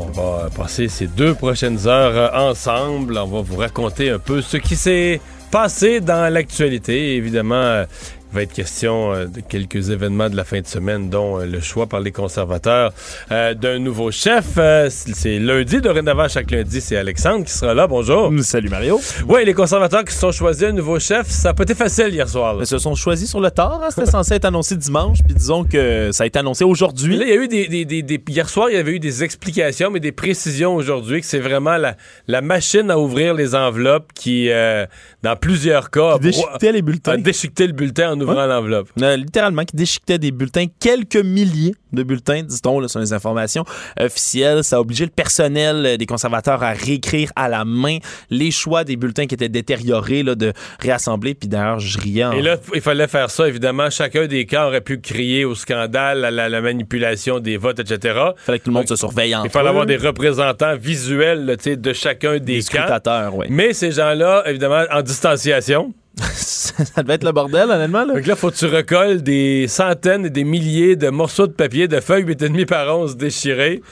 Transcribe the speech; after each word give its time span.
On 0.00 0.06
va 0.12 0.48
passer 0.56 0.86
ces 0.86 1.08
deux 1.08 1.34
prochaines 1.34 1.88
heures 1.88 2.32
ensemble. 2.34 3.18
On 3.18 3.26
va 3.26 3.40
vous 3.40 3.56
raconter 3.56 4.10
un 4.10 4.20
peu 4.20 4.40
ce 4.40 4.56
qui 4.56 4.76
s'est 4.76 5.20
passé 5.50 6.00
dans 6.00 6.32
l'actualité. 6.32 7.16
Évidemment, 7.16 7.56
euh, 7.56 7.84
va 8.32 8.42
être 8.42 8.52
question 8.52 9.12
euh, 9.14 9.26
de 9.26 9.40
quelques 9.40 9.90
événements 9.90 10.28
de 10.28 10.36
la 10.36 10.44
fin 10.44 10.60
de 10.60 10.66
semaine, 10.66 11.08
dont 11.08 11.40
euh, 11.40 11.46
le 11.46 11.60
choix 11.60 11.86
par 11.86 12.00
les 12.00 12.12
conservateurs 12.12 12.92
euh, 13.32 13.54
d'un 13.54 13.78
nouveau 13.78 14.10
chef. 14.10 14.58
C'est 14.88 15.38
lundi, 15.38 15.80
dorénavant, 15.80 16.28
chaque 16.28 16.50
lundi, 16.50 16.80
c'est 16.80 16.96
Alexandre 16.96 17.44
qui 17.44 17.52
sera 17.52 17.72
là. 17.74 17.86
Bonjour. 17.86 18.30
Salut 18.42 18.68
Mario. 18.68 19.00
Oui, 19.28 19.44
les 19.44 19.54
conservateurs 19.54 20.04
qui 20.04 20.12
se 20.12 20.20
sont 20.20 20.32
choisis 20.32 20.64
un 20.64 20.72
nouveau 20.72 20.98
chef, 20.98 21.26
ça 21.28 21.48
n'a 21.50 21.54
pas 21.54 21.62
été 21.62 21.74
facile 21.74 22.08
hier 22.12 22.28
soir. 22.28 22.54
là. 22.54 22.60
Ils 22.62 22.66
se 22.66 22.78
sont 22.78 22.94
choisis 22.94 23.30
sur 23.30 23.40
le 23.40 23.50
tard. 23.50 23.80
hein. 23.82 23.88
C'était 23.90 24.10
censé 24.10 24.34
être 24.34 24.44
annoncé 24.44 24.76
dimanche. 24.76 25.18
Puis 25.24 25.34
disons 25.34 25.64
que 25.64 26.10
ça 26.12 26.24
a 26.24 26.26
été 26.26 26.38
annoncé 26.38 26.64
aujourd'hui. 26.64 27.16
là, 27.16 27.24
il 27.24 27.28
y 27.30 27.32
a 27.32 27.36
eu 27.42 27.48
des, 27.48 27.66
des- 27.68 27.84
des- 27.84 28.02
des- 28.02 28.22
Hier 28.28 28.48
soir, 28.48 28.68
il 28.70 28.74
y 28.76 28.78
avait 28.78 28.92
eu 28.92 28.98
des 29.00 29.24
explications, 29.24 29.90
mais 29.90 30.00
des 30.00 30.12
précisions 30.12 30.74
aujourd'hui, 30.76 31.20
que 31.22 31.26
c'est 31.26 31.38
vraiment 31.38 31.76
la, 31.78 31.96
la 32.26 32.40
machine 32.42 32.90
à 32.90 32.98
ouvrir 32.98 33.32
les 33.34 33.54
enveloppes 33.54 34.12
qui, 34.14 34.50
dans 35.22 35.36
plusieurs 35.36 35.90
cas, 35.90 36.14
a, 36.14 36.18
déchiquetait 36.18 36.72
les 36.72 36.82
bulletins. 36.82 37.12
a 37.12 37.16
déchiqueté 37.16 37.66
le 37.66 37.72
bulletin 37.72 38.12
en 38.12 38.17
ouvrant 38.22 38.46
l'enveloppe. 38.46 38.88
Euh, 39.00 39.16
littéralement, 39.16 39.64
qui 39.64 39.76
déchiquetait 39.76 40.18
des 40.18 40.30
bulletins, 40.30 40.66
quelques 40.80 41.16
milliers 41.16 41.74
de 41.92 42.02
bulletins, 42.02 42.42
dit-on, 42.42 42.86
sur 42.86 43.00
les 43.00 43.12
informations 43.12 43.64
officielles. 43.98 44.62
Ça 44.64 44.76
a 44.76 44.80
obligé 44.80 45.04
le 45.04 45.10
personnel 45.10 45.86
euh, 45.86 45.96
des 45.96 46.06
conservateurs 46.06 46.62
à 46.62 46.72
réécrire 46.72 47.30
à 47.36 47.48
la 47.48 47.64
main 47.64 47.98
les 48.30 48.50
choix 48.50 48.84
des 48.84 48.96
bulletins 48.96 49.26
qui 49.26 49.34
étaient 49.34 49.48
détériorés, 49.48 50.22
là, 50.22 50.34
de 50.34 50.52
réassembler. 50.80 51.34
Puis 51.34 51.48
d'ailleurs, 51.48 51.80
je 51.80 51.98
riais 51.98 52.24
en- 52.24 52.32
Et 52.32 52.42
là, 52.42 52.56
il 52.74 52.80
fallait 52.80 53.08
faire 53.08 53.30
ça, 53.30 53.48
évidemment. 53.48 53.90
Chacun 53.90 54.26
des 54.26 54.44
cas 54.46 54.66
aurait 54.66 54.80
pu 54.82 55.00
crier 55.00 55.44
au 55.44 55.54
scandale, 55.54 56.24
à 56.24 56.30
la, 56.30 56.48
la 56.48 56.60
manipulation 56.60 57.38
des 57.40 57.56
votes, 57.56 57.78
etc. 57.80 58.18
fallait 58.36 58.58
que 58.58 58.64
tout 58.64 58.70
le 58.70 58.74
monde 58.74 58.88
se 58.88 58.96
surveille 58.96 59.34
Il 59.44 59.50
fallait 59.50 59.66
eux. 59.66 59.68
avoir 59.70 59.86
des 59.86 59.96
représentants 59.96 60.76
visuels 60.76 61.44
là, 61.46 61.56
de 61.56 61.92
chacun 61.92 62.32
des, 62.34 62.40
des 62.40 62.60
scrutateurs, 62.62 63.34
ouais. 63.34 63.46
Mais 63.50 63.72
ces 63.72 63.92
gens-là, 63.92 64.42
évidemment, 64.46 64.84
en 64.92 65.02
distanciation. 65.02 65.92
ça 66.34 67.02
devait 67.02 67.14
être 67.14 67.24
le 67.24 67.32
bordel, 67.32 67.70
honnêtement. 67.70 68.04
Là. 68.04 68.14
Donc 68.14 68.26
là, 68.26 68.36
faut 68.36 68.50
que 68.50 68.56
tu 68.56 68.66
recolles 68.66 69.22
des 69.22 69.66
centaines 69.68 70.26
et 70.26 70.30
des 70.30 70.44
milliers 70.44 70.96
de 70.96 71.08
morceaux 71.10 71.46
de 71.46 71.52
papier, 71.52 71.88
de 71.88 72.00
feuilles 72.00 72.24
8,5 72.24 72.66
par 72.66 72.96
11 72.98 73.16
déchirées, 73.16 73.82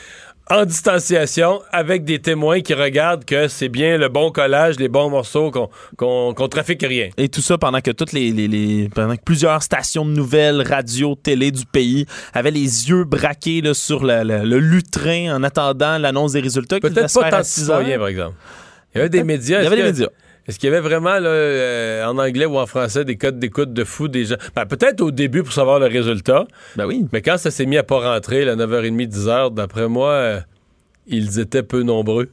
en 0.49 0.65
distanciation, 0.65 1.61
avec 1.73 2.05
des 2.05 2.21
témoins 2.21 2.61
qui 2.61 2.73
regardent 2.73 3.25
que 3.25 3.49
c'est 3.49 3.69
bien 3.69 3.99
le 3.99 4.09
bon 4.09 4.31
collage, 4.31 4.79
les 4.79 4.87
bons 4.89 5.11
morceaux, 5.11 5.51
qu'on 5.51 6.35
qu'on 6.35 6.49
trafique 6.49 6.83
rien. 6.87 7.09
Et 7.17 7.29
tout 7.29 7.43
ça 7.43 7.59
pendant 7.59 7.81
que 7.81 7.91
toutes 7.91 8.13
les, 8.13 8.31
les- 8.31 8.47
les- 8.47 8.89
pendant 8.89 9.17
que 9.17 9.23
plusieurs 9.25 9.61
stations 9.65 10.05
de 10.05 10.13
nouvelles, 10.13 10.63
radio, 10.63 11.17
télé 11.21 11.51
du 11.51 11.67
pays 11.67 12.07
avaient 12.33 12.53
les 12.53 12.89
yeux 12.89 13.03
braqués 13.03 13.61
là, 13.61 13.75
sur 13.75 14.05
le, 14.05 14.23
le- 14.23 14.45
le 14.45 14.59
lutrin 14.61 15.35
en 15.37 15.43
attendant 15.43 15.99
l'annonce 15.99 16.33
des 16.35 16.41
résultats. 16.41 16.79
Peut-être 16.79 17.13
pas 17.13 17.31
tant 17.31 17.39
de 17.41 17.43
6 17.43 17.71
heures. 17.71 17.79
citoyens, 17.81 17.99
par 17.99 18.09
exemple. 18.09 18.35
Il 18.95 18.99
y 18.99 19.01
avait 19.01 19.11
des 19.11 19.25
médias. 19.25 19.61
Il 19.61 19.65
y 19.65 19.67
avait 19.67 19.77
des 19.77 19.83
médias. 19.83 20.07
Est-ce 20.49 20.59
qu'il 20.59 20.69
y 20.71 20.73
avait 20.73 20.81
vraiment, 20.87 21.19
là, 21.19 21.29
euh, 21.29 22.05
en 22.07 22.19
anglais 22.19 22.47
ou 22.47 22.57
en 22.59 22.67
français, 22.67 23.05
des 23.05 23.17
codes 23.17 23.39
d'écoute 23.39 23.73
de 23.73 23.85
fou 23.85 24.07
des 24.09 24.27
gens? 24.27 24.37
Ben, 24.55 24.65
peut-être 24.67 25.01
au 25.01 25.11
début 25.11 25.43
pour 25.43 25.53
savoir 25.53 25.79
le 25.81 25.87
résultat, 25.87 26.47
Ben 26.77 26.87
oui. 26.87 27.07
mais 27.13 27.21
quand 27.23 27.37
ça 27.37 27.51
s'est 27.51 27.67
mis 27.67 27.77
à 27.79 27.83
pas 27.83 27.99
rentrer, 28.15 28.49
à 28.49 28.55
9h30, 28.55 29.09
10h, 29.09 29.55
d'après 29.55 29.89
moi, 29.89 30.11
euh, 30.11 30.41
ils 31.09 31.39
étaient 31.41 31.63
peu 31.63 31.83
nombreux. 31.83 32.29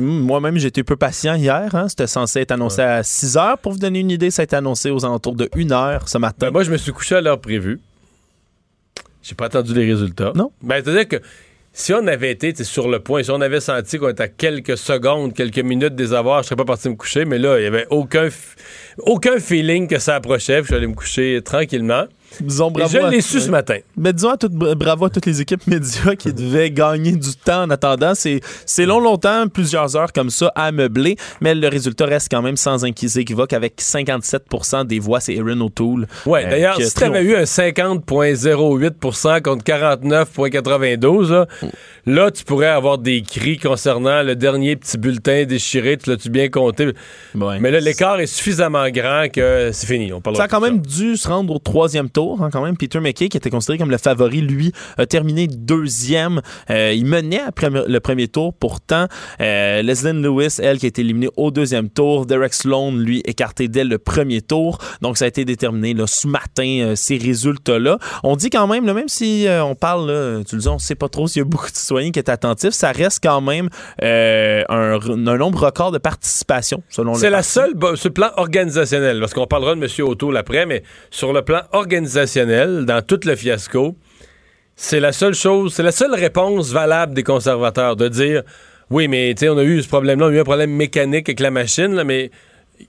Moi-même, 0.00 0.58
j'étais 0.58 0.82
peu 0.84 0.96
patient 0.96 1.34
hier. 1.34 1.74
hein. 1.74 1.88
C'était 1.88 2.06
censé 2.06 2.40
être 2.40 2.52
annoncé 2.52 2.82
à 2.82 3.02
6 3.02 3.36
heures. 3.36 3.58
Pour 3.58 3.72
vous 3.72 3.78
donner 3.78 4.00
une 4.00 4.10
idée, 4.10 4.30
ça 4.30 4.42
a 4.42 4.44
été 4.44 4.56
annoncé 4.56 4.90
aux 4.90 5.04
alentours 5.04 5.34
de 5.34 5.48
1 5.54 5.70
heure 5.72 6.08
ce 6.08 6.18
matin. 6.18 6.46
Ben, 6.46 6.52
moi, 6.52 6.62
je 6.62 6.70
me 6.70 6.76
suis 6.76 6.92
couché 6.92 7.16
à 7.16 7.20
l'heure 7.20 7.40
prévue. 7.40 7.80
J'ai 9.22 9.34
pas 9.34 9.46
attendu 9.46 9.74
les 9.74 9.84
résultats. 9.86 10.32
Non. 10.36 10.52
Ben, 10.62 10.80
c'est-à-dire 10.84 11.08
que 11.08 11.16
si 11.78 11.92
on 11.92 12.06
avait 12.06 12.30
été 12.30 12.54
sur 12.64 12.88
le 12.88 13.00
point, 13.00 13.22
si 13.22 13.30
on 13.30 13.40
avait 13.42 13.60
senti 13.60 13.98
qu'on 13.98 14.08
était 14.08 14.22
à 14.22 14.28
quelques 14.28 14.78
secondes, 14.78 15.34
quelques 15.34 15.58
minutes 15.58 15.94
des 15.94 16.14
avoirs, 16.14 16.42
je 16.42 16.46
serais 16.46 16.56
pas 16.56 16.64
parti 16.64 16.88
me 16.88 16.94
coucher, 16.94 17.26
mais 17.26 17.38
là, 17.38 17.58
il 17.58 17.64
y 17.64 17.66
avait 17.66 17.86
aucun, 17.90 18.30
aucun 19.00 19.38
feeling 19.38 19.86
que 19.86 19.98
ça 19.98 20.14
approchait. 20.14 20.60
Je 20.62 20.68
suis 20.68 20.74
allé 20.74 20.86
me 20.86 20.94
coucher 20.94 21.42
tranquillement. 21.44 22.06
Disons 22.40 22.68
Et 22.70 22.72
bravo. 22.72 22.90
je 22.92 22.98
l'ai 23.10 23.20
su 23.20 23.40
ce 23.40 23.50
matin. 23.50 23.78
Mais 23.96 24.12
disons 24.12 24.30
à 24.30 24.36
toutes- 24.36 24.52
bravo 24.52 25.06
à 25.06 25.10
toutes 25.10 25.26
les 25.26 25.40
équipes 25.40 25.66
médias 25.68 26.14
qui 26.16 26.32
devaient 26.32 26.70
gagner 26.70 27.12
du 27.12 27.34
temps 27.34 27.62
en 27.62 27.70
attendant. 27.70 28.14
C'est 28.14 28.40
c'est 28.64 28.86
long, 28.86 29.00
longtemps, 29.00 29.46
plusieurs 29.48 29.96
heures 29.96 30.12
comme 30.12 30.30
ça 30.30 30.52
à 30.54 30.72
meubler, 30.72 31.16
mais 31.40 31.54
le 31.54 31.68
résultat 31.68 32.06
reste 32.06 32.28
quand 32.30 32.42
même 32.42 32.56
sans 32.56 32.84
équivoque 32.84 33.52
avec 33.52 33.80
57% 33.80 34.84
des 34.86 34.98
voix. 34.98 35.20
C'est 35.20 35.34
Erin 35.34 35.60
O'Toole. 35.60 36.06
Ouais, 36.26 36.44
euh, 36.46 36.50
d'ailleurs, 36.50 36.80
si 36.80 36.92
t'avais 36.94 37.20
triomphé. 37.24 37.32
eu 37.32 37.36
un 37.36 37.44
50,08% 37.44 39.40
contre 39.42 39.64
49,92, 39.64 41.30
là, 41.30 41.46
là, 42.06 42.30
tu 42.30 42.44
pourrais 42.44 42.66
avoir 42.68 42.98
des 42.98 43.22
cris 43.22 43.58
concernant 43.58 44.22
le 44.22 44.36
dernier 44.36 44.76
petit 44.76 44.98
bulletin 44.98 45.44
déchiré. 45.44 45.96
Tu 45.96 46.10
l'as-tu 46.10 46.30
bien 46.30 46.48
compté? 46.48 46.92
Ouais. 47.34 47.58
Mais 47.60 47.70
là, 47.70 47.80
l'écart 47.80 48.20
est 48.20 48.26
suffisamment 48.26 48.88
grand 48.90 49.26
que 49.32 49.70
c'est 49.72 49.86
fini. 49.86 50.12
On 50.12 50.20
Ça 50.34 50.44
a 50.44 50.48
quand 50.48 50.60
même 50.60 50.80
dû 50.80 51.16
se 51.16 51.28
rendre 51.28 51.54
au 51.54 51.58
troisième 51.58 52.10
tour. 52.10 52.25
Hein, 52.40 52.50
quand 52.52 52.62
même, 52.62 52.76
Peter 52.76 53.00
McKay, 53.00 53.28
qui 53.28 53.36
était 53.36 53.50
considéré 53.50 53.78
comme 53.78 53.90
le 53.90 53.98
favori, 53.98 54.40
lui, 54.40 54.72
a 54.98 55.06
terminé 55.06 55.46
deuxième. 55.46 56.40
Euh, 56.70 56.92
il 56.94 57.06
menait 57.06 57.40
après 57.40 57.70
le 57.70 57.98
premier 58.00 58.28
tour. 58.28 58.54
Pourtant, 58.54 59.06
euh, 59.40 59.82
Leslie 59.82 60.12
Lewis, 60.12 60.58
elle, 60.62 60.78
qui 60.78 60.86
a 60.86 60.88
été 60.88 61.02
éliminée 61.02 61.28
au 61.36 61.50
deuxième 61.50 61.88
tour. 61.90 62.26
Derek 62.26 62.54
Sloan, 62.54 62.92
lui, 62.92 63.22
écarté 63.24 63.68
dès 63.68 63.84
le 63.84 63.98
premier 63.98 64.40
tour. 64.42 64.78
Donc, 65.00 65.18
ça 65.18 65.24
a 65.26 65.28
été 65.28 65.44
déterminé 65.44 65.94
là, 65.94 66.06
ce 66.06 66.26
matin, 66.26 66.66
euh, 66.80 66.96
ces 66.96 67.16
résultats-là. 67.16 67.98
On 68.22 68.36
dit 68.36 68.50
quand 68.50 68.66
même, 68.66 68.86
là, 68.86 68.94
même 68.94 69.08
si 69.08 69.46
euh, 69.46 69.64
on 69.64 69.74
parle, 69.74 70.10
là, 70.10 70.44
tu 70.44 70.56
le 70.56 70.62
dis, 70.62 70.68
on 70.68 70.78
sait 70.78 70.94
pas 70.94 71.08
trop 71.08 71.26
s'il 71.28 71.40
y 71.40 71.42
a 71.42 71.48
beaucoup 71.48 71.70
de 71.70 71.76
citoyens 71.76 72.10
qui 72.10 72.18
étaient 72.18 72.32
attentifs, 72.32 72.72
ça 72.72 72.92
reste 72.92 73.20
quand 73.22 73.40
même 73.40 73.68
un, 74.02 74.64
un 74.68 75.36
nombre 75.36 75.64
record 75.64 75.92
de 75.92 75.98
participation, 75.98 76.82
selon 76.88 77.12
le 77.12 77.18
C'est 77.18 77.30
la 77.30 77.38
parti. 77.38 77.50
seule, 77.50 77.74
sur 77.96 78.08
le 78.08 78.14
plan 78.14 78.30
organisationnel, 78.36 79.20
parce 79.20 79.34
qu'on 79.34 79.46
parlera 79.46 79.74
de 79.74 79.82
M. 79.82 79.88
O'Toole 80.06 80.36
après, 80.36 80.66
mais 80.66 80.82
sur 81.10 81.32
le 81.32 81.42
plan 81.42 81.62
organisationnel, 81.72 82.05
dans 82.06 83.02
tout 83.06 83.20
le 83.24 83.36
fiasco, 83.36 83.96
c'est 84.74 85.00
la 85.00 85.12
seule 85.12 85.34
chose, 85.34 85.74
c'est 85.74 85.82
la 85.82 85.92
seule 85.92 86.14
réponse 86.14 86.70
valable 86.72 87.14
des 87.14 87.22
conservateurs 87.22 87.96
de 87.96 88.08
dire 88.08 88.42
oui, 88.90 89.08
mais 89.08 89.34
tu 89.34 89.40
sais, 89.40 89.48
on 89.48 89.58
a 89.58 89.64
eu 89.64 89.82
ce 89.82 89.88
problème-là, 89.88 90.26
on 90.26 90.28
a 90.28 90.32
eu 90.32 90.40
un 90.40 90.44
problème 90.44 90.70
mécanique 90.70 91.28
avec 91.28 91.40
la 91.40 91.50
machine, 91.50 91.94
là, 91.94 92.04
mais 92.04 92.30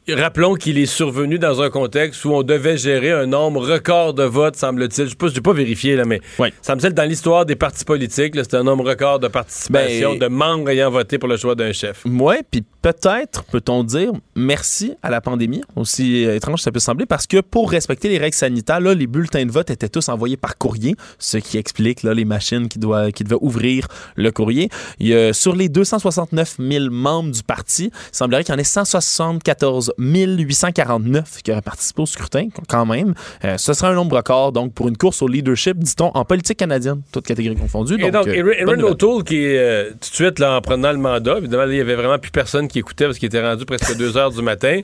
rappelons 0.10 0.56
qu'il 0.56 0.78
est 0.78 0.86
survenu 0.86 1.40
dans 1.40 1.62
un 1.62 1.70
contexte 1.70 2.24
où 2.26 2.32
on 2.34 2.44
devait 2.44 2.78
gérer 2.78 3.12
un 3.12 3.26
nombre 3.26 3.68
record 3.68 4.14
de 4.14 4.24
votes, 4.24 4.56
semble-t-il. 4.56 5.08
Je 5.10 5.26
n'ai 5.34 5.42
pas 5.42 5.54
vérifié, 5.54 5.96
là, 5.96 6.06
mais 6.06 6.22
Oui. 6.40 6.50
ça 6.62 6.76
me 6.76 6.80
semble 6.80 6.94
dans 6.94 7.04
l'histoire 7.08 7.46
des 7.46 7.56
partis 7.56 7.86
politiques, 7.86 8.36
c'est 8.36 8.54
un 8.56 8.64
nombre 8.64 8.86
record 8.88 9.20
de 9.20 9.28
participation, 9.28 10.12
Ben- 10.14 10.20
de 10.20 10.28
membres 10.28 10.70
ayant 10.70 10.90
voté 10.92 11.18
pour 11.18 11.30
le 11.30 11.38
choix 11.38 11.56
d'un 11.56 11.72
chef. 11.72 12.04
Ouais, 12.06 12.42
puis 12.50 12.64
peut-être 12.82 13.44
peut-on 13.46 13.84
dire 13.84 14.12
merci 14.36 14.94
à 15.04 15.10
la 15.10 15.22
pandémie, 15.22 15.62
aussi 15.76 16.26
euh, 16.26 16.36
étrange 16.36 16.60
que 16.60 16.64
ça 16.64 16.72
peut 16.72 16.80
sembler, 16.80 17.06
parce 17.06 17.28
que 17.28 17.42
pour 17.42 17.70
respecter 17.72 18.10
les 18.10 18.18
règles 18.18 18.36
sanitaires, 18.36 18.80
là, 18.80 18.94
les 18.94 19.08
bulletins 19.08 19.46
de 19.46 19.52
vote 19.52 19.70
étaient 19.70 19.90
tous 19.90 20.10
envoyés 20.10 20.38
par 20.38 20.58
courrier, 20.58 20.96
ce 21.20 21.38
qui 21.38 21.58
explique 21.58 22.04
là, 22.04 22.14
les 22.14 22.26
machines 22.26 22.68
qui, 22.70 22.80
doivent, 22.80 23.12
qui 23.12 23.24
devaient 23.24 23.38
ouvrir 23.42 23.88
le 24.16 24.32
courrier. 24.32 24.70
Il 25.00 25.08
y 25.08 25.14
a, 25.16 25.34
sur 25.34 25.56
les 25.56 25.70
269 25.70 26.56
000 26.60 26.86
membres 26.92 27.32
du 27.32 27.44
parti, 27.44 27.86
il 27.94 28.16
semblerait 28.16 28.44
qu'il 28.44 28.54
y 28.54 28.58
en 28.58 28.60
ait 28.60 28.64
174 28.64 29.77
849 30.00 31.42
qui 31.44 31.52
auraient 31.52 31.62
participé 31.62 32.02
au 32.02 32.06
scrutin, 32.06 32.50
quand 32.68 32.86
même. 32.86 33.14
Euh, 33.44 33.58
ce 33.58 33.74
serait 33.74 33.88
un 33.88 33.94
nombre 33.94 34.18
record, 34.18 34.52
donc, 34.52 34.74
pour 34.74 34.88
une 34.88 34.98
course 34.98 35.22
au 35.22 35.28
leadership, 35.28 35.78
dit-on, 35.78 36.12
en 36.14 36.26
politique 36.26 36.58
canadienne, 36.58 37.02
toutes 37.12 37.26
catégories 37.26 37.58
confondues. 37.58 37.96
Et 38.00 38.12
donc, 38.12 38.28
euh, 38.28 38.62
nouvelle. 38.62 38.84
O'Toole, 38.84 39.24
qui 39.24 39.44
est 39.44 39.58
euh, 39.58 39.90
tout 39.92 40.10
de 40.10 40.16
suite, 40.16 40.40
là, 40.40 40.58
en 40.58 40.62
prenant 40.62 40.92
le 40.92 40.98
mandat, 40.98 41.38
évidemment, 41.38 41.66
il 41.70 41.78
y 41.78 41.82
avait 41.82 41.96
vraiment 41.96 42.20
plus 42.20 42.32
personne 42.32 42.68
qui 42.68 42.80
écoutait 42.80 43.06
parce 43.06 43.18
qu'il 43.18 43.28
était 43.28 43.42
rendu 43.42 43.66
presque 43.66 43.96
2 43.98 44.18
heures 44.18 44.32
du 44.32 44.42
matin, 44.42 44.82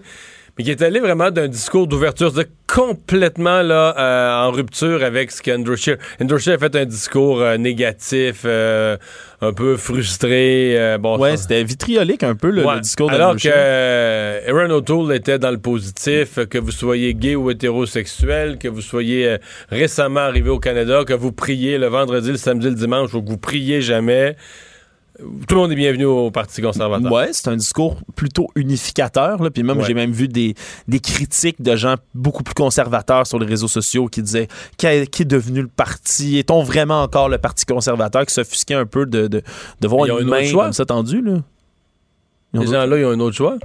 mais 0.57 0.63
qui 0.63 0.71
est 0.71 0.81
allé 0.81 0.99
vraiment 0.99 1.31
d'un 1.31 1.47
discours 1.47 1.87
d'ouverture, 1.87 2.31
c'est-à-dire 2.31 2.51
complètement 2.67 3.61
là, 3.61 3.95
euh, 3.97 4.47
en 4.47 4.51
rupture 4.51 5.03
avec 5.03 5.31
ce 5.31 5.41
qu'Andrew 5.41 5.75
Scheer. 5.75 5.97
Andrew 6.21 6.37
Scheer 6.37 6.53
a 6.55 6.57
fait 6.59 6.75
un 6.75 6.85
discours 6.85 7.41
euh, 7.41 7.57
négatif, 7.57 8.41
euh, 8.45 8.97
un 9.41 9.53
peu 9.53 9.77
frustré. 9.77 10.75
euh, 10.77 10.97
bon, 10.97 11.17
Ouais, 11.17 11.31
ça- 11.31 11.43
c'était 11.43 11.63
vitriolique 11.63 12.23
un 12.23 12.35
peu 12.35 12.49
le, 12.49 12.63
Ouais. 12.65 12.75
le 12.75 12.81
discours 12.81 13.09
de 13.09 13.15
Alors 13.15 13.35
que 13.35 13.47
euh, 13.51 14.39
Erin 14.47 14.69
O'Toole 14.69 15.13
était 15.15 15.39
dans 15.39 15.51
le 15.51 15.57
positif, 15.59 16.39
que 16.47 16.57
vous 16.57 16.71
soyez 16.71 17.13
gay 17.15 17.35
ou 17.35 17.49
hétérosexuel, 17.51 18.57
que 18.57 18.67
vous 18.67 18.81
soyez 18.81 19.37
récemment 19.69 20.21
arrivé 20.21 20.49
au 20.49 20.59
Canada, 20.59 21.03
que 21.05 21.13
vous 21.13 21.31
priez 21.31 21.77
le 21.77 21.87
vendredi, 21.87 22.29
le 22.31 22.37
samedi, 22.37 22.67
le 22.69 22.75
dimanche, 22.75 23.13
ou 23.13 23.21
que 23.21 23.29
vous 23.29 23.37
priez 23.37 23.81
jamais. 23.81 24.35
Tout 25.19 25.55
le 25.55 25.61
monde 25.61 25.71
est 25.71 25.75
bienvenu 25.75 26.05
au 26.05 26.31
Parti 26.31 26.61
conservateur. 26.61 27.11
Ouais, 27.11 27.29
c'est 27.33 27.47
un 27.47 27.55
discours 27.55 27.97
plutôt 28.15 28.47
unificateur. 28.55 29.41
Là. 29.43 29.51
Puis 29.51 29.61
même, 29.63 29.77
Ouais. 29.77 29.83
j'ai 29.85 29.93
même 29.93 30.11
vu 30.11 30.27
des, 30.27 30.55
des 30.87 30.99
critiques 30.99 31.61
de 31.61 31.75
gens 31.75 31.95
beaucoup 32.15 32.41
plus 32.43 32.55
conservateurs 32.55 33.27
sur 33.27 33.37
les 33.39 33.45
réseaux 33.45 33.67
sociaux 33.67 34.07
qui 34.07 34.21
disaient 34.23 34.47
qui 34.77 34.87
est 34.87 35.25
devenu 35.25 35.61
le 35.61 35.67
parti? 35.67 36.37
Est-on 36.39 36.63
vraiment 36.63 37.03
encore 37.03 37.29
le 37.29 37.37
Parti 37.37 37.65
conservateur? 37.65 38.25
Qui 38.25 38.33
s'offusquait 38.33 38.73
un 38.73 38.85
peu 38.87 39.05
de, 39.05 39.27
de, 39.27 39.41
de 39.81 39.87
voir 39.87 40.05
une 40.05 40.11
un 40.11 40.15
autre 40.15 40.25
main 40.25 40.43
choix. 40.45 40.63
comme 40.65 40.73
ça 40.73 40.85
tendue? 40.85 41.21
Là. 41.21 41.37
Les 42.53 42.67
gens-là, 42.67 42.97
ils 42.97 43.05
ont 43.05 43.11
un 43.11 43.19
autre 43.19 43.35
choix. 43.35 43.57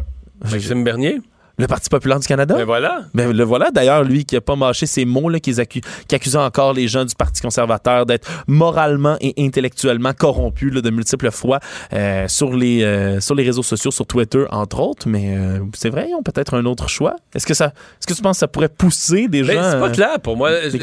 Maxime 0.51 0.85
Bernier. 0.85 1.21
Le 1.59 1.67
Parti 1.67 1.89
populaire 1.91 2.21
du 2.21 2.27
Canada? 2.27 2.55
Ben 2.55 2.65
voilà. 2.65 3.03
Ben, 3.15 3.33
le 3.33 3.45
voilà 3.45 3.71
d'ailleurs, 3.71 4.05
lui, 4.05 4.25
qui 4.25 4.37
a 4.37 4.41
pas 4.41 4.55
mâché 4.57 4.87
ces 4.87 5.05
mots, 5.05 5.29
là, 5.29 5.41
qui, 5.41 5.51
accu- 5.53 5.83
qui 6.07 6.15
accusait 6.15 6.39
encore 6.39 6.73
les 6.73 6.87
gens 6.89 7.05
du 7.05 7.15
Parti 7.17 7.43
conservateur 7.43 8.07
d'être 8.07 8.29
moralement 8.47 9.17
et 9.21 9.35
intellectuellement 9.39 10.13
corrompus 10.13 10.73
là, 10.73 10.81
de 10.81 10.91
multiples 10.91 11.31
fois 11.31 11.59
euh, 11.93 12.27
sur, 12.29 12.55
les, 12.55 12.83
euh, 12.85 13.21
sur 13.21 13.35
les 13.35 13.43
réseaux 13.45 13.63
sociaux, 13.63 13.91
sur 13.91 14.07
Twitter, 14.07 14.45
entre 14.51 14.81
autres. 14.81 15.09
Mais 15.09 15.37
euh, 15.37 15.59
c'est 15.75 15.91
vrai, 15.91 16.07
ils 16.11 16.15
ont 16.15 16.23
peut-être 16.23 16.55
un 16.55 16.65
autre 16.65 16.89
choix. 16.89 17.17
Est-ce 17.35 17.47
que, 17.47 17.55
ça, 17.55 17.67
est-ce 18.01 18.07
que 18.07 18.15
tu 18.15 18.23
penses 18.23 18.37
que 18.37 18.41
ça 18.41 18.49
pourrait 18.49 18.69
pousser 18.69 19.27
des 19.29 19.43
Ben, 19.43 19.55
gens... 19.55 19.71
c'est 19.73 19.81
pas 19.81 19.89
euh, 19.89 19.91
clair 19.91 20.21
pour 20.23 20.37
moi. 20.37 20.51
J'ai- 20.71 20.79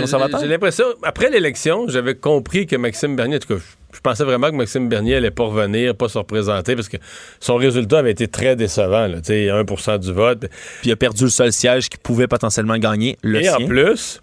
l'impression, 0.48 0.86
après 1.04 1.30
l'élection, 1.30 1.86
j'avais 1.88 2.16
compris 2.16 2.66
que 2.68 2.75
Maxime 2.75 3.16
Bernier, 3.16 3.38
en 3.38 3.39
tout 3.39 3.56
cas, 3.56 3.62
pensais 4.10 4.24
vraiment 4.24 4.50
que 4.50 4.56
Maxime 4.56 4.88
Bernier 4.88 5.16
allait 5.16 5.31
pas 5.31 5.44
revenir, 5.46 5.96
pas 5.96 6.07
se 6.07 6.18
représenter, 6.18 6.75
parce 6.75 6.88
que 6.90 6.98
son 7.40 7.56
résultat 7.56 8.00
avait 8.00 8.12
été 8.12 8.28
très 8.28 8.56
décevant. 8.56 9.07
Là, 9.07 9.18
Tu 9.18 9.28
sais, 9.28 9.48
1% 9.48 10.00
du 10.00 10.13
vote. 10.13 10.48
Puis 10.81 10.90
il 10.90 10.92
a 10.92 10.96
perdu 10.96 11.24
le 11.24 11.30
seul 11.30 11.52
siège 11.52 11.90
qui 11.90 11.98
pouvait 11.98 12.28
potentiellement 12.28 12.78
gagner, 12.78 13.18
le 13.22 13.42
Et 13.42 13.46
sien. 13.46 13.56
en 13.56 13.66
plus, 13.66 14.22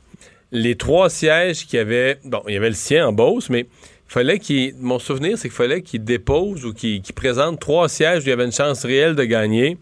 les 0.52 0.76
trois 0.76 1.10
sièges 1.10 1.66
qu'il 1.66 1.78
y 1.78 1.80
avait, 1.80 2.18
bon, 2.24 2.42
il 2.46 2.54
y 2.54 2.56
avait 2.56 2.68
le 2.68 2.74
sien 2.74 3.06
en 3.08 3.12
Beauce, 3.12 3.50
mais 3.50 3.60
il 3.60 4.12
fallait 4.12 4.38
qu'il, 4.38 4.74
mon 4.78 4.98
souvenir, 4.98 5.36
c'est 5.36 5.48
qu'il 5.48 5.56
fallait 5.56 5.82
qu'il 5.82 6.04
dépose 6.04 6.64
ou 6.64 6.72
qu'il 6.72 7.00
qu'il 7.02 7.14
présente 7.14 7.58
trois 7.58 7.88
sièges 7.88 8.22
où 8.22 8.26
il 8.26 8.30
y 8.30 8.32
avait 8.32 8.44
une 8.44 8.52
chance 8.52 8.84
réelle 8.84 9.14
de 9.14 9.24
gagner 9.24 9.78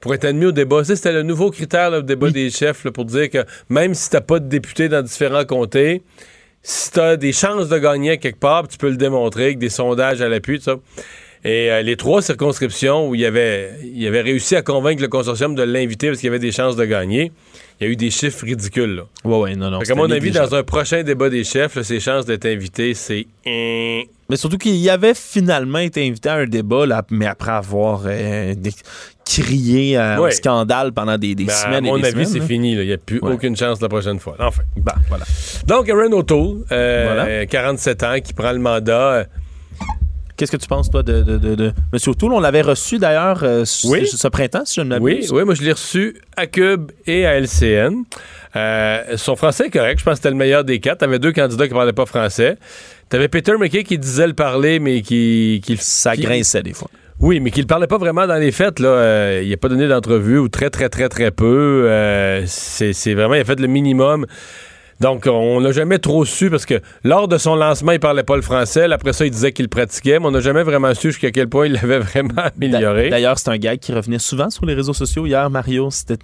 pour 0.00 0.14
être 0.14 0.24
admis 0.24 0.46
au 0.46 0.52
débat. 0.52 0.84
C'était 0.84 1.12
le 1.12 1.22
nouveau 1.22 1.50
critère, 1.50 1.90
le 1.90 2.02
débat 2.02 2.30
des 2.30 2.50
chefs, 2.50 2.84
là, 2.84 2.90
pour 2.92 3.04
dire 3.04 3.28
que 3.30 3.44
même 3.68 3.94
si 3.94 4.08
t'as 4.10 4.20
pas 4.20 4.38
de 4.38 4.48
député 4.48 4.88
dans 4.88 5.02
différents 5.02 5.44
comtés, 5.44 6.02
si 6.62 6.90
t'as 6.90 7.16
des 7.16 7.32
chances 7.32 7.68
de 7.68 7.78
gagner 7.78 8.18
quelque 8.18 8.38
part, 8.38 8.68
tu 8.68 8.78
peux 8.78 8.90
le 8.90 8.96
démontrer 8.96 9.44
avec 9.44 9.58
des 9.58 9.68
sondages 9.68 10.20
à 10.20 10.28
l'appui, 10.28 10.60
ça. 10.60 10.76
Et 11.44 11.70
euh, 11.70 11.82
les 11.82 11.96
trois 11.96 12.20
circonscriptions 12.20 13.08
où 13.08 13.14
il 13.14 13.24
avait, 13.24 13.70
il 13.84 14.06
avait 14.06 14.22
réussi 14.22 14.56
à 14.56 14.62
convaincre 14.62 15.00
le 15.00 15.08
consortium 15.08 15.54
de 15.54 15.62
l'inviter 15.62 16.08
parce 16.08 16.18
qu'il 16.18 16.26
y 16.26 16.30
avait 16.30 16.40
des 16.40 16.52
chances 16.52 16.74
de 16.74 16.84
gagner, 16.84 17.30
il 17.80 17.84
y 17.86 17.86
a 17.88 17.92
eu 17.92 17.96
des 17.96 18.10
chiffres 18.10 18.44
ridicules. 18.44 18.96
Là. 18.96 19.02
Ouais, 19.24 19.38
ouais, 19.38 19.54
non, 19.56 19.70
non. 19.70 19.78
Qu'à 19.80 19.94
mon 19.94 20.10
avis, 20.10 20.30
dans 20.30 20.54
un 20.54 20.62
prochain 20.62 21.02
débat 21.02 21.28
des 21.30 21.44
chefs, 21.44 21.74
là, 21.76 21.82
ses 21.84 22.00
chances 22.00 22.26
d'être 22.26 22.46
invité, 22.46 22.94
c'est. 22.94 23.26
Mais 23.46 24.36
surtout 24.36 24.58
qu'il 24.58 24.74
y 24.76 24.90
avait 24.90 25.14
finalement 25.14 25.78
été 25.78 26.06
invité 26.06 26.28
à 26.28 26.34
un 26.34 26.44
débat, 26.46 26.84
là, 26.86 27.02
mais 27.10 27.24
après 27.26 27.52
avoir 27.52 28.02
euh, 28.06 28.54
des- 28.54 28.72
crié 29.24 29.96
euh, 29.98 30.18
Ouais. 30.18 30.30
scandale 30.32 30.92
pendant 30.92 31.16
des, 31.18 31.34
des 31.34 31.44
Ben, 31.44 31.52
semaines 31.54 31.84
à 31.86 31.88
mon 31.88 31.96
et 31.98 32.02
des 32.02 32.08
avis, 32.08 32.26
semaines. 32.26 32.42
c'est 32.42 32.46
fini. 32.46 32.74
là. 32.74 32.82
Il 32.82 32.86
n'y 32.88 32.92
a 32.92 32.98
plus 32.98 33.20
Ouais. 33.20 33.32
aucune 33.32 33.56
chance 33.56 33.80
la 33.80 33.88
prochaine 33.88 34.18
fois. 34.18 34.36
Enfin. 34.38 34.62
Bah, 34.76 34.94
voilà. 35.08 35.24
Donc, 35.66 35.88
Aaron 35.88 36.12
O'Toole, 36.12 36.64
euh, 36.72 37.04
Voilà. 37.06 37.24
euh, 37.26 37.46
47 37.46 38.02
ans, 38.02 38.16
qui 38.22 38.32
prend 38.34 38.52
le 38.52 38.58
mandat. 38.58 39.26
Qu'est-ce 40.38 40.52
que 40.52 40.56
tu 40.56 40.68
penses, 40.68 40.88
toi, 40.90 41.02
de, 41.02 41.22
de, 41.22 41.36
de. 41.54 41.72
O'Toole? 42.06 42.32
On 42.32 42.40
l'avait 42.40 42.62
reçu 42.62 42.98
d'ailleurs 42.98 43.40
euh, 43.42 43.64
ce- 43.66 43.86
Oui. 43.88 44.06
ce 44.06 44.28
printemps, 44.28 44.64
si 44.64 44.76
je 44.76 44.80
ne 44.82 44.98
Oui, 44.98 45.12
m'abuse. 45.14 45.32
oui, 45.32 45.44
moi 45.44 45.54
je 45.54 45.62
l'ai 45.62 45.72
reçu 45.72 46.16
à 46.36 46.46
Cube 46.46 46.92
et 47.06 47.26
à 47.26 47.34
LCN. 47.40 48.04
Euh, 48.56 49.02
son 49.16 49.36
français 49.36 49.66
est 49.66 49.70
correct, 49.70 49.98
je 49.98 50.04
pense 50.04 50.12
que 50.14 50.16
c'était 50.18 50.30
le 50.30 50.36
meilleur 50.36 50.64
des 50.64 50.78
quatre. 50.80 50.98
T'avais 51.00 51.18
deux 51.18 51.32
candidats 51.32 51.66
qui 51.68 51.74
parlaient 51.74 51.92
pas 51.92 52.06
français. 52.06 52.56
T'avais 53.08 53.28
Peter 53.28 53.52
McKay 53.58 53.82
qui 53.84 53.98
disait 53.98 54.26
le 54.28 54.32
parler, 54.34 54.78
mais 54.78 55.02
qui... 55.02 55.60
qui 55.64 55.76
Ça 55.78 56.14
qui- 56.14 56.22
grinçait 56.22 56.62
des 56.62 56.72
fois. 56.72 56.88
Oui, 57.20 57.40
mais 57.40 57.50
qui 57.50 57.60
ne 57.62 57.66
parlait 57.66 57.88
pas 57.88 57.98
vraiment 57.98 58.28
dans 58.28 58.36
les 58.36 58.52
fêtes. 58.52 58.78
Là. 58.78 58.88
Euh, 58.88 59.40
il 59.42 59.50
n'a 59.50 59.56
pas 59.56 59.68
donné 59.68 59.88
d'entrevue 59.88 60.38
ou 60.38 60.48
très, 60.48 60.70
très, 60.70 60.88
très, 60.88 61.08
très 61.08 61.32
peu. 61.32 61.82
Euh, 61.88 62.44
c'est 62.46 62.92
vraiment, 63.14 63.34
il 63.34 63.40
a 63.40 63.44
fait 63.44 63.58
le 63.58 63.66
minimum. 63.66 64.24
Donc, 65.00 65.26
on 65.26 65.60
n'a 65.60 65.72
jamais 65.72 65.98
trop 65.98 66.24
su 66.24 66.50
parce 66.50 66.66
que 66.66 66.80
lors 67.04 67.28
de 67.28 67.38
son 67.38 67.54
lancement, 67.54 67.92
il 67.92 68.00
parlait 68.00 68.24
pas 68.24 68.36
le 68.36 68.42
français. 68.42 68.90
Après 68.92 69.12
ça, 69.12 69.24
il 69.26 69.30
disait 69.30 69.52
qu'il 69.52 69.66
le 69.66 69.68
pratiquait, 69.70 70.18
mais 70.18 70.26
on 70.26 70.30
n'a 70.30 70.40
jamais 70.40 70.62
vraiment 70.62 70.92
su 70.94 71.08
jusqu'à 71.08 71.30
quel 71.30 71.48
point 71.48 71.66
il 71.66 71.72
l'avait 71.72 71.98
vraiment 72.00 72.42
amélioré. 72.56 73.08
D'ailleurs, 73.10 73.38
c'est 73.38 73.50
un 73.50 73.58
gag 73.58 73.78
qui 73.78 73.92
revenait 73.92 74.18
souvent 74.18 74.50
sur 74.50 74.66
les 74.66 74.74
réseaux 74.74 74.92
sociaux. 74.94 75.26
Hier, 75.26 75.48
Mario, 75.50 75.90
c'était 75.90 76.16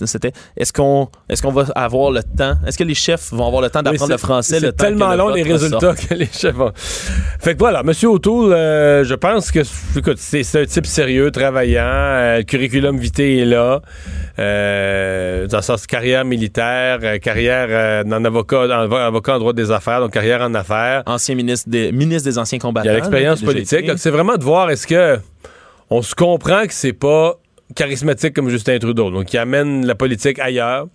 est-ce 0.56 0.72
qu'on 0.72 1.08
est 1.28 1.40
qu'on 1.40 1.52
va 1.52 1.66
avoir 1.74 2.10
le 2.10 2.22
temps? 2.22 2.54
Est-ce 2.66 2.78
que 2.78 2.84
les 2.84 2.94
chefs 2.94 3.32
vont 3.32 3.46
avoir 3.46 3.62
le 3.62 3.70
temps 3.70 3.82
d'apprendre 3.82 4.12
le 4.12 4.18
français? 4.18 4.58
C'est 4.58 4.66
le 4.66 4.72
temps 4.72 4.84
tellement 4.84 5.12
que 5.12 5.16
long 5.18 5.28
les 5.28 5.42
résultats 5.42 5.94
que 5.94 6.14
les 6.14 6.26
chefs 6.26 6.54
vont. 6.54 6.72
Fait 6.74 7.54
que 7.54 7.58
voilà, 7.58 7.80
M. 7.80 7.92
O'Toole, 8.04 8.52
euh, 8.52 9.04
je 9.04 9.14
pense 9.14 9.50
que 9.50 9.60
écoute, 9.98 10.18
c'est 10.18 10.60
un 10.60 10.64
type 10.64 10.86
sérieux, 10.86 11.30
travaillant. 11.30 11.82
euh, 11.84 12.38
le 12.38 12.42
curriculum 12.44 12.98
vitae 12.98 13.40
est 13.40 13.44
là. 13.44 13.82
Euh, 14.38 15.46
dans 15.46 15.62
sa 15.62 15.76
carrière 15.88 16.24
militaire, 16.24 16.98
euh, 17.02 17.18
carrière 17.18 18.04
en 18.06 18.24
avocat, 18.24 18.63
avocat 18.70 19.36
en 19.36 19.38
droit 19.38 19.52
des 19.52 19.70
affaires, 19.70 20.00
donc 20.00 20.12
carrière 20.12 20.40
en 20.42 20.54
affaires. 20.54 21.02
Ancien 21.06 21.34
ministre 21.34 21.68
des, 21.68 21.92
ministre 21.92 22.28
des 22.28 22.38
Anciens 22.38 22.58
Il 22.58 22.62
combattants. 22.62 22.86
y 22.86 22.90
a 22.90 22.94
l'expérience 22.94 23.40
qui 23.40 23.44
politique. 23.44 23.90
c'est 23.96 24.10
vraiment 24.10 24.36
de 24.36 24.44
voir 24.44 24.70
est-ce 24.70 24.86
que 24.86 25.18
on 25.90 26.02
se 26.02 26.14
comprend 26.14 26.66
que 26.66 26.72
c'est 26.72 26.92
pas 26.92 27.34
charismatique 27.74 28.34
comme 28.34 28.48
Justin 28.48 28.78
Trudeau. 28.78 29.10
Donc, 29.10 29.32
il 29.32 29.38
amène 29.38 29.86
la 29.86 29.94
politique 29.94 30.38
ailleurs. 30.38 30.86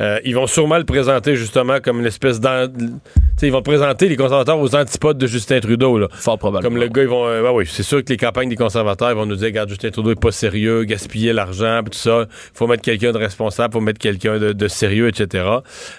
Euh, 0.00 0.18
ils 0.24 0.34
vont 0.34 0.46
sûrement 0.46 0.78
le 0.78 0.84
présenter 0.84 1.36
justement 1.36 1.78
comme 1.80 2.02
l'espèce 2.02 2.40
d'an... 2.40 2.66
Tu 2.68 3.46
sais, 3.46 3.46
ils 3.46 3.52
vont 3.52 3.62
présenter 3.62 4.08
les 4.08 4.16
conservateurs 4.16 4.58
aux 4.58 4.74
antipodes 4.74 5.16
de 5.18 5.26
Justin 5.26 5.60
Trudeau. 5.60 5.98
Là. 5.98 6.08
Fort 6.12 6.38
probablement. 6.38 6.70
Comme 6.70 6.80
le 6.80 6.88
gars, 6.88 7.02
ils 7.02 7.08
vont. 7.08 7.26
euh, 7.26 7.50
oui, 7.52 7.64
c'est 7.70 7.82
sûr 7.82 8.04
que 8.04 8.10
les 8.10 8.16
campagnes 8.16 8.48
des 8.50 8.56
conservateurs 8.56 9.10
ils 9.10 9.14
vont 9.16 9.26
nous 9.26 9.36
dire 9.36 9.46
regarde, 9.46 9.68
Justin 9.68 9.90
Trudeau 9.90 10.10
est 10.12 10.20
pas 10.20 10.30
sérieux, 10.32 10.84
gaspiller 10.84 11.32
l'argent, 11.32 11.82
tout 11.84 11.96
ça. 11.98 12.26
faut 12.54 12.66
mettre 12.66 12.82
quelqu'un 12.82 13.12
de 13.12 13.18
responsable, 13.18 13.72
faut 13.72 13.80
mettre 13.80 13.98
quelqu'un 13.98 14.38
de, 14.38 14.52
de 14.52 14.68
sérieux, 14.68 15.08
etc. 15.08 15.44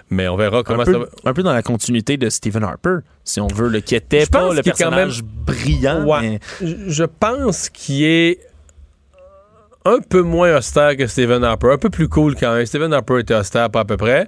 Mais 0.09 0.27
on 0.27 0.35
verra 0.35 0.63
comment 0.63 0.81
un, 0.81 0.85
ça 0.85 0.91
peu, 0.93 0.97
va. 0.99 1.05
un 1.25 1.33
peu 1.33 1.43
dans 1.43 1.53
la 1.53 1.63
continuité 1.63 2.17
de 2.17 2.29
Stephen 2.29 2.63
Harper, 2.63 2.97
si 3.23 3.39
on 3.41 3.47
veut, 3.47 3.69
le 3.69 3.79
qui 3.79 3.95
était 3.95 4.25
pas 4.25 4.45
le 4.53 4.59
est 4.59 4.63
quand 4.63 4.63
personnage 4.63 5.21
brillant. 5.23 6.05
Ouais. 6.05 6.21
mais- 6.21 6.39
Je- 6.61 6.75
Je 6.89 7.03
pense 7.03 7.69
qu'il 7.69 8.03
est 8.03 8.39
un 9.85 9.99
peu 10.07 10.21
moins 10.21 10.55
austère 10.57 10.95
que 10.95 11.07
Stephen 11.07 11.43
Harper, 11.43 11.71
un 11.73 11.77
peu 11.77 11.89
plus 11.89 12.07
cool 12.07 12.35
quand 12.35 12.53
même. 12.53 12.65
Stephen 12.65 12.93
Harper 12.93 13.19
était 13.19 13.35
austère, 13.35 13.69
pas 13.69 13.81
à 13.81 13.85
peu 13.85 13.97
près. 13.97 14.27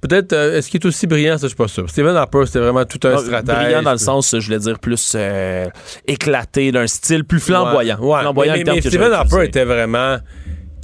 Peut-être, 0.00 0.32
euh, 0.32 0.56
est-ce 0.56 0.70
qu'il 0.70 0.80
est 0.80 0.86
aussi 0.86 1.06
brillant, 1.06 1.36
ça, 1.36 1.42
je 1.42 1.48
suis 1.48 1.56
pas 1.56 1.68
sûr. 1.68 1.88
Stephen 1.90 2.16
Harper, 2.16 2.46
c'était 2.46 2.60
vraiment 2.60 2.84
tout 2.86 3.06
un 3.06 3.16
Ah, 3.16 3.18
stratège. 3.18 3.54
Brillant 3.56 3.82
dans 3.82 3.92
le 3.92 3.98
sens, 3.98 4.34
je 4.38 4.46
voulais 4.46 4.58
dire, 4.58 4.78
plus 4.78 5.12
euh, 5.14 5.66
éclaté, 6.06 6.72
d'un 6.72 6.86
style 6.86 7.24
plus 7.24 7.38
flamboyant. 7.40 7.98
Ouais, 8.00 8.14
ouais. 8.14 8.20
Flamboyant, 8.20 8.54
mais, 8.56 8.64
mais 8.64 8.80
Stephen 8.80 9.12
Harper 9.12 9.44
était 9.44 9.64
vraiment. 9.64 10.16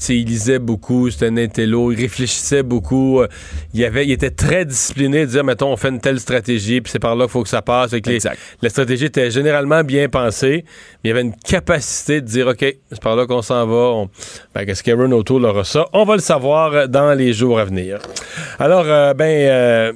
Il 0.08 0.26
lisait 0.26 0.58
beaucoup, 0.58 1.10
c'était 1.10 1.26
un 1.26 1.36
intello, 1.36 1.92
il 1.92 2.00
réfléchissait 2.00 2.62
beaucoup. 2.62 3.20
euh, 3.20 3.28
il, 3.74 3.84
avait, 3.84 4.06
il 4.06 4.12
était 4.12 4.30
très 4.30 4.64
discipliné, 4.64 5.26
de 5.26 5.30
dire, 5.30 5.44
mettons, 5.44 5.72
on 5.72 5.76
fait 5.76 5.88
une 5.88 6.00
telle 6.00 6.20
stratégie, 6.20 6.80
puis 6.80 6.90
c'est 6.90 6.98
par 6.98 7.16
là 7.16 7.24
qu'il 7.24 7.32
faut 7.32 7.42
que 7.42 7.48
ça 7.48 7.62
passe. 7.62 7.92
Avec 7.92 8.06
les, 8.06 8.18
la 8.62 8.68
stratégie 8.68 9.06
était 9.06 9.30
généralement 9.30 9.82
bien 9.84 10.08
pensée, 10.08 10.64
mais 11.02 11.04
il 11.04 11.08
y 11.08 11.10
avait 11.12 11.22
une 11.22 11.34
capacité 11.34 12.20
de 12.20 12.26
dire, 12.26 12.46
OK, 12.48 12.64
c'est 12.90 13.02
par 13.02 13.16
là 13.16 13.26
qu'on 13.26 13.42
s'en 13.42 13.66
va. 13.66 13.74
On... 13.74 14.10
Ben, 14.54 14.64
qu'est-ce 14.64 14.82
qu'Aaron 14.82 15.12
O'Toole 15.12 15.44
aura 15.44 15.64
ça? 15.64 15.86
On 15.92 16.04
va 16.04 16.14
le 16.14 16.22
savoir 16.22 16.88
dans 16.88 17.12
les 17.14 17.32
jours 17.32 17.58
à 17.58 17.64
venir. 17.64 17.98
Alors, 18.58 18.84
euh, 18.86 19.14
ben... 19.14 19.24
euh, 19.24 19.92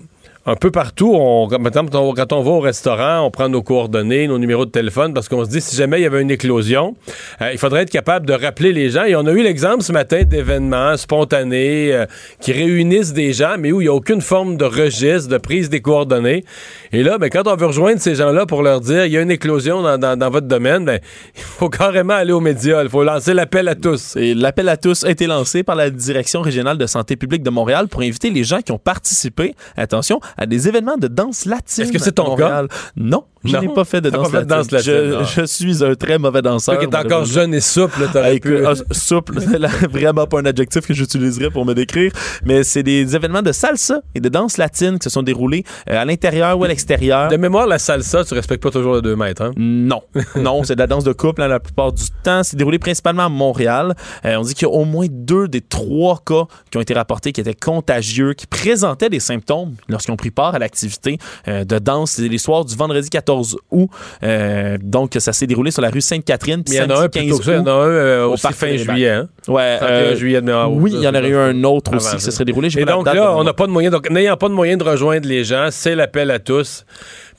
un 0.50 0.56
peu 0.56 0.72
partout, 0.72 1.12
on, 1.14 1.46
quand, 1.48 2.32
on, 2.32 2.42
va 2.42 2.50
au 2.50 2.58
restaurant, 2.60 3.20
on 3.24 3.30
prend 3.30 3.48
nos 3.48 3.62
coordonnées, 3.62 4.26
nos 4.26 4.38
numéros 4.38 4.66
de 4.66 4.70
téléphone, 4.70 5.14
parce 5.14 5.28
qu'on 5.28 5.44
se 5.44 5.50
dit, 5.50 5.60
si 5.60 5.76
jamais 5.76 6.00
il 6.00 6.02
y 6.02 6.06
avait 6.06 6.20
une 6.22 6.30
éclosion, 6.30 6.96
euh, 7.40 7.50
il 7.52 7.58
faudrait 7.58 7.82
être 7.82 7.90
capable 7.90 8.26
de 8.26 8.32
rappeler 8.32 8.72
les 8.72 8.90
gens. 8.90 9.04
Et 9.04 9.14
on 9.14 9.24
a 9.26 9.30
eu 9.30 9.44
l'exemple 9.44 9.82
ce 9.82 9.92
matin 9.92 10.22
d'événements 10.24 10.96
spontanés 10.96 11.92
euh, 11.92 12.06
qui 12.40 12.50
réunissent 12.52 13.12
des 13.12 13.32
gens, 13.32 13.54
mais 13.60 13.70
où 13.70 13.80
il 13.80 13.84
n'y 13.84 13.88
a 13.88 13.94
aucune 13.94 14.20
forme 14.20 14.56
de 14.56 14.64
registre, 14.64 15.28
de 15.28 15.38
prise 15.38 15.70
des 15.70 15.80
coordonnées. 15.80 16.44
Et 16.90 17.04
là, 17.04 17.16
ben, 17.18 17.30
quand 17.30 17.46
on 17.46 17.54
veut 17.54 17.66
rejoindre 17.66 18.00
ces 18.00 18.16
gens-là 18.16 18.44
pour 18.44 18.62
leur 18.64 18.80
dire, 18.80 19.06
il 19.06 19.12
y 19.12 19.16
a 19.18 19.20
une 19.20 19.30
éclosion 19.30 19.82
dans, 19.82 19.98
dans- 19.98 20.18
dans 20.18 20.30
votre 20.30 20.48
domaine, 20.48 20.84
ben, 20.84 20.98
il 21.36 21.42
faut 21.42 21.68
carrément 21.68 22.14
aller 22.14 22.32
aux 22.32 22.40
médias. 22.40 22.82
Il 22.82 22.88
faut 22.88 23.04
lancer 23.04 23.34
l'appel 23.34 23.68
à 23.68 23.76
tous. 23.76 24.16
Et 24.16 24.34
l'appel 24.34 24.68
à 24.68 24.76
tous 24.76 25.04
a 25.04 25.10
été 25.10 25.28
lancé 25.28 25.62
par 25.62 25.76
la 25.76 25.90
Direction 25.90 26.40
régionale 26.42 26.76
de 26.76 26.86
santé 26.86 27.14
publique 27.14 27.44
de 27.44 27.50
Montréal 27.50 27.86
pour 27.86 28.00
inviter 28.00 28.30
les 28.30 28.42
gens 28.42 28.62
qui 28.62 28.72
ont 28.72 28.78
participé, 28.78 29.54
attention, 29.76 30.18
à 30.40 30.46
des 30.46 30.66
événements 30.66 30.96
de 30.96 31.06
danse 31.06 31.44
latine. 31.44 31.84
Est-ce 31.84 31.92
que 31.92 31.98
c'est 31.98 32.12
ton 32.12 32.24
Montréal. 32.24 32.68
Non, 32.96 33.26
je 33.44 33.56
n'ai 33.56 33.68
pas 33.68 33.84
fait 33.84 34.00
de 34.00 34.10
danse, 34.10 34.30
pas 34.30 34.38
fait 34.38 34.44
de 34.44 34.48
danse 34.50 34.70
latine. 34.70 34.92
Je, 34.92 35.40
je 35.40 35.46
suis 35.46 35.82
un 35.82 35.94
très 35.94 36.18
mauvais 36.18 36.42
danseur. 36.42 36.74
Toi 36.76 36.86
qui 36.86 36.94
es 36.94 36.96
encore 36.98 37.24
jeune 37.24 37.54
et 37.54 37.60
souple, 37.60 38.08
t'aurais 38.12 38.38
pu... 38.38 38.64
ah, 38.66 38.74
souple, 38.90 39.38
vraiment 39.90 40.26
pas 40.26 40.40
un 40.40 40.44
adjectif 40.44 40.86
que 40.86 40.92
j'utiliserais 40.92 41.50
pour 41.50 41.64
me 41.64 41.74
décrire, 41.74 42.12
mais 42.44 42.62
c'est 42.64 42.82
des 42.82 43.16
événements 43.16 43.42
de 43.42 43.52
salsa 43.52 44.00
et 44.14 44.20
de 44.20 44.28
danse 44.28 44.58
latine 44.58 44.98
qui 44.98 45.04
se 45.04 45.10
sont 45.10 45.22
déroulés 45.22 45.64
euh, 45.88 46.00
à 46.00 46.04
l'intérieur 46.04 46.58
ou 46.58 46.64
à 46.64 46.68
l'extérieur. 46.68 47.28
De 47.28 47.36
mémoire, 47.36 47.66
la 47.66 47.78
salsa, 47.78 48.24
tu 48.24 48.34
respectes 48.34 48.62
pas 48.62 48.70
toujours 48.70 48.96
les 48.96 49.02
deux 49.02 49.16
mètres, 49.16 49.42
hein? 49.42 49.52
Non, 49.56 50.02
non, 50.36 50.62
c'est 50.62 50.74
de 50.74 50.80
la 50.80 50.86
danse 50.86 51.04
de 51.04 51.12
couple 51.12 51.42
hein, 51.42 51.48
la 51.48 51.60
plupart 51.60 51.92
du 51.92 52.04
temps. 52.22 52.42
C'est 52.42 52.56
déroulé 52.56 52.78
principalement 52.78 53.24
à 53.24 53.28
Montréal. 53.30 53.94
Euh, 54.26 54.36
on 54.36 54.42
dit 54.42 54.54
qu'il 54.54 54.68
y 54.68 54.70
a 54.70 54.74
au 54.74 54.84
moins 54.84 55.06
deux 55.08 55.48
des 55.48 55.62
trois 55.62 56.20
cas 56.24 56.44
qui 56.70 56.76
ont 56.76 56.82
été 56.82 56.92
rapportés 56.92 57.32
qui 57.32 57.40
étaient 57.40 57.54
contagieux, 57.54 58.34
qui 58.34 58.46
présentaient 58.46 59.08
des 59.08 59.20
symptômes 59.20 59.74
lorsqu'ils 59.88 60.12
ont 60.12 60.16
pris 60.16 60.30
part 60.30 60.54
à 60.54 60.58
l'activité 60.58 61.18
euh, 61.48 61.64
de 61.64 61.78
danse. 61.78 62.12
C'est 62.12 62.28
les 62.28 62.38
soirs 62.38 62.64
du 62.64 62.76
vendredi 62.76 63.08
14 63.08 63.29
14 63.30 63.56
août. 63.70 63.88
Euh, 64.22 64.78
donc, 64.82 65.16
ça 65.18 65.32
s'est 65.32 65.46
déroulé 65.46 65.70
sur 65.70 65.82
la 65.82 65.90
rue 65.90 66.00
Sainte-Catherine. 66.00 66.62
Il 66.66 66.74
y 66.74 66.80
en 66.80 66.90
a 66.90 67.04
un 67.04 67.08
plutôt 67.08 67.38
que 67.38 67.44
ça. 67.44 67.52
Il 67.52 67.58
y 67.58 67.60
en 67.60 67.66
a 67.66 67.70
un 67.70 67.88
euh, 67.88 68.26
aussi 68.26 68.52
fin 68.52 68.76
juillet. 68.76 69.10
Hein? 69.10 69.28
Ouais, 69.48 69.78
euh, 69.82 70.16
juillet 70.16 70.40
de 70.40 70.46
mémoire. 70.46 70.72
Oui, 70.72 70.92
il 70.94 71.00
y 71.00 71.08
en 71.08 71.14
aurait 71.14 71.28
eu 71.28 71.36
un 71.36 71.64
autre 71.64 71.94
aussi 71.96 72.16
qui 72.16 72.22
se 72.22 72.30
serait 72.30 72.44
déroulé. 72.44 72.68
Et 72.76 72.84
donc 72.84 73.06
là, 73.06 73.34
on 73.36 73.44
n'a 73.44 73.52
pas 73.52 73.66
de 73.66 73.72
moyen. 73.72 73.90
Donc, 73.90 74.10
n'ayant 74.10 74.36
pas 74.36 74.48
de 74.48 74.54
moyen 74.54 74.76
de 74.76 74.84
rejoindre 74.84 75.28
les 75.28 75.44
gens, 75.44 75.68
c'est 75.70 75.94
l'appel 75.94 76.30
à 76.30 76.38
tous. 76.38 76.84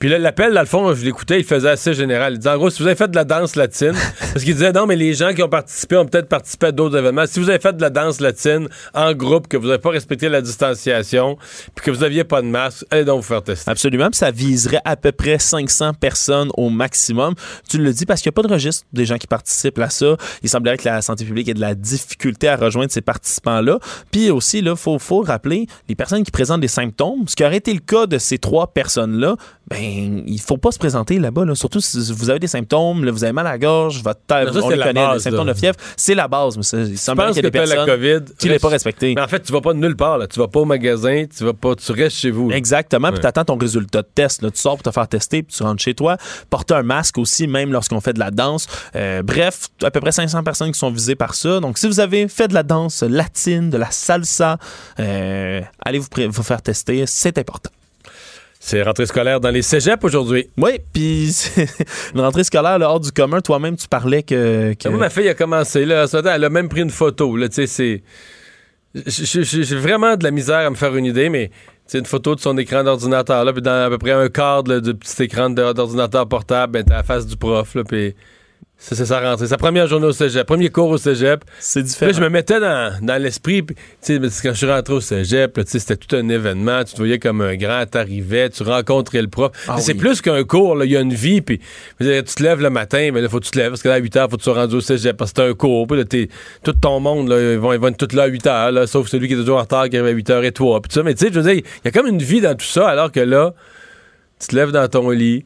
Puis 0.02 0.08
là, 0.08 0.18
l'appel, 0.18 0.52
dans 0.52 0.60
le 0.60 0.66
fond, 0.66 0.92
je 0.94 1.04
l'écoutais, 1.04 1.38
il 1.38 1.44
faisait 1.44 1.70
assez 1.70 1.94
général. 1.94 2.32
Il 2.32 2.38
disait, 2.38 2.50
en 2.50 2.56
gros, 2.56 2.70
si 2.70 2.82
vous 2.82 2.88
avez 2.88 2.96
fait 2.96 3.08
de 3.08 3.14
la 3.14 3.22
danse 3.22 3.54
latine, 3.54 3.92
parce 4.32 4.44
qu'il 4.44 4.54
disait, 4.54 4.72
non, 4.72 4.84
mais 4.84 4.96
les 4.96 5.14
gens 5.14 5.32
qui 5.32 5.44
ont 5.44 5.48
participé 5.48 5.96
ont 5.96 6.06
peut-être 6.06 6.28
participé 6.28 6.66
à 6.66 6.72
d'autres 6.72 6.98
événements. 6.98 7.24
Si 7.26 7.38
vous 7.38 7.48
avez 7.48 7.60
fait 7.60 7.76
de 7.76 7.80
la 7.80 7.88
danse 7.88 8.20
latine 8.20 8.68
en 8.94 9.12
groupe, 9.12 9.46
que 9.46 9.56
vous 9.56 9.68
n'avez 9.68 9.78
pas 9.78 9.90
respecté 9.90 10.28
la 10.28 10.40
distanciation, 10.40 11.38
puis 11.76 11.84
que 11.84 11.92
vous 11.92 12.00
n'aviez 12.00 12.24
pas 12.24 12.42
de 12.42 12.48
masque, 12.48 12.84
allez 12.90 13.04
donc 13.04 13.18
vous 13.20 13.28
faire 13.28 13.44
tester. 13.44 13.70
Absolument. 13.70 14.10
Puis 14.10 14.18
ça 14.18 14.32
viserait 14.32 14.80
à 14.84 14.96
peu 14.96 15.12
près 15.12 15.38
500 15.38 15.81
personnes 15.92 16.50
au 16.56 16.70
maximum. 16.70 17.34
Tu 17.68 17.78
le 17.78 17.92
dis 17.92 18.06
parce 18.06 18.22
qu'il 18.22 18.30
n'y 18.30 18.34
a 18.34 18.38
pas 18.40 18.46
de 18.46 18.52
registre 18.52 18.86
des 18.92 19.04
gens 19.04 19.18
qui 19.18 19.26
participent 19.26 19.78
à 19.80 19.90
ça. 19.90 20.16
Il 20.42 20.48
semblerait 20.48 20.76
que 20.76 20.88
la 20.88 21.02
santé 21.02 21.24
publique 21.24 21.48
ait 21.48 21.54
de 21.54 21.60
la 21.60 21.74
difficulté 21.74 22.48
à 22.48 22.56
rejoindre 22.56 22.92
ces 22.92 23.00
participants-là. 23.00 23.78
Puis 24.10 24.30
aussi, 24.30 24.58
il 24.58 24.76
faut, 24.76 24.98
faut 24.98 25.22
rappeler, 25.22 25.66
les 25.88 25.94
personnes 25.94 26.22
qui 26.22 26.30
présentent 26.30 26.60
des 26.60 26.68
symptômes, 26.68 27.24
ce 27.26 27.34
qui 27.34 27.44
aurait 27.44 27.56
été 27.56 27.72
le 27.72 27.80
cas 27.80 28.06
de 28.06 28.18
ces 28.18 28.38
trois 28.38 28.68
personnes-là, 28.68 29.36
ben, 29.68 30.22
il 30.26 30.40
faut 30.40 30.58
pas 30.58 30.70
se 30.70 30.78
présenter 30.78 31.18
là-bas. 31.18 31.44
Surtout 31.54 31.80
si 31.80 32.12
vous 32.12 32.30
avez 32.30 32.38
des 32.38 32.46
symptômes, 32.46 33.08
vous 33.08 33.24
avez 33.24 33.32
mal 33.32 33.46
à 33.46 33.52
la 33.52 33.58
gorge, 33.58 34.02
votre 34.02 34.20
tête, 34.26 34.48
on 34.54 34.68
les 34.68 34.76
connaît, 34.76 34.92
base, 34.94 35.22
symptômes 35.22 35.46
de 35.46 35.54
fièvre, 35.54 35.76
c'est 35.96 36.14
la 36.14 36.28
base. 36.28 36.56
Mais 36.56 36.62
ça, 36.62 36.78
il 36.78 36.98
semble 36.98 37.24
qu'il 37.26 37.36
y 37.36 37.38
a 37.38 37.42
des 37.42 37.50
personnes 37.50 37.78
la 37.78 37.86
COVID, 37.86 38.20
qui 38.38 38.48
ne 38.48 38.58
pas 38.58 38.68
respecté. 38.68 39.14
Mais 39.14 39.22
en 39.22 39.28
fait, 39.28 39.40
tu 39.40 39.52
vas 39.52 39.60
pas 39.60 39.72
de 39.72 39.78
nulle 39.78 39.96
part. 39.96 40.18
Là. 40.18 40.26
Tu 40.26 40.38
vas 40.38 40.48
pas 40.48 40.60
au 40.60 40.64
magasin, 40.64 41.24
tu 41.34 41.44
vas 41.44 41.54
pas, 41.54 41.74
tu 41.74 41.92
restes 41.92 42.16
chez 42.16 42.30
vous. 42.30 42.50
Exactement. 42.50 43.10
Puis 43.10 43.20
tu 43.20 43.26
attends 43.26 43.44
ton 43.44 43.56
résultat 43.56 44.02
de 44.02 44.08
test. 44.14 44.42
Là. 44.42 44.50
Tu 44.50 44.60
sors 44.60 44.76
pour 44.76 44.82
te 44.82 44.90
faire 44.90 45.08
tester, 45.08 45.42
puis 45.42 45.56
tu 45.56 45.62
rentres 45.62 45.71
chez 45.80 45.94
toi. 45.94 46.16
Porter 46.50 46.74
un 46.74 46.82
masque 46.82 47.18
aussi, 47.18 47.46
même 47.46 47.72
lorsqu'on 47.72 48.00
fait 48.00 48.12
de 48.12 48.18
la 48.18 48.30
danse. 48.30 48.66
Euh, 48.96 49.22
bref, 49.22 49.68
à 49.82 49.90
peu 49.90 50.00
près 50.00 50.12
500 50.12 50.42
personnes 50.42 50.72
qui 50.72 50.78
sont 50.78 50.90
visées 50.90 51.16
par 51.16 51.34
ça. 51.34 51.60
Donc, 51.60 51.78
si 51.78 51.86
vous 51.86 52.00
avez 52.00 52.28
fait 52.28 52.48
de 52.48 52.54
la 52.54 52.62
danse 52.62 53.02
latine, 53.02 53.70
de 53.70 53.78
la 53.78 53.90
salsa, 53.90 54.58
euh, 55.00 55.60
allez 55.80 55.98
vous, 55.98 56.08
vous 56.28 56.42
faire 56.42 56.62
tester. 56.62 57.04
C'est 57.06 57.38
important. 57.38 57.70
C'est 58.64 58.80
rentrée 58.80 59.06
scolaire 59.06 59.40
dans 59.40 59.50
les 59.50 59.60
cégeps 59.60 60.04
aujourd'hui. 60.04 60.48
Oui, 60.56 60.78
puis 60.92 61.34
une 62.14 62.20
rentrée 62.20 62.44
scolaire 62.44 62.78
hors 62.80 63.00
du 63.00 63.10
commun. 63.10 63.40
Toi-même, 63.40 63.76
tu 63.76 63.88
parlais 63.88 64.22
que. 64.22 64.72
Moi, 64.88 64.98
ma 64.98 65.10
fille 65.10 65.28
a 65.28 65.34
commencé. 65.34 65.84
Là, 65.84 66.06
elle 66.12 66.44
a 66.44 66.48
même 66.48 66.68
pris 66.68 66.82
une 66.82 66.90
photo. 66.90 67.36
Là, 67.36 67.48
c'est. 67.50 68.02
J'ai 68.94 69.76
vraiment 69.76 70.16
de 70.16 70.22
la 70.22 70.30
misère 70.30 70.58
à 70.58 70.70
me 70.70 70.76
faire 70.76 70.94
une 70.94 71.06
idée, 71.06 71.28
mais 71.28 71.50
c'est 71.92 71.98
une 71.98 72.06
photo 72.06 72.34
de 72.34 72.40
son 72.40 72.56
écran 72.56 72.82
d'ordinateur, 72.84 73.44
là, 73.44 73.52
puis 73.52 73.60
dans 73.60 73.84
à 73.84 73.90
peu 73.90 73.98
près 73.98 74.12
un 74.12 74.30
quart 74.30 74.62
du 74.62 74.94
petit 74.94 75.24
écran 75.24 75.50
d'ordinateur 75.50 76.26
portable, 76.26 76.72
ben, 76.72 76.84
t'as 76.84 76.96
la 76.96 77.02
face 77.02 77.26
du 77.26 77.36
prof, 77.36 77.74
là, 77.74 77.84
puis 77.84 78.14
c'est 78.82 79.06
sa 79.06 79.20
rentrée. 79.20 79.46
Sa 79.46 79.56
première 79.56 79.86
journée 79.86 80.06
au 80.06 80.12
cégep. 80.12 80.44
Premier 80.44 80.68
cours 80.68 80.88
au 80.88 80.98
cégep. 80.98 81.44
C'est 81.60 81.84
différent. 81.84 82.10
Là, 82.10 82.16
je 82.18 82.20
me 82.20 82.28
mettais 82.28 82.58
dans, 82.58 82.98
dans 83.00 83.22
l'esprit. 83.22 83.64
Quand 83.64 84.18
je 84.28 84.52
suis 84.52 84.66
rentré 84.66 84.94
au 84.94 85.00
cégep, 85.00 85.60
c'était 85.66 85.96
tout 85.96 86.16
un 86.16 86.28
événement. 86.28 86.82
Tu 86.82 86.94
te 86.94 86.96
voyais 86.98 87.20
comme 87.20 87.42
un 87.42 87.54
grand, 87.54 87.86
t'arrivais, 87.86 88.50
tu 88.50 88.64
rencontrais 88.64 89.22
le 89.22 89.28
prof. 89.28 89.52
Ah 89.68 89.76
c'est 89.78 89.94
plus 89.94 90.20
qu'un 90.20 90.42
cours. 90.42 90.82
Il 90.82 90.90
y 90.90 90.96
a 90.96 91.00
une 91.00 91.14
vie. 91.14 91.42
Puis, 91.42 91.60
tu 92.00 92.22
te 92.22 92.42
lèves 92.42 92.60
le 92.60 92.70
matin, 92.70 93.10
mais 93.12 93.22
il 93.22 93.28
faut 93.28 93.38
que 93.38 93.44
tu 93.44 93.52
te 93.52 93.58
lèves. 93.58 93.70
Parce 93.70 93.82
que 93.82 93.88
là, 93.88 93.94
à 93.94 93.98
8 93.98 94.16
h, 94.16 94.22
faut 94.22 94.30
que 94.30 94.36
tu 94.36 94.44
sois 94.44 94.54
rendu 94.54 94.74
au 94.74 94.80
cégep. 94.80 95.16
Parce 95.16 95.32
que 95.32 95.42
c'est 95.42 95.48
un 95.48 95.54
cours. 95.54 95.86
Puis 95.86 95.98
là, 95.98 96.26
tout 96.64 96.72
ton 96.72 96.98
monde, 96.98 97.28
là, 97.28 97.52
ils, 97.52 97.58
vont, 97.58 97.72
ils 97.72 97.78
vont 97.78 97.88
être 97.88 98.04
tous 98.04 98.16
là 98.16 98.24
à 98.24 98.26
8 98.26 98.44
h, 98.46 98.70
là, 98.72 98.86
sauf 98.88 99.06
celui 99.06 99.28
qui 99.28 99.34
est 99.34 99.36
toujours 99.36 99.58
en 99.58 99.62
retard, 99.62 99.88
qui 99.88 99.96
arrive 99.96 100.08
à 100.08 100.16
8 100.16 100.30
h 100.30 100.44
et 100.44 100.52
toi. 100.52 100.82
Puis 100.82 100.92
ça, 100.92 101.04
mais 101.04 101.14
tu 101.14 101.24
sais, 101.24 101.32
je 101.32 101.38
veux 101.38 101.48
dire, 101.48 101.62
il 101.62 101.84
y 101.84 101.88
a 101.88 101.92
comme 101.92 102.08
une 102.08 102.22
vie 102.22 102.40
dans 102.40 102.56
tout 102.56 102.66
ça, 102.66 102.88
alors 102.88 103.12
que 103.12 103.20
là, 103.20 103.54
tu 104.40 104.48
te 104.48 104.56
lèves 104.56 104.72
dans 104.72 104.88
ton 104.88 105.10
lit, 105.10 105.44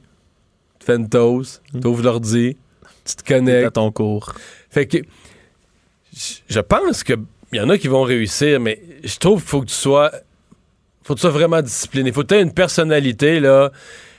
tu 0.80 0.86
fais 0.86 0.96
une 0.96 1.10
toast, 1.10 1.62
tu 1.78 1.86
ouvres 1.86 2.02
l'ordi 2.02 2.56
tu 3.06 3.16
te 3.16 3.24
connectes. 3.24 3.66
à 3.66 3.70
ton 3.70 3.90
cours. 3.90 4.32
Fait 4.70 4.86
que 4.86 4.98
je 6.48 6.60
pense 6.60 7.04
qu'il 7.04 7.16
y 7.52 7.60
en 7.60 7.68
a 7.68 7.78
qui 7.78 7.88
vont 7.88 8.02
réussir, 8.02 8.60
mais 8.60 8.80
je 9.04 9.16
trouve 9.18 9.40
qu'il 9.40 9.48
faut 9.48 9.60
que 9.60 9.66
tu 9.66 9.74
sois. 9.74 10.10
faut 11.02 11.14
que 11.14 11.20
tu 11.20 11.22
sois 11.22 11.30
vraiment 11.30 11.62
discipliné. 11.62 12.10
Il 12.10 12.12
faut 12.12 12.22
que 12.22 12.28
tu 12.28 12.34
aies 12.34 12.42
une 12.42 12.54
personnalité, 12.54 13.40
là 13.40 13.70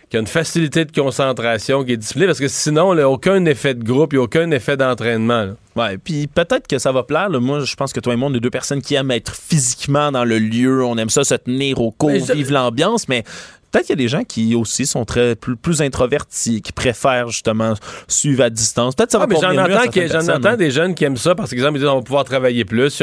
qui 0.10 0.15
a 0.15 0.22
une 0.22 0.27
facilité 0.27 0.86
de 0.86 0.91
concentration, 0.91 1.84
qui 1.84 1.94
est 1.94 1.98
disciplinée, 1.98 2.27
parce 2.27 2.39
que 2.39 2.48
sinon, 2.48 2.91
a 2.98 3.06
aucun 3.08 3.44
effet 3.46 3.74
de 3.74 3.84
groupe, 3.84 4.13
il 4.13 4.17
n'y 4.17 4.22
a 4.22 4.24
aucun 4.24 4.50
effet 4.51 4.77
d'entraînement. 4.77 5.56
Ouais, 5.75 5.98
puis 5.98 6.27
peut-être 6.27 6.65
que 6.65 6.79
ça 6.79 6.94
va 6.94 7.03
plaire. 7.03 7.29
Moi, 7.29 7.60
je 7.60 7.75
pense 7.75 7.91
que 7.91 8.00
toi 8.00 8.13
et 8.13 8.15
moi, 8.15 8.29
on 8.29 8.34
est 8.34 8.39
deux 8.39 8.50
personnes 8.50 8.82
qui 8.82 8.96
aiment 8.96 9.12
être 9.12 9.36
physiquement 9.36 10.12
dans 10.12 10.24
le 10.24 10.39
lieu. 10.39 10.84
On 10.84 10.98
aime 10.98 11.10
ça 11.10 11.25
se 11.25 11.36
tenir 11.36 11.82
au 11.82 11.91
cours, 11.91 12.12
vivre 12.12 12.53
l'ambiance, 12.53 13.10
mais 13.10 13.24
Peut-être 13.71 13.86
qu'il 13.86 13.93
y 13.95 14.00
a 14.00 14.03
des 14.03 14.07
gens 14.07 14.24
qui 14.24 14.55
aussi 14.55 14.86
sont 14.86 15.05
très 15.05 15.36
plus, 15.36 15.81
introvertis, 15.81 16.62
qui 16.62 16.71
préfèrent 16.71 17.29
justement 17.29 17.74
suivre 18.07 18.43
à 18.43 18.50
distance. 18.50 18.95
Peut-être 18.95 19.12
ça 19.12 19.19
va 19.19 19.25
ah, 19.29 19.38
J'en 19.39 20.21
entends, 20.21 20.36
entends 20.36 20.57
des 20.57 20.71
jeunes 20.71 20.95
qui 20.95 21.03
aiment 21.03 21.17
ça 21.17 21.36
parce 21.36 21.50
qu'ils 21.50 21.59
disent 21.59 21.86
on 21.86 21.95
va 21.95 22.01
pouvoir 22.01 22.24
travailler 22.24 22.65
plus. 22.65 23.01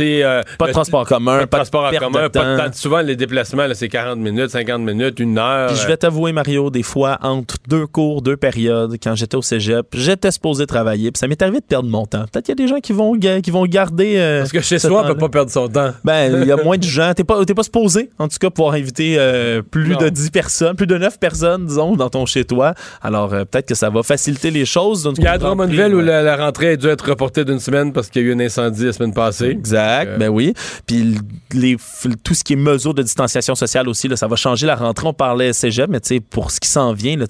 Euh, 0.00 0.42
pas 0.58 0.66
de 0.68 0.72
transport 0.72 1.06
commun, 1.06 1.38
pas 1.38 1.44
de 1.44 1.50
transport 1.50 1.84
en 1.84 1.90
commun, 1.90 2.28
pas 2.28 2.56
de 2.56 2.56
temps. 2.56 2.72
Souvent, 2.72 3.00
les 3.00 3.16
déplacements, 3.16 3.66
c'est 3.74 3.88
40 3.88 4.18
minutes, 4.18 4.50
50 4.50 4.80
minutes, 4.82 5.20
une 5.20 5.38
heure. 5.38 5.74
je 5.74 5.86
vais 5.86 5.96
t'avouer, 5.96 6.32
Mario, 6.32 6.70
des 6.70 6.82
fois, 6.82 7.18
entre 7.22 7.56
deux 7.68 7.86
cours, 7.86 8.22
deux 8.22 8.36
périodes, 8.36 8.96
quand 9.02 9.14
j'étais 9.14 9.36
au 9.36 9.42
cégep, 9.42 9.86
j'étais 9.94 10.30
supposé 10.30 10.66
travailler, 10.66 11.10
puis 11.10 11.18
ça 11.18 11.28
m'est 11.28 11.40
arrivé 11.42 11.60
de 11.60 11.64
perdre 11.64 11.88
mon 11.88 12.06
temps. 12.06 12.24
Peut-être 12.32 12.46
qu'il 12.46 12.58
y 12.58 12.62
a 12.62 12.66
des 12.66 12.68
gens 12.68 12.80
qui 12.80 12.92
vont, 12.92 13.18
qui 13.18 13.50
vont 13.50 13.66
garder. 13.66 14.16
Euh, 14.16 14.40
parce 14.40 14.52
que 14.52 14.60
chez 14.60 14.78
soi, 14.78 15.02
on 15.04 15.08
peut 15.08 15.16
pas 15.18 15.28
perdre 15.28 15.50
son 15.50 15.68
temps. 15.68 15.92
Ben, 16.04 16.42
il 16.42 16.48
y 16.48 16.52
a 16.52 16.56
moins 16.56 16.78
de 16.78 16.84
gens. 16.84 17.12
T'es 17.14 17.24
pas, 17.24 17.44
pas 17.44 17.62
supposé, 17.62 18.10
en 18.18 18.28
tout 18.28 18.38
cas, 18.40 18.50
pouvoir 18.50 18.74
inviter 18.74 19.16
euh, 19.18 19.62
plus 19.62 19.97
de 19.98 20.08
10 20.08 20.30
personnes, 20.30 20.76
plus 20.76 20.86
de 20.86 20.96
9 20.96 21.18
personnes, 21.18 21.66
disons, 21.66 21.96
dans 21.96 22.10
ton 22.10 22.26
chez-toi. 22.26 22.74
Alors, 23.02 23.32
euh, 23.32 23.44
peut-être 23.44 23.66
que 23.66 23.74
ça 23.74 23.90
va 23.90 24.02
faciliter 24.02 24.50
les 24.50 24.64
choses. 24.64 25.08
Il 25.16 25.24
y 25.24 25.26
a 25.26 25.38
Drummondville 25.38 25.94
où 25.94 26.00
la, 26.00 26.36
rentrée 26.36 26.72
a 26.72 26.76
dû 26.76 26.86
être 26.88 27.08
reportée 27.08 27.44
d'une 27.44 27.60
semaine 27.60 27.92
parce 27.92 28.08
qu'il 28.08 28.22
y 28.22 28.24
a 28.24 28.28
eu 28.28 28.34
un 28.34 28.40
incendie 28.40 28.84
la 28.84 28.92
semaine 28.92 29.14
passée. 29.14 29.46
Exact, 29.46 30.08
euh, 30.08 30.16
ben 30.18 30.28
oui. 30.28 30.54
Puis 30.86 31.16
les, 31.52 31.76
tout 32.22 32.34
ce 32.34 32.44
qui 32.44 32.54
est 32.54 32.56
mesure 32.56 32.94
de 32.94 33.02
distanciation 33.02 33.54
sociale 33.54 33.88
aussi, 33.88 34.08
là, 34.08 34.16
ça 34.16 34.26
va 34.26 34.36
changer 34.36 34.66
la 34.66 34.76
rentrée. 34.76 35.06
On 35.06 35.12
parlait 35.12 35.52
cégep, 35.52 35.88
mais 35.88 36.00
pour 36.30 36.50
ce 36.50 36.60
qui 36.60 36.68
s'en 36.68 36.92
vient, 36.92 37.16
là, 37.16 37.26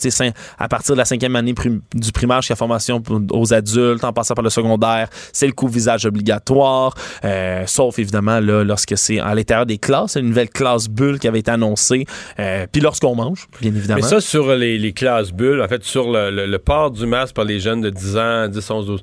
à 0.59 0.69
partir 0.69 0.95
de 0.95 0.99
la 0.99 1.05
cinquième 1.05 1.37
année 1.37 1.55
du 1.95 2.13
primaire 2.13 2.43
jusqu'à 2.43 2.57
formation 2.57 3.03
aux 3.31 3.55
adultes, 3.55 4.05
en 4.05 4.13
passant 4.13 4.35
par 4.35 4.45
le 4.45 4.51
secondaire, 4.51 5.09
c'est 5.33 5.47
le 5.47 5.53
coup-visage 5.53 6.07
obligatoire, 6.07 6.95
euh, 7.25 7.65
sauf 7.67 7.99
évidemment 7.99 8.41
là, 8.41 8.65
lorsque 8.65 8.97
c'est 8.97 9.21
à 9.21 9.35
l'intérieur 9.35 9.67
des 9.67 9.79
classes, 9.79 10.17
une 10.17 10.29
nouvelle 10.29 10.51
classe 10.51 10.89
bulle 10.89 11.19
qui 11.19 11.29
avait 11.29 11.41
été 11.41 11.51
annoncée. 11.51 12.07
Puis 12.71 12.81
lorsqu'on 12.81 13.15
mange, 13.15 13.49
bien 13.61 13.75
évidemment. 13.75 14.01
Mais 14.03 14.07
ça, 14.07 14.21
sur 14.21 14.55
les, 14.55 14.93
classes 14.93 15.33
bulles, 15.33 15.63
en 15.63 15.69
fait, 15.69 15.85
sur 15.85 16.11
le, 16.11 16.57
port 16.57 16.91
du 16.91 17.07
masque 17.07 17.35
par 17.35 17.45
les 17.45 17.61
jeunes 17.61 17.81
de 17.81 17.91
10 17.91 18.17
ans, 18.17 18.49
10, 18.49 18.71
11, 18.71 18.87
12. 18.87 19.03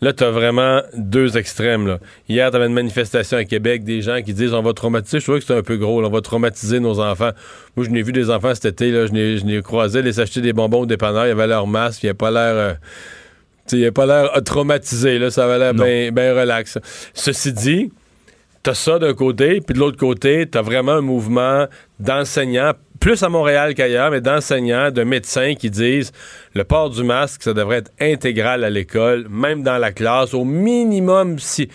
Là, 0.00 0.12
tu 0.12 0.22
as 0.22 0.30
vraiment 0.30 0.80
deux 0.94 1.36
extrêmes. 1.36 1.86
Là. 1.88 1.98
Hier, 2.28 2.50
tu 2.50 2.56
avais 2.56 2.66
une 2.66 2.72
manifestation 2.72 3.36
à 3.36 3.44
Québec, 3.44 3.82
des 3.82 4.00
gens 4.00 4.22
qui 4.22 4.32
disent 4.32 4.54
on 4.54 4.62
va 4.62 4.72
traumatiser. 4.72 5.18
Je 5.18 5.24
trouvais 5.24 5.38
que 5.38 5.44
c'était 5.44 5.58
un 5.58 5.62
peu 5.62 5.76
gros. 5.76 6.04
on 6.04 6.08
va 6.08 6.20
traumatiser 6.20 6.78
nos 6.78 7.00
enfants. 7.00 7.30
Moi, 7.76 7.84
je 7.84 7.90
n'ai 7.90 8.02
vu 8.02 8.12
des 8.12 8.30
enfants 8.30 8.54
cet 8.54 8.66
été. 8.66 8.92
Là, 8.92 9.06
je 9.06 9.12
n'ai 9.12 9.62
croisé 9.62 10.02
les 10.02 10.20
acheter 10.20 10.40
des 10.40 10.52
bonbons 10.52 10.82
au 10.82 10.86
dépanneur. 10.86 11.26
Il 11.26 11.30
y 11.30 11.32
avait 11.32 11.48
leur 11.48 11.66
masque. 11.66 12.04
Il 12.04 12.06
n'y 12.06 12.10
avait 12.10 12.16
pas 12.16 12.30
l'air. 12.30 12.54
Euh, 12.54 12.74
il 13.72 13.84
a 13.84 13.92
pas 13.92 14.06
l'air 14.06 14.30
traumatisé. 14.44 15.18
Là, 15.18 15.30
ça 15.30 15.44
avait 15.46 15.58
l'air 15.58 15.74
bien 16.12 16.34
relax. 16.34 16.78
Ceci 17.12 17.52
dit, 17.52 17.90
t'as 18.62 18.74
ça 18.74 18.98
d'un 18.98 19.14
côté, 19.14 19.60
puis 19.60 19.74
de 19.74 19.78
l'autre 19.78 19.96
côté, 19.96 20.46
t'as 20.46 20.62
vraiment 20.62 20.92
un 20.92 21.00
mouvement 21.00 21.66
d'enseignants 22.00 22.72
plus 23.00 23.22
à 23.22 23.28
Montréal 23.28 23.74
qu'ailleurs, 23.74 24.10
mais 24.10 24.20
d'enseignants, 24.20 24.90
de 24.90 25.04
médecins 25.04 25.54
qui 25.54 25.70
disent 25.70 26.12
le 26.54 26.64
port 26.64 26.90
du 26.90 27.04
masque, 27.04 27.42
ça 27.42 27.54
devrait 27.54 27.78
être 27.78 27.92
intégral 28.00 28.64
à 28.64 28.70
l'école, 28.70 29.26
même 29.30 29.62
dans 29.62 29.78
la 29.78 29.92
classe, 29.92 30.34
au 30.34 30.44
minimum 30.44 31.38
si. 31.38 31.68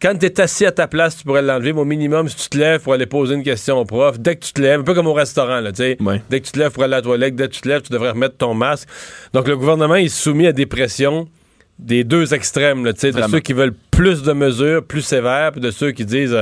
Quand 0.00 0.14
tu 0.18 0.26
es 0.26 0.40
assis 0.42 0.66
à 0.66 0.72
ta 0.72 0.86
place, 0.86 1.16
tu 1.16 1.24
pourrais 1.24 1.40
l'enlever, 1.40 1.72
mais 1.72 1.80
au 1.80 1.86
minimum, 1.86 2.28
si 2.28 2.36
tu 2.36 2.48
te 2.50 2.58
lèves 2.58 2.82
pour 2.82 2.92
aller 2.92 3.06
poser 3.06 3.34
une 3.34 3.42
question 3.42 3.78
au 3.78 3.86
prof, 3.86 4.20
dès 4.20 4.36
que 4.36 4.44
tu 4.44 4.52
te 4.52 4.60
lèves, 4.60 4.80
un 4.80 4.84
peu 4.84 4.92
comme 4.92 5.06
au 5.06 5.14
restaurant, 5.14 5.60
là, 5.60 5.72
tu 5.72 5.78
sais, 5.78 5.98
dès 6.28 6.40
que 6.40 6.46
tu 6.46 6.52
te 6.52 6.58
lèves 6.58 6.72
pour 6.72 6.82
aller 6.82 6.92
à 6.92 6.98
la 6.98 7.02
toilette, 7.02 7.34
dès 7.34 7.48
que 7.48 7.54
tu 7.54 7.62
te 7.62 7.68
lèves, 7.68 7.80
tu 7.80 7.92
devrais 7.92 8.10
remettre 8.10 8.36
ton 8.36 8.52
masque. 8.52 8.86
Donc, 9.32 9.48
le 9.48 9.56
gouvernement 9.56 9.94
est 9.94 10.08
soumis 10.08 10.48
à 10.48 10.52
des 10.52 10.66
pressions 10.66 11.28
des 11.78 12.04
deux 12.04 12.34
extrêmes, 12.34 12.84
là, 12.84 12.92
de 12.92 13.22
ceux 13.30 13.40
qui 13.40 13.52
veulent 13.52 13.74
plus 13.90 14.22
de 14.22 14.32
mesures, 14.32 14.84
plus 14.84 15.02
sévères, 15.02 15.52
puis 15.52 15.60
de 15.60 15.70
ceux 15.70 15.92
qui 15.92 16.04
disent... 16.04 16.36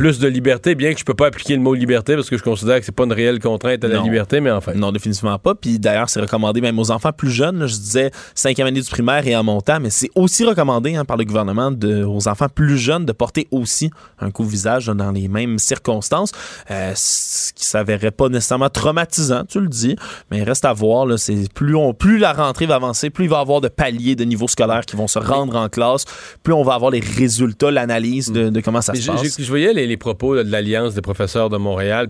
Plus 0.00 0.18
de 0.18 0.28
liberté, 0.28 0.74
bien 0.74 0.94
que 0.94 0.98
je 0.98 1.04
peux 1.04 1.12
pas 1.12 1.26
appliquer 1.26 1.54
le 1.54 1.60
mot 1.60 1.74
liberté 1.74 2.14
parce 2.14 2.30
que 2.30 2.38
je 2.38 2.42
considère 2.42 2.78
que 2.78 2.86
c'est 2.86 2.94
pas 2.94 3.04
une 3.04 3.12
réelle 3.12 3.38
contrainte 3.38 3.84
à 3.84 3.88
la 3.88 4.00
liberté, 4.00 4.40
mais 4.40 4.50
enfin. 4.50 4.72
Non, 4.72 4.92
définitivement 4.92 5.38
pas. 5.38 5.54
Puis 5.54 5.78
d'ailleurs, 5.78 6.08
c'est 6.08 6.22
recommandé 6.22 6.62
même 6.62 6.78
aux 6.78 6.90
enfants 6.90 7.12
plus 7.12 7.30
jeunes. 7.30 7.66
je 7.66 7.74
disais 7.74 8.10
cinquième 8.34 8.66
année 8.66 8.80
du 8.80 8.88
primaire 8.88 9.26
et 9.26 9.36
en 9.36 9.44
montant, 9.44 9.78
mais 9.78 9.90
c'est 9.90 10.08
aussi 10.14 10.42
recommandé 10.46 10.96
hein, 10.96 11.04
par 11.04 11.18
le 11.18 11.26
gouvernement 11.26 11.70
de, 11.70 12.02
aux 12.02 12.28
enfants 12.28 12.48
plus 12.48 12.78
jeunes 12.78 13.04
de 13.04 13.12
porter 13.12 13.46
aussi 13.50 13.90
un 14.20 14.30
couvre-visage 14.30 14.86
dans 14.86 15.10
les 15.10 15.28
mêmes 15.28 15.58
circonstances, 15.58 16.32
euh, 16.70 16.92
ce 16.94 17.52
qui 17.52 17.66
s'avérait 17.66 18.10
pas 18.10 18.30
nécessairement 18.30 18.70
traumatisant, 18.70 19.44
tu 19.44 19.60
le 19.60 19.68
dis, 19.68 19.96
mais 20.30 20.42
reste 20.42 20.64
à 20.64 20.72
voir. 20.72 21.04
Là, 21.04 21.18
c'est 21.18 21.52
plus 21.52 21.74
on, 21.74 21.92
plus 21.92 22.16
la 22.16 22.32
rentrée 22.32 22.64
va 22.64 22.76
avancer, 22.76 23.10
plus 23.10 23.26
il 23.26 23.30
va 23.30 23.36
y 23.36 23.40
avoir 23.42 23.60
de 23.60 23.68
paliers 23.68 24.16
de 24.16 24.24
niveau 24.24 24.48
scolaire 24.48 24.86
qui 24.86 24.96
vont 24.96 25.08
se 25.08 25.18
rendre 25.18 25.56
en 25.56 25.68
classe, 25.68 26.06
plus 26.42 26.54
on 26.54 26.62
va 26.62 26.72
avoir 26.72 26.90
les 26.90 27.00
résultats, 27.00 27.70
l'analyse 27.70 28.32
de, 28.32 28.62
comment 28.62 28.80
ça 28.80 28.94
se 28.94 29.06
passe. 29.06 29.38
Je 29.38 29.48
voyais 29.48 29.74
les 29.74 29.89
les 29.90 29.96
propos 29.96 30.36
de 30.36 30.50
l'Alliance 30.50 30.94
des 30.94 31.02
professeurs 31.02 31.50
de 31.50 31.56
Montréal. 31.56 32.08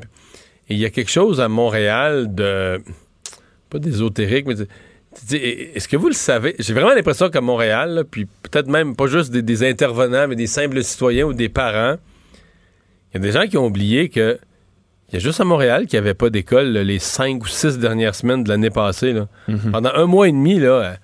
il 0.68 0.78
y 0.78 0.84
a 0.84 0.90
quelque 0.90 1.10
chose 1.10 1.40
à 1.40 1.49
Montréal 1.49 2.32
de 2.34 2.80
pas 3.70 3.78
d'ésotérique, 3.78 4.46
mais 4.46 4.54
est-ce 5.75 5.88
que 5.88 5.96
vous 5.96 6.08
le 6.08 6.14
savez? 6.14 6.54
J'ai 6.58 6.75
vraiment 6.75 6.94
l'impression 6.94 7.30
qu'à 7.30 7.40
Montréal, 7.40 8.04
puis 8.10 8.26
peut-être 8.26 8.68
même 8.68 8.94
pas 8.94 9.06
juste 9.06 9.32
des, 9.32 9.68
intervenants, 9.68 10.28
mais 10.28 10.37
des 10.37 10.46
simples 10.46 10.82
citoyens 10.84 11.26
ou 11.26 11.32
des 11.32 11.49
parents, 11.49 11.96
il 13.12 13.14
y 13.14 13.16
a 13.16 13.20
des 13.20 13.32
gens 13.32 13.46
qui 13.49 13.56
ont 13.56 13.66
oublié 13.66 14.08
que 14.08 14.38
il 15.08 15.14
y 15.14 15.16
a 15.16 15.18
juste 15.18 15.40
à 15.40 15.44
Montréal 15.44 15.87
qu'il 15.87 15.99
n'y 15.99 16.06
avait 16.06 16.14
pas 16.14 16.30
d'école 16.30 16.68
les 16.68 17.00
cinq 17.00 17.42
ou 17.42 17.49
six 17.49 17.78
dernières 17.78 18.14
semaines 18.14 18.44
de 18.44 18.49
l'année 18.49 18.70
passée. 18.70 19.12
Mm-hmm. 19.49 19.70
Pendant 19.72 19.90
un 19.92 20.06
mois 20.06 20.28
et 20.28 20.32
demi, 20.32 20.60
là, 20.60 20.99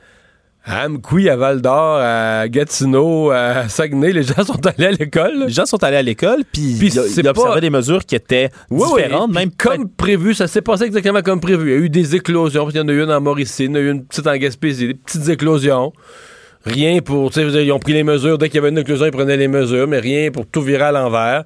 à 0.66 0.86
Amqui, 0.86 1.28
à 1.28 1.36
Val 1.36 1.62
d'Or, 1.62 1.98
à 2.00 2.48
Gatineau, 2.48 3.30
à 3.30 3.68
Saguenay, 3.68 4.12
les 4.12 4.24
gens 4.24 4.44
sont 4.44 4.66
allés 4.66 4.86
à 4.86 4.90
l'école. 4.90 5.44
Les 5.46 5.52
gens 5.52 5.64
sont 5.64 5.82
allés 5.84 5.96
à 5.96 6.02
l'école, 6.02 6.42
puis 6.52 6.76
il, 6.82 7.28
observé 7.28 7.60
des 7.60 7.70
mesures 7.70 8.04
qui 8.04 8.16
étaient 8.16 8.50
différentes, 8.70 9.32
même 9.32 9.50
comme 9.56 9.88
prévu. 9.88 10.34
Ça 10.34 10.48
s'est 10.48 10.62
passé 10.62 10.84
exactement 10.84 11.22
comme 11.22 11.40
prévu. 11.40 11.70
Il 11.70 11.72
y 11.72 11.76
a 11.76 11.84
eu 11.84 11.88
des 11.88 12.16
éclosions. 12.16 12.68
Il 12.68 12.76
y 12.76 12.80
en 12.80 12.88
a 12.88 12.92
eu 12.92 13.02
une 13.02 13.12
en 13.12 13.20
Mauricie, 13.20 13.64
il 13.64 13.70
y 13.70 13.72
en 13.72 13.74
a 13.76 13.78
eu 13.78 13.90
une 13.92 14.04
petite 14.04 14.26
en 14.26 14.36
Gaspésie, 14.36 14.88
des 14.88 14.94
petites 14.94 15.28
éclosions. 15.28 15.92
Rien 16.64 17.00
pour, 17.00 17.30
tu 17.30 17.48
sais, 17.48 17.64
ils 17.64 17.70
ont 17.70 17.78
pris 17.78 17.92
les 17.92 18.02
mesures. 18.02 18.36
Dès 18.36 18.48
qu'il 18.48 18.56
y 18.56 18.58
avait 18.58 18.70
une 18.70 18.78
éclosion, 18.78 19.06
ils 19.06 19.12
prenaient 19.12 19.36
les 19.36 19.46
mesures, 19.46 19.86
mais 19.86 20.00
rien 20.00 20.32
pour 20.32 20.46
tout 20.46 20.62
virer 20.62 20.82
à 20.82 20.92
l'envers. 20.92 21.44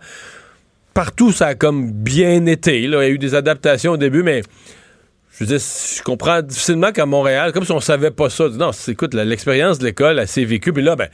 Partout, 0.94 1.30
ça 1.30 1.48
a 1.48 1.54
comme 1.54 1.92
bien 1.92 2.46
été. 2.46 2.86
Là. 2.86 3.04
Il 3.04 3.06
y 3.06 3.10
a 3.10 3.14
eu 3.14 3.18
des 3.18 3.34
adaptations 3.34 3.92
au 3.92 3.96
début, 3.98 4.22
mais 4.22 4.40
je 5.40 5.46
veux 5.46 5.56
dire, 5.56 5.58
je 5.58 6.02
comprends 6.02 6.42
difficilement 6.42 6.92
qu'à 6.92 7.06
Montréal, 7.06 7.52
comme 7.52 7.64
si 7.64 7.72
on 7.72 7.80
savait 7.80 8.10
pas 8.10 8.28
ça. 8.28 8.46
Non, 8.50 8.72
écoute, 8.88 9.14
l'expérience 9.14 9.78
de 9.78 9.86
l'école, 9.86 10.18
elle 10.18 10.28
s'est 10.28 10.44
vécue. 10.44 10.70
Puis 10.70 10.82
là, 10.82 10.96
ben, 10.96 11.08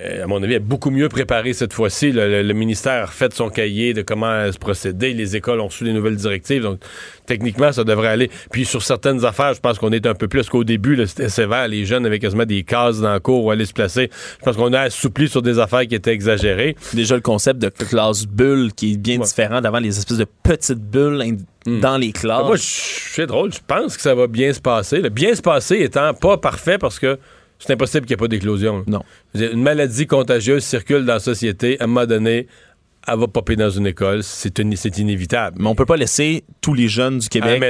euh, 0.00 0.24
à 0.24 0.26
mon 0.26 0.42
avis, 0.42 0.54
elle 0.54 0.56
est 0.56 0.58
beaucoup 0.58 0.90
mieux 0.90 1.08
préparée 1.08 1.52
cette 1.52 1.72
fois-ci. 1.72 2.10
Le, 2.10 2.42
ministère 2.54 3.04
a 3.04 3.06
refait 3.06 3.28
son 3.32 3.48
cahier 3.48 3.94
de 3.94 4.02
comment 4.02 4.50
se 4.50 4.58
procéder. 4.58 5.12
Les 5.12 5.36
écoles 5.36 5.60
ont 5.60 5.68
reçu 5.68 5.84
des 5.84 5.92
nouvelles 5.92 6.16
directives. 6.16 6.60
Donc, 6.60 6.80
techniquement, 7.24 7.70
ça 7.70 7.84
devrait 7.84 8.08
aller. 8.08 8.32
Puis, 8.50 8.64
sur 8.64 8.82
certaines 8.82 9.24
affaires, 9.24 9.54
je 9.54 9.60
pense 9.60 9.78
qu'on 9.78 9.92
est 9.92 10.06
un 10.06 10.14
peu 10.14 10.26
plus 10.26 10.48
qu'au 10.48 10.64
début. 10.64 11.00
C'était 11.06 11.28
sévère. 11.28 11.68
Les 11.68 11.84
jeunes 11.84 12.04
avaient 12.04 12.18
quasiment 12.18 12.46
des 12.46 12.64
cases 12.64 13.00
dans 13.00 13.14
le 13.14 13.20
cours 13.20 13.44
où 13.44 13.52
aller 13.52 13.64
se 13.64 13.72
placer. 13.72 14.10
Je 14.40 14.44
pense 14.44 14.56
qu'on 14.56 14.72
a 14.72 14.80
assoupli 14.80 15.28
sur 15.28 15.40
des 15.40 15.60
affaires 15.60 15.86
qui 15.86 15.94
étaient 15.94 16.12
exagérées. 16.12 16.74
Déjà, 16.94 17.14
le 17.14 17.20
concept 17.20 17.62
de 17.62 17.68
classe 17.68 18.26
bulle 18.26 18.72
qui 18.74 18.94
est 18.94 18.96
bien 18.96 19.18
différent 19.18 19.60
d'avant 19.60 19.78
les 19.78 19.96
espèces 19.96 20.18
de 20.18 20.26
petites 20.42 20.82
bulles 20.82 21.22
Hmm. 21.66 21.80
dans 21.80 21.98
les 21.98 22.12
classes. 22.12 22.44
Moi, 22.44 22.56
c'est 22.58 23.26
drôle. 23.26 23.52
Je 23.52 23.58
pense 23.66 23.96
que 23.96 24.02
ça 24.02 24.14
va 24.14 24.26
bien 24.28 24.52
se 24.52 24.60
passer. 24.60 25.00
Le 25.00 25.08
bien 25.08 25.34
se 25.34 25.42
passer 25.42 25.80
étant 25.80 26.14
pas 26.14 26.38
parfait 26.38 26.78
parce 26.78 26.98
que 26.98 27.18
c'est 27.58 27.72
impossible 27.72 28.06
qu'il 28.06 28.14
n'y 28.14 28.20
ait 28.20 28.24
pas 28.24 28.28
d'éclosion. 28.28 28.84
Non. 28.86 29.02
Une 29.34 29.62
maladie 29.62 30.06
contagieuse 30.06 30.62
circule 30.62 31.04
dans 31.04 31.14
la 31.14 31.20
société. 31.20 31.78
À 31.80 31.84
un 31.84 31.86
moment 31.86 32.06
donné, 32.06 32.46
elle 33.06 33.18
va 33.18 33.26
popper 33.28 33.56
dans 33.56 33.70
une 33.70 33.86
école. 33.86 34.22
C'est 34.22 34.58
inévitable. 34.98 35.56
Mais 35.60 35.68
on 35.68 35.74
peut 35.74 35.86
pas 35.86 35.96
laisser 35.96 36.44
tous 36.60 36.74
les 36.74 36.88
jeunes 36.88 37.18
du 37.18 37.28
Québec 37.28 37.62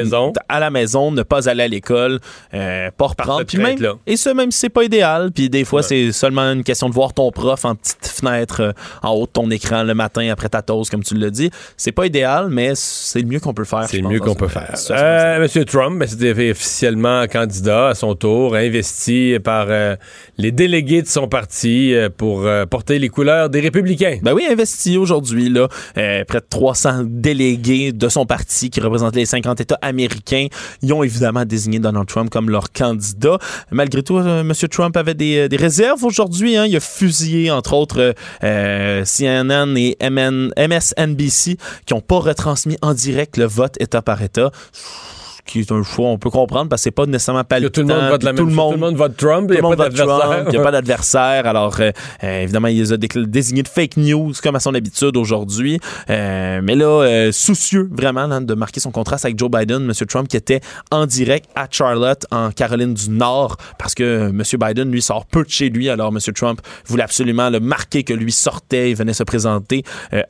à 0.49 0.61
la 0.61 0.71
maison, 0.71 1.11
ne 1.11 1.23
pas 1.23 1.49
aller 1.49 1.65
à 1.65 1.69
l'école, 1.69 2.21
euh, 2.55 2.91
pas 2.97 3.09
reprendre. 3.09 3.45
Puis 3.45 3.59
même, 3.59 3.77
et 4.07 4.17
ça, 4.17 4.33
même 4.33 4.51
si 4.51 4.61
c'est 4.61 4.69
pas 4.71 4.85
idéal. 4.85 5.31
Puis 5.33 5.51
des 5.51 5.65
fois, 5.65 5.83
c'est 5.83 6.13
seulement 6.13 6.43
une 6.53 6.65
question 6.65 6.89
de 6.89 6.95
voir 6.95 7.13
ton 7.13 7.31
prof 7.31 7.65
en 7.65 7.75
petite 7.75 8.07
fenêtre 8.07 8.61
euh, 8.61 8.73
en 9.03 9.11
haut 9.11 9.27
de 9.27 9.31
ton 9.31 9.51
écran 9.51 9.83
le 9.83 9.95
matin 9.95 10.29
après 10.31 10.49
ta 10.49 10.63
toast, 10.63 10.91
comme 10.91 11.03
tu 11.03 11.15
l'as 11.15 11.31
dit. 11.31 11.51
C'est 11.77 11.93
pas 11.93 12.07
idéal, 12.07 12.49
mais 12.51 12.73
c'est 12.75 13.21
le 13.21 13.27
mieux 13.27 13.41
qu'on 13.41 13.55
peut 13.55 13.65
faire. 13.65 13.87
C'est 13.89 13.99
le 13.99 14.09
mieux 14.09 14.21
qu'on 14.21 14.35
peut 14.35 14.49
faire. 14.49 14.75
Euh, 14.91 15.41
Monsieur 15.41 15.65
Trump, 15.65 15.99
ben, 15.99 16.09
c'était 16.09 16.51
officiellement 16.51 17.27
candidat 17.27 17.89
à 17.89 17.95
son 17.95 18.15
tour, 18.15 18.57
investi 18.57 19.39
par 19.43 19.67
euh, 19.69 19.97
les 20.39 20.53
délégués 20.53 21.03
de 21.03 21.09
son 21.09 21.29
parti 21.29 21.95
pour 22.17 22.49
porter 22.71 22.99
les 22.99 23.09
couleurs 23.09 23.51
des 23.51 23.61
républicains. 23.61 24.19
Ben 24.23 24.33
oui, 24.33 24.47
investi 24.51 24.97
aujourd'hui 24.97 25.26
aujourd'hui, 25.27 25.53
euh, 25.99 26.25
près 26.25 26.41
de 26.41 26.47
300 26.49 27.05
délégués 27.07 27.93
de 27.93 28.09
son 28.09 28.27
parti 28.27 28.71
qui 28.71 28.81
représentent 28.81 29.17
les 29.17 29.27
50 29.27 29.61
États 29.61 29.79
américains. 29.83 30.47
Ont 30.91 31.03
évidemment 31.03 31.45
désigné 31.45 31.79
Donald 31.79 32.07
Trump 32.07 32.31
comme 32.31 32.49
leur 32.49 32.73
candidat. 32.73 33.39
Malgré 33.71 34.03
tout, 34.03 34.17
euh, 34.17 34.41
M. 34.41 34.53
Trump 34.71 34.97
avait 34.97 35.15
des, 35.15 35.49
des 35.49 35.57
réserves 35.57 36.05
aujourd'hui. 36.05 36.57
Hein. 36.57 36.67
Il 36.67 36.77
a 36.77 36.81
fusillé, 36.81 37.51
entre 37.51 37.75
autres, 37.75 38.15
euh, 38.45 39.05
CNN 39.05 39.77
et 39.77 39.97
MSNBC 40.01 41.57
qui 41.85 41.95
n'ont 41.95 42.01
pas 42.01 42.19
retransmis 42.19 42.79
en 42.83 42.95
direct 42.95 43.37
le 43.37 43.45
vote 43.45 43.75
État 43.81 44.01
par 44.01 44.23
État 44.23 44.51
qui 45.47 45.61
est 45.61 45.73
un 45.73 45.83
choix, 45.83 46.09
on 46.09 46.19
peut 46.19 46.31
comprendre, 46.31 46.69
parce 46.69 46.83
que 46.83 46.85
c'est 46.85 46.91
pas 46.91 47.07
nécessairement 47.07 47.45
palpitant. 47.45 47.83
Tout 47.83 47.89
le 47.89 47.95
monde 47.95 48.11
vote 48.11 48.23
la 48.23 48.33
même 48.33 48.45
tout, 48.45 48.47
le 48.47 48.55
monde, 48.55 48.75
tout 48.75 48.81
le 48.81 48.87
monde 48.87 48.97
vote 48.97 49.17
Trump, 49.17 49.51
il 49.51 49.53
n'y 49.53 49.59
a, 49.59 49.63
pas 49.63 49.77
d'adversaire. 49.77 50.45
Il 50.47 50.51
n'y 50.51 50.57
a 50.57 50.63
pas 50.63 50.71
d'adversaire. 50.73 51.47
Alors, 51.47 51.77
euh, 51.81 51.91
euh, 52.25 52.43
évidemment, 52.43 52.69
il 52.69 52.79
les 52.79 52.93
a 52.93 52.97
désignés 52.97 53.63
de 53.63 53.69
fake 53.69 53.97
news, 53.97 54.33
comme 54.43 54.57
à 54.57 54.61
son 54.61 54.75
habitude 54.75 55.17
aujourd'hui. 55.17 55.81
Euh, 56.11 56.61
mais 56.63 56.75
là, 56.75 57.31
soucieux 57.33 57.89
vraiment 57.91 58.41
de 58.41 58.55
marquer 58.55 58.81
son 58.81 58.91
contraste 58.91 59.25
avec 59.25 59.39
Joe 59.39 59.51
Biden, 59.51 59.85
M. 59.85 59.93
Trump, 60.09 60.29
qui 60.29 60.37
était 60.37 60.61
en 60.91 61.07
direct 61.07 61.49
à 61.55 61.67
Charlotte, 61.71 62.27
en 62.31 62.51
Caroline 62.51 62.95
du 62.95 63.11
Nord, 63.11 63.57
parce 63.79 63.95
que 63.95 64.29
M. 64.29 64.43
Biden, 64.61 64.91
lui, 64.91 65.03
sort 65.03 65.27
peu 65.27 65.45
de 65.45 65.51
chez 65.51 65.69
lui. 65.69 65.89
Alors, 65.89 66.09
M. 66.09 66.19
Trump 66.35 66.61
voulait 66.87 67.05
absolument 67.05 67.51
le 67.51 67.61
marquer 67.61 68.03
que 68.03 68.13
lui 68.13 68.33
sortait, 68.33 68.91
il 68.91 68.97
venait 68.97 69.13
se 69.13 69.23
présenter 69.23 69.85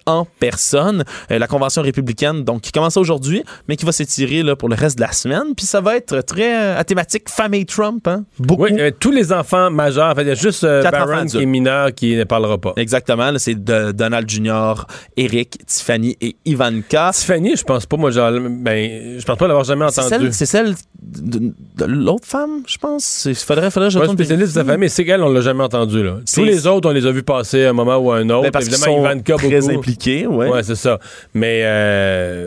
en 0.05 0.27
personne. 0.39 1.05
la 1.31 1.47
convention 1.47 1.83
républicaine, 1.83 2.45
donc, 2.45 2.61
qui 2.61 2.73
commence 2.73 2.97
aujourd'hui, 2.97 3.43
mais 3.69 3.77
qui 3.77 3.85
va 3.85 3.93
s'étirer 3.93 4.43
là, 4.43 4.57
pour 4.57 4.69
le 4.69 4.75
reste 4.75 4.97
de 4.97 5.03
la 5.03 5.06
la 5.07 5.13
semaine. 5.13 5.55
Puis 5.57 5.67
ça 5.67 5.81
va 5.81 5.97
être 5.97 6.21
très 6.21 6.55
euh, 6.55 6.79
à 6.79 6.85
thématique 6.85 7.29
famille 7.29 7.65
Trump. 7.65 8.07
Hein? 8.09 8.25
Beaucoup. 8.39 8.65
Oui, 8.65 8.73
euh, 8.79 8.91
tous 8.99 9.13
les 9.13 9.33
enfants 9.33 9.71
majeurs. 9.71 10.11
En 10.11 10.15
fait, 10.15 10.23
il 10.23 10.29
y 10.29 10.33
a 10.33 10.35
juste 10.35 10.65
euh, 10.65 10.83
Barron 10.83 11.27
qui 11.27 11.39
est 11.43 11.47
mineur 11.47 11.95
qui 11.95 12.17
ne 12.17 12.25
parlera 12.25 12.59
pas. 12.59 12.73
Exactement. 12.77 13.33
C'est 13.39 13.55
Donald 13.55 14.29
Jr., 14.29 14.75
Eric, 15.17 15.65
Tiffany 15.67 16.17
et 16.21 16.37
Ivanka. 16.45 17.11
Tiffany, 17.15 17.57
je 17.57 17.63
pense 17.63 17.87
pas, 17.87 17.97
moi, 17.97 18.11
genre, 18.11 18.33
ben, 18.33 19.19
je 19.19 19.25
pense 19.25 19.39
pas 19.39 19.47
l'avoir 19.47 19.65
jamais 19.65 19.85
entendu. 19.85 20.29
C'est 20.33 20.47
celle, 20.47 20.75
de, 21.03 21.53
l'autre 21.87 22.27
femme, 22.27 22.63
je 22.67 22.79
pense? 22.79 23.27
Il 23.27 23.35
faudrait, 23.35 23.71
faudrait 23.71 23.91
je 23.91 23.99
retourne. 23.99 24.17
spécialiste 24.17 24.55
de 24.55 24.61
sa 24.61 24.65
famille, 24.65 24.91
c'est 24.91 25.05
qu'elle, 25.05 25.23
on 25.23 25.33
l'a 25.33 25.41
jamais 25.41 25.63
entendu. 25.63 26.03
Là. 26.03 26.17
Tous 26.33 26.45
les 26.45 26.67
autres, 26.67 26.89
on 26.89 26.93
les 26.93 27.07
a 27.07 27.13
vus 27.13 27.23
passer 27.23 27.67
un 27.67 27.73
moment 27.73 27.97
ou 27.97 28.11
un 28.11 28.29
autre. 28.31 28.45
Ben, 28.45 28.51
parce 28.51 28.67
Évidemment, 28.67 29.01
Ivanka 29.01 29.37
très 29.37 29.61
beaucoup. 29.61 29.73
impliqués, 29.73 30.27
ouais. 30.27 30.49
Ouais, 30.49 30.63
c'est 30.63 30.75
ça. 30.75 30.99
Mais 31.35 31.63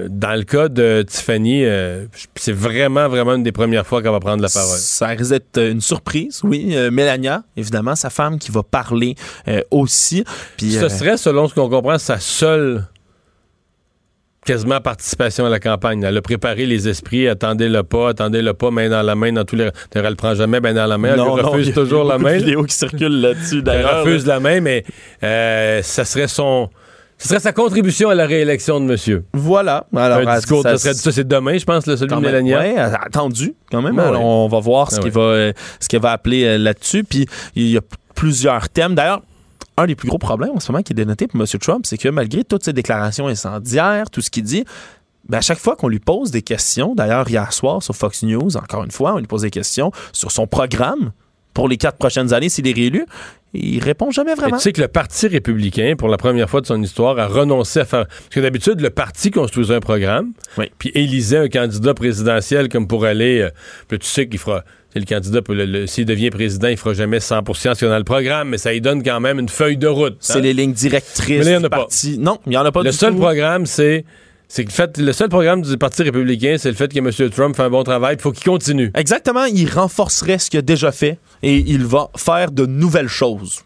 dans 0.09 0.37
le 0.37 0.43
cas 0.43 0.67
de 0.67 1.05
Tiffany, 1.07 1.63
c'est 2.35 2.48
vraiment, 2.51 3.07
vraiment 3.07 3.35
une 3.35 3.43
des 3.43 3.51
premières 3.51 3.85
fois 3.85 4.01
qu'elle 4.01 4.11
va 4.11 4.19
prendre 4.19 4.41
la 4.41 4.49
parole. 4.49 4.77
Ça 4.77 5.07
risque 5.07 5.31
d'être 5.31 5.61
une 5.61 5.81
surprise, 5.81 6.41
oui. 6.43 6.71
Euh, 6.75 6.91
Mélania, 6.91 7.43
évidemment, 7.57 7.95
sa 7.95 8.09
femme 8.09 8.39
qui 8.39 8.51
va 8.51 8.63
parler 8.63 9.15
euh, 9.47 9.61
aussi. 9.71 10.23
Puis, 10.57 10.73
Ce 10.73 10.85
euh, 10.85 10.89
serait, 10.89 11.17
selon 11.17 11.47
ce 11.47 11.53
qu'on 11.53 11.69
comprend, 11.69 11.97
sa 11.97 12.19
seule 12.19 12.85
quasiment 14.45 14.79
participation 14.81 15.45
à 15.45 15.49
la 15.49 15.59
campagne. 15.59 16.01
Elle 16.01 16.17
a 16.17 16.21
préparé 16.21 16.65
les 16.65 16.87
esprits, 16.87 17.27
attendez-le 17.27 17.83
pas, 17.83 18.09
attendez-le 18.09 18.53
pas, 18.53 18.71
main 18.71 18.89
dans 18.89 19.01
la 19.01 19.13
main 19.13 19.31
dans 19.31 19.43
tous 19.43 19.55
les... 19.55 19.69
Elle 19.93 20.05
le 20.05 20.15
prend 20.15 20.33
jamais 20.33 20.59
main 20.59 20.73
dans 20.73 20.87
la 20.87 20.97
main, 20.97 21.13
elle 21.13 21.19
refuse 21.19 21.73
toujours 21.73 22.03
la 22.03 22.17
main. 22.17 22.37
Il 22.37 22.49
y 22.49 22.55
a 22.55 22.63
qui 22.63 22.73
circulent 22.73 23.21
là-dessus, 23.21 23.61
d'ailleurs. 23.61 24.01
Elle 24.05 24.09
refuse 24.09 24.25
la 24.25 24.39
main, 24.39 24.61
mais 24.61 24.83
ça 25.21 26.05
serait 26.05 26.27
son 26.27 26.69
ce 27.19 27.27
serait 27.27 27.39
sa 27.41 27.51
contribution 27.51 28.09
à 28.09 28.15
la 28.15 28.25
réélection 28.25 28.79
de 28.79 28.85
monsieur. 28.85 29.25
Voilà. 29.33 29.85
Alors, 29.93 30.27
un 30.27 30.37
discours, 30.37 30.63
ça, 30.63 30.77
c'est 30.77 31.27
demain, 31.27 31.57
je 31.57 31.65
pense, 31.65 31.85
le 31.85 31.97
celui 31.97 32.15
de 32.15 32.21
Mélania. 32.21 32.61
Oui, 32.61 32.77
attendu 32.77 33.53
quand 33.69 33.81
même. 33.81 33.95
Ben 33.95 34.15
on 34.15 34.47
va 34.47 34.59
voir 34.59 34.89
ce 34.89 34.97
ah 34.97 35.03
qu'il 35.03 35.11
va, 35.11 35.51
ce 35.79 35.97
va 35.97 36.11
appeler 36.11 36.45
euh, 36.45 36.57
là-dessus. 36.57 37.03
Puis 37.03 37.27
il 37.55 37.67
y 37.67 37.77
a 37.77 37.81
plusieurs 38.15 38.69
thèmes. 38.69 38.95
D'ailleurs, 38.95 39.21
un 39.77 39.85
des 39.85 39.95
plus 39.95 40.07
gros 40.07 40.17
problèmes 40.17 40.51
en 40.55 40.59
ce 40.61 40.71
moment 40.71 40.81
qui 40.81 40.93
est 40.93 40.95
dénoté 40.95 41.27
pour 41.27 41.39
M. 41.39 41.45
Trump, 41.59 41.85
c'est 41.85 41.97
que 41.97 42.07
malgré 42.07 42.45
toutes 42.45 42.63
ses 42.63 42.73
déclarations 42.73 43.27
incendiaires, 43.27 44.09
tout 44.09 44.21
ce 44.21 44.29
qu'il 44.29 44.43
dit, 44.43 44.63
ben 45.27 45.39
à 45.39 45.41
chaque 45.41 45.59
fois 45.59 45.75
qu'on 45.75 45.89
lui 45.89 45.99
pose 45.99 46.31
des 46.31 46.41
questions, 46.41 46.95
d'ailleurs 46.95 47.29
hier 47.29 47.51
soir 47.51 47.83
sur 47.83 47.95
Fox 47.95 48.23
News, 48.23 48.55
encore 48.55 48.85
une 48.85 48.91
fois, 48.91 49.15
on 49.15 49.17
lui 49.17 49.27
pose 49.27 49.41
des 49.41 49.51
questions 49.51 49.91
sur 50.13 50.31
son 50.31 50.47
programme 50.47 51.11
pour 51.59 51.67
les 51.67 51.75
quatre 51.75 51.97
prochaines 51.97 52.31
années 52.31 52.47
s'il 52.47 52.65
est 52.69 52.73
réélu, 52.73 53.05
il 53.53 53.83
répond 53.83 54.11
jamais 54.11 54.33
vraiment. 54.33 54.55
tu 54.55 54.63
sais 54.63 54.71
que 54.71 54.79
le 54.79 54.87
Parti 54.87 55.27
républicain, 55.27 55.95
pour 55.97 56.07
la 56.07 56.15
première 56.15 56.49
fois 56.49 56.61
de 56.61 56.65
son 56.65 56.81
histoire, 56.81 57.19
a 57.19 57.27
renoncé 57.27 57.81
à 57.81 57.85
faire. 57.85 58.07
Parce 58.07 58.29
que 58.29 58.39
d'habitude, 58.39 58.79
le 58.79 58.89
parti 58.89 59.29
construisait 59.29 59.75
un 59.75 59.81
programme, 59.81 60.31
puis 60.77 60.89
élisait 60.95 61.37
un 61.37 61.49
candidat 61.49 61.93
présidentiel 61.93 62.69
comme 62.69 62.87
pour 62.87 63.03
aller. 63.03 63.41
Euh, 63.41 63.49
puis 63.89 63.99
tu 63.99 64.07
sais 64.07 64.29
qu'il 64.29 64.39
fera. 64.39 64.63
Le 64.95 65.03
candidat, 65.03 65.41
s'il 65.85 66.05
devient 66.05 66.29
président, 66.29 66.69
il 66.69 66.77
fera 66.77 66.93
jamais 66.93 67.19
100 67.19 67.41
ce 67.53 67.61
qu'il 67.73 67.81
y 67.81 67.85
a 67.87 67.89
dans 67.89 67.97
le 67.97 68.05
programme, 68.05 68.49
mais 68.49 68.57
ça 68.57 68.71
lui 68.71 68.79
donne 68.79 69.03
quand 69.03 69.19
même 69.19 69.37
une 69.37 69.49
feuille 69.49 69.77
de 69.77 69.87
route. 69.87 70.15
C'est 70.21 70.37
hein. 70.37 70.39
les 70.39 70.53
lignes 70.53 70.71
directrices 70.71 71.45
du 71.45 71.69
parti. 71.69 72.17
Non, 72.17 72.39
il 72.45 72.51
n'y 72.51 72.57
en 72.57 72.63
a 72.63 72.71
pas 72.71 72.83
le 72.83 72.93
seul 72.93 73.15
programme, 73.17 73.65
c'est 73.65 74.05
c'est 74.51 74.65
que 74.65 74.73
fait, 74.73 74.97
le 74.97 75.13
seul 75.13 75.29
programme 75.29 75.61
du 75.61 75.77
Parti 75.77 76.01
républicain, 76.01 76.55
c'est 76.57 76.69
le 76.69 76.75
fait 76.75 76.91
que 76.91 76.97
M. 76.97 77.29
Trump 77.29 77.55
fait 77.55 77.61
un 77.61 77.69
bon 77.69 77.83
travail. 77.83 78.15
Il 78.17 78.21
faut 78.21 78.31
qu'il 78.31 78.45
continue. 78.45 78.91
Exactement. 78.95 79.45
Il 79.45 79.69
renforcerait 79.69 80.39
ce 80.39 80.49
qu'il 80.49 80.57
a 80.57 80.63
déjà 80.63 80.91
fait 80.91 81.19
et 81.43 81.57
il 81.57 81.85
va 81.85 82.09
faire 82.17 82.51
de 82.51 82.65
nouvelles 82.65 83.07
choses. 83.07 83.61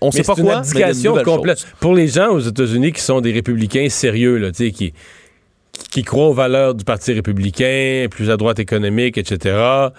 On 0.00 0.10
sait 0.10 0.22
pas 0.22 0.34
quoi, 0.34 0.62
une 0.64 1.14
mais 1.14 1.22
complète. 1.22 1.66
Pour 1.80 1.94
les 1.94 2.08
gens 2.08 2.30
aux 2.30 2.40
États-Unis 2.40 2.92
qui 2.92 3.02
sont 3.02 3.20
des 3.20 3.32
républicains 3.32 3.88
sérieux, 3.90 4.38
là, 4.38 4.52
qui, 4.52 4.94
qui 5.90 6.02
croient 6.02 6.28
aux 6.28 6.34
valeurs 6.34 6.74
du 6.74 6.84
Parti 6.84 7.12
républicain, 7.12 8.06
plus 8.10 8.30
à 8.30 8.38
droite 8.38 8.58
économique, 8.58 9.18
etc., 9.18 9.90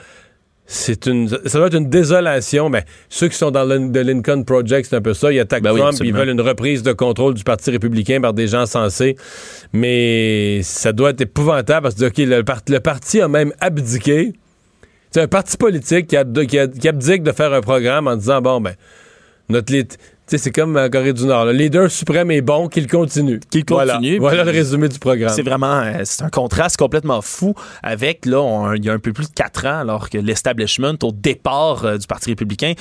c'est 0.65 1.07
une, 1.07 1.27
ça 1.27 1.57
doit 1.57 1.67
être 1.67 1.77
une 1.77 1.89
désolation. 1.89 2.69
Mais 2.69 2.85
ceux 3.09 3.27
qui 3.27 3.37
sont 3.37 3.51
dans 3.51 3.65
le 3.65 4.01
Lincoln 4.01 4.43
Project, 4.43 4.87
c'est 4.89 4.95
un 4.95 5.01
peu 5.01 5.13
ça. 5.13 5.31
Ils 5.31 5.39
attaquent 5.39 5.63
ben 5.63 5.75
Trump, 5.75 5.95
ils 6.03 6.13
veulent 6.13 6.29
une 6.29 6.41
reprise 6.41 6.83
de 6.83 6.93
contrôle 6.93 7.33
du 7.33 7.43
Parti 7.43 7.71
républicain 7.71 8.21
par 8.21 8.33
des 8.33 8.47
gens 8.47 8.65
sensés. 8.65 9.15
Mais 9.73 10.61
ça 10.63 10.93
doit 10.93 11.11
être 11.11 11.21
épouvantable 11.21 11.83
parce 11.83 11.95
que 11.95 12.21
le, 12.21 12.79
parti 12.79 13.21
a 13.21 13.27
même 13.27 13.53
abdiqué 13.59 14.33
C'est 15.11 15.21
un 15.21 15.27
parti 15.27 15.57
politique 15.57 16.07
qui, 16.07 16.17
abdique 16.17 17.23
de 17.23 17.31
faire 17.31 17.53
un 17.53 17.61
programme 17.61 18.07
en 18.07 18.15
disant, 18.15 18.41
bon, 18.41 18.61
ben, 18.61 18.73
notre, 19.49 19.73
c'est 20.27 20.51
comme 20.51 20.73
la 20.73 20.89
Corée 20.89 21.13
du 21.13 21.25
Nord. 21.25 21.45
Le 21.45 21.51
leader 21.51 21.91
suprême 21.91 22.31
est 22.31 22.41
bon, 22.41 22.67
qu'il 22.67 22.87
continue. 22.87 23.39
Qu'il 23.49 23.65
continue. 23.65 24.19
Voilà, 24.19 24.43
le 24.43 24.51
résumé 24.51 24.87
du 24.87 24.97
programme. 24.97 25.33
C'est 25.35 25.43
vraiment 25.43 25.81
euh, 25.81 26.01
c'est 26.05 26.23
un 26.23 26.29
contraste 26.29 26.77
complètement 26.77 27.21
fou 27.21 27.53
avec, 27.81 28.25
là, 28.25 28.73
il 28.75 28.85
y 28.85 28.89
a 28.89 28.93
un 28.93 28.99
peu 28.99 29.13
plus 29.13 29.29
de 29.29 29.33
quatre 29.33 29.65
ans, 29.65 29.79
alors 29.79 30.09
que 30.09 30.17
l'establishment, 30.17 30.95
au 31.03 31.11
départ 31.11 31.85
euh, 31.85 31.97
du 31.97 32.07
Parti 32.07 32.29
républicain, 32.29 32.73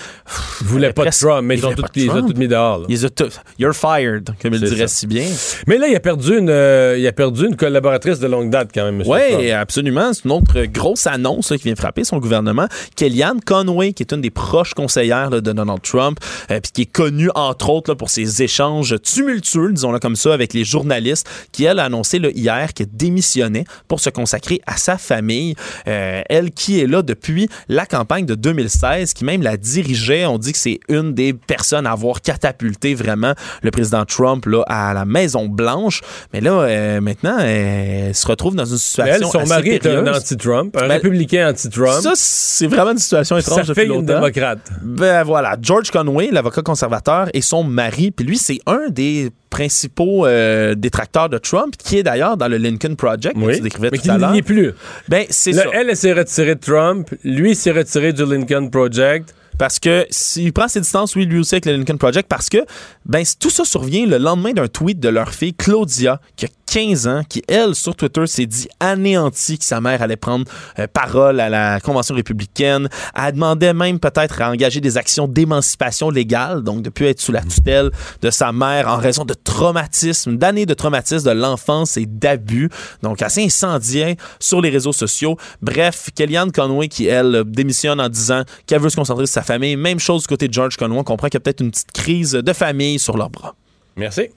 voulait 0.62 0.92
pas 0.92 1.05
de 1.05 1.11
Trump, 1.11 1.42
mais 1.44 1.57
ils 1.59 1.66
ont, 1.66 1.72
tout, 1.72 1.83
tout 1.83 2.38
mis 2.38 2.48
dehors. 2.48 2.85
Ils 2.88 3.05
ont 3.07 3.11
You're 3.59 3.74
fired, 3.74 4.31
comme 4.40 4.55
il 4.55 4.61
dirait 4.61 4.88
si 4.88 5.07
bien. 5.07 5.26
Mais 5.66 5.78
là, 5.78 5.88
il 5.88 5.96
a 5.96 6.00
perdu 6.00 6.38
une, 6.38 6.48
euh, 6.48 6.96
il 6.98 7.07
a 7.07 7.12
perdu 7.12 7.46
une 7.46 7.57
collaboratrice 7.57 8.18
de 8.20 8.26
longue 8.28 8.50
date, 8.50 8.70
quand 8.74 8.85
même. 8.85 9.02
Oui, 9.05 9.50
absolument. 9.50 10.12
C'est 10.12 10.24
une 10.24 10.33
autre 10.33 10.64
grosse 10.66 11.07
annonce 11.07 11.48
qui 11.48 11.64
vient 11.64 11.74
frapper 11.74 12.05
son 12.05 12.18
gouvernement. 12.18 12.66
Kellyanne 12.96 13.40
Conway, 13.44 13.92
qui 13.92 14.05
est 14.05 14.12
une 14.12 14.20
des 14.20 14.31
proches 14.31 14.74
conseillères 14.74 15.31
de 15.31 15.40
Donald 15.40 15.83
Trump, 15.83 16.18
puis 16.48 16.72
qui 16.72 16.83
est 16.83 16.92
connue 16.92 17.31
entre 17.35 17.71
autres 17.71 17.95
pour 17.95 18.11
ses 18.11 18.42
échanges 18.42 18.97
tumultueux, 19.03 19.73
disons-le 19.73 19.99
comme 19.99 20.16
ça, 20.16 20.35
avec 20.35 20.53
les 20.53 20.64
journalistes, 20.64 21.29
qui, 21.53 21.64
elle, 21.64 21.79
a 21.79 21.85
annoncé 21.85 22.18
hier 22.18 22.73
qu'elle 22.75 22.88
démissionnait 22.92 23.64
pour 23.88 24.01
se 24.01 24.11
consacrer 24.11 24.61
à 24.66 24.77
sa 24.77 24.99
famille. 24.99 25.55
Euh, 25.88 26.23
elle 26.29 26.51
qui 26.51 26.81
est 26.81 26.87
là 26.87 27.03
depuis 27.03 27.49
la 27.68 27.87
campagne 27.87 28.27
de 28.27 28.35
2016, 28.35 29.14
qui 29.14 29.25
même 29.25 29.42
la 29.42 29.57
dirigeait. 29.57 30.27
On 30.27 30.38
dit 30.38 30.53
que 30.53 30.59
c'est 30.59 30.81
une 30.88 31.14
des 31.14 31.33
personnes 31.33 31.87
à 31.87 31.92
avoir 31.92 32.21
catapulté 32.21 32.95
vraiment 32.95 33.35
le 33.62 33.71
président 33.71 34.05
Trump 34.05 34.47
là, 34.47 34.62
à 34.66 34.95
la 34.95 35.05
Maison-Blanche. 35.05 36.01
Mais 36.33 36.40
là, 36.40 36.53
euh, 36.53 37.01
maintenant, 37.01 37.38
elle 37.38 38.14
se 38.14 38.27
retrouve 38.27 38.55
dans 38.55 38.64
une 38.64 38.79
situation. 38.79 39.31
Elle, 39.35 39.40
son 39.40 39.47
mari 39.47 39.71
est 39.71 39.87
un 39.87 40.07
anti-Trump, 40.07 40.77
un 40.77 40.81
ben, 40.81 40.92
républicain 40.92 41.51
anti-Trump. 41.51 42.03
Ça, 42.03 42.12
c'est 42.14 42.66
vraiment 42.66 42.92
une 42.92 42.99
situation 42.99 43.37
étrange. 43.38 43.66
Ça 43.66 43.75
fait 43.75 43.87
une 43.87 44.05
démocrate. 44.05 44.61
Ben 44.83 45.23
voilà, 45.23 45.57
George 45.61 45.90
Conway, 45.90 46.31
l'avocat 46.31 46.62
conservateur, 46.62 47.21
et 47.35 47.40
son 47.40 47.64
mari. 47.64 48.11
Puis 48.11 48.26
lui, 48.26 48.38
c'est 48.38 48.61
un 48.66 48.88
des 48.88 49.30
principaux 49.50 50.26
euh, 50.26 50.74
détracteurs 50.74 51.28
de 51.28 51.38
Trump, 51.38 51.74
qui 51.76 51.98
est 51.98 52.02
d'ailleurs 52.02 52.37
dans 52.37 52.48
le 52.48 52.56
Lincoln 52.56 52.94
Project, 52.94 53.35
oui, 53.37 53.52
que 53.52 53.56
tu 53.56 53.62
décrivais 53.62 53.88
mais 53.92 53.98
tout 53.98 54.11
à 54.11 54.18
l'heure. 54.18 54.32
n'y 54.32 54.42
plus. 54.42 54.72
Ben, 55.08 55.26
c'est 55.28 55.52
ça. 55.52 55.64
Elle, 55.72 55.94
s'est 55.96 56.12
retirée 56.12 56.54
de 56.54 56.61
Trump. 56.61 57.11
Lui 57.22 57.54
s'est 57.54 57.72
retiré 57.72 58.12
du 58.12 58.24
Lincoln 58.24 58.68
Project. 58.70 59.35
Parce 59.58 59.78
que 59.78 60.06
s'il 60.11 60.52
prend 60.52 60.66
ses 60.66 60.80
distances, 60.80 61.14
oui, 61.14 61.26
lui 61.26 61.38
aussi 61.38 61.54
avec 61.54 61.66
le 61.66 61.76
Lincoln 61.76 61.98
Project, 61.98 62.26
parce 62.28 62.48
que 62.48 62.58
ben, 63.04 63.22
tout 63.38 63.50
ça 63.50 63.64
survient 63.64 64.06
le 64.06 64.18
lendemain 64.18 64.52
d'un 64.52 64.66
tweet 64.66 64.98
de 64.98 65.08
leur 65.08 65.32
fille, 65.32 65.54
Claudia, 65.54 66.20
qui 66.37 66.46
a 66.46 66.48
15 66.72 67.06
ans, 67.06 67.20
qui, 67.28 67.42
elle, 67.48 67.74
sur 67.74 67.94
Twitter, 67.94 68.26
s'est 68.26 68.46
dit 68.46 68.66
anéantie 68.80 69.58
que 69.58 69.64
sa 69.66 69.82
mère 69.82 70.00
allait 70.00 70.16
prendre 70.16 70.46
euh, 70.78 70.87
parole 70.90 71.38
à 71.38 71.50
la 71.50 71.80
Convention 71.80 72.14
républicaine. 72.14 72.88
Elle 73.14 73.35
demandait 73.35 73.74
même 73.74 74.00
peut-être 74.00 74.40
à 74.40 74.50
engager 74.50 74.80
des 74.80 74.96
actions 74.96 75.28
d'émancipation 75.28 76.08
légale, 76.08 76.62
donc 76.62 76.80
depuis 76.80 77.04
être 77.04 77.20
sous 77.20 77.30
la 77.30 77.42
tutelle 77.42 77.90
de 78.22 78.30
sa 78.30 78.52
mère 78.52 78.88
en 78.88 78.96
raison 78.96 79.26
de 79.26 79.35
traumatisme, 79.35 80.38
d'années 80.38 80.64
de 80.64 80.72
traumatisme 80.72 81.28
de 81.28 81.35
l'enfance 81.38 81.98
et 81.98 82.06
d'abus. 82.06 82.70
Donc 83.02 83.20
assez 83.20 83.44
incendiaire 83.44 84.14
sur 84.40 84.62
les 84.62 84.70
réseaux 84.70 84.94
sociaux. 84.94 85.37
Bref, 85.61 86.08
Kellyanne 86.14 86.52
Conway 86.52 86.88
qui, 86.88 87.06
elle, 87.06 87.44
démissionne 87.44 88.00
en 88.00 88.08
disant 88.08 88.44
qu'elle 88.66 88.80
veut 88.80 88.88
se 88.88 88.96
concentrer 88.96 89.26
sur 89.26 89.35
sa 89.35 89.42
famille. 89.42 89.76
Même 89.76 90.00
chose 90.00 90.22
du 90.22 90.28
côté 90.28 90.48
de 90.48 90.54
George 90.54 90.78
Conway. 90.78 91.00
On 91.00 91.04
comprend 91.04 91.26
qu'il 91.26 91.35
y 91.35 91.37
a 91.37 91.40
peut-être 91.40 91.61
une 91.61 91.70
petite 91.70 91.92
crise 91.92 92.32
de 92.32 92.52
famille 92.54 92.98
sur 92.98 93.18
leurs 93.18 93.28
bras. 93.28 93.54
Merci. 93.94 94.30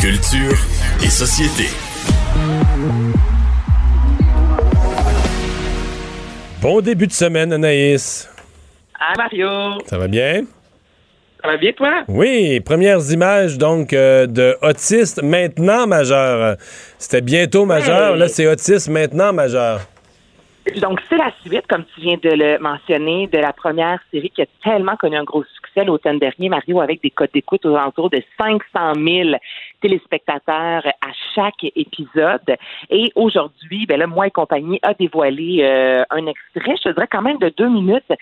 Culture 0.00 0.56
et 1.04 1.10
société. 1.10 1.64
Bon 6.62 6.80
début 6.80 7.06
de 7.06 7.12
semaine, 7.12 7.52
Anaïs. 7.52 8.26
Ah, 8.98 9.12
Mario. 9.18 9.48
Ça 9.86 9.98
va 9.98 10.08
bien? 10.08 10.44
Ça 11.42 11.48
va 11.48 11.56
bien, 11.58 11.72
toi? 11.72 12.04
Oui, 12.08 12.60
premières 12.60 13.12
images 13.12 13.58
donc 13.58 13.92
euh, 13.92 14.26
de 14.26 14.56
autiste 14.62 15.22
maintenant 15.22 15.86
majeur. 15.86 16.56
C'était 16.98 17.20
bientôt 17.20 17.66
majeur, 17.66 18.16
là 18.16 18.28
c'est 18.28 18.46
autiste 18.46 18.88
maintenant 18.88 19.34
majeur. 19.34 19.80
Donc, 20.80 21.00
c'est 21.08 21.16
la 21.16 21.32
suite, 21.40 21.66
comme 21.66 21.84
tu 21.94 22.02
viens 22.02 22.18
de 22.22 22.30
le 22.30 22.58
mentionner, 22.58 23.26
de 23.28 23.38
la 23.38 23.52
première 23.52 23.98
série 24.12 24.28
qui 24.28 24.42
a 24.42 24.46
tellement 24.62 24.94
connu 24.96 25.16
un 25.16 25.24
gros 25.24 25.42
succès 25.42 25.84
l'automne 25.84 26.18
dernier, 26.18 26.50
Mario, 26.50 26.80
avec 26.80 27.02
des 27.02 27.10
codes 27.10 27.30
d'écoute 27.32 27.64
aux 27.64 27.74
alentours 27.74 28.10
de 28.10 28.22
500 28.38 28.94
000 28.94 29.30
téléspectateurs 29.80 30.86
à 30.86 31.12
chaque 31.34 31.64
épisode. 31.64 32.56
Et 32.90 33.10
aujourd'hui, 33.14 33.86
ben 33.86 33.98
là, 33.98 34.06
moi 34.06 34.26
et 34.26 34.30
compagnie 34.30 34.78
a 34.82 34.92
dévoilé 34.92 35.62
euh, 35.62 36.04
un 36.10 36.26
extrait, 36.26 36.76
je 36.76 36.90
te 36.90 36.94
dirais 36.94 37.08
quand 37.10 37.22
même 37.22 37.38
de 37.38 37.52
deux 37.56 37.68
minutes, 37.68 38.12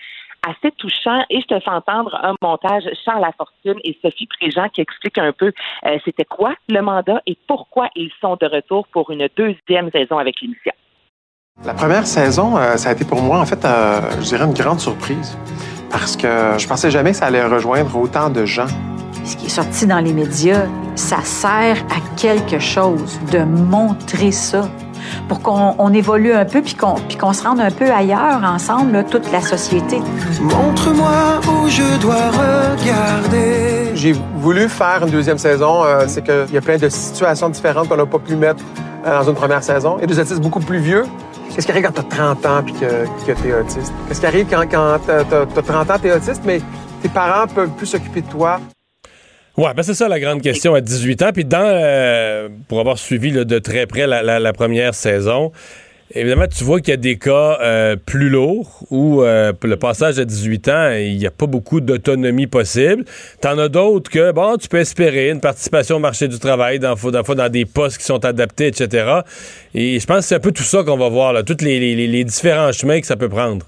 assez 0.47 0.71
touchant 0.77 1.25
et 1.29 1.41
je 1.41 1.47
te 1.47 1.59
fais 1.59 1.69
entendre 1.69 2.17
un 2.23 2.35
montage 2.41 2.83
Charles 3.03 3.21
Lafortune 3.21 3.79
et 3.83 3.97
Sophie 4.01 4.27
Préjean 4.27 4.69
qui 4.69 4.79
expliquent 4.79 5.17
un 5.17 5.33
peu 5.33 5.51
euh, 5.85 5.97
c'était 6.05 6.23
quoi 6.23 6.55
le 6.69 6.81
mandat 6.81 7.21
et 7.25 7.37
pourquoi 7.47 7.89
ils 7.95 8.11
sont 8.21 8.37
de 8.39 8.45
retour 8.45 8.87
pour 8.87 9.11
une 9.11 9.27
deuxième 9.35 9.91
saison 9.91 10.17
avec 10.17 10.39
l'émission. 10.39 10.71
La 11.65 11.73
première 11.73 12.07
saison, 12.07 12.55
euh, 12.57 12.77
ça 12.77 12.89
a 12.89 12.91
été 12.93 13.03
pour 13.03 13.21
moi, 13.21 13.37
en 13.37 13.45
fait, 13.45 13.65
euh, 13.65 13.99
je 14.21 14.27
dirais 14.27 14.45
une 14.45 14.53
grande 14.53 14.79
surprise. 14.79 15.37
Parce 15.89 16.15
que 16.15 16.27
je 16.57 16.65
pensais 16.65 16.89
jamais 16.89 17.11
que 17.11 17.17
ça 17.17 17.25
allait 17.25 17.45
rejoindre 17.45 17.93
autant 17.97 18.29
de 18.29 18.45
gens. 18.45 18.67
Ce 19.25 19.35
qui 19.35 19.47
est 19.47 19.49
sorti 19.49 19.85
dans 19.85 19.99
les 19.99 20.13
médias, 20.13 20.67
ça 20.95 21.17
sert 21.23 21.75
à 21.89 22.15
quelque 22.15 22.59
chose 22.59 23.19
de 23.33 23.39
montrer 23.39 24.31
ça 24.31 24.69
pour 25.27 25.41
qu'on 25.41 25.93
évolue 25.93 26.31
un 26.31 26.45
peu 26.45 26.61
puis 26.61 26.75
qu'on 26.75 27.33
se 27.33 27.43
rende 27.43 27.59
un 27.59 27.71
peu 27.71 27.91
ailleurs 27.91 28.41
ensemble, 28.41 29.03
toute 29.09 29.29
la 29.29 29.41
société. 29.41 29.99
Montre-moi 30.41 31.41
où 31.45 31.67
je 31.67 31.99
dois 31.99 32.29
regarder. 32.31 33.91
J'ai 33.95 34.15
voulu 34.37 34.69
faire 34.69 35.03
une 35.03 35.11
deuxième 35.11 35.37
saison. 35.37 35.83
Euh, 35.83 36.05
c'est 36.07 36.23
qu'il 36.23 36.53
y 36.53 36.57
a 36.57 36.61
plein 36.61 36.77
de 36.77 36.87
situations 36.87 37.49
différentes 37.49 37.89
qu'on 37.89 37.97
n'a 37.97 38.05
pas 38.05 38.19
pu 38.19 38.37
mettre 38.37 38.63
dans 39.03 39.23
une 39.23 39.35
première 39.35 39.63
saison. 39.63 39.97
Et 40.01 40.07
des 40.07 40.19
artistes 40.19 40.41
beaucoup 40.41 40.59
plus 40.59 40.79
vieux 40.79 41.03
Qu'est-ce 41.53 41.65
qui 41.65 41.71
arrive 41.71 41.85
quand 41.85 41.91
tu 41.91 41.99
as 41.99 42.17
30 42.17 42.45
ans 42.45 42.65
et 42.65 42.71
que, 42.71 43.05
que 43.25 43.41
tu 43.41 43.47
es 43.47 43.53
autiste? 43.53 43.93
Qu'est-ce 44.07 44.19
qui 44.19 44.25
arrive 44.25 44.47
quand, 44.49 44.65
quand 44.69 44.99
tu 45.05 45.11
as, 45.11 45.61
30 45.61 45.91
ans, 45.91 45.99
tu 45.99 46.07
es 46.07 46.13
autiste, 46.13 46.41
mais 46.45 46.61
tes 47.01 47.09
parents 47.09 47.47
peuvent 47.47 47.71
plus 47.71 47.87
s'occuper 47.87 48.21
de 48.21 48.29
toi? 48.29 48.59
Ouais, 49.57 49.73
ben 49.73 49.83
c'est 49.83 49.93
ça 49.93 50.07
la 50.07 50.19
grande 50.19 50.41
question 50.41 50.73
à 50.73 50.81
18 50.81 51.21
ans. 51.23 51.29
Puis 51.33 51.43
dans, 51.43 51.59
euh, 51.61 52.47
pour 52.67 52.79
avoir 52.79 52.97
suivi 52.97 53.31
de 53.31 53.59
très 53.59 53.87
près 53.87 54.07
la 54.07 54.53
première 54.53 54.95
saison, 54.95 55.51
Évidemment, 56.15 56.47
tu 56.47 56.63
vois 56.63 56.79
qu'il 56.81 56.89
y 56.89 56.93
a 56.93 56.97
des 56.97 57.19
cas 57.19 57.59
euh, 57.61 57.95
plus 57.95 58.29
lourds 58.29 58.83
où 58.89 59.21
euh, 59.21 59.53
le 59.61 59.77
passage 59.77 60.17
à 60.17 60.25
18 60.25 60.67
ans, 60.69 60.91
il 60.91 61.17
n'y 61.17 61.27
a 61.27 61.31
pas 61.31 61.45
beaucoup 61.45 61.81
d'autonomie 61.81 62.47
possible. 62.47 63.05
T'en 63.41 63.59
as 63.59 63.69
d'autres 63.69 64.09
que, 64.09 64.31
bon, 64.31 64.57
tu 64.57 64.67
peux 64.67 64.79
espérer 64.79 65.29
une 65.29 65.39
participation 65.39 65.97
au 65.97 65.99
marché 65.99 66.27
du 66.27 66.39
travail, 66.39 66.79
dans, 66.79 66.95
dans, 66.95 67.49
des 67.49 67.65
postes 67.65 67.99
qui 67.99 68.05
sont 68.05 68.25
adaptés, 68.25 68.67
etc. 68.67 69.19
Et 69.75 69.99
je 69.99 70.05
pense 70.07 70.19
que 70.19 70.23
c'est 70.23 70.35
un 70.35 70.39
peu 70.39 70.51
tout 70.51 70.63
ça 70.63 70.83
qu'on 70.83 70.97
va 70.97 71.09
voir, 71.09 71.31
là, 71.31 71.43
tous 71.43 71.63
les 71.63 72.23
différents 72.23 72.71
chemins 72.71 72.99
que 72.99 73.07
ça 73.07 73.15
peut 73.15 73.29
prendre. 73.29 73.63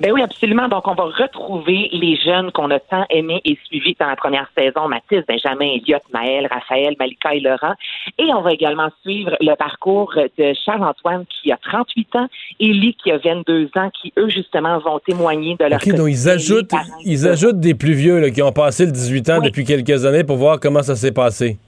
Ben 0.00 0.12
oui, 0.12 0.22
absolument. 0.22 0.68
Donc, 0.68 0.88
on 0.88 0.94
va 0.94 1.04
retrouver 1.04 1.88
les 1.92 2.16
jeunes 2.16 2.50
qu'on 2.50 2.70
a 2.70 2.80
tant 2.80 3.04
aimés 3.10 3.40
et 3.44 3.56
suivis 3.64 3.96
dans 3.98 4.08
la 4.08 4.16
première 4.16 4.48
saison, 4.56 4.88
Mathis, 4.88 5.24
Benjamin, 5.28 5.66
Elliott, 5.76 6.02
Maël, 6.12 6.48
Raphaël, 6.50 6.96
Malika 6.98 7.34
et 7.34 7.40
Laurent. 7.40 7.74
Et 8.18 8.32
on 8.34 8.40
va 8.42 8.52
également 8.52 8.88
suivre 9.02 9.36
le 9.40 9.54
parcours 9.54 10.12
de 10.16 10.52
Charles-Antoine 10.64 11.24
qui 11.26 11.52
a 11.52 11.56
38 11.56 12.16
ans, 12.16 12.26
Élie 12.58 12.94
qui 12.94 13.12
a 13.12 13.18
22 13.18 13.70
ans, 13.76 13.90
qui, 13.90 14.12
eux, 14.18 14.28
justement, 14.28 14.78
vont 14.80 14.98
témoigner 14.98 15.56
de 15.56 15.64
leur 15.64 15.78
OK, 15.80 15.94
donc 15.94 16.08
ils 16.08 16.28
ajoutent, 16.28 16.72
ils 17.04 17.28
ajoutent 17.28 17.60
des 17.60 17.74
plus 17.74 17.94
vieux 17.94 18.18
là, 18.18 18.30
qui 18.30 18.42
ont 18.42 18.52
passé 18.52 18.86
le 18.86 18.92
18 18.92 19.30
ans 19.30 19.40
depuis 19.40 19.64
quelques 19.64 20.04
années 20.04 20.24
pour 20.24 20.36
voir 20.36 20.58
comment 20.58 20.82
ça 20.82 20.96
s'est 20.96 21.12
passé. 21.12 21.58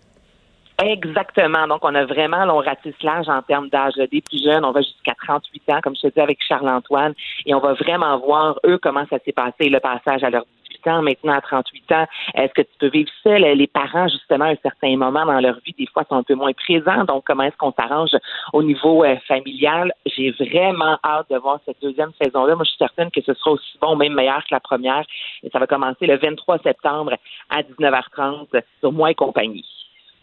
Exactement. 0.82 1.66
Donc, 1.66 1.78
on 1.84 1.94
a 1.94 2.04
vraiment, 2.04 2.44
on 2.54 2.58
ratisse 2.58 3.02
l'âge 3.02 3.28
en 3.28 3.40
termes 3.40 3.70
d'âge. 3.70 3.94
Des 3.94 4.20
plus 4.20 4.42
jeunes, 4.42 4.64
on 4.64 4.72
va 4.72 4.82
jusqu'à 4.82 5.14
38 5.26 5.70
ans, 5.70 5.80
comme 5.82 5.96
je 5.96 6.02
te 6.02 6.14
dis 6.14 6.20
avec 6.20 6.38
Charles-Antoine, 6.46 7.14
et 7.46 7.54
on 7.54 7.60
va 7.60 7.72
vraiment 7.72 8.18
voir, 8.18 8.58
eux, 8.66 8.78
comment 8.82 9.06
ça 9.08 9.18
s'est 9.24 9.32
passé, 9.32 9.70
le 9.70 9.80
passage 9.80 10.22
à 10.22 10.28
leur 10.28 10.44
18 10.70 10.88
ans, 10.88 11.02
maintenant 11.02 11.32
à 11.32 11.40
38 11.40 11.92
ans. 11.92 12.04
Est-ce 12.34 12.52
que 12.52 12.60
tu 12.60 12.68
peux 12.78 12.88
vivre 12.88 13.10
seul? 13.22 13.40
Les 13.40 13.66
parents, 13.66 14.06
justement, 14.08 14.44
à 14.44 14.48
un 14.48 14.56
certain 14.62 14.94
moment 14.98 15.24
dans 15.24 15.40
leur 15.40 15.58
vie, 15.64 15.74
des 15.78 15.86
fois, 15.86 16.04
sont 16.10 16.16
un 16.16 16.22
peu 16.22 16.34
moins 16.34 16.52
présents. 16.52 17.04
Donc, 17.04 17.24
comment 17.24 17.44
est-ce 17.44 17.56
qu'on 17.56 17.72
s'arrange 17.72 18.10
au 18.52 18.62
niveau 18.62 19.02
euh, 19.02 19.16
familial? 19.26 19.94
J'ai 20.04 20.32
vraiment 20.32 20.98
hâte 21.02 21.30
de 21.30 21.38
voir 21.38 21.58
cette 21.64 21.80
deuxième 21.80 22.12
saison-là. 22.22 22.54
Moi, 22.54 22.64
je 22.64 22.70
suis 22.70 22.78
certaine 22.78 23.10
que 23.10 23.22
ce 23.22 23.32
sera 23.32 23.52
aussi 23.52 23.78
bon, 23.80 23.96
même 23.96 24.12
meilleur 24.12 24.40
que 24.40 24.52
la 24.54 24.60
première. 24.60 25.06
Et 25.42 25.48
ça 25.48 25.58
va 25.58 25.66
commencer 25.66 26.06
le 26.06 26.18
23 26.18 26.58
septembre 26.58 27.14
à 27.48 27.62
19h30 27.62 28.60
sur 28.80 28.92
Moi 28.92 29.12
et 29.12 29.14
compagnie. 29.14 29.64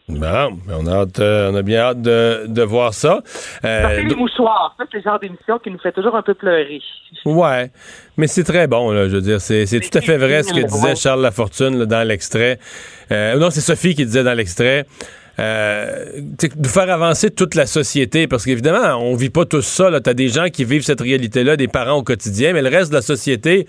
Bon, 0.10 0.60
on 0.70 0.86
a, 0.86 1.06
euh, 1.20 1.52
on 1.52 1.56
a 1.56 1.62
bien 1.62 1.80
hâte 1.80 2.02
de, 2.02 2.46
de 2.48 2.62
voir 2.62 2.94
ça. 2.94 3.22
Euh, 3.64 4.02
les 4.02 4.16
mouchoirs, 4.16 4.76
ça 4.78 4.84
c'est 4.92 4.98
le 4.98 5.04
genre 5.04 5.18
d'émission 5.20 5.60
qui 5.60 5.72
nous 5.72 5.80
fait 5.80 5.94
toujours 5.94 6.16
un 6.16 6.22
peu 6.22 6.34
pleurer. 6.34 6.82
Ouais, 7.26 7.72
mais 8.18 8.28
c'est 8.28 8.44
très 8.44 8.68
bon, 8.68 8.92
là, 8.92 9.08
je 9.08 9.16
veux 9.16 9.22
dire, 9.22 9.40
c'est, 9.40 9.66
c'est 9.66 9.80
tout 9.80 9.98
à 9.98 10.02
fait 10.02 10.18
vrai 10.18 10.44
ce 10.44 10.54
que 10.54 10.60
disait 10.60 10.96
Charles 10.96 11.22
Lafortune 11.22 11.80
là, 11.80 11.86
dans 11.86 12.06
l'extrait. 12.06 12.60
Euh, 13.12 13.38
non, 13.38 13.50
c'est 13.50 13.62
Sophie 13.62 13.96
qui 13.96 14.06
disait 14.06 14.26
dans 14.26 14.34
l'extrait. 14.34 14.86
Euh, 15.40 16.06
de 16.16 16.68
faire 16.68 16.90
avancer 16.92 17.32
toute 17.32 17.56
la 17.56 17.66
société. 17.66 18.28
Parce 18.28 18.46
qu'évidemment, 18.46 18.98
on 19.02 19.16
vit 19.16 19.30
pas 19.30 19.46
tous 19.46 19.62
ça. 19.62 19.90
Tu 20.00 20.10
as 20.10 20.14
des 20.14 20.30
gens 20.30 20.50
qui 20.50 20.64
vivent 20.64 20.84
cette 20.84 21.02
réalité-là, 21.02 21.58
des 21.58 21.68
parents 21.68 21.98
au 21.98 22.04
quotidien, 22.04 22.54
mais 22.54 22.62
le 22.62 22.70
reste 22.70 22.92
de 22.92 22.96
la 22.96 23.02
société, 23.02 23.68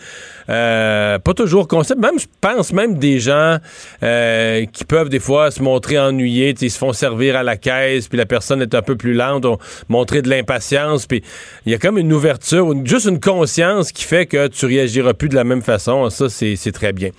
euh, 0.48 1.18
pas 1.18 1.35
toujours 1.35 1.68
conscient. 1.68 1.96
Même, 1.96 2.18
je 2.18 2.27
pense 2.40 2.72
même 2.72 2.98
des 2.98 3.18
gens 3.18 3.59
euh, 4.03 4.66
qui 4.66 4.85
peuvent 4.85 5.09
des 5.09 5.20
fois 5.20 5.50
se 5.50 5.62
montrer 5.62 5.98
ennuyés, 5.98 6.55
ils 6.61 6.70
se 6.70 6.79
font 6.79 6.92
servir 6.92 7.37
à 7.37 7.42
la 7.42 7.57
caisse, 7.57 8.09
puis 8.09 8.18
la 8.18 8.27
personne 8.27 8.61
est 8.62 8.74
un 8.74 8.83
peu 8.83 8.96
plus 8.96 9.14
lente, 9.14 9.44
ont 9.46 9.59
montrer 9.88 10.22
de 10.22 10.29
l'impatience, 10.29 11.07
puis 11.07 11.22
il 11.66 11.72
y 11.72 11.74
a 11.74 11.79
comme 11.79 11.98
une 11.98 12.12
ouverture, 12.12 12.72
juste 12.85 13.07
une 13.07 13.20
conscience 13.20 13.92
qui 13.92 14.05
fait 14.05 14.27
que 14.27 14.48
tu 14.48 14.66
réagiras 14.66 15.14
plus 15.14 15.29
de 15.29 15.35
la 15.35 15.44
même 15.44 15.62
façon. 15.62 16.11
Ça, 16.11 16.29
c'est 16.29 16.72
très 16.72 16.92
bien. 16.92 17.11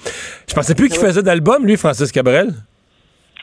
Je 0.48 0.54
pensais 0.54 0.76
plus 0.76 0.90
qu'il 0.90 1.00
faisait 1.00 1.24
d'album, 1.24 1.66
lui, 1.66 1.78
Francis 1.78 2.12
Cabrel? 2.12 2.54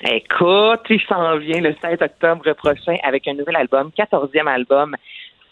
Écoute, 0.05 0.81
il 0.91 1.01
s'en 1.03 1.37
vient 1.39 1.61
le 1.61 1.77
7 1.81 2.03
octobre 2.03 2.53
prochain 2.55 2.97
avec 3.05 3.29
un 3.29 3.35
nouvel 3.35 3.55
album, 3.55 3.91
14e 3.97 4.49
album 4.49 4.97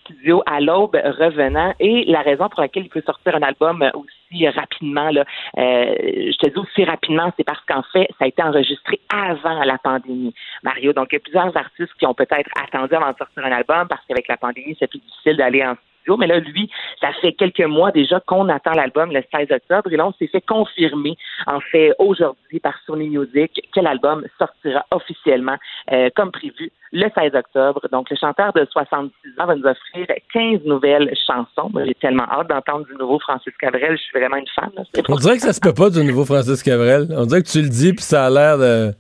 studio 0.04 0.42
à 0.44 0.60
l'aube 0.60 0.96
revenant. 0.96 1.72
Et 1.78 2.04
la 2.06 2.22
raison 2.22 2.48
pour 2.48 2.60
laquelle 2.60 2.84
il 2.84 2.88
peut 2.88 3.02
sortir 3.06 3.36
un 3.36 3.42
album 3.42 3.88
aussi 3.94 4.48
rapidement, 4.48 5.08
là, 5.10 5.24
euh, 5.56 5.94
je 5.96 6.36
te 6.36 6.48
dis 6.48 6.58
aussi 6.58 6.84
rapidement, 6.84 7.32
c'est 7.36 7.44
parce 7.44 7.64
qu'en 7.66 7.84
fait, 7.92 8.08
ça 8.18 8.24
a 8.24 8.26
été 8.26 8.42
enregistré 8.42 8.98
avant 9.08 9.62
la 9.62 9.78
pandémie, 9.78 10.34
Mario. 10.64 10.92
Donc, 10.92 11.08
il 11.12 11.14
y 11.14 11.18
a 11.18 11.20
plusieurs 11.20 11.56
artistes 11.56 11.94
qui 11.98 12.06
ont 12.06 12.14
peut-être 12.14 12.50
attendu 12.60 12.94
avant 12.94 13.12
de 13.12 13.18
sortir 13.18 13.44
un 13.44 13.52
album 13.52 13.86
parce 13.88 14.04
qu'avec 14.08 14.26
la 14.26 14.36
pandémie, 14.36 14.76
c'est 14.80 14.88
plus 14.88 14.98
difficile 14.98 15.36
d'aller 15.36 15.64
en 15.64 15.76
mais 16.16 16.26
là, 16.26 16.38
lui, 16.38 16.70
ça 17.00 17.08
fait 17.20 17.32
quelques 17.32 17.60
mois 17.60 17.90
déjà 17.90 18.20
qu'on 18.20 18.48
attend 18.48 18.72
l'album 18.72 19.12
le 19.12 19.22
16 19.34 19.48
octobre. 19.50 19.92
Et 19.92 19.96
là, 19.96 20.06
on 20.06 20.12
s'est 20.12 20.28
fait 20.28 20.40
confirmer, 20.40 21.16
en 21.46 21.60
fait, 21.60 21.92
aujourd'hui 21.98 22.60
par 22.60 22.74
Sony 22.86 23.08
Music, 23.08 23.60
que 23.74 23.80
l'album 23.80 24.24
sortira 24.38 24.84
officiellement 24.90 25.56
euh, 25.92 26.10
comme 26.14 26.30
prévu 26.30 26.70
le 26.92 27.08
16 27.14 27.34
octobre. 27.34 27.86
Donc, 27.92 28.10
le 28.10 28.16
chanteur 28.16 28.52
de 28.52 28.66
66 28.70 29.40
ans 29.40 29.46
va 29.46 29.54
nous 29.54 29.66
offrir 29.66 30.06
15 30.32 30.64
nouvelles 30.64 31.12
chansons. 31.26 31.70
J'ai 31.86 31.94
tellement 31.94 32.28
hâte 32.30 32.48
d'entendre 32.48 32.86
du 32.86 32.94
nouveau 32.94 33.18
Francis 33.20 33.52
Cabrel. 33.58 33.96
Je 33.96 34.02
suis 34.02 34.18
vraiment 34.18 34.36
une 34.36 34.48
fan. 34.54 34.70
On 35.08 35.16
dirait 35.16 35.36
que 35.36 35.42
ça 35.42 35.52
se 35.52 35.60
peut 35.60 35.74
pas 35.74 35.90
du 35.90 36.02
nouveau 36.04 36.24
Francis 36.24 36.62
Cabrel. 36.62 37.06
On 37.16 37.26
dirait 37.26 37.42
que 37.42 37.48
tu 37.48 37.62
le 37.62 37.68
dis, 37.68 37.92
puis 37.92 38.02
ça 38.02 38.26
a 38.26 38.30
l'air 38.30 38.58
de... 38.58 38.92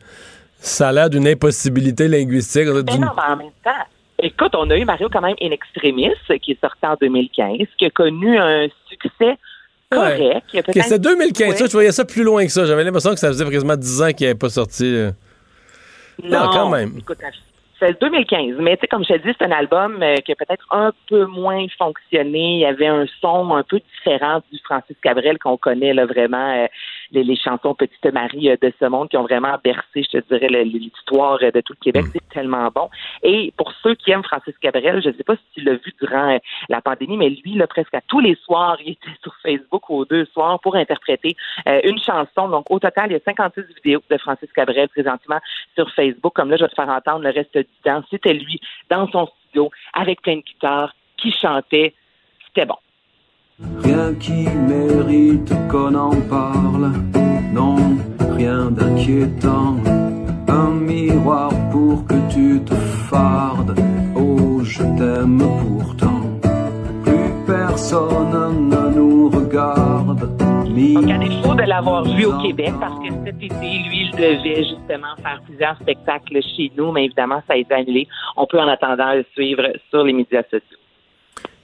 Ça 0.62 0.90
a 0.90 0.92
l'air 0.92 1.08
d'une 1.08 1.26
impossibilité 1.26 2.06
linguistique. 2.06 2.66
Mais 2.66 2.98
non, 2.98 3.08
mais 3.16 3.32
en 3.32 3.36
même 3.36 3.50
temps, 3.64 3.70
Écoute, 4.22 4.54
on 4.54 4.68
a 4.70 4.76
eu 4.76 4.84
Mario 4.84 5.08
quand 5.10 5.20
même 5.20 5.36
in 5.40 5.50
extremis, 5.50 6.10
qui 6.42 6.52
est 6.52 6.60
sorti 6.60 6.84
en 6.84 6.96
2015, 7.00 7.66
qui 7.78 7.86
a 7.86 7.90
connu 7.90 8.38
un 8.38 8.68
succès 8.88 9.36
correct. 9.90 10.46
Ouais. 10.54 10.82
c'est 10.82 11.00
2015, 11.00 11.56
ça, 11.56 11.66
je 11.66 11.72
voyais 11.72 11.92
ça 11.92 12.04
plus 12.04 12.22
loin 12.22 12.44
que 12.44 12.52
ça. 12.52 12.64
J'avais 12.64 12.84
l'impression 12.84 13.10
que 13.10 13.18
ça 13.18 13.28
faisait 13.28 13.48
quasiment 13.48 13.76
10 13.76 14.02
ans 14.02 14.12
qu'il 14.12 14.26
n'avait 14.26 14.38
pas 14.38 14.48
sorti. 14.48 14.84
Euh. 14.84 15.10
Non, 16.22 16.48
quand 16.52 16.70
même. 16.70 16.94
Écoute, 16.98 17.18
c'est 17.78 17.98
2015. 18.00 18.56
Mais 18.60 18.76
tu 18.76 18.82
sais, 18.82 18.86
comme 18.88 19.04
je 19.04 19.14
te 19.14 19.26
dis, 19.26 19.34
c'est 19.38 19.46
un 19.46 19.52
album 19.52 20.02
euh, 20.02 20.16
qui 20.16 20.32
a 20.32 20.34
peut-être 20.36 20.66
un 20.70 20.92
peu 21.08 21.24
moins 21.24 21.66
fonctionné. 21.78 22.56
Il 22.56 22.60
y 22.60 22.66
avait 22.66 22.86
un 22.86 23.06
son 23.20 23.54
un 23.54 23.62
peu 23.62 23.80
différent 23.96 24.42
du 24.52 24.58
Francis 24.64 24.96
Cabrel 25.02 25.38
qu'on 25.38 25.56
connaît 25.56 25.94
là, 25.94 26.04
vraiment. 26.06 26.54
Euh, 26.54 26.66
les, 27.12 27.36
chansons 27.36 27.74
Petite 27.74 28.04
Marie 28.12 28.50
euh, 28.50 28.56
de 28.60 28.72
ce 28.78 28.86
monde 28.86 29.08
qui 29.08 29.16
ont 29.16 29.22
vraiment 29.22 29.56
bercé, 29.62 30.02
je 30.02 30.18
te 30.18 30.34
dirais, 30.34 30.64
l'histoire 30.64 31.38
de 31.38 31.60
tout 31.60 31.74
le 31.78 31.82
Québec. 31.82 32.04
Mm. 32.06 32.10
C'est 32.12 32.28
tellement 32.30 32.68
bon. 32.74 32.88
Et 33.22 33.52
pour 33.56 33.72
ceux 33.82 33.94
qui 33.94 34.10
aiment 34.10 34.22
Francis 34.22 34.56
Cabrel, 34.58 35.02
je 35.02 35.08
ne 35.08 35.14
sais 35.14 35.24
pas 35.24 35.36
si 35.36 35.42
tu 35.54 35.60
l'as 35.62 35.74
vu 35.74 35.92
durant 36.00 36.38
la 36.68 36.80
pandémie, 36.80 37.16
mais 37.16 37.30
lui, 37.30 37.54
là, 37.54 37.66
presque 37.66 37.94
à 37.94 38.00
tous 38.02 38.20
les 38.20 38.36
soirs, 38.44 38.76
il 38.84 38.92
était 38.92 39.08
sur 39.22 39.34
Facebook 39.42 39.90
aux 39.90 40.04
deux 40.04 40.26
soirs 40.26 40.60
pour 40.60 40.76
interpréter 40.76 41.36
une 41.84 41.98
chanson. 41.98 42.48
Donc, 42.48 42.70
au 42.70 42.78
total, 42.78 43.10
il 43.10 43.12
y 43.14 43.16
a 43.16 43.20
56 43.24 43.62
vidéos 43.76 44.02
de 44.10 44.16
Francis 44.18 44.50
Cabrel 44.52 44.88
présentement 44.88 45.38
sur 45.74 45.90
Facebook. 45.92 46.34
Comme 46.34 46.50
là, 46.50 46.56
je 46.56 46.64
vais 46.64 46.68
te 46.68 46.74
faire 46.74 46.88
entendre 46.88 47.22
le 47.22 47.30
reste 47.30 47.58
c'était 48.10 48.34
lui 48.34 48.60
dans 48.88 49.08
son 49.10 49.26
studio 49.26 49.70
avec 49.92 50.22
plein 50.22 50.36
de 50.36 50.42
guitares 50.42 50.94
qui 51.16 51.32
chantait. 51.32 51.94
C'était 52.46 52.66
bon. 52.66 52.76
Rien 53.82 54.14
qui 54.14 54.48
mérite 54.48 55.52
qu'on 55.70 55.94
en 55.94 56.16
parle, 56.28 56.92
non, 57.52 57.76
rien 58.36 58.70
d'inquiétant. 58.70 59.76
Un 60.48 60.70
miroir 60.70 61.50
pour 61.70 62.06
que 62.06 62.14
tu 62.32 62.60
te 62.64 62.74
fardes, 62.74 63.74
oh 64.16 64.60
je 64.62 64.82
t'aime 64.82 65.38
pourtant. 65.38 66.22
Plus 67.04 67.30
personne 67.46 68.68
ne 68.68 68.94
nous 68.94 69.30
regarde 69.30 70.40
donc, 70.94 71.10
à 71.10 71.18
défaut 71.18 71.54
de 71.54 71.62
l'avoir 71.68 72.04
vu 72.04 72.24
au 72.24 72.38
Québec, 72.40 72.72
parce 72.80 72.98
que 73.00 73.12
cet 73.24 73.36
été, 73.42 73.50
lui, 73.50 74.08
il 74.08 74.10
devait 74.12 74.64
justement 74.64 75.14
faire 75.22 75.40
plusieurs 75.44 75.76
spectacles 75.76 76.40
chez 76.56 76.70
nous, 76.76 76.92
mais 76.92 77.06
évidemment, 77.06 77.42
ça 77.46 77.54
a 77.54 77.56
été 77.56 77.74
annulé. 77.74 78.08
On 78.36 78.46
peut 78.46 78.58
en 78.58 78.68
attendant 78.68 79.12
le 79.12 79.24
suivre 79.34 79.62
sur 79.90 80.04
les 80.04 80.12
médias 80.12 80.42
sociaux. 80.44 80.78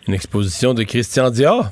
Une 0.06 0.14
exposition 0.14 0.74
de 0.74 0.82
Christian 0.82 1.30
Dior? 1.30 1.70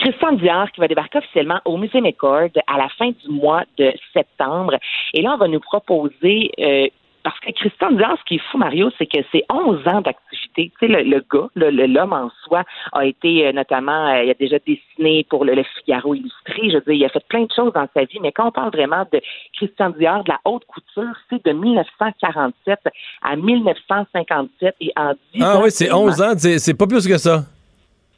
Christian 0.00 0.32
Dior 0.32 0.70
qui 0.72 0.80
va 0.80 0.88
débarquer 0.88 1.18
officiellement 1.18 1.60
au 1.64 1.76
Musée 1.76 2.00
McCord 2.00 2.48
à 2.66 2.78
la 2.78 2.88
fin 2.88 3.10
du 3.10 3.28
mois 3.28 3.64
de 3.78 3.92
septembre. 4.14 4.76
Et 5.12 5.22
là, 5.22 5.34
on 5.34 5.36
va 5.36 5.48
nous 5.48 5.60
proposer 5.60 6.50
euh, 6.58 6.86
parce 7.22 7.38
que 7.40 7.50
Christian 7.52 7.92
Dior, 7.92 8.16
ce 8.18 8.24
qui 8.24 8.36
est 8.36 8.42
fou, 8.50 8.56
Mario, 8.56 8.90
c'est 8.96 9.04
que 9.04 9.18
c'est 9.30 9.44
11 9.50 9.86
ans 9.86 10.00
d'activité. 10.00 10.72
Tu 10.78 10.86
sais, 10.86 10.88
le, 10.88 11.02
le 11.02 11.22
gars, 11.30 11.48
l'homme 11.54 12.14
en 12.14 12.30
soi, 12.44 12.64
a 12.92 13.04
été 13.04 13.46
euh, 13.46 13.52
notamment, 13.52 14.08
euh, 14.08 14.24
il 14.24 14.30
a 14.30 14.34
déjà 14.34 14.56
dessiné 14.58 15.26
pour 15.28 15.44
le, 15.44 15.62
Figaro 15.84 16.14
illustré. 16.14 16.70
Je 16.70 16.76
veux 16.76 16.80
dire, 16.80 16.94
il 16.94 17.04
a 17.04 17.08
fait 17.10 17.26
plein 17.28 17.42
de 17.42 17.52
choses 17.54 17.72
dans 17.74 17.86
sa 17.92 18.04
vie. 18.04 18.18
Mais 18.22 18.32
quand 18.32 18.48
on 18.48 18.52
parle 18.52 18.70
vraiment 18.70 19.04
de 19.12 19.20
Christian 19.54 19.90
Dior, 19.90 20.24
de 20.24 20.30
la 20.30 20.40
haute 20.46 20.64
couture, 20.64 21.14
c'est 21.28 21.44
de 21.44 21.52
1947 21.52 22.78
à 23.22 23.36
1957 23.36 24.76
et 24.80 24.92
en 24.96 25.12
10 25.34 25.42
Ah 25.42 25.60
oui, 25.62 25.70
c'est 25.70 25.92
11 25.92 26.22
ans, 26.22 26.32
c'est 26.38 26.78
pas 26.78 26.86
plus 26.86 27.06
que 27.06 27.18
ça. 27.18 27.44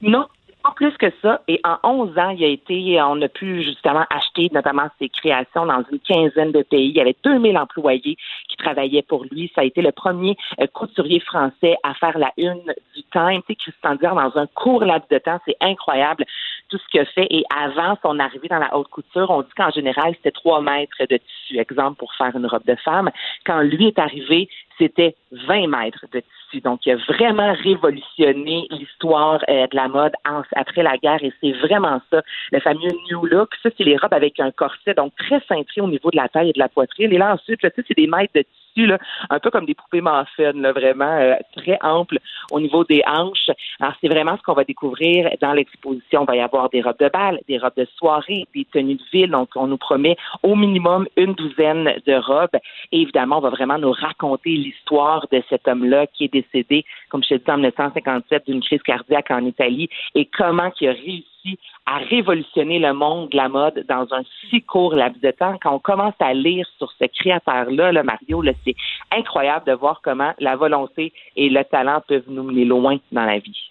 Non, 0.01 0.27
pas 0.62 0.72
plus 0.75 0.96
que 0.96 1.12
ça. 1.22 1.42
Et 1.48 1.61
en 1.64 1.79
11 1.83 2.18
ans, 2.18 2.31
il 2.31 2.44
a 2.44 2.48
été, 2.48 3.01
on 3.03 3.20
a 3.22 3.29
pu 3.29 3.62
justement 3.62 4.05
acheter 4.11 4.48
notamment 4.53 4.88
ses 4.98 5.09
créations 5.09 5.66
dans 5.66 5.83
une 5.90 5.98
quinzaine 6.01 6.53
de 6.53 6.62
pays. 6.62 6.88
Il 6.88 6.96
y 6.96 7.01
avait 7.01 7.16
2000 7.25 7.57
employés 7.59 8.16
qui 8.48 8.57
travaillaient 8.57 9.03
pour 9.03 9.25
lui. 9.25 9.51
Ça 9.55 9.62
a 9.62 9.64
été 9.64 9.83
le 9.83 9.92
premier 9.92 10.37
euh, 10.61 10.66
couturier 10.66 11.20
français 11.20 11.77
à 11.83 11.94
faire 11.94 12.18
la 12.18 12.33
une 12.37 12.72
du 12.94 13.03
Time. 13.12 13.42
Tu 13.46 13.55
sais, 13.55 13.57
Christian 13.57 13.94
Dior, 13.96 14.14
dans 14.14 14.40
un 14.40 14.46
court 14.46 14.85
laps 14.85 15.09
de 15.11 15.18
temps, 15.18 15.40
c'est 15.46 15.57
incroyable 15.61 16.25
tout 16.68 16.79
ce 16.79 16.88
qu'il 16.90 17.01
a 17.01 17.05
fait. 17.05 17.27
Et 17.31 17.44
avant 17.55 17.96
son 18.03 18.18
arrivée 18.18 18.48
dans 18.48 18.59
la 18.59 18.77
haute 18.77 18.88
couture, 18.88 19.31
on 19.31 19.42
dit 19.42 19.53
qu'en 19.57 19.70
général, 19.70 20.14
c'était 20.16 20.31
3 20.31 20.62
mètres 20.62 20.96
de 21.01 21.18
tissu, 21.18 21.59
exemple, 21.59 21.98
pour 21.98 22.14
faire 22.14 22.35
une 22.35 22.46
robe 22.46 22.64
de 22.66 22.77
femme. 22.77 23.11
Quand 23.44 23.61
lui 23.61 23.88
est 23.88 23.98
arrivé, 23.98 24.48
c'était 24.78 25.14
20 25.32 25.66
mètres 25.68 26.04
de 26.12 26.20
tissu. 26.20 26.61
Donc, 26.61 26.85
il 26.87 26.92
a 26.92 26.96
vraiment 26.96 27.52
révolutionné 27.54 28.66
l'histoire 28.70 29.40
euh, 29.48 29.66
de 29.66 29.76
la 29.76 29.88
mode 29.88 30.12
après 30.54 30.82
la 30.82 30.96
guerre 30.98 31.22
et 31.22 31.32
c'est 31.40 31.52
vraiment 31.52 32.00
ça, 32.11 32.22
le 32.50 32.61
fameux 32.61 32.90
New 33.11 33.26
Look. 33.26 33.50
Ça, 33.62 33.70
c'est 33.76 33.85
les 33.85 33.96
robes 33.96 34.12
avec 34.12 34.38
un 34.40 34.50
corset, 34.50 34.94
donc 34.94 35.12
très 35.16 35.40
cintré 35.48 35.80
au 35.80 35.88
niveau 35.88 36.11
de 36.11 36.16
la 36.16 36.28
taille 36.28 36.50
et 36.50 36.52
de 36.52 36.58
la 36.58 36.68
poitrine. 36.68 37.12
Et 37.12 37.18
là, 37.18 37.35
ensuite, 37.35 37.62
là, 37.62 37.70
c'est 37.74 37.96
des 37.96 38.06
mètres 38.06 38.32
de 38.35 38.42
tissu, 38.42 38.87
là, 38.87 38.98
un 39.30 39.38
peu 39.38 39.50
comme 39.50 39.66
des 39.66 39.74
poupées 39.74 40.02
Muffin, 40.02 40.52
là, 40.54 40.72
vraiment 40.72 41.16
euh, 41.18 41.35
très 41.56 41.78
ample 41.82 42.18
au 42.50 42.61
niveau 42.61 42.85
des 42.85 43.02
hanches. 43.06 43.50
Alors, 43.80 43.94
c'est 44.00 44.08
vraiment 44.08 44.37
ce 44.37 44.42
qu'on 44.42 44.54
va 44.54 44.64
découvrir 44.64 45.30
dans 45.40 45.52
l'exposition. 45.52 46.22
Il 46.22 46.26
va 46.26 46.37
y 46.37 46.40
avoir 46.40 46.68
des 46.70 46.82
robes 46.82 46.98
de 46.98 47.08
bal, 47.08 47.40
des 47.48 47.58
robes 47.58 47.76
de 47.76 47.87
soirée, 47.96 48.46
des 48.54 48.66
tenues 48.66 48.96
de 48.96 49.02
ville. 49.12 49.30
Donc, 49.30 49.50
on 49.56 49.66
nous 49.66 49.78
promet 49.78 50.16
au 50.42 50.54
minimum 50.54 51.06
une 51.16 51.35
douzaine 51.35 51.94
de 52.06 52.14
robes. 52.14 52.56
Et 52.92 53.02
évidemment, 53.02 53.38
on 53.38 53.40
va 53.40 53.50
vraiment 53.50 53.78
nous 53.78 53.92
raconter 53.92 54.50
l'histoire 54.62 55.27
de 55.31 55.42
cet 55.48 55.68
homme-là 55.68 56.07
qui 56.07 56.25
est 56.25 56.33
décédé, 56.33 56.85
comme 57.11 57.22
je 57.22 57.35
te 57.35 57.44
dis, 57.44 57.51
en 57.51 57.59
1957 57.59 58.46
d'une 58.46 58.62
crise 58.62 58.83
cardiaque 58.83 59.31
en 59.31 59.44
Italie 59.44 59.88
et 60.14 60.29
comment 60.37 60.70
il 60.81 60.88
a 60.88 60.92
réussi 60.92 61.59
à 61.87 61.98
révolutionner 61.98 62.79
le 62.79 62.92
monde 62.92 63.31
de 63.31 63.37
la 63.37 63.48
mode 63.48 63.85
dans 63.88 64.07
un 64.12 64.22
si 64.48 64.62
court 64.62 64.94
laps 64.94 65.20
de 65.20 65.31
temps. 65.33 65.57
Quand 65.61 65.75
on 65.75 65.79
commence 65.79 66.14
à 66.20 66.33
lire 66.33 66.66
sur 66.79 66.92
ce 66.98 67.07
créateur-là, 67.07 67.92
le 67.92 68.03
Mario, 68.03 68.42
c'est 68.64 68.77
incroyable 69.11 69.66
de 69.66 69.72
voir 69.72 70.01
comment 70.03 70.33
la 70.38 70.57
volonté 70.57 71.12
et 71.37 71.48
le 71.48 71.64
talent 71.64 72.03
peuvent 72.07 72.29
nous 72.29 72.44
mener 72.44 72.64
loin 72.64 72.98
dans 73.11 73.25
la 73.25 73.38
vie. 73.38 73.70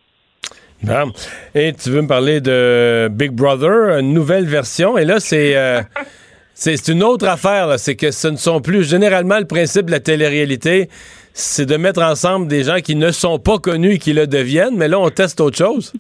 Et 1.54 1.74
tu 1.74 1.92
veux 1.92 2.02
me 2.02 2.08
parler 2.08 2.42
de 2.42 3.08
Big 3.12 3.32
Brother, 3.32 4.00
une 4.00 4.14
nouvelle 4.14 4.46
version, 4.46 4.98
et 4.98 5.06
là, 5.06 5.20
c'est... 5.20 5.56
Euh, 5.56 5.82
c'est 6.64 6.88
une 6.90 7.02
autre 7.02 7.28
affaire, 7.28 7.80
c'est 7.80 7.96
que 7.96 8.12
ce 8.12 8.28
ne 8.28 8.38
sont 8.38 8.62
plus 8.62 8.88
généralement 8.88 9.40
le 9.40 9.46
principe 9.46 9.88
de 9.88 9.92
la 9.92 10.00
télé-réalité, 10.00 10.90
c'est 11.34 11.66
de 11.66 11.76
mettre 11.76 12.04
ensemble 12.04 12.48
des 12.48 12.64
gens 12.64 12.82
qui 12.82 12.96
ne 12.96 13.10
sont 13.10 13.40
pas 13.40 13.58
connus 13.58 13.94
et 13.94 13.98
qui 13.98 14.14
le 14.14 14.28
deviennent, 14.28 14.78
mais 14.78 14.88
là 14.88 15.00
on 15.00 15.10
teste 15.10 15.42
autre 15.42 15.58
chose. 15.58 15.92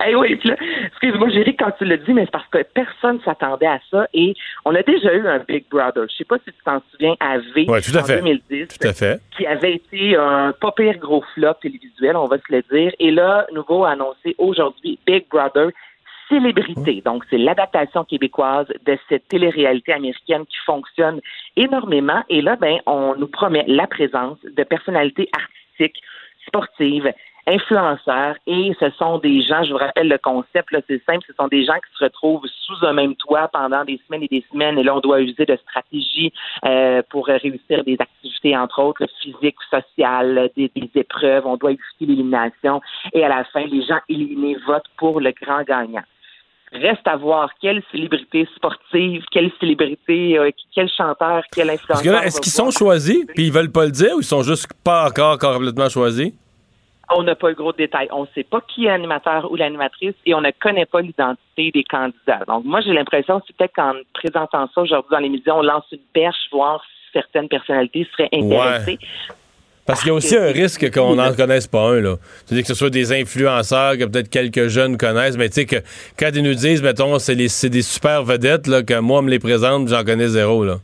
Hey 0.00 0.14
oui, 0.14 0.38
excuse-moi, 0.86 1.30
Jéric, 1.30 1.60
quand 1.60 1.70
tu 1.78 1.84
le 1.84 1.98
dis, 1.98 2.12
mais 2.12 2.24
c'est 2.24 2.32
parce 2.32 2.48
que 2.48 2.58
personne 2.74 3.16
ne 3.16 3.22
s'attendait 3.22 3.66
à 3.66 3.78
ça. 3.90 4.06
Et 4.12 4.34
on 4.64 4.74
a 4.74 4.82
déjà 4.82 5.14
eu 5.14 5.26
un 5.26 5.38
Big 5.38 5.64
Brother. 5.70 6.04
Je 6.10 6.16
sais 6.16 6.24
pas 6.24 6.36
si 6.38 6.52
tu 6.52 6.64
t'en 6.64 6.82
souviens, 6.90 7.14
à 7.20 7.38
V, 7.38 7.66
en 7.68 8.06
2010, 8.06 8.68
tout 8.68 8.88
à 8.88 8.92
fait. 8.92 9.20
qui 9.36 9.46
avait 9.46 9.74
été 9.74 10.16
un 10.16 10.52
pas 10.60 10.72
pire 10.72 10.98
gros 10.98 11.24
flop 11.34 11.54
télévisuel, 11.62 12.16
on 12.16 12.26
va 12.26 12.36
se 12.38 12.52
le 12.52 12.62
dire. 12.70 12.92
Et 12.98 13.10
là, 13.10 13.46
nouveau 13.54 13.84
annoncé 13.84 14.34
aujourd'hui, 14.36 14.98
Big 15.06 15.26
Brother 15.30 15.70
célébrité. 16.30 17.02
Donc, 17.04 17.24
c'est 17.28 17.38
l'adaptation 17.38 18.04
québécoise 18.04 18.68
de 18.86 18.96
cette 19.08 19.28
télé-réalité 19.28 19.92
américaine 19.92 20.46
qui 20.46 20.56
fonctionne 20.64 21.20
énormément. 21.56 22.22
Et 22.30 22.40
là, 22.40 22.56
ben, 22.56 22.78
on 22.86 23.14
nous 23.16 23.26
promet 23.26 23.64
la 23.66 23.86
présence 23.86 24.38
de 24.42 24.62
personnalités 24.62 25.28
artistiques, 25.34 26.00
sportives, 26.46 27.12
influenceurs 27.46 28.36
et 28.46 28.72
ce 28.78 28.90
sont 28.90 29.18
des 29.18 29.42
gens, 29.42 29.62
je 29.64 29.72
vous 29.72 29.78
rappelle 29.78 30.08
le 30.08 30.18
concept, 30.18 30.70
là, 30.70 30.80
c'est 30.86 31.02
simple, 31.04 31.24
ce 31.26 31.32
sont 31.34 31.48
des 31.48 31.64
gens 31.64 31.74
qui 31.74 31.98
se 31.98 32.04
retrouvent 32.04 32.46
sous 32.46 32.86
un 32.86 32.92
même 32.92 33.14
toit 33.16 33.48
pendant 33.48 33.84
des 33.84 34.00
semaines 34.06 34.22
et 34.24 34.28
des 34.28 34.44
semaines 34.52 34.78
et 34.78 34.82
là, 34.82 34.94
on 34.94 35.00
doit 35.00 35.20
user 35.20 35.46
de 35.46 35.56
stratégies 35.56 36.32
euh, 36.64 37.02
pour 37.10 37.26
réussir 37.26 37.82
des 37.84 37.96
activités, 37.98 38.56
entre 38.56 38.82
autres, 38.82 39.06
physiques, 39.22 39.56
sociales, 39.70 40.50
des, 40.56 40.70
des 40.74 40.90
épreuves, 40.94 41.46
on 41.46 41.56
doit 41.56 41.72
éviter 41.72 42.06
l'élimination 42.06 42.80
et 43.12 43.24
à 43.24 43.28
la 43.28 43.44
fin, 43.44 43.64
les 43.64 43.82
gens 43.82 44.00
éliminés 44.08 44.56
votent 44.66 44.90
pour 44.96 45.20
le 45.20 45.32
grand 45.32 45.62
gagnant. 45.62 46.04
Reste 46.72 47.06
à 47.06 47.16
voir 47.16 47.50
quelle 47.60 47.82
célébrité 47.90 48.48
sportive, 48.54 49.24
quelle 49.32 49.50
célébrité, 49.58 50.38
euh, 50.38 50.50
quel 50.72 50.88
chanteur, 50.88 51.42
quel 51.52 51.68
influenceur. 51.68 52.22
Est-ce 52.22 52.40
qu'ils 52.40 52.52
sont 52.52 52.70
choisis, 52.70 53.26
puis 53.34 53.46
ils 53.46 53.52
veulent 53.52 53.72
pas 53.72 53.86
le 53.86 53.90
dire, 53.90 54.14
ou 54.14 54.20
ils 54.20 54.24
sont 54.24 54.42
juste 54.42 54.68
pas 54.84 55.08
encore 55.08 55.36
complètement 55.38 55.88
choisis? 55.88 56.32
On 57.12 57.24
n'a 57.24 57.34
pas 57.34 57.48
le 57.48 57.56
gros 57.56 57.72
détail. 57.72 58.06
On 58.12 58.22
ne 58.22 58.28
sait 58.36 58.44
pas 58.44 58.60
qui 58.60 58.84
est 58.84 58.88
l'animateur 58.88 59.50
ou 59.50 59.56
l'animatrice 59.56 60.14
et 60.26 60.32
on 60.32 60.40
ne 60.40 60.52
connaît 60.60 60.86
pas 60.86 61.00
l'identité 61.00 61.72
des 61.72 61.82
candidats. 61.82 62.44
Donc, 62.46 62.64
moi, 62.64 62.80
j'ai 62.82 62.92
l'impression, 62.92 63.42
c'est 63.44 63.56
peut-être 63.56 63.74
qu'en 63.74 63.94
présentant 64.14 64.68
ça 64.72 64.80
aujourd'hui 64.82 65.10
dans 65.10 65.18
les 65.18 65.28
médias, 65.28 65.54
on 65.54 65.62
lance 65.62 65.86
une 65.90 65.98
perche, 66.12 66.38
voir 66.52 66.80
si 66.84 67.12
certaines 67.12 67.48
personnalités 67.48 68.06
seraient 68.12 68.28
intéressées. 68.32 69.00
Parce 69.90 70.02
qu'il 70.02 70.10
y 70.10 70.12
a 70.12 70.14
aussi 70.14 70.36
un 70.36 70.52
risque 70.52 70.88
qu'on 70.94 71.16
n'en 71.16 71.34
connaisse 71.34 71.66
pas 71.66 71.90
un, 71.90 72.00
là. 72.00 72.14
C'est-à-dire 72.44 72.62
que 72.62 72.68
ce 72.68 72.74
soit 72.74 72.90
des 72.90 73.12
influenceurs 73.12 73.98
que 73.98 74.04
peut-être 74.04 74.30
quelques 74.30 74.68
jeunes 74.68 74.96
connaissent, 74.96 75.36
mais 75.36 75.48
tu 75.48 75.54
sais 75.54 75.66
que 75.66 75.76
quand 76.16 76.30
ils 76.32 76.44
nous 76.44 76.54
disent, 76.54 76.80
mettons, 76.80 77.18
c'est 77.18 77.34
des 77.34 77.48
super 77.82 78.22
vedettes, 78.22 78.68
là, 78.68 78.84
que 78.84 79.00
moi, 79.00 79.20
me 79.20 79.30
les 79.30 79.40
présente, 79.40 79.88
j'en 79.88 80.04
connais 80.04 80.28
zéro, 80.28 80.64
là. 80.64 80.76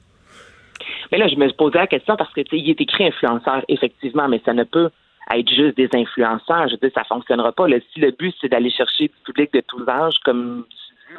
Mais 1.13 1.19
là, 1.19 1.29
je 1.29 1.37
me 1.37 1.49
posais 1.53 1.79
la 1.79 1.87
question 1.87 2.17
parce 2.17 2.33
que, 2.33 2.41
tu 2.41 2.57
sais, 2.57 2.63
il 2.63 2.69
est 2.69 2.81
écrit 2.81 3.07
influenceur, 3.07 3.63
effectivement, 3.69 4.27
mais 4.27 4.41
ça 4.45 4.53
ne 4.53 4.65
peut 4.65 4.91
être 5.33 5.49
juste 5.49 5.77
des 5.77 5.89
influenceurs. 5.95 6.67
Je 6.67 6.73
veux 6.73 6.79
dire, 6.79 6.91
ça 6.93 7.05
fonctionnera 7.05 7.53
pas. 7.53 7.67
Si 7.95 8.01
le 8.01 8.11
but, 8.11 8.35
c'est 8.41 8.49
d'aller 8.49 8.71
chercher 8.71 9.05
du 9.05 9.15
public 9.25 9.53
de 9.53 9.63
tous 9.69 9.89
âges, 9.89 10.17
comme 10.25 10.65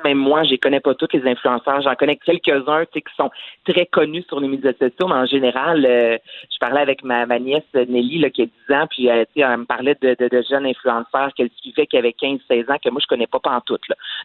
même 0.03 0.17
moi, 0.17 0.43
je 0.43 0.55
connais 0.55 0.79
pas 0.79 0.93
tous 0.95 1.07
les 1.13 1.25
influenceurs. 1.29 1.81
J'en 1.81 1.95
connais 1.95 2.17
quelques-uns 2.17 2.85
qui 2.85 3.01
sont 3.15 3.31
très 3.65 3.85
connus 3.85 4.23
sur 4.27 4.39
les 4.39 4.47
médias 4.47 4.73
sociaux, 4.73 5.07
mais 5.07 5.15
en 5.15 5.25
général, 5.25 5.85
euh, 5.85 6.17
je 6.51 6.57
parlais 6.59 6.81
avec 6.81 7.03
ma, 7.03 7.25
nièce 7.39 7.63
Nelly 7.73 8.19
là, 8.19 8.29
qui 8.29 8.43
a 8.43 8.45
10 8.45 8.75
ans, 8.75 8.87
puis 8.89 9.09
euh, 9.09 9.25
elle 9.35 9.57
me 9.57 9.65
parlait 9.65 9.97
de, 10.01 10.15
jeunes 10.49 10.65
influenceurs 10.65 11.33
qu'elle 11.35 11.49
suivait 11.61 11.87
qui 11.87 11.97
avaient 11.97 12.15
15-16 12.21 12.71
ans, 12.71 12.77
que 12.83 12.89
moi, 12.89 13.01
je 13.01 13.07
connais 13.07 13.27
pas 13.27 13.39
en 13.45 13.61
tout. 13.61 13.77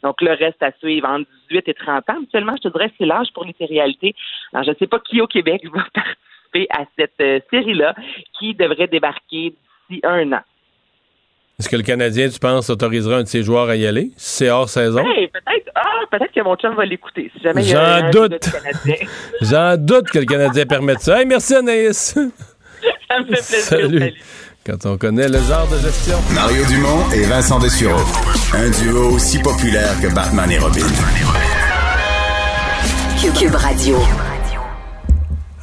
Donc, 0.02 0.20
le 0.20 0.32
reste 0.32 0.62
à 0.62 0.72
suivre 0.78 1.08
entre 1.08 1.28
18 1.50 1.68
et 1.68 1.74
30 1.74 2.10
ans. 2.10 2.22
Actuellement, 2.22 2.56
je 2.56 2.68
te 2.68 2.72
dirais 2.72 2.92
c'est 2.98 3.06
l'âge 3.06 3.32
pour 3.32 3.44
les 3.44 3.54
réalités. 3.60 4.14
Alors, 4.52 4.64
je 4.64 4.70
ne 4.70 4.76
sais 4.76 4.86
pas 4.86 4.98
qui 5.00 5.20
au 5.20 5.26
Québec 5.26 5.62
va 5.72 5.84
participer 5.94 6.66
à 6.70 6.84
cette 6.98 7.20
euh, 7.20 7.40
série-là 7.50 7.94
qui 8.38 8.54
devrait 8.54 8.88
débarquer 8.88 9.54
un 10.04 10.32
an. 10.32 10.40
Est-ce 11.62 11.68
que 11.68 11.76
le 11.76 11.84
Canadien, 11.84 12.28
tu 12.28 12.40
penses, 12.40 12.70
autorisera 12.70 13.18
un 13.18 13.22
de 13.22 13.28
ses 13.28 13.44
joueurs 13.44 13.68
à 13.68 13.76
y 13.76 13.86
aller? 13.86 14.10
c'est 14.16 14.50
hors 14.50 14.68
saison? 14.68 15.04
peut-être 15.04 15.70
ah, 15.76 15.80
peut-être 16.10 16.32
que 16.34 16.40
mon 16.42 16.56
chum 16.56 16.74
va 16.74 16.84
l'écouter. 16.84 17.30
Si 17.36 17.40
jamais 17.40 17.62
J'en 17.62 18.10
doute. 18.10 18.50
J'en 19.42 19.76
doute 19.76 20.10
que 20.10 20.18
le 20.18 20.24
Canadien 20.24 20.66
permette 20.66 21.02
ça. 21.02 21.20
Hey, 21.20 21.24
merci 21.24 21.54
Anaïs. 21.54 22.18
ça 22.18 23.20
me 23.20 23.26
fait 23.26 23.46
plaisir. 23.46 23.60
Salut. 23.60 24.12
Quand 24.66 24.86
on 24.86 24.98
connaît 24.98 25.28
le 25.28 25.38
genre 25.38 25.68
de 25.70 25.78
gestion. 25.78 26.18
Mario 26.34 26.64
Dumont 26.64 27.08
et 27.14 27.22
Vincent 27.26 27.60
Dessureau. 27.60 28.02
Un 28.54 28.68
duo 28.82 29.14
aussi 29.14 29.38
populaire 29.38 29.94
que 30.02 30.12
Batman 30.12 30.50
et 30.50 30.58
Robin. 30.58 30.80
Cube 33.38 33.54
Radio. 33.54 33.98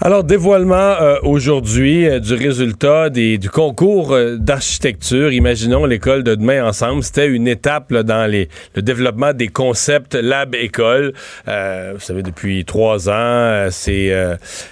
Alors, 0.01 0.23
dévoilement 0.23 0.75
euh, 0.75 1.17
aujourd'hui 1.23 2.07
euh, 2.07 2.21
du 2.21 2.33
résultat 2.33 3.09
des, 3.09 3.37
du 3.37 3.49
concours 3.49 4.13
euh, 4.13 4.37
d'architecture. 4.37 5.33
Imaginons 5.33 5.83
l'école 5.83 6.23
de 6.23 6.35
demain 6.35 6.65
ensemble. 6.65 7.03
C'était 7.03 7.27
une 7.27 7.49
étape 7.49 7.93
dans 7.93 8.31
le 8.31 8.47
développement 8.81 9.33
des 9.33 9.49
concepts 9.49 10.15
Lab 10.15 10.55
École. 10.55 11.11
vous 11.45 11.99
savez, 11.99 12.23
depuis 12.23 12.63
trois 12.63 13.09
ans, 13.09 13.67
c'est 13.71 14.13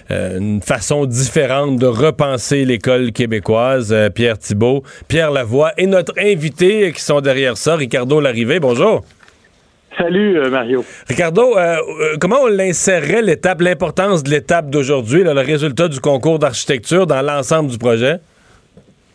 une 0.10 0.62
façon 0.62 1.06
différente 1.06 1.78
de 1.78 1.88
repenser 1.88 2.64
l'école 2.64 3.12
québécoise. 3.12 3.94
Pierre 4.16 4.38
Thibault, 4.38 4.84
Pierre 5.10 5.32
Lavoie 5.32 5.74
et 5.78 5.88
notre 5.88 6.14
invité 6.18 6.94
qui 6.94 7.02
sont 7.02 7.20
derrière 7.20 7.58
ça, 7.58 7.76
Ricardo 7.76 8.22
Larrivé. 8.22 8.62
Bonjour. 8.62 9.04
Salut, 9.98 10.38
euh, 10.38 10.52
Mario. 10.52 10.84
Ricardo, 11.08 11.58
euh, 11.58 11.78
euh, 11.78 12.18
comment 12.22 12.42
on 12.44 12.48
l'insérerait, 12.48 13.24
l'étape, 13.24 13.62
l'importance 13.62 14.24
de 14.24 14.30
l'étape 14.30 14.70
d'aujourd'hui, 14.70 15.24
le 15.24 15.32
résultat 15.32 15.88
du 15.88 16.00
concours 16.00 16.38
d'architecture 16.38 17.08
dans 17.08 17.22
l'ensemble 17.26 17.72
du 17.72 17.80
projet? 17.80 18.18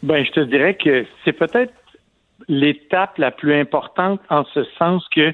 Ben, 0.02 0.24
je 0.24 0.32
te 0.32 0.40
dirais 0.40 0.74
que 0.74 1.04
c'est 1.24 1.32
peut-être 1.32 1.72
l'étape 2.48 3.16
la 3.18 3.30
plus 3.30 3.54
importante 3.54 4.20
en 4.28 4.44
ce 4.52 4.64
sens 4.78 5.06
que 5.14 5.32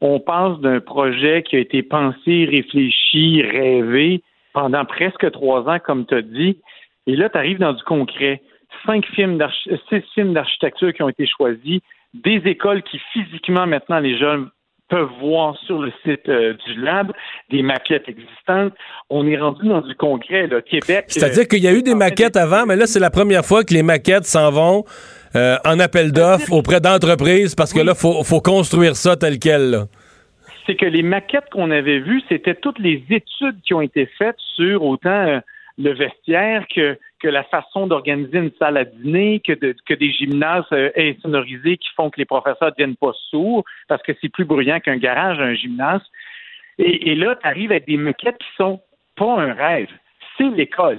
on 0.00 0.20
passe 0.20 0.58
d'un 0.60 0.78
projet 0.78 1.42
qui 1.42 1.56
a 1.56 1.58
été 1.58 1.82
pensé, 1.82 2.46
réfléchi, 2.48 3.42
rêvé 3.42 4.22
pendant 4.52 4.84
presque 4.84 5.30
trois 5.32 5.68
ans, 5.68 5.78
comme 5.84 6.06
tu 6.06 6.14
as 6.14 6.22
dit, 6.22 6.58
et 7.06 7.16
là, 7.16 7.28
tu 7.28 7.38
arrives 7.38 7.58
dans 7.58 7.72
du 7.72 7.82
concret. 7.82 8.42
Cinq 8.84 9.04
films 9.06 9.42
six 9.88 10.02
films 10.14 10.34
d'architecture 10.34 10.92
qui 10.92 11.02
ont 11.02 11.08
été 11.08 11.26
choisis, 11.26 11.80
des 12.14 12.42
écoles 12.44 12.82
qui 12.82 13.00
physiquement 13.12 13.66
maintenant 13.66 13.98
les 13.98 14.18
jeunes 14.18 14.48
peuvent 14.88 15.10
voir 15.20 15.56
sur 15.66 15.80
le 15.80 15.92
site 16.04 16.28
euh, 16.28 16.54
du 16.66 16.80
lab 16.80 17.12
des 17.50 17.62
maquettes 17.62 18.08
existantes. 18.08 18.72
On 19.10 19.26
est 19.26 19.36
rendu 19.36 19.68
dans 19.68 19.80
du 19.80 19.94
concret, 19.94 20.46
là, 20.46 20.60
Québec. 20.62 21.06
C'est-à-dire 21.08 21.42
euh, 21.42 21.46
qu'il 21.46 21.62
y 21.62 21.68
a 21.68 21.72
eu 21.72 21.82
des 21.82 21.94
maquettes 21.94 22.36
avant, 22.36 22.66
mais 22.66 22.76
là, 22.76 22.86
c'est 22.86 23.00
la 23.00 23.10
première 23.10 23.44
fois 23.44 23.64
que 23.64 23.74
les 23.74 23.82
maquettes 23.82 24.24
s'en 24.24 24.50
vont 24.50 24.84
euh, 25.34 25.56
en 25.64 25.78
appel 25.80 26.12
d'offres 26.12 26.52
auprès 26.52 26.80
d'entreprises 26.80 27.54
parce 27.54 27.72
que 27.72 27.80
là, 27.80 27.92
il 27.94 28.24
faut, 28.24 28.40
construire 28.40 28.96
ça 28.96 29.16
tel 29.16 29.38
quel. 29.38 29.86
C'est 30.66 30.76
que 30.76 30.86
les 30.86 31.02
maquettes 31.02 31.50
qu'on 31.50 31.70
avait 31.70 32.00
vues, 32.00 32.22
c'était 32.28 32.54
toutes 32.54 32.78
les 32.78 33.02
études 33.10 33.60
qui 33.64 33.74
ont 33.74 33.80
été 33.80 34.08
faites 34.18 34.38
sur 34.56 34.82
autant 34.84 35.40
le 35.78 35.94
vestiaire 35.94 36.64
que 36.74 36.98
que 37.20 37.28
la 37.28 37.44
façon 37.44 37.86
d'organiser 37.86 38.38
une 38.38 38.52
salle 38.58 38.76
à 38.76 38.84
dîner, 38.84 39.40
que, 39.40 39.52
des 39.94 40.12
gymnases 40.12 40.64
euh, 40.72 40.90
insonorisés 40.96 41.76
qui 41.76 41.88
font 41.96 42.10
que 42.10 42.18
les 42.18 42.24
professeurs 42.24 42.68
ne 42.68 42.70
deviennent 42.70 42.96
pas 42.96 43.12
sourds, 43.30 43.64
parce 43.88 44.02
que 44.02 44.12
c'est 44.20 44.28
plus 44.28 44.44
bruyant 44.44 44.80
qu'un 44.80 44.96
garage, 44.96 45.38
un 45.40 45.54
gymnase. 45.54 46.02
Et, 46.78 47.14
là, 47.14 47.36
tu 47.36 47.46
arrives 47.46 47.70
avec 47.70 47.86
des 47.86 47.96
maquettes 47.96 48.36
qui 48.38 48.48
sont 48.56 48.80
pas 49.16 49.40
un 49.40 49.54
rêve, 49.54 49.88
c'est 50.36 50.50
l'école. 50.50 50.98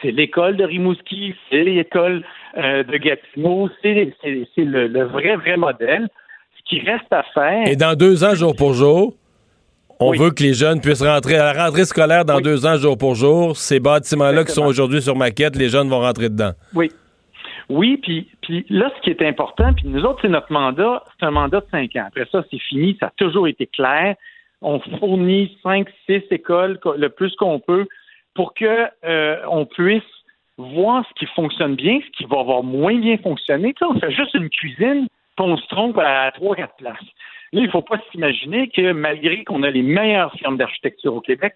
C'est 0.00 0.10
l'école 0.10 0.56
de 0.56 0.64
Rimouski, 0.64 1.34
c'est 1.50 1.62
l'école 1.62 2.24
euh, 2.56 2.82
de 2.82 2.96
Gatineau, 2.96 3.68
c'est 3.82 4.14
le 4.56 5.04
vrai, 5.04 5.36
vrai 5.36 5.58
modèle. 5.58 6.08
Ce 6.56 6.62
qui 6.64 6.80
reste 6.80 7.12
à 7.12 7.22
faire. 7.34 7.66
Et 7.66 7.76
dans 7.76 7.94
deux 7.94 8.24
ans, 8.24 8.34
jour 8.34 8.56
pour 8.56 8.72
jour? 8.72 9.14
On 10.02 10.12
veut 10.12 10.30
que 10.30 10.42
les 10.42 10.54
jeunes 10.54 10.80
puissent 10.80 11.02
rentrer 11.02 11.36
à 11.36 11.52
la 11.52 11.64
rentrée 11.64 11.84
scolaire 11.84 12.24
dans 12.24 12.40
deux 12.40 12.64
ans, 12.64 12.76
jour 12.78 12.96
pour 12.96 13.14
jour. 13.14 13.54
Ces 13.56 13.80
bâtiments-là 13.80 14.44
qui 14.44 14.52
sont 14.52 14.64
aujourd'hui 14.64 15.02
sur 15.02 15.14
maquette, 15.14 15.56
les 15.56 15.68
jeunes 15.68 15.90
vont 15.90 16.00
rentrer 16.00 16.30
dedans. 16.30 16.52
Oui. 16.74 16.90
Oui, 17.68 17.98
puis, 18.02 18.26
puis 18.40 18.64
là, 18.70 18.90
ce 18.96 19.02
qui 19.02 19.10
est 19.10 19.22
important, 19.22 19.72
puis 19.74 19.86
nous 19.86 20.02
autres, 20.04 20.20
c'est 20.22 20.28
notre 20.28 20.50
mandat, 20.50 21.04
c'est 21.18 21.26
un 21.26 21.30
mandat 21.30 21.60
de 21.60 21.66
cinq 21.70 21.94
ans. 21.96 22.06
Après 22.08 22.26
ça, 22.32 22.42
c'est 22.50 22.58
fini, 22.58 22.96
ça 22.98 23.06
a 23.06 23.12
toujours 23.16 23.46
été 23.46 23.66
clair. 23.66 24.16
On 24.62 24.80
fournit 24.98 25.56
cinq, 25.62 25.86
six 26.06 26.22
écoles, 26.30 26.80
le 26.96 27.08
plus 27.10 27.36
qu'on 27.36 27.60
peut, 27.60 27.86
pour 28.34 28.54
que 28.54 28.88
euh, 29.04 29.36
on 29.48 29.66
puisse 29.66 30.02
voir 30.56 31.04
ce 31.08 31.14
qui 31.20 31.26
fonctionne 31.34 31.76
bien, 31.76 32.00
ce 32.04 32.18
qui 32.18 32.24
va 32.24 32.40
avoir 32.40 32.62
moins 32.62 32.98
bien 32.98 33.18
fonctionné. 33.18 33.74
On 33.82 34.00
fait 34.00 34.10
juste 34.10 34.34
une 34.34 34.48
cuisine, 34.48 35.06
puis 35.36 35.46
on 35.46 35.56
se 35.56 35.66
trompe 35.68 35.98
à 35.98 36.32
trois, 36.32 36.56
quatre 36.56 36.74
places. 36.76 36.96
Là, 37.52 37.60
il 37.60 37.66
ne 37.66 37.70
faut 37.70 37.82
pas 37.82 38.00
s'imaginer 38.10 38.68
que 38.68 38.92
malgré 38.92 39.44
qu'on 39.44 39.62
a 39.62 39.70
les 39.70 39.82
meilleures 39.82 40.32
firmes 40.34 40.56
d'architecture 40.56 41.14
au 41.14 41.20
Québec, 41.20 41.54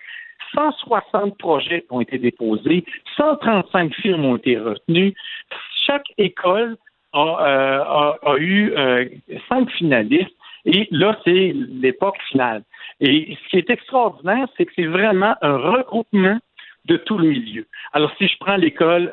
160 0.55 1.39
projets 1.39 1.85
ont 1.91 2.01
été 2.01 2.19
déposés, 2.19 2.85
135 3.17 3.95
firmes 3.95 4.25
ont 4.25 4.37
été 4.37 4.59
retenues. 4.59 5.15
Chaque 5.87 6.07
école 6.19 6.77
a, 7.13 8.19
euh, 8.27 8.37
eu 8.39 8.73
euh, 8.73 9.05
cinq 9.49 9.71
finalistes. 9.71 10.35
Et 10.65 10.89
là, 10.91 11.19
c'est 11.25 11.53
l'époque 11.55 12.17
finale. 12.31 12.63
Et 13.01 13.37
ce 13.45 13.49
qui 13.51 13.59
est 13.59 13.71
extraordinaire, 13.71 14.49
c'est 14.57 14.65
que 14.65 14.73
c'est 14.75 14.87
vraiment 14.87 15.35
un 15.43 15.57
regroupement 15.57 16.39
de 16.87 16.97
tout 16.97 17.19
le 17.19 17.29
milieu. 17.29 17.67
Alors, 17.93 18.11
si 18.19 18.29
je 18.29 18.37
prends 18.41 18.57
l'école, 18.57 19.13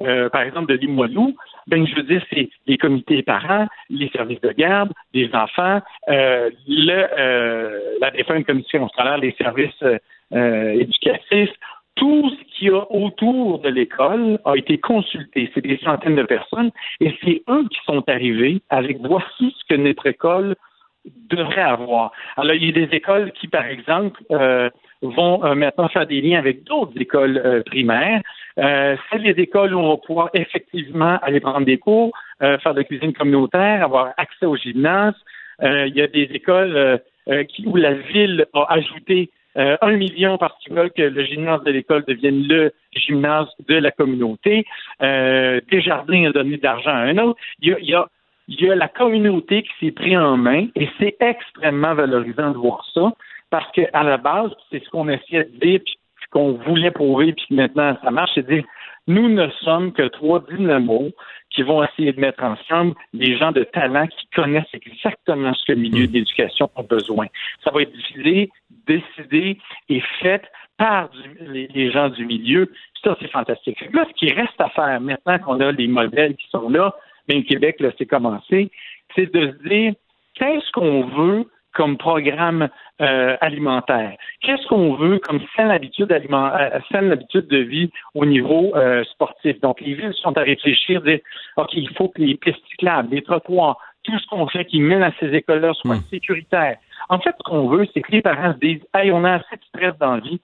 euh, 0.00 0.28
par 0.30 0.42
exemple, 0.42 0.72
de 0.72 0.74
Limoilou, 0.74 1.36
ben, 1.66 1.86
je 1.86 1.94
veux 1.94 2.02
dire, 2.02 2.24
c'est 2.30 2.48
les 2.66 2.78
comités 2.78 3.22
parents, 3.22 3.66
les 3.90 4.08
services 4.10 4.40
de 4.40 4.52
garde, 4.52 4.92
les 5.14 5.32
enfants, 5.34 5.80
euh, 6.08 6.50
le, 6.66 7.98
la 8.00 8.10
défunte 8.10 8.46
commission 8.46 8.88
scolaire, 8.88 9.18
les 9.18 9.34
services 9.38 9.84
éducatifs, 10.32 11.50
tout 11.94 12.30
ce 12.30 12.44
qu'il 12.54 12.68
y 12.68 12.70
a 12.70 12.90
autour 12.90 13.58
de 13.60 13.68
l'école 13.68 14.38
a 14.44 14.54
été 14.56 14.78
consulté. 14.78 15.50
C'est 15.54 15.60
des 15.60 15.78
centaines 15.78 16.16
de 16.16 16.22
personnes 16.22 16.70
et 17.00 17.14
c'est 17.22 17.42
eux 17.48 17.66
qui 17.70 17.78
sont 17.84 18.02
arrivés 18.08 18.62
avec 18.70 18.98
voici 19.00 19.54
ce 19.58 19.74
que 19.74 19.80
notre 19.80 20.06
école 20.06 20.56
devrait 21.04 21.62
avoir. 21.62 22.12
Alors, 22.36 22.54
il 22.54 22.64
y 22.64 22.68
a 22.68 22.86
des 22.86 22.96
écoles 22.96 23.32
qui, 23.32 23.48
par 23.48 23.66
exemple, 23.66 24.22
euh, 24.30 24.70
vont 25.02 25.44
euh, 25.44 25.54
maintenant 25.54 25.88
faire 25.88 26.06
des 26.06 26.20
liens 26.20 26.38
avec 26.38 26.64
d'autres 26.64 26.98
écoles 27.00 27.40
euh, 27.44 27.62
primaires. 27.62 28.22
c'est 28.56 29.18
les 29.18 29.40
écoles 29.42 29.74
où 29.74 29.78
on 29.78 29.90
va 29.90 29.96
pouvoir 29.96 30.30
effectivement 30.34 31.18
aller 31.22 31.40
prendre 31.40 31.66
des 31.66 31.78
cours, 31.78 32.12
faire 32.38 32.74
de 32.74 32.80
la 32.80 32.84
cuisine 32.84 33.12
communautaire, 33.12 33.84
avoir 33.84 34.12
accès 34.16 34.46
au 34.46 34.56
gymnase. 34.56 35.14
il 35.62 35.92
y 35.94 36.02
a 36.02 36.06
des 36.06 36.28
écoles 36.34 37.00
qui, 37.48 37.66
où 37.66 37.76
la 37.76 37.94
ville 37.94 38.44
a 38.52 38.66
ajouté 38.74 39.30
un 39.54 39.92
million 39.92 40.36
parce 40.36 40.58
qu'ils 40.58 40.74
veulent 40.74 40.92
que 40.92 41.02
le 41.02 41.24
gymnase 41.24 41.64
de 41.64 41.70
l'école 41.70 42.04
devienne 42.06 42.42
le 42.46 42.72
gymnase 42.94 43.48
de 43.68 43.76
la 43.76 43.90
communauté. 43.90 44.66
Desjardins 45.00 46.26
a 46.28 46.32
donné 46.32 46.58
de 46.58 46.62
l'argent 46.62 46.90
à 46.90 47.04
un 47.12 47.16
autre. 47.18 47.40
Il 47.60 47.74
y 47.80 47.94
a 47.94 48.06
il 48.48 48.60
y 48.60 48.70
a 48.70 48.74
la 48.74 48.88
communauté 48.88 49.62
qui 49.62 49.70
s'est 49.80 49.92
pris 49.92 50.16
en 50.16 50.36
main 50.36 50.66
et 50.74 50.88
c'est 50.98 51.16
extrêmement 51.20 51.94
valorisant 51.94 52.50
de 52.50 52.58
voir 52.58 52.84
ça 52.92 53.12
parce 53.52 53.70
qu'à 53.72 54.02
la 54.02 54.16
base, 54.16 54.50
c'est 54.70 54.82
ce 54.82 54.88
qu'on 54.88 55.10
essayait 55.10 55.44
de 55.44 55.58
dire 55.58 55.80
puis 55.84 55.94
qu'on 56.30 56.52
voulait 56.52 56.90
prouver 56.90 57.34
puis 57.34 57.46
maintenant 57.50 57.96
ça 58.02 58.10
marche, 58.10 58.30
c'est 58.34 58.46
de 58.48 58.54
dire 58.54 58.64
nous 59.06 59.28
ne 59.28 59.48
sommes 59.62 59.92
que 59.92 60.08
trois 60.08 60.42
dynamos 60.50 61.10
qui 61.50 61.62
vont 61.62 61.84
essayer 61.84 62.12
de 62.14 62.20
mettre 62.20 62.42
ensemble 62.42 62.94
des 63.12 63.36
gens 63.36 63.52
de 63.52 63.64
talent 63.64 64.06
qui 64.06 64.26
connaissent 64.34 64.72
exactement 64.72 65.52
ce 65.52 65.66
que 65.66 65.72
le 65.72 65.80
milieu 65.80 66.06
hmm. 66.06 66.12
d'éducation 66.12 66.70
a 66.76 66.82
besoin. 66.82 67.26
Ça 67.62 67.70
va 67.70 67.82
être 67.82 67.92
diffusé, 67.92 68.50
décidé 68.86 69.58
et 69.90 70.00
fait 70.20 70.42
par 70.78 71.10
les, 71.40 71.90
gens 71.90 72.08
du 72.08 72.24
milieu. 72.24 72.72
Ça, 73.04 73.14
c'est 73.20 73.30
fantastique. 73.30 73.78
Là, 73.92 74.06
ce 74.08 74.14
qui 74.14 74.32
reste 74.32 74.58
à 74.60 74.70
faire 74.70 74.98
maintenant 75.00 75.38
qu'on 75.40 75.60
a 75.60 75.72
les 75.72 75.88
modèles 75.88 76.36
qui 76.36 76.48
sont 76.48 76.70
là, 76.70 76.94
mais 77.28 77.36
au 77.36 77.42
Québec, 77.42 77.80
là, 77.80 77.90
c'est 77.98 78.06
commencé, 78.06 78.70
c'est 79.14 79.30
de 79.30 79.52
se 79.52 79.68
dire 79.68 79.92
qu'est-ce 80.34 80.70
qu'on 80.72 81.02
veut 81.02 81.44
comme 81.74 81.96
programme 81.96 82.68
euh, 83.00 83.36
alimentaire. 83.40 84.16
Qu'est-ce 84.40 84.66
qu'on 84.66 84.94
veut 84.94 85.18
comme 85.18 85.40
saine 85.56 85.70
habitude, 85.70 86.12
aliment, 86.12 86.52
euh, 86.54 86.78
saine 86.90 87.10
habitude 87.10 87.48
de 87.48 87.58
vie 87.58 87.90
au 88.14 88.24
niveau 88.26 88.72
euh, 88.76 89.04
sportif? 89.04 89.60
Donc, 89.60 89.80
les 89.80 89.94
villes 89.94 90.14
sont 90.14 90.36
à 90.36 90.42
réfléchir, 90.42 91.02
dire, 91.02 91.20
OK, 91.56 91.70
il 91.74 91.90
faut 91.96 92.08
que 92.08 92.20
les 92.20 92.36
pistes 92.36 92.62
cyclables, 92.70 93.08
les 93.10 93.22
trottoirs, 93.22 93.78
tout 94.04 94.18
ce 94.18 94.26
qu'on 94.26 94.46
fait 94.48 94.64
qui 94.64 94.80
mène 94.80 95.02
à 95.02 95.12
ces 95.20 95.32
écoles-là 95.32 95.72
soit 95.74 95.96
hmm. 95.96 96.04
sécuritaire. 96.10 96.76
En 97.08 97.18
fait, 97.18 97.34
ce 97.38 97.42
qu'on 97.44 97.68
veut, 97.68 97.86
c'est 97.92 98.02
que 98.02 98.12
les 98.12 98.22
parents 98.22 98.52
se 98.52 98.58
disent, 98.58 98.84
hey, 98.94 99.10
on 99.12 99.24
a 99.24 99.34
assez 99.34 99.56
de 99.56 99.64
stress 99.68 99.94
dans 99.98 100.16
la 100.16 100.20
vie. 100.20 100.40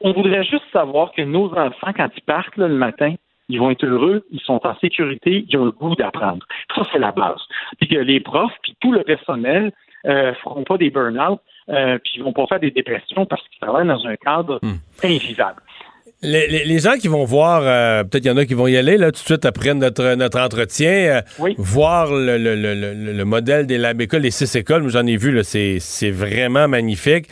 On 0.00 0.12
voudrait 0.12 0.44
juste 0.44 0.64
savoir 0.72 1.12
que 1.12 1.22
nos 1.22 1.52
enfants, 1.56 1.92
quand 1.96 2.08
ils 2.16 2.22
partent 2.22 2.56
le 2.56 2.68
matin, 2.68 3.14
ils 3.48 3.58
vont 3.58 3.70
être 3.70 3.84
heureux, 3.84 4.24
ils 4.30 4.40
sont 4.40 4.66
en 4.66 4.74
sécurité, 4.76 5.44
ils 5.48 5.56
ont 5.58 5.66
le 5.66 5.72
goût 5.72 5.94
d'apprendre. 5.94 6.44
Ça, 6.74 6.82
c'est 6.92 6.98
la 6.98 7.12
base. 7.12 7.40
Puis 7.78 7.88
que 7.88 7.98
les 7.98 8.20
profs, 8.20 8.56
puis 8.62 8.74
tout 8.80 8.92
le 8.92 9.02
personnel 9.02 9.72
euh, 10.06 10.34
feront 10.42 10.64
pas 10.64 10.76
des 10.78 10.90
burn-out, 10.90 11.40
euh, 11.68 11.98
puis 12.02 12.14
ils 12.16 12.22
vont 12.22 12.32
pas 12.32 12.46
faire 12.46 12.60
des 12.60 12.70
dépressions 12.70 13.26
parce 13.26 13.42
qu'ils 13.48 13.60
travaillent 13.60 13.86
dans 13.86 14.04
un 14.06 14.16
cadre 14.16 14.58
hmm. 14.62 14.76
invivable. 15.04 15.62
Les, 16.24 16.78
gens 16.78 16.94
qui 16.98 17.08
vont 17.08 17.24
voir, 17.24 17.62
euh, 17.64 18.04
peut-être 18.04 18.22
qu'il 18.22 18.30
y 18.30 18.34
en 18.34 18.36
a 18.36 18.44
qui 18.44 18.54
vont 18.54 18.68
y 18.68 18.76
aller 18.76 18.96
là 18.96 19.06
tout 19.06 19.20
de 19.20 19.26
suite 19.26 19.44
après 19.44 19.74
notre, 19.74 20.14
notre 20.14 20.38
entretien, 20.38 20.92
euh, 21.40 21.50
voir 21.58 22.12
le, 22.12 22.38
le, 22.38 22.54
le, 22.54 22.74
le, 23.12 23.24
modèle 23.24 23.66
des 23.66 23.76
lab 23.76 24.00
écoles, 24.00 24.22
les 24.22 24.30
six 24.30 24.54
écoles, 24.54 24.88
j'en 24.88 25.04
ai 25.04 25.16
vu, 25.16 25.42
c'est 25.42 26.10
vraiment 26.10 26.68
magnifique. 26.68 27.26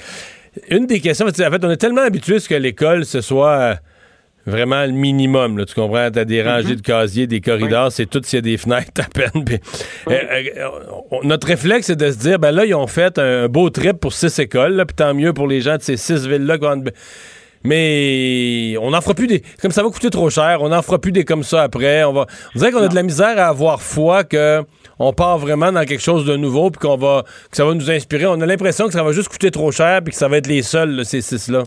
Une 0.70 0.86
des 0.86 1.00
questions, 1.00 1.26
en 1.26 1.30
fait, 1.30 1.64
on 1.64 1.70
est 1.70 1.76
tellement 1.76 2.02
habitué 2.02 2.36
à 2.36 2.40
ce 2.40 2.48
que 2.48 2.56
l'école, 2.56 3.04
ce 3.04 3.20
soit 3.20 3.76
vraiment 4.47 4.84
le 4.84 4.93
minimum. 4.93 5.59
Là, 5.59 5.64
tu 5.64 5.74
comprends? 5.74 6.11
T'as 6.11 6.24
des 6.24 6.43
rangées 6.43 6.76
de 6.76 6.80
casiers, 6.80 7.26
des 7.26 7.41
corridors, 7.41 7.93
c'est 7.93 8.07
tout 8.07 8.20
s'il 8.24 8.38
y 8.38 8.38
a 8.38 8.43
des 8.43 8.57
fenêtres 8.57 9.01
à 9.01 9.05
peine. 9.05 9.45
Euh, 10.09 10.12
euh, 10.12 10.68
notre 11.22 11.47
réflexe, 11.47 11.86
c'est 11.86 11.97
de 11.97 12.11
se 12.11 12.18
dire, 12.18 12.38
ben 12.38 12.53
là, 12.53 12.64
ils 12.64 12.74
ont 12.74 12.86
fait 12.86 13.18
un 13.18 13.49
beau 13.49 13.70
trip 13.70 13.99
pour 13.99 14.12
six 14.12 14.38
écoles, 14.38 14.82
puis 14.86 14.95
tant 14.95 15.14
mieux 15.14 15.32
pour 15.32 15.47
les 15.47 15.61
gens 15.61 15.76
de 15.76 15.82
ces 15.82 15.97
six 15.97 16.26
villes-là. 16.26 16.59
Mais 17.62 18.76
on 18.80 18.91
n'en 18.91 19.03
fera 19.03 19.14
plus 19.14 19.26
des. 19.26 19.43
Comme 19.61 19.70
ça 19.70 19.82
va 19.82 19.91
coûter 19.91 20.09
trop 20.09 20.30
cher, 20.30 20.59
on 20.62 20.70
n'en 20.70 20.80
fera 20.80 20.99
plus 20.99 21.12
des 21.12 21.24
comme 21.24 21.43
ça 21.43 21.62
après. 21.62 22.05
On 22.05 22.12
va. 22.12 22.26
On 22.55 22.59
dirait 22.59 22.72
qu'on 22.72 22.82
a 22.82 22.88
de 22.88 22.95
la 22.95 23.03
misère 23.03 23.38
à 23.38 23.49
avoir 23.49 23.82
foi 23.82 24.24
que 24.24 24.64
on 24.99 25.12
part 25.12 25.38
vraiment 25.38 25.70
dans 25.70 25.84
quelque 25.84 26.03
chose 26.03 26.24
de 26.24 26.36
nouveau 26.36 26.70
puis 26.70 26.80
qu'on 26.80 26.97
va 26.97 27.24
que 27.51 27.57
ça 27.57 27.66
va 27.66 27.74
nous 27.74 27.91
inspirer. 27.91 28.26
On 28.26 28.41
a 28.41 28.47
l'impression 28.47 28.86
que 28.86 28.95
ça 28.95 29.03
va 29.03 29.12
juste 29.12 29.28
coûter 29.28 29.51
trop 29.51 29.72
cher 29.72 30.01
puis 30.03 30.12
que 30.12 30.18
ça 30.18 30.28
va 30.28 30.38
être 30.38 30.47
les 30.47 30.62
seuls, 30.62 31.05
ces 31.05 31.20
six-là. 31.20 31.64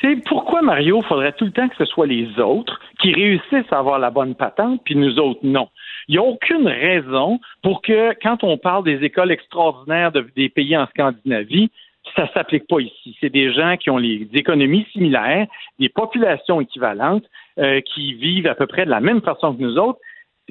C'est 0.00 0.16
pourquoi, 0.24 0.62
Mario, 0.62 1.02
faudrait 1.02 1.32
tout 1.32 1.44
le 1.44 1.52
temps 1.52 1.68
que 1.68 1.76
ce 1.76 1.84
soit 1.84 2.06
les 2.06 2.38
autres 2.38 2.80
qui 3.00 3.12
réussissent 3.12 3.70
à 3.70 3.78
avoir 3.78 3.98
la 3.98 4.10
bonne 4.10 4.34
patente, 4.34 4.80
puis 4.84 4.96
nous 4.96 5.18
autres, 5.18 5.40
non? 5.42 5.68
Il 6.08 6.12
n'y 6.12 6.18
a 6.18 6.22
aucune 6.22 6.66
raison 6.66 7.38
pour 7.62 7.82
que, 7.82 8.14
quand 8.22 8.42
on 8.42 8.56
parle 8.56 8.84
des 8.84 9.04
écoles 9.04 9.30
extraordinaires 9.30 10.10
des 10.12 10.48
pays 10.48 10.76
en 10.76 10.86
Scandinavie, 10.86 11.70
ça 12.16 12.22
ne 12.22 12.28
s'applique 12.28 12.66
pas 12.66 12.80
ici. 12.80 13.16
C'est 13.20 13.30
des 13.30 13.52
gens 13.52 13.76
qui 13.76 13.90
ont 13.90 13.98
les 13.98 14.26
économies 14.32 14.86
similaires, 14.92 15.46
des 15.78 15.90
populations 15.90 16.60
équivalentes, 16.60 17.24
euh, 17.58 17.80
qui 17.82 18.14
vivent 18.14 18.46
à 18.46 18.54
peu 18.54 18.66
près 18.66 18.86
de 18.86 18.90
la 18.90 19.00
même 19.00 19.20
façon 19.20 19.54
que 19.54 19.62
nous 19.62 19.76
autres. 19.76 19.98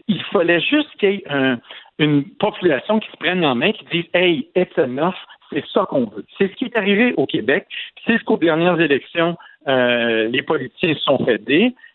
Il 0.07 0.21
fallait 0.25 0.61
juste 0.61 0.89
qu'il 0.99 1.09
y 1.09 1.15
ait 1.15 1.57
une 1.97 2.23
population 2.23 2.99
qui 2.99 3.09
se 3.11 3.17
prenne 3.17 3.43
en 3.43 3.55
main, 3.55 3.71
qui 3.71 3.83
dise 3.91 4.05
Hey, 4.13 4.49
it's 4.55 4.77
enough, 4.77 5.15
c'est 5.51 5.65
ça 5.73 5.85
qu'on 5.89 6.05
veut. 6.05 6.25
C'est 6.37 6.49
ce 6.49 6.55
qui 6.55 6.65
est 6.65 6.77
arrivé 6.77 7.13
au 7.17 7.25
Québec. 7.25 7.67
C'est 8.05 8.17
ce 8.17 8.23
qu'aux 8.23 8.37
dernières 8.37 8.79
élections, 8.79 9.37
euh, 9.67 10.27
les 10.27 10.41
politiciens 10.41 10.93
se 10.93 11.01
sont 11.01 11.23
fait. 11.25 11.41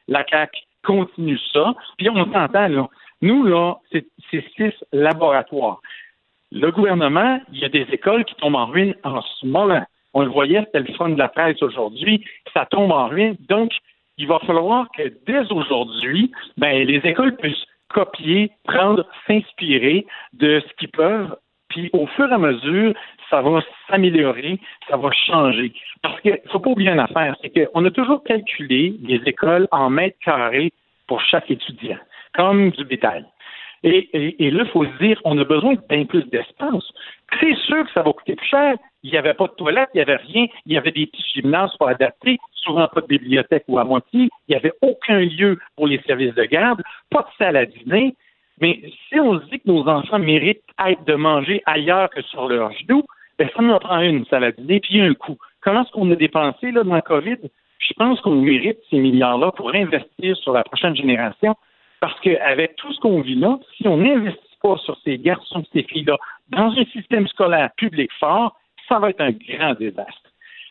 La 0.08 0.24
CAQ 0.28 0.58
continue 0.84 1.38
ça. 1.52 1.74
Puis 1.96 2.08
on 2.10 2.32
s'entend, 2.32 2.68
là. 2.68 2.88
Nous, 3.22 3.44
là, 3.44 3.76
c'est 3.90 4.04
six 4.56 4.72
laboratoires. 4.92 5.80
Le 6.52 6.70
gouvernement, 6.70 7.40
il 7.52 7.60
y 7.60 7.64
a 7.64 7.68
des 7.68 7.86
écoles 7.90 8.24
qui 8.24 8.34
tombent 8.36 8.56
en 8.56 8.66
ruine 8.66 8.94
en 9.02 9.22
ce 9.22 9.46
moment. 9.46 9.82
On 10.12 10.22
le 10.22 10.30
voyait, 10.30 10.60
c'était 10.66 10.80
le 10.80 10.94
fond 10.94 11.08
de 11.08 11.18
la 11.18 11.28
presse 11.28 11.60
aujourd'hui. 11.62 12.24
Ça 12.52 12.66
tombe 12.66 12.92
en 12.92 13.08
ruine. 13.08 13.36
Donc, 13.48 13.72
il 14.18 14.28
va 14.28 14.38
falloir 14.40 14.86
que 14.96 15.12
dès 15.26 15.50
aujourd'hui, 15.50 16.30
ben, 16.56 16.86
les 16.86 16.98
écoles 16.98 17.36
puissent 17.36 17.64
copier, 17.88 18.50
prendre, 18.64 19.06
s'inspirer 19.26 20.06
de 20.32 20.60
ce 20.60 20.74
qu'ils 20.74 20.90
peuvent 20.90 21.36
puis 21.74 21.90
au 21.92 22.06
fur 22.06 22.30
et 22.30 22.34
à 22.34 22.38
mesure, 22.38 22.94
ça 23.28 23.42
va 23.42 23.60
s'améliorer, 23.88 24.60
ça 24.88 24.96
va 24.96 25.10
changer. 25.10 25.72
Parce 26.02 26.20
qu'il 26.20 26.30
ne 26.32 26.50
faut 26.50 26.60
pas 26.60 26.70
oublier 26.70 26.90
une 26.90 27.00
affaire, 27.00 27.34
c'est 27.42 27.50
qu'on 27.50 27.84
a 27.84 27.90
toujours 27.90 28.22
calculé 28.22 28.94
les 29.02 29.20
écoles 29.26 29.66
en 29.72 29.90
mètres 29.90 30.18
carrés 30.24 30.72
pour 31.08 31.20
chaque 31.20 31.50
étudiant, 31.50 31.98
comme 32.32 32.70
du 32.70 32.84
bétail. 32.84 33.24
Et, 33.82 34.08
là, 34.50 34.62
il 34.64 34.70
faut 34.70 34.86
se 34.86 34.98
dire, 34.98 35.20
on 35.24 35.36
a 35.36 35.44
besoin 35.44 35.74
d'un 35.90 36.06
plus 36.06 36.24
d'espace. 36.30 36.84
C'est 37.38 37.54
sûr 37.66 37.84
que 37.84 37.92
ça 37.92 38.02
va 38.02 38.12
coûter 38.12 38.34
plus 38.34 38.46
cher. 38.46 38.76
Il 39.02 39.10
n'y 39.10 39.18
avait 39.18 39.34
pas 39.34 39.46
de 39.46 39.52
toilette, 39.52 39.90
il 39.92 39.98
n'y 39.98 40.02
avait 40.02 40.16
rien. 40.16 40.46
Il 40.64 40.72
y 40.72 40.78
avait 40.78 40.92
des 40.92 41.06
petits 41.06 41.22
gymnases 41.34 41.76
pour 41.76 41.88
adapter, 41.88 42.38
souvent 42.54 42.88
pas 42.88 43.02
de 43.02 43.08
bibliothèque 43.08 43.64
ou 43.68 43.78
à 43.78 43.84
moitié. 43.84 44.30
Il 44.48 44.52
n'y 44.52 44.56
avait 44.56 44.72
aucun 44.80 45.18
lieu 45.18 45.58
pour 45.76 45.86
les 45.86 46.00
services 46.06 46.34
de 46.34 46.44
garde, 46.44 46.80
pas 47.10 47.22
de 47.22 47.44
salle 47.44 47.56
à 47.56 47.66
dîner. 47.66 48.14
Mais 48.60 48.80
si 49.08 49.18
on 49.18 49.40
se 49.40 49.44
dit 49.46 49.60
que 49.60 49.68
nos 49.68 49.86
enfants 49.88 50.18
méritent 50.18 50.62
de 51.06 51.14
manger 51.14 51.62
ailleurs 51.66 52.10
que 52.10 52.22
sur 52.22 52.48
leur 52.48 52.72
genou, 52.72 53.02
ben 53.38 53.48
ça 53.54 53.62
nous 53.62 53.72
en 53.72 53.78
prend 53.78 54.00
une, 54.00 54.24
ça 54.26 54.38
va 54.38 54.52
dire, 54.52 54.80
puis 54.82 55.00
un 55.00 55.14
coût. 55.14 55.38
Comment 55.60 55.82
est-ce 55.82 55.90
qu'on 55.90 56.10
a 56.10 56.16
dépensé 56.16 56.70
là, 56.70 56.84
dans 56.84 56.94
le 56.94 57.00
COVID? 57.00 57.38
Je 57.78 57.92
pense 57.94 58.20
qu'on 58.20 58.36
mérite 58.36 58.78
ces 58.90 58.98
milliards-là 58.98 59.50
pour 59.52 59.74
investir 59.74 60.36
sur 60.36 60.52
la 60.52 60.62
prochaine 60.62 60.94
génération, 60.94 61.54
parce 62.00 62.18
qu'avec 62.20 62.76
tout 62.76 62.92
ce 62.92 63.00
qu'on 63.00 63.20
vit 63.20 63.34
là, 63.34 63.58
si 63.76 63.88
on 63.88 63.96
n'investit 63.96 64.38
pas 64.62 64.76
sur 64.78 64.96
ces 65.04 65.18
garçons 65.18 65.60
et 65.60 65.68
ces 65.72 65.82
filles-là 65.82 66.16
dans 66.50 66.70
un 66.70 66.84
système 66.86 67.26
scolaire 67.28 67.70
public 67.76 68.10
fort, 68.20 68.56
ça 68.88 68.98
va 68.98 69.10
être 69.10 69.20
un 69.20 69.32
grand 69.32 69.74
désastre. 69.74 70.30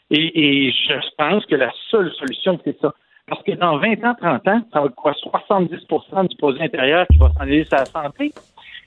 Et, 0.09 0.67
et 0.67 0.71
je 0.71 0.93
pense 1.17 1.45
que 1.45 1.55
la 1.55 1.71
seule 1.89 2.11
solution, 2.13 2.59
c'est 2.63 2.79
ça. 2.79 2.93
Parce 3.27 3.41
que 3.43 3.53
dans 3.53 3.77
20 3.77 4.03
ans, 4.03 4.15
30 4.19 4.47
ans, 4.47 4.61
ça 4.73 4.79
va 4.81 4.85
être 4.87 4.95
quoi? 4.95 5.13
70% 5.13 6.27
du 6.27 6.35
produit 6.35 6.63
intérieur 6.63 7.05
qui 7.11 7.17
va 7.17 7.29
s'en 7.29 7.41
aller 7.41 7.63
sur 7.63 7.77
la 7.77 7.85
santé? 7.85 8.33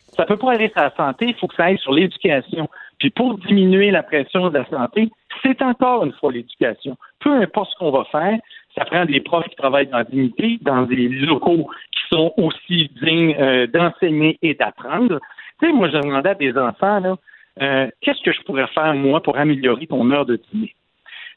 Ça 0.08 0.24
peut 0.24 0.36
pas 0.36 0.52
aller 0.52 0.68
sur 0.68 0.80
la 0.80 0.94
santé, 0.94 1.26
il 1.28 1.34
faut 1.34 1.46
que 1.46 1.54
ça 1.54 1.64
aille 1.64 1.78
sur 1.78 1.92
l'éducation. 1.92 2.68
Puis 2.98 3.10
pour 3.10 3.38
diminuer 3.38 3.90
la 3.90 4.02
pression 4.02 4.48
de 4.48 4.58
la 4.58 4.66
santé, 4.66 5.10
c'est 5.42 5.60
encore 5.62 6.04
une 6.04 6.12
fois 6.12 6.32
l'éducation. 6.32 6.96
Peu 7.20 7.32
importe 7.32 7.70
ce 7.72 7.76
qu'on 7.78 7.90
va 7.90 8.04
faire, 8.04 8.38
ça 8.76 8.84
prend 8.84 9.04
des 9.04 9.20
profs 9.20 9.48
qui 9.48 9.56
travaillent 9.56 9.88
dans 9.88 9.98
la 9.98 10.04
dignité, 10.04 10.58
dans 10.62 10.82
des 10.82 11.08
locaux 11.08 11.68
qui 11.92 12.00
sont 12.10 12.32
aussi 12.36 12.90
dignes 13.02 13.36
euh, 13.38 13.66
d'enseigner 13.66 14.38
et 14.42 14.54
d'apprendre. 14.54 15.20
Tu 15.60 15.66
sais, 15.66 15.72
moi, 15.72 15.88
je 15.88 15.98
demandais 15.98 16.30
à 16.30 16.34
des 16.34 16.56
enfants, 16.56 17.00
là, 17.00 17.16
euh, 17.62 17.88
qu'est-ce 18.02 18.22
que 18.22 18.32
je 18.32 18.42
pourrais 18.42 18.66
faire, 18.68 18.94
moi, 18.94 19.22
pour 19.22 19.38
améliorer 19.38 19.86
ton 19.86 20.10
heure 20.10 20.26
de 20.26 20.36
dîner? 20.36 20.74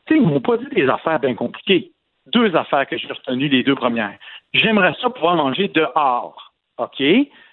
Tu 0.06 0.16
sais, 0.16 0.22
ils 0.22 0.28
m'ont 0.28 0.42
pas 0.42 0.58
dit 0.58 0.68
des 0.74 0.88
affaires 0.88 1.20
bien 1.20 1.34
compliquées 1.34 1.92
deux 2.32 2.56
affaires 2.56 2.88
que 2.88 2.98
j'ai 2.98 3.08
retenues, 3.08 3.48
les 3.48 3.64
deux 3.64 3.76
premières. 3.76 4.18
J'aimerais 4.54 4.94
ça 5.02 5.10
pouvoir 5.10 5.36
manger 5.36 5.68
dehors. 5.68 6.54
OK? 6.78 7.00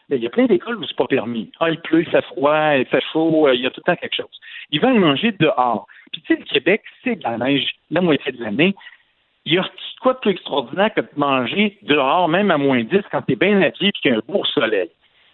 Mais 0.08 0.16
il 0.16 0.22
y 0.22 0.26
a 0.26 0.30
plein 0.30 0.46
d'écoles 0.46 0.76
où 0.76 0.84
c'est 0.84 0.96
pas 0.96 1.06
permis. 1.06 1.50
Ah, 1.58 1.70
il 1.70 1.80
pleut, 1.80 2.02
il 2.02 2.08
fait 2.08 2.24
froid, 2.26 2.74
il 2.76 2.86
fait 2.86 3.02
chaud, 3.12 3.48
euh, 3.48 3.54
il 3.54 3.62
y 3.62 3.66
a 3.66 3.70
tout 3.70 3.80
le 3.84 3.92
temps 3.92 4.00
quelque 4.00 4.14
chose. 4.14 4.40
Ils 4.70 4.80
veulent 4.80 5.00
manger 5.00 5.32
dehors. 5.32 5.86
Puis 6.12 6.22
tu 6.22 6.34
sais, 6.34 6.40
le 6.40 6.46
Québec, 6.46 6.82
c'est 7.02 7.16
de 7.16 7.24
la 7.24 7.38
neige 7.38 7.68
la 7.90 8.00
moitié 8.00 8.32
de 8.32 8.42
l'année. 8.42 8.74
Il 9.44 9.54
y 9.54 9.58
a 9.58 9.68
quoi 10.00 10.14
de 10.14 10.18
plus 10.18 10.30
extraordinaire 10.32 10.92
que 10.94 11.00
de 11.00 11.08
manger 11.16 11.78
dehors, 11.82 12.28
même 12.28 12.50
à 12.50 12.58
moins 12.58 12.82
10, 12.82 13.00
quand 13.10 13.22
tu 13.22 13.32
es 13.32 13.36
bien 13.36 13.60
habillé 13.62 13.88
et 13.88 13.92
qu'il 13.92 14.12
y 14.12 14.14
a 14.14 14.18
un 14.18 14.22
beau 14.32 14.44
soleil? 14.44 14.90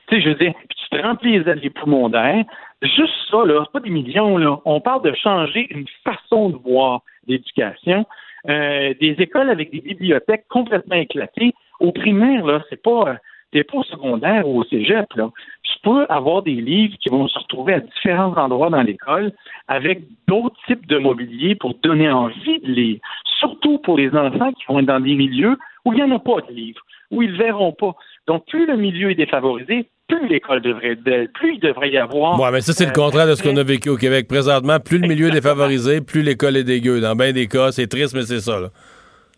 Tu 0.09 0.17
sais, 0.17 0.23
je 0.23 0.29
veux 0.31 0.35
dire, 0.35 0.53
puis 0.55 0.79
tu 0.79 0.89
te 0.97 1.03
remplis 1.03 1.39
les, 1.39 1.55
les 1.55 1.71
poumons 1.71 2.09
d'air. 2.09 2.45
Juste 2.83 3.15
ça, 3.31 3.45
là, 3.45 3.65
pas 3.73 3.81
des 3.81 3.91
millions, 3.91 4.37
là. 4.39 4.59
On 4.65 4.81
parle 4.81 5.03
de 5.03 5.15
changer 5.15 5.67
une 5.71 5.87
façon 6.05 6.51
de 6.51 6.57
voir 6.57 7.03
l'éducation. 7.27 8.07
Euh, 8.49 8.93
des 9.01 9.15
écoles 9.19 9.51
avec 9.51 9.71
des 9.71 9.81
bibliothèques 9.81 10.47
complètement 10.49 10.97
éclatées. 10.97 11.55
Au 11.79 11.93
primaire, 11.93 12.45
là, 12.45 12.63
c'est 12.69 12.83
pas, 12.83 13.09
euh, 13.09 13.15
t'es 13.53 13.63
pas 13.63 13.79
au 13.79 13.85
secondaire 13.85 14.49
ou 14.49 14.61
au 14.61 14.65
cégep, 14.65 15.07
là. 15.15 15.31
Tu 15.63 15.79
peux 15.83 16.07
avoir 16.09 16.43
des 16.43 16.55
livres 16.55 16.97
qui 17.01 17.09
vont 17.09 17.29
se 17.29 17.39
retrouver 17.39 17.75
à 17.75 17.81
différents 17.81 18.35
endroits 18.37 18.71
dans 18.71 18.83
l'école 18.83 19.33
avec 19.69 20.03
d'autres 20.27 20.57
types 20.67 20.87
de 20.87 20.99
mobilier 20.99 21.55
pour 21.55 21.75
donner 21.83 22.11
envie 22.11 22.59
de 22.61 22.73
lire. 22.73 23.01
Surtout 23.39 23.79
pour 23.79 23.97
les 23.97 24.11
enfants 24.11 24.53
qui 24.53 24.65
vont 24.69 24.81
être 24.81 24.87
dans 24.87 25.01
des 25.01 25.15
milieux 25.15 25.57
où 25.85 25.93
il 25.93 25.97
n'y 25.97 26.03
en 26.03 26.17
a 26.17 26.19
pas 26.19 26.41
de 26.49 26.53
livres, 26.53 26.83
où 27.11 27.23
ils 27.23 27.33
ne 27.33 27.37
verront 27.37 27.73
pas. 27.73 27.95
Donc, 28.27 28.47
plus 28.47 28.67
le 28.67 28.77
milieu 28.77 29.11
est 29.11 29.17
défavorisé, 29.17 29.89
plus 30.13 30.29
l'école 30.29 30.61
devrait 30.61 30.93
être 30.93 31.33
plus 31.33 31.55
il 31.55 31.61
devrait 31.61 31.91
y 31.91 31.99
avoir. 31.99 32.39
Ouais, 32.41 32.51
mais 32.51 32.61
ça, 32.61 32.73
c'est 32.73 32.87
le 32.87 32.93
contraire 32.93 33.27
de 33.27 33.35
ce 33.35 33.43
qu'on 33.43 33.57
a 33.57 33.63
vécu 33.63 33.89
au 33.89 33.97
Québec. 33.97 34.29
Présentement, 34.29 34.79
plus 34.79 34.99
le 34.99 35.09
milieu 35.09 35.29
est 35.29 35.33
défavorisé, 35.33 36.01
plus 36.01 36.23
l'école 36.23 36.57
est 36.57 36.65
dégueu. 36.65 37.01
Dans 37.01 37.15
bien 37.15 37.33
des 37.33 37.47
cas, 37.47 37.73
c'est 37.73 37.87
triste, 37.87 38.15
mais 38.15 38.23
c'est 38.23 38.41
ça, 38.41 38.61
là. 38.61 38.69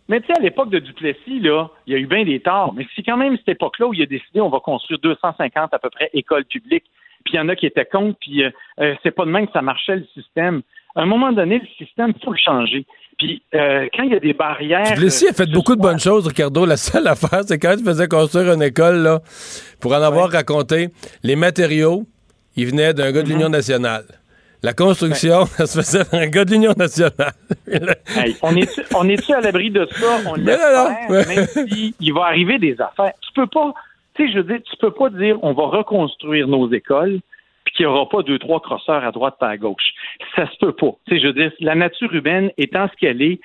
Mais 0.08 0.20
tu 0.20 0.26
sais, 0.26 0.38
à 0.38 0.42
l'époque 0.42 0.68
de 0.68 0.80
Duplessis, 0.80 1.40
là, 1.40 1.70
il 1.86 1.94
y 1.94 1.96
a 1.96 1.98
eu 1.98 2.06
bien 2.06 2.24
des 2.24 2.40
torts. 2.40 2.74
Mais 2.74 2.86
c'est 2.94 3.02
quand 3.02 3.16
même 3.16 3.38
cette 3.38 3.48
époque-là 3.48 3.86
où 3.86 3.94
il 3.94 4.02
a 4.02 4.06
décidé 4.06 4.40
on 4.40 4.50
va 4.50 4.60
construire 4.60 4.98
250 5.00 5.72
à 5.72 5.78
peu 5.78 5.88
près 5.88 6.10
écoles 6.12 6.44
publiques. 6.44 6.84
Puis 7.24 7.34
il 7.34 7.36
y 7.36 7.40
en 7.40 7.48
a 7.48 7.56
qui 7.56 7.64
étaient 7.64 7.86
contre, 7.86 8.18
puis 8.20 8.44
euh, 8.44 8.50
euh, 8.80 8.94
c'est 9.02 9.12
pas 9.12 9.24
de 9.24 9.30
même 9.30 9.46
que 9.46 9.52
ça 9.54 9.62
marchait 9.62 9.96
le 9.96 10.06
système. 10.12 10.60
À 10.95 11.03
un 11.03 11.07
moment 11.07 11.32
donné, 11.32 11.59
le 11.59 11.84
système, 11.84 12.12
il 12.16 12.24
faut 12.24 12.32
le 12.32 12.38
changer. 12.38 12.86
Puis 13.18 13.42
euh, 13.55 13.86
quand 13.95 14.03
il 14.05 14.12
y 14.12 14.16
a 14.16 14.20
des 14.20 14.32
barrières. 14.32 14.92
Duplessis 14.95 15.28
a 15.28 15.32
fait 15.32 15.51
beaucoup 15.51 15.76
de 15.76 15.80
bonnes 15.80 16.01
choses, 16.01 16.26
Ricardo. 16.26 16.66
La 16.66 16.76
seule 16.76 17.07
affaire, 17.14 17.42
c'est 17.47 17.59
quand 17.59 17.74
il 17.78 17.84
faisait 17.84 18.09
construire 18.09 18.53
une 18.53 18.62
école, 18.62 18.97
là, 19.03 19.20
pour 19.80 19.92
en 19.92 20.03
avoir 20.03 20.30
raconté, 20.30 20.88
les 21.22 21.36
matériaux, 21.36 22.05
ils 22.57 22.66
venaient 22.66 22.95
d'un 22.95 23.12
gars 23.12 23.22
de 23.22 23.28
l'Union 23.28 23.49
nationale. 23.49 24.05
La 24.62 24.72
construction, 24.72 25.45
ça 25.47 25.66
se 25.66 25.80
faisait 25.80 26.05
dans 26.05 26.18
un 26.18 26.26
gars 26.26 26.45
de 26.45 26.53
l'Union 26.53 26.72
nationale. 26.76 27.32
Hey, 28.16 28.36
on 28.42 28.55
est-tu 28.57 28.82
on 28.95 29.09
est 29.09 29.30
à 29.30 29.40
l'abri 29.40 29.70
de 29.70 29.86
ça? 29.90 30.18
On 30.26 30.36
Mais 30.36 30.53
l'espère, 30.53 31.28
même 31.28 31.47
si 31.68 31.95
il 31.99 32.14
va 32.14 32.26
arriver 32.26 32.59
des 32.59 32.80
affaires. 32.80 33.12
Tu 33.20 33.32
peux 33.34 33.47
pas, 33.47 33.74
tu 34.14 34.26
sais, 34.26 34.32
je 34.32 34.38
veux 34.38 34.45
dire, 34.45 34.61
tu 34.62 34.76
peux 34.78 34.92
pas 34.92 35.11
dire 35.11 35.36
on 35.42 35.53
va 35.53 35.64
reconstruire 35.64 36.47
nos 36.47 36.70
écoles 36.72 37.20
qu'il 37.74 37.86
n'y 37.86 37.92
aura 37.92 38.08
pas 38.08 38.22
deux, 38.22 38.38
trois 38.38 38.60
crosseurs 38.60 39.04
à 39.04 39.10
droite 39.10 39.36
et 39.42 39.44
à 39.44 39.56
gauche. 39.56 39.92
Ça 40.36 40.50
se 40.50 40.56
peut 40.58 40.72
pas. 40.72 40.92
Je 41.08 41.26
veux 41.26 41.32
dire, 41.32 41.52
la 41.60 41.74
nature 41.74 42.12
humaine 42.14 42.50
étant 42.56 42.88
ce 42.88 42.96
qu'elle 42.96 43.22
est, 43.22 43.40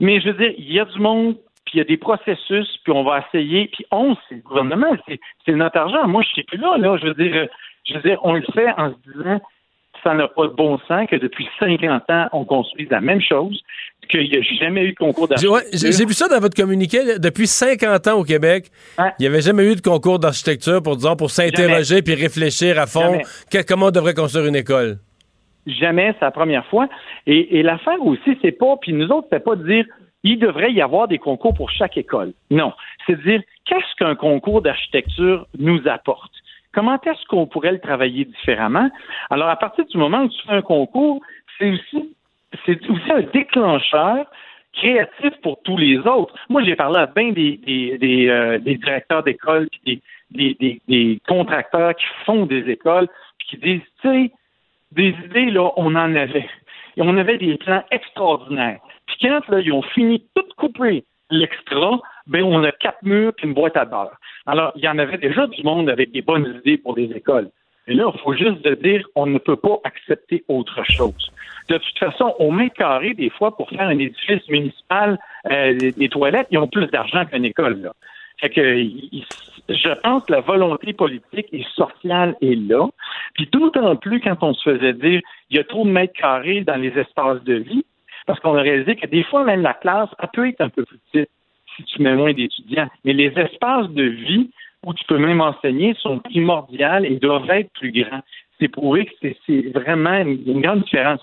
mais 0.00 0.20
je 0.20 0.30
veux 0.30 0.34
dire, 0.34 0.54
il 0.58 0.72
y 0.72 0.80
a 0.80 0.84
du 0.84 0.98
monde, 0.98 1.36
puis 1.64 1.74
il 1.74 1.78
y 1.78 1.80
a 1.80 1.84
des 1.84 1.96
processus, 1.96 2.78
puis 2.82 2.92
on 2.92 3.04
va 3.04 3.24
essayer, 3.26 3.68
puis 3.68 3.84
on, 3.90 4.16
c'est 4.28 4.36
le 4.36 4.42
gouvernement, 4.42 4.90
c'est, 5.06 5.52
notre 5.52 5.78
argent. 5.78 6.08
Moi, 6.08 6.22
je 6.22 6.28
suis 6.28 6.42
plus 6.42 6.58
là, 6.58 6.76
là. 6.76 6.96
Je 6.96 7.06
veux 7.06 7.14
dire, 7.14 7.48
je 7.84 7.94
veux 7.94 8.02
dire, 8.02 8.18
on 8.22 8.34
le 8.34 8.44
fait 8.52 8.70
en 8.76 8.92
se 8.92 9.12
disant 9.12 9.40
ça 10.02 10.14
n'a 10.14 10.26
pas 10.26 10.48
de 10.48 10.54
bon 10.54 10.78
sens 10.88 11.08
que 11.08 11.16
depuis 11.16 11.48
50 11.60 12.10
ans, 12.10 12.28
on 12.32 12.44
construise 12.44 12.90
la 12.90 13.00
même 13.00 13.20
chose, 13.20 13.62
qu'il 14.08 14.28
n'y 14.30 14.36
a 14.36 14.42
jamais 14.60 14.84
eu 14.84 14.90
de 14.92 14.96
concours 14.96 15.26
J'ai 15.36 15.46
d'architecture. 15.46 15.52
ouais, 15.82 15.92
j'ai- 15.92 16.06
vu 16.06 16.12
ça 16.12 16.28
dans 16.28 16.38
votre 16.40 16.56
communiqué. 16.56 17.02
là. 17.04 17.18
Depuis 17.18 17.46
50 17.46 18.06
ans 18.08 18.18
au 18.18 18.24
Québec, 18.24 18.70
il 18.98 19.04
n'y 19.20 19.26
avait 19.26 19.40
jamais 19.40 19.70
eu 19.70 19.76
de 19.76 19.80
concours 19.80 20.18
d'architecture 20.18 20.82
pour, 20.82 20.96
disons, 20.96 21.16
pour 21.16 21.30
s'interroger 21.30 22.02
puis 22.02 22.14
réfléchir 22.14 22.78
à 22.78 22.86
fond 22.86 23.20
que- 23.50 23.62
comment 23.66 23.86
on 23.86 23.90
devrait 23.90 24.14
construire 24.14 24.46
une 24.46 24.56
école. 24.56 24.98
Jamais, 25.66 26.12
c'est 26.18 26.24
la 26.24 26.30
première 26.32 26.66
fois. 26.66 26.88
Et, 27.26 27.58
et 27.58 27.62
l'affaire 27.62 28.00
aussi, 28.04 28.36
c'est 28.42 28.52
pas, 28.52 28.76
puis 28.80 28.92
nous 28.92 29.08
autres, 29.08 29.28
c'est 29.32 29.44
pas 29.44 29.54
de 29.56 29.64
dire 29.66 29.84
il 30.24 30.38
devrait 30.38 30.72
y 30.72 30.80
avoir 30.80 31.08
des 31.08 31.18
concours 31.18 31.54
pour 31.54 31.70
chaque 31.70 31.96
école. 31.96 32.32
Non. 32.50 32.72
C'est 33.06 33.16
de 33.16 33.22
dire 33.22 33.42
qu'est-ce 33.66 33.96
qu'un 33.98 34.14
concours 34.14 34.62
d'architecture 34.62 35.46
nous 35.58 35.80
apporte? 35.86 36.32
Comment 36.74 36.94
est-ce 37.02 37.26
qu'on 37.28 37.46
pourrait 37.46 37.72
le 37.72 37.80
travailler 37.80 38.24
différemment? 38.24 38.88
Alors, 39.30 39.48
à 39.48 39.56
partir 39.56 39.84
du 39.84 39.98
moment 39.98 40.22
où 40.22 40.28
tu 40.28 40.38
fais 40.46 40.52
un 40.54 40.62
concours, 40.62 41.20
c'est 41.58 41.70
aussi, 41.70 42.14
c'est 42.66 42.88
aussi 42.88 43.12
un 43.12 43.22
déclencheur 43.22 44.26
créatif 44.72 45.32
pour 45.42 45.60
tous 45.62 45.76
les 45.76 45.98
autres. 45.98 46.34
Moi, 46.48 46.62
j'ai 46.64 46.76
parlé 46.76 46.98
à 46.98 47.06
bien 47.06 47.32
des, 47.32 47.58
des, 47.58 47.98
des, 47.98 48.28
euh, 48.28 48.58
directeurs 48.58 49.22
d'école, 49.22 49.68
des, 49.84 50.00
des, 50.30 50.80
des, 50.88 51.20
contracteurs 51.28 51.94
qui 51.94 52.06
font 52.24 52.46
des 52.46 52.70
écoles, 52.70 53.08
puis 53.38 53.48
qui 53.48 53.56
disent, 53.58 53.88
tu 54.00 54.08
sais, 54.08 54.32
des 54.92 55.14
idées, 55.26 55.50
là, 55.50 55.70
on 55.76 55.94
en 55.94 56.14
avait. 56.16 56.48
Et 56.96 57.02
on 57.02 57.16
avait 57.16 57.38
des 57.38 57.56
plans 57.56 57.84
extraordinaires. 57.90 58.80
Puis 59.06 59.16
quand 59.22 59.46
là, 59.48 59.60
ils 59.60 59.72
ont 59.72 59.82
fini 59.82 60.24
tout 60.34 60.44
couper 60.56 61.04
l'extra, 61.30 62.00
ben 62.26 62.44
on 62.44 62.62
a 62.62 62.72
quatre 62.72 63.02
murs 63.02 63.32
puis 63.34 63.46
une 63.46 63.54
boîte 63.54 63.76
à 63.76 63.84
beurre. 63.84 64.16
Alors, 64.46 64.72
il 64.76 64.84
y 64.84 64.88
en 64.88 64.98
avait 64.98 65.18
déjà 65.18 65.46
du 65.46 65.62
monde 65.62 65.88
avec 65.88 66.12
des 66.12 66.22
bonnes 66.22 66.60
idées 66.60 66.76
pour 66.76 66.94
des 66.94 67.10
écoles. 67.12 67.50
Et 67.88 67.94
là, 67.94 68.10
il 68.14 68.20
faut 68.20 68.34
juste 68.34 68.66
dire 68.82 69.06
on 69.14 69.26
ne 69.26 69.38
peut 69.38 69.56
pas 69.56 69.80
accepter 69.84 70.44
autre 70.48 70.82
chose. 70.84 71.32
De 71.68 71.78
toute 71.78 71.98
façon, 71.98 72.34
au 72.38 72.50
mètre 72.50 72.74
carré, 72.74 73.14
des 73.14 73.30
fois, 73.30 73.56
pour 73.56 73.68
faire 73.70 73.88
un 73.88 73.98
édifice 73.98 74.46
municipal, 74.48 75.18
euh, 75.50 75.74
des 75.74 76.08
toilettes, 76.08 76.48
ils 76.50 76.58
ont 76.58 76.68
plus 76.68 76.86
d'argent 76.88 77.24
qu'une 77.24 77.44
école. 77.44 77.80
Là. 77.82 77.92
Que 78.48 78.84
je 79.68 80.00
pense 80.00 80.24
que 80.24 80.32
la 80.32 80.40
volonté 80.40 80.92
politique 80.92 81.46
et 81.52 81.64
sociale 81.74 82.34
est 82.42 82.56
là. 82.56 82.88
Puis 83.34 83.48
d'autant 83.50 83.94
plus 83.94 84.20
quand 84.20 84.42
on 84.42 84.52
se 84.54 84.70
faisait 84.70 84.94
dire 84.94 85.20
il 85.50 85.56
y 85.56 85.60
a 85.60 85.64
trop 85.64 85.84
de 85.84 85.90
mètres 85.90 86.14
carrés 86.14 86.62
dans 86.62 86.76
les 86.76 86.96
espaces 86.98 87.42
de 87.44 87.54
vie, 87.54 87.84
parce 88.26 88.40
qu'on 88.40 88.56
a 88.56 88.62
réalisé 88.62 88.96
que 88.96 89.06
des 89.06 89.22
fois, 89.24 89.44
même 89.44 89.62
la 89.62 89.74
classe, 89.74 90.08
elle 90.20 90.28
peut 90.32 90.48
être 90.48 90.60
un 90.60 90.68
peu 90.68 90.84
plus 90.84 90.98
petite 91.12 91.30
si 91.76 91.84
tu 91.84 92.02
mets 92.02 92.14
moins 92.14 92.32
d'étudiants. 92.32 92.88
Mais 93.04 93.12
les 93.12 93.32
espaces 93.36 93.88
de 93.90 94.04
vie 94.04 94.50
où 94.84 94.94
tu 94.94 95.04
peux 95.04 95.18
même 95.18 95.40
enseigner 95.40 95.94
sont 95.94 96.18
primordiales 96.18 97.06
et 97.06 97.16
doivent 97.16 97.50
être 97.50 97.70
plus 97.72 97.92
grands. 97.92 98.22
C'est 98.58 98.68
prouvé 98.68 99.06
que 99.06 99.28
c'est- 99.46 99.72
vraiment 99.72 100.18
une, 100.18 100.60
grande 100.60 100.82
différence. 100.82 101.20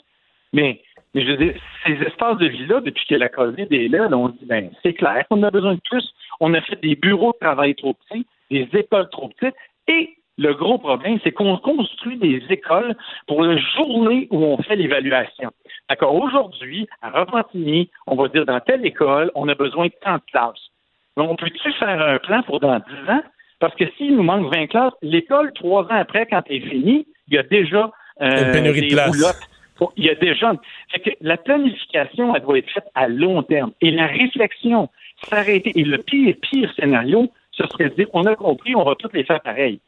Mais, 0.53 0.81
je 1.13 1.21
veux 1.21 1.37
dire, 1.37 1.53
ces 1.85 1.93
espaces 2.03 2.37
de 2.37 2.47
vie-là, 2.47 2.81
depuis 2.81 3.05
que 3.05 3.15
la 3.15 3.29
COVID 3.29 3.67
est 3.69 3.87
là, 3.87 4.07
on 4.11 4.29
dit, 4.29 4.45
ben, 4.45 4.69
c'est 4.83 4.93
clair 4.93 5.25
qu'on 5.29 5.43
a 5.43 5.51
besoin 5.51 5.75
de 5.75 5.81
plus. 5.89 6.13
On 6.39 6.53
a 6.53 6.61
fait 6.61 6.81
des 6.81 6.95
bureaux 6.95 7.33
de 7.33 7.45
travail 7.45 7.75
trop 7.75 7.93
petits, 7.93 8.25
des 8.49 8.67
écoles 8.73 9.09
trop 9.09 9.29
petites, 9.29 9.55
et 9.87 10.15
le 10.37 10.53
gros 10.53 10.77
problème, 10.77 11.19
c'est 11.23 11.33
qu'on 11.33 11.57
construit 11.57 12.17
des 12.17 12.41
écoles 12.49 12.95
pour 13.27 13.43
la 13.43 13.57
journée 13.57 14.27
où 14.31 14.37
on 14.37 14.57
fait 14.63 14.77
l'évaluation. 14.77 15.51
D'accord, 15.89 16.15
aujourd'hui, 16.15 16.87
à 17.01 17.09
Repentigny, 17.09 17.89
on 18.07 18.15
va 18.15 18.29
dire 18.29 18.45
dans 18.45 18.59
telle 18.61 18.85
école, 18.85 19.31
on 19.35 19.49
a 19.49 19.55
besoin 19.55 19.87
de 19.87 19.93
tant 20.01 20.15
de 20.15 20.21
classes. 20.31 20.71
Mais 21.17 21.23
on 21.23 21.35
peut-tu 21.35 21.73
faire 21.73 22.01
un 22.01 22.17
plan 22.19 22.41
pour 22.43 22.61
dans 22.61 22.79
10 22.79 23.11
ans? 23.11 23.21
Parce 23.59 23.75
que 23.75 23.85
s'il 23.97 24.15
nous 24.15 24.23
manque 24.23 24.53
20 24.53 24.67
classes, 24.67 24.93
l'école, 25.01 25.51
trois 25.53 25.83
ans 25.83 25.95
après, 25.95 26.25
quand 26.25 26.41
elle 26.49 26.57
est 26.57 26.69
finie, 26.69 27.07
il 27.27 27.35
y 27.35 27.37
a 27.37 27.43
déjà 27.43 27.91
euh, 28.21 28.45
Une 28.45 28.51
pénurie 28.51 28.87
de 28.87 28.93
place. 28.93 29.49
Il 29.95 30.03
y 30.03 30.09
a 30.09 30.15
déjà. 30.15 30.53
Fait 30.91 30.99
que 30.99 31.09
la 31.21 31.37
planification, 31.37 32.35
elle 32.35 32.41
doit 32.41 32.57
être 32.57 32.69
faite 32.69 32.89
à 32.95 33.07
long 33.07 33.43
terme. 33.43 33.71
Et 33.81 33.91
la 33.91 34.07
réflexion, 34.07 34.89
s'arrêter. 35.29 35.71
Et 35.75 35.83
le 35.83 35.99
pire, 35.99 36.35
pire 36.41 36.71
scénario, 36.75 37.31
ce 37.51 37.65
serait 37.67 37.89
de 37.89 37.95
dire 37.95 38.07
on 38.13 38.25
a 38.25 38.35
compris, 38.35 38.75
on 38.75 38.83
va 38.83 38.95
toutes 38.95 39.13
les 39.13 39.23
faire 39.23 39.41
pareil. 39.41 39.79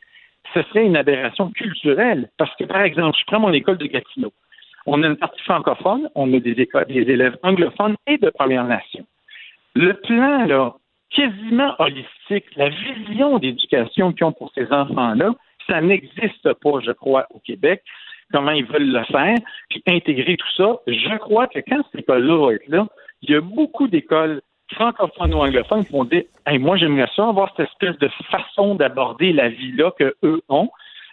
Ce 0.54 0.62
serait 0.64 0.86
une 0.86 0.96
aberration 0.96 1.52
culturelle. 1.52 2.30
Parce 2.38 2.56
que, 2.56 2.64
par 2.64 2.82
exemple, 2.82 3.18
je 3.20 3.26
prends 3.26 3.40
mon 3.40 3.54
école 3.54 3.78
de 3.78 3.86
Gatineau. 3.86 4.32
On 4.86 5.04
a 5.04 5.08
une 5.08 5.18
partie 5.18 5.42
francophone, 5.44 6.10
on 6.16 6.34
a 6.34 6.40
des, 6.40 6.52
écoles, 6.52 6.86
des 6.88 7.02
élèves 7.02 7.38
anglophones 7.44 7.96
et 8.08 8.18
de 8.18 8.30
Première 8.30 8.64
Nation. 8.64 9.06
Le 9.76 9.94
plan, 9.94 10.46
là, 10.46 10.74
quasiment 11.12 11.76
holistique, 11.80 12.46
la 12.56 12.70
vision 12.70 13.38
d'éducation 13.38 14.14
qu'ils 14.14 14.26
ont 14.26 14.32
pour 14.32 14.52
ces 14.54 14.72
enfants-là, 14.72 15.34
ça 15.68 15.82
n'existe 15.82 16.54
pas, 16.54 16.80
je 16.84 16.92
crois, 16.92 17.28
au 17.32 17.40
Québec. 17.40 17.84
Comment 18.32 18.52
ils 18.52 18.66
veulent 18.66 18.92
le 18.92 19.04
faire, 19.06 19.38
puis 19.70 19.84
intégrer 19.88 20.38
tout 20.38 20.52
ça. 20.56 20.78
Je 20.88 21.18
crois 21.18 21.48
que 21.48 21.60
quand 21.60 21.82
cette 21.92 22.02
école-là 22.02 22.46
va 22.46 22.54
être 22.54 22.68
là, 22.68 22.88
il 23.22 23.32
y 23.32 23.36
a 23.36 23.42
beaucoup 23.42 23.88
d'écoles 23.88 24.42
francophones 24.74 25.34
ou 25.34 25.40
anglophones 25.40 25.86
qui 25.86 25.92
vont 25.92 26.06
dire 26.06 26.24
hey, 26.48 26.58
moi, 26.58 26.78
j'aimerais 26.78 27.10
ça 27.16 27.28
avoir 27.28 27.54
cette 27.56 27.68
espèce 27.68 27.98
de 28.00 28.10
façon 28.30 28.76
d'aborder 28.76 29.34
la 29.34 29.50
vie-là 29.50 29.92
qu'eux 29.98 30.42
ont. 30.48 30.70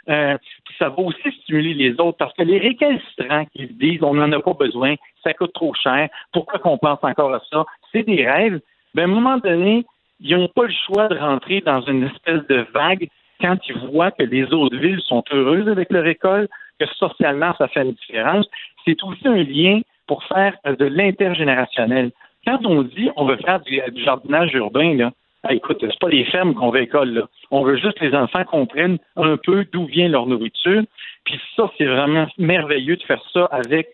Euh, 0.09 0.39
puis 0.65 0.75
ça 0.79 0.89
va 0.89 1.03
aussi 1.03 1.33
stimuler 1.43 1.75
les 1.75 2.01
autres 2.01 2.17
parce 2.17 2.33
que 2.35 2.43
les 2.43 2.59
récalcitrants 2.59 3.45
qui 3.47 3.67
se 3.67 3.73
disent 3.73 4.03
on 4.03 4.15
n'en 4.15 4.33
a 4.33 4.41
pas 4.41 4.55
besoin, 4.55 4.95
ça 5.23 5.35
coûte 5.35 5.53
trop 5.53 5.75
cher, 5.75 6.09
pourquoi 6.33 6.61
qu'on 6.61 6.79
pense 6.79 7.01
encore 7.03 7.35
à 7.35 7.43
ça? 7.51 7.67
C'est 7.93 8.05
des 8.05 8.27
rêves. 8.27 8.61
Ben, 8.95 9.03
à 9.03 9.05
un 9.05 9.14
moment 9.14 9.39
donné, 9.39 9.84
ils 10.20 10.36
n'ont 10.36 10.49
pas 10.49 10.64
le 10.64 10.74
choix 10.86 11.09
de 11.09 11.18
rentrer 11.18 11.61
dans 11.61 11.80
une 11.82 12.05
espèce 12.05 12.47
de 12.49 12.66
vague 12.74 13.09
quand 13.41 13.57
ils 13.68 13.78
voient 13.91 14.11
que 14.11 14.24
les 14.24 14.53
autres 14.53 14.76
villes 14.76 15.01
sont 15.03 15.22
heureuses 15.32 15.68
avec 15.68 15.93
leur 15.93 16.07
école, 16.07 16.49
que 16.80 16.86
socialement, 16.86 17.55
ça 17.59 17.68
fait 17.68 17.82
une 17.82 17.93
différence. 17.93 18.47
C'est 18.84 19.03
aussi 19.05 19.26
un 19.28 19.43
lien 19.43 19.80
pour 20.07 20.24
faire 20.24 20.57
de 20.64 20.84
l'intergénérationnel. 20.86 22.11
Quand 22.47 22.64
on 22.64 22.82
dit 22.82 23.11
on 23.16 23.26
veut 23.26 23.36
faire 23.36 23.61
du, 23.61 23.80
du 23.93 24.03
jardinage 24.03 24.53
urbain, 24.55 24.95
là, 24.97 25.12
ah, 25.45 25.55
écoute, 25.55 25.78
c'est 25.80 25.99
pas 26.01 26.09
les 26.09 26.24
fermes 26.24 26.55
qu'on 26.55 26.70
veut 26.70 26.82
école, 26.82 27.11
là. 27.11 27.22
On 27.51 27.62
veut 27.62 27.76
juste 27.76 27.99
que 27.99 28.05
les 28.05 28.14
enfants 28.14 28.45
comprennent 28.45 28.99
un 29.16 29.36
peu 29.36 29.64
d'où 29.72 29.86
vient 29.86 30.09
leur 30.09 30.26
nourriture. 30.26 30.82
Puis 31.24 31.41
ça, 31.55 31.70
c'est 31.78 31.86
vraiment 31.86 32.26
merveilleux 32.39 32.97
de 32.97 33.03
faire 33.05 33.22
ça 33.32 33.45
avec 33.53 33.89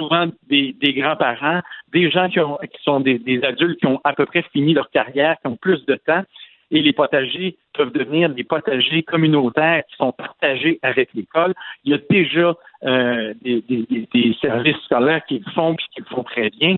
souvent 0.00 0.26
des, 0.48 0.74
grands-parents, 0.96 1.60
des 1.92 2.10
gens 2.10 2.28
qui, 2.30 2.40
ont, 2.40 2.58
sont 2.82 3.00
des, 3.00 3.40
adultes 3.42 3.78
qui 3.80 3.86
ont 3.86 4.00
à 4.04 4.14
peu 4.14 4.24
près 4.24 4.42
fini 4.52 4.72
leur 4.72 4.90
carrière, 4.90 5.36
qui 5.40 5.48
ont 5.48 5.56
plus 5.56 5.84
de 5.84 5.94
temps. 5.94 6.22
et 6.70 6.80
les 6.80 6.92
potagers 6.92 7.56
peuvent 7.74 7.92
devenir 7.92 8.30
des 8.30 8.44
potagers 8.44 9.02
communautaires 9.02 9.82
qui 9.88 9.96
sont 9.96 10.12
partagés 10.12 10.78
avec 10.82 11.10
l'école. 11.14 11.52
Il 11.84 11.92
y 11.92 11.94
a 11.94 11.98
déjà 12.08 12.54
euh, 12.84 13.34
des, 13.42 14.36
services 14.40 14.80
scolaires 14.84 15.24
qui 15.26 15.42
le 15.44 15.52
font 15.52 15.74
et 15.74 15.94
qui 15.94 16.00
le 16.00 16.06
font 16.14 16.22
très 16.22 16.48
bien. 16.50 16.76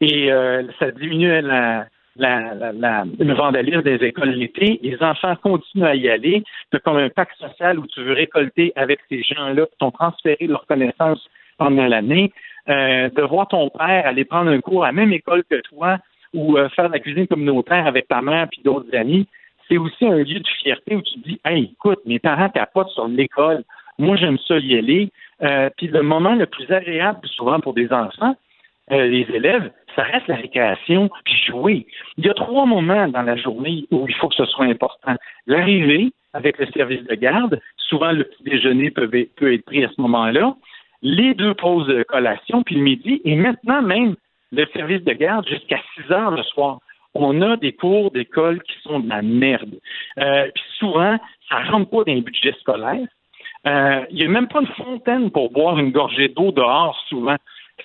Et 0.00 0.30
euh, 0.30 0.64
ça 0.78 0.90
diminue 0.90 1.40
la, 1.40 1.86
le 2.18 3.34
vandalisme 3.34 3.82
des 3.82 4.04
écoles 4.04 4.30
l'été. 4.30 4.78
Les 4.82 5.00
enfants 5.02 5.36
continuent 5.36 5.84
à 5.84 5.94
y 5.94 6.08
aller. 6.08 6.42
C'est 6.70 6.82
comme 6.82 6.96
un 6.96 7.08
pacte 7.08 7.38
social 7.38 7.78
où 7.78 7.86
tu 7.86 8.02
veux 8.02 8.12
récolter 8.12 8.72
avec 8.76 9.00
ces 9.08 9.22
gens-là 9.22 9.66
qui 9.66 9.78
t'ont 9.78 9.90
transféré 9.90 10.46
leurs 10.46 10.66
connaissances 10.66 11.26
pendant 11.58 11.86
l'année. 11.86 12.32
Euh, 12.68 13.08
de 13.08 13.22
voir 13.22 13.48
ton 13.48 13.70
père 13.70 14.06
aller 14.06 14.26
prendre 14.26 14.50
un 14.50 14.60
cours 14.60 14.84
à 14.84 14.88
la 14.88 14.92
même 14.92 15.12
école 15.14 15.42
que 15.48 15.58
toi 15.62 15.96
ou 16.34 16.58
euh, 16.58 16.68
faire 16.68 16.88
de 16.88 16.92
la 16.92 16.98
cuisine 16.98 17.26
communautaire 17.26 17.86
avec 17.86 18.08
ta 18.08 18.20
mère 18.20 18.46
puis 18.50 18.60
d'autres 18.62 18.94
amis, 18.94 19.26
c'est 19.66 19.78
aussi 19.78 20.04
un 20.04 20.18
lieu 20.18 20.40
de 20.40 20.48
fierté 20.60 20.94
où 20.94 21.00
tu 21.00 21.18
dis 21.20 21.40
Hey, 21.46 21.72
écoute, 21.72 22.00
mes 22.04 22.18
parents 22.18 22.50
capotent 22.50 22.90
sur 22.90 23.08
l'école. 23.08 23.64
Moi, 23.98 24.16
j'aime 24.16 24.36
ça 24.46 24.58
y 24.58 24.76
aller. 24.76 25.10
Euh, 25.42 25.70
puis 25.78 25.86
le 25.86 26.02
moment 26.02 26.34
le 26.34 26.44
plus 26.44 26.70
agréable, 26.70 27.20
souvent 27.28 27.58
pour 27.60 27.72
des 27.72 27.90
enfants, 27.90 28.36
les 28.90 29.26
élèves, 29.34 29.70
ça 29.94 30.02
reste 30.02 30.28
la 30.28 30.36
récréation, 30.36 31.10
puis 31.24 31.34
jouer. 31.46 31.86
Il 32.16 32.24
y 32.24 32.30
a 32.30 32.34
trois 32.34 32.64
moments 32.64 33.06
dans 33.08 33.20
la 33.20 33.36
journée 33.36 33.86
où 33.90 34.06
il 34.08 34.14
faut 34.14 34.28
que 34.28 34.34
ce 34.34 34.46
soit 34.46 34.64
important. 34.64 35.14
L'arrivée 35.46 36.10
avec 36.32 36.56
le 36.58 36.66
service 36.68 37.04
de 37.04 37.14
garde, 37.14 37.60
souvent 37.76 38.12
le 38.12 38.24
petit 38.24 38.42
déjeuner 38.44 38.90
peut 38.90 39.10
être 39.12 39.64
pris 39.66 39.84
à 39.84 39.88
ce 39.88 40.00
moment-là 40.00 40.54
les 41.02 41.34
deux 41.34 41.54
pauses 41.54 41.86
de 41.86 42.02
collation, 42.02 42.62
puis 42.62 42.76
le 42.76 42.82
midi, 42.82 43.20
et 43.24 43.36
maintenant 43.36 43.82
même 43.82 44.16
le 44.52 44.66
service 44.72 45.04
de 45.04 45.12
garde 45.12 45.46
jusqu'à 45.46 45.80
6 45.94 46.12
heures 46.12 46.30
le 46.30 46.42
soir. 46.42 46.78
On 47.14 47.40
a 47.42 47.56
des 47.56 47.72
cours 47.72 48.10
d'école 48.10 48.62
qui 48.62 48.74
sont 48.82 49.00
de 49.00 49.08
la 49.08 49.22
merde. 49.22 49.74
Euh, 50.18 50.48
puis 50.54 50.64
souvent, 50.78 51.18
ça 51.48 51.62
ne 51.62 51.70
rentre 51.70 51.90
pas 51.90 52.04
dans 52.04 52.14
les 52.14 52.20
budgets 52.20 52.54
scolaires. 52.60 53.06
Euh, 53.66 54.04
il 54.10 54.16
n'y 54.16 54.24
a 54.24 54.28
même 54.28 54.48
pas 54.48 54.60
une 54.60 54.84
fontaine 54.84 55.30
pour 55.30 55.50
boire 55.50 55.78
une 55.78 55.90
gorgée 55.90 56.28
d'eau 56.28 56.52
dehors 56.52 56.98
souvent. 57.08 57.36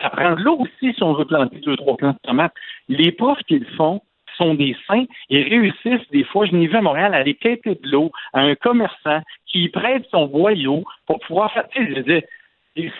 Ça 0.02 0.10
prend 0.10 0.36
de 0.36 0.42
l'eau 0.42 0.58
aussi 0.60 0.94
si 0.94 1.04
on 1.04 1.14
veut 1.14 1.26
planter 1.26 1.58
deux, 1.60 1.76
trois 1.78 1.98
plants 1.98 2.12
de 2.12 2.18
tomates. 2.24 2.54
Les 2.90 3.12
profs 3.12 3.44
qui 3.48 3.60
le 3.60 3.66
font 3.78 4.02
sont 4.38 4.56
des 4.56 4.76
saints 4.88 5.06
et 5.30 5.44
réussissent, 5.44 6.10
des 6.12 6.24
fois, 6.24 6.46
je 6.46 6.56
n'y 6.56 6.68
vais 6.68 6.78
à 6.78 6.82
Montréal, 6.82 7.14
à 7.14 7.18
aller 7.18 7.36
quêter 7.36 7.76
de 7.76 7.90
l'eau 7.90 8.12
à 8.34 8.42
un 8.42 8.56
commerçant 8.56 9.22
qui 9.48 9.70
prête 9.70 10.06
son 10.10 10.26
boyau 10.26 10.84
pour 11.06 11.20
pouvoir 11.20 11.52
faire, 11.54 11.68
tu 11.70 11.84
sais, 11.86 11.90
je 11.90 11.96
veux 11.96 12.22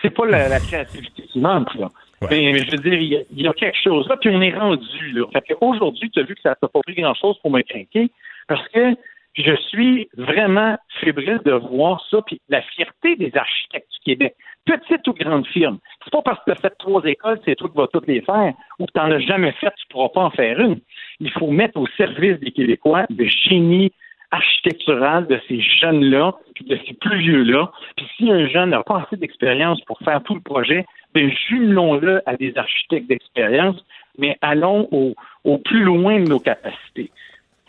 c'est 0.02 0.10
pas 0.10 0.26
la, 0.26 0.60
créativité 0.60 1.24
qui 1.24 1.40
manque, 1.40 1.74
là. 1.76 1.90
Mais, 2.30 2.58
je 2.58 2.72
veux 2.72 2.78
dire, 2.78 3.26
il 3.32 3.42
y, 3.42 3.48
a, 3.48 3.54
quelque 3.54 3.78
chose 3.84 4.08
là, 4.08 4.16
puis 4.16 4.30
on 4.30 4.42
est 4.42 4.58
rendu 4.58 5.12
là. 5.12 5.26
Fait 5.34 5.58
aujourd'hui, 5.60 6.10
tu 6.10 6.22
as 6.22 6.24
vu 6.24 6.36
que 6.36 6.42
ça 6.42 6.56
t'a 6.56 6.70
pas 6.70 6.80
pris 6.82 6.96
grand-chose 6.96 7.38
pour 7.40 7.52
me 7.52 7.62
craquer, 7.62 8.10
parce 8.48 8.66
que 8.70 8.96
je 9.36 9.56
suis 9.68 10.08
vraiment 10.16 10.78
fébrile 11.02 11.42
de 11.44 11.52
voir 11.52 12.06
ça, 12.10 12.22
puis 12.22 12.40
la 12.48 12.62
fierté 12.62 13.16
des 13.18 13.32
architectes 13.36 13.92
du 13.92 14.00
Québec, 14.06 14.36
petite 14.66 15.06
ou 15.08 15.14
grande 15.14 15.46
firme. 15.48 15.80
C'est 16.04 16.12
pas 16.12 16.22
parce 16.22 16.40
que 16.40 16.46
tu 16.46 16.52
as 16.52 16.56
fait 16.56 16.74
trois 16.80 17.04
écoles, 17.04 17.40
c'est 17.44 17.56
toi 17.56 17.70
qui 17.70 17.78
vas 17.78 17.88
toutes 17.88 18.08
les 18.08 18.22
faire, 18.22 18.54
ou 18.80 18.86
que 18.86 18.92
tu 18.94 19.00
n'en 19.00 19.12
as 19.12 19.20
jamais 19.20 19.52
fait, 19.54 19.74
tu 19.76 19.88
pourras 19.90 20.10
pas 20.10 20.22
en 20.22 20.30
faire 20.30 20.60
une. 20.60 20.80
Il 21.20 21.32
faut 21.32 21.52
mettre 21.52 21.78
au 21.78 21.88
service 21.98 22.40
des 22.40 22.52
Québécois 22.52 23.06
le 23.10 23.26
génie 23.26 23.92
architecturale 24.34 25.28
de 25.28 25.40
ces 25.48 25.62
jeunes-là, 25.62 26.34
puis 26.56 26.66
de 26.66 26.78
ces 26.88 26.94
plus 26.94 27.20
vieux-là. 27.20 27.72
Puis 27.96 28.08
si 28.18 28.32
un 28.32 28.48
jeune 28.48 28.72
n'a 28.72 28.84
pas 28.84 29.06
assez 29.06 29.16
d'expérience 29.16 29.80
pour 29.82 30.00
faire 30.00 30.22
tout 30.24 30.34
le 30.34 30.42
projet, 30.42 30.86
bien, 31.14 31.30
jumelons-le 31.48 32.22
à 32.28 32.36
des 32.36 32.54
architectes 32.58 33.08
d'expérience, 33.08 33.78
mais 34.18 34.38
allons 34.42 34.90
au, 34.92 35.58
plus 35.60 35.84
loin 35.84 36.20
de 36.20 36.28
nos 36.28 36.40
capacités. 36.40 37.12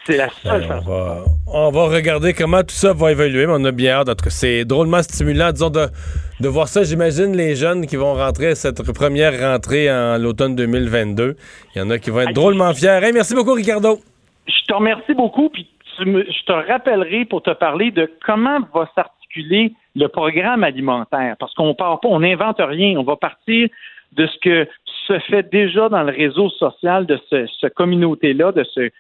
C'est 0.05 0.17
la 0.17 0.29
seule 0.29 0.63
ben, 0.63 0.69
façon. 0.69 0.91
On 0.91 0.95
va, 0.95 1.25
on 1.47 1.71
va, 1.71 1.97
regarder 1.97 2.35
comment 2.35 2.61
tout 2.61 2.75
ça 2.75 2.93
va 2.93 3.13
évoluer, 3.13 3.47
mais 3.47 3.55
on 3.57 3.65
a 3.65 3.73
bien 3.73 3.93
hâte. 3.93 4.09
En 4.09 4.15
tout 4.15 4.25
cas, 4.25 4.31
c'est 4.31 4.65
drôlement 4.67 5.03
stimulant, 5.03 5.51
disons, 5.51 5.71
de, 5.71 5.87
de 6.41 6.49
voir 6.49 6.69
ça. 6.69 6.83
J'imagine 6.83 7.35
les 7.35 7.57
jeunes 7.57 7.87
qui 7.87 7.97
vont 7.97 8.13
rentrer 8.15 8.55
cette 8.55 8.83
première 8.93 9.39
rentrée 9.39 9.91
en 9.91 10.19
l'automne 10.19 10.57
2022. 10.57 11.37
Il 11.75 11.79
y 11.79 11.81
en 11.83 11.89
a 11.89 11.99
qui 11.99 12.11
vont 12.11 12.21
être 12.21 12.35
drôlement 12.35 12.73
fiers. 12.75 13.01
merci 13.15 13.35
beaucoup, 13.35 13.55
Ricardo. 13.55 13.99
Je 14.47 14.67
te 14.67 14.75
remercie 14.75 15.15
beaucoup. 15.15 15.49
Puis 15.49 15.67
je 15.99 16.45
te 16.45 16.53
rappellerai 16.53 17.25
pour 17.25 17.43
te 17.43 17.51
parler 17.51 17.91
de 17.91 18.11
comment 18.25 18.61
va 18.75 18.89
s'articuler 18.95 19.73
le 19.97 20.09
programme 20.09 20.65
alimentaire, 20.65 21.37
parce 21.39 21.55
qu'on 21.55 21.75
part 21.75 22.01
pas, 22.01 22.09
on 22.09 22.21
n'invente 22.21 22.57
rien, 22.59 22.99
on 22.99 23.03
va 23.05 23.17
partir 23.17 23.69
de 24.13 24.27
ce 24.27 24.39
que 24.39 24.69
se 25.07 25.19
fait 25.21 25.49
déjà 25.51 25.89
dans 25.89 26.03
le 26.03 26.13
réseau 26.13 26.49
social 26.51 27.07
de 27.07 27.19
ce, 27.31 27.67
communauté-là, 27.69 28.53
de 28.53 28.65
ce, 28.65 28.91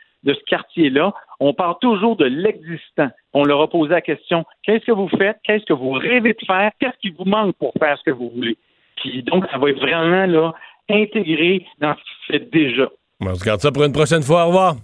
quartier-là. 0.46 1.12
On 1.40 1.54
part 1.54 1.78
toujours 1.78 2.16
de 2.16 2.24
l'existant. 2.24 3.08
On 3.32 3.44
leur 3.44 3.60
a 3.60 3.68
posé 3.68 3.90
la 3.90 4.00
question 4.00 4.44
qu'est-ce 4.62 4.84
que 4.84 4.92
vous 4.92 5.08
faites? 5.08 5.38
Qu'est-ce 5.44 5.64
que 5.64 5.72
vous 5.72 5.92
rêvez 5.92 6.32
de 6.32 6.46
faire? 6.46 6.70
Qu'est-ce 6.78 6.98
qui 7.00 7.10
vous 7.10 7.24
manque 7.24 7.56
pour 7.56 7.72
faire 7.78 7.98
ce 7.98 8.04
que 8.04 8.10
vous 8.10 8.30
voulez? 8.34 8.56
Puis 8.96 9.22
donc, 9.22 9.44
ça 9.50 9.58
va 9.58 9.70
être 9.70 9.80
vraiment 9.80 10.26
là 10.26 10.54
intégré 10.88 11.66
dans 11.80 11.94
ce 11.94 12.00
qui 12.00 12.26
se 12.26 12.32
fait 12.32 12.50
déjà. 12.50 12.88
On 13.20 13.34
se 13.34 13.44
garde 13.44 13.60
ça 13.60 13.70
pour 13.72 13.84
une 13.84 13.92
prochaine 13.92 14.22
fois. 14.22 14.44
Au 14.44 14.48
revoir. 14.48 14.76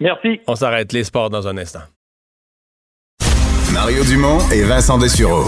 Merci. 0.00 0.40
On 0.46 0.54
s'arrête 0.54 0.92
les 0.92 1.04
sports 1.04 1.30
dans 1.30 1.46
un 1.48 1.56
instant. 1.58 1.80
Mario 3.72 4.04
Dumont 4.04 4.38
et 4.52 4.62
Vincent 4.62 4.98
Dessureau. 4.98 5.44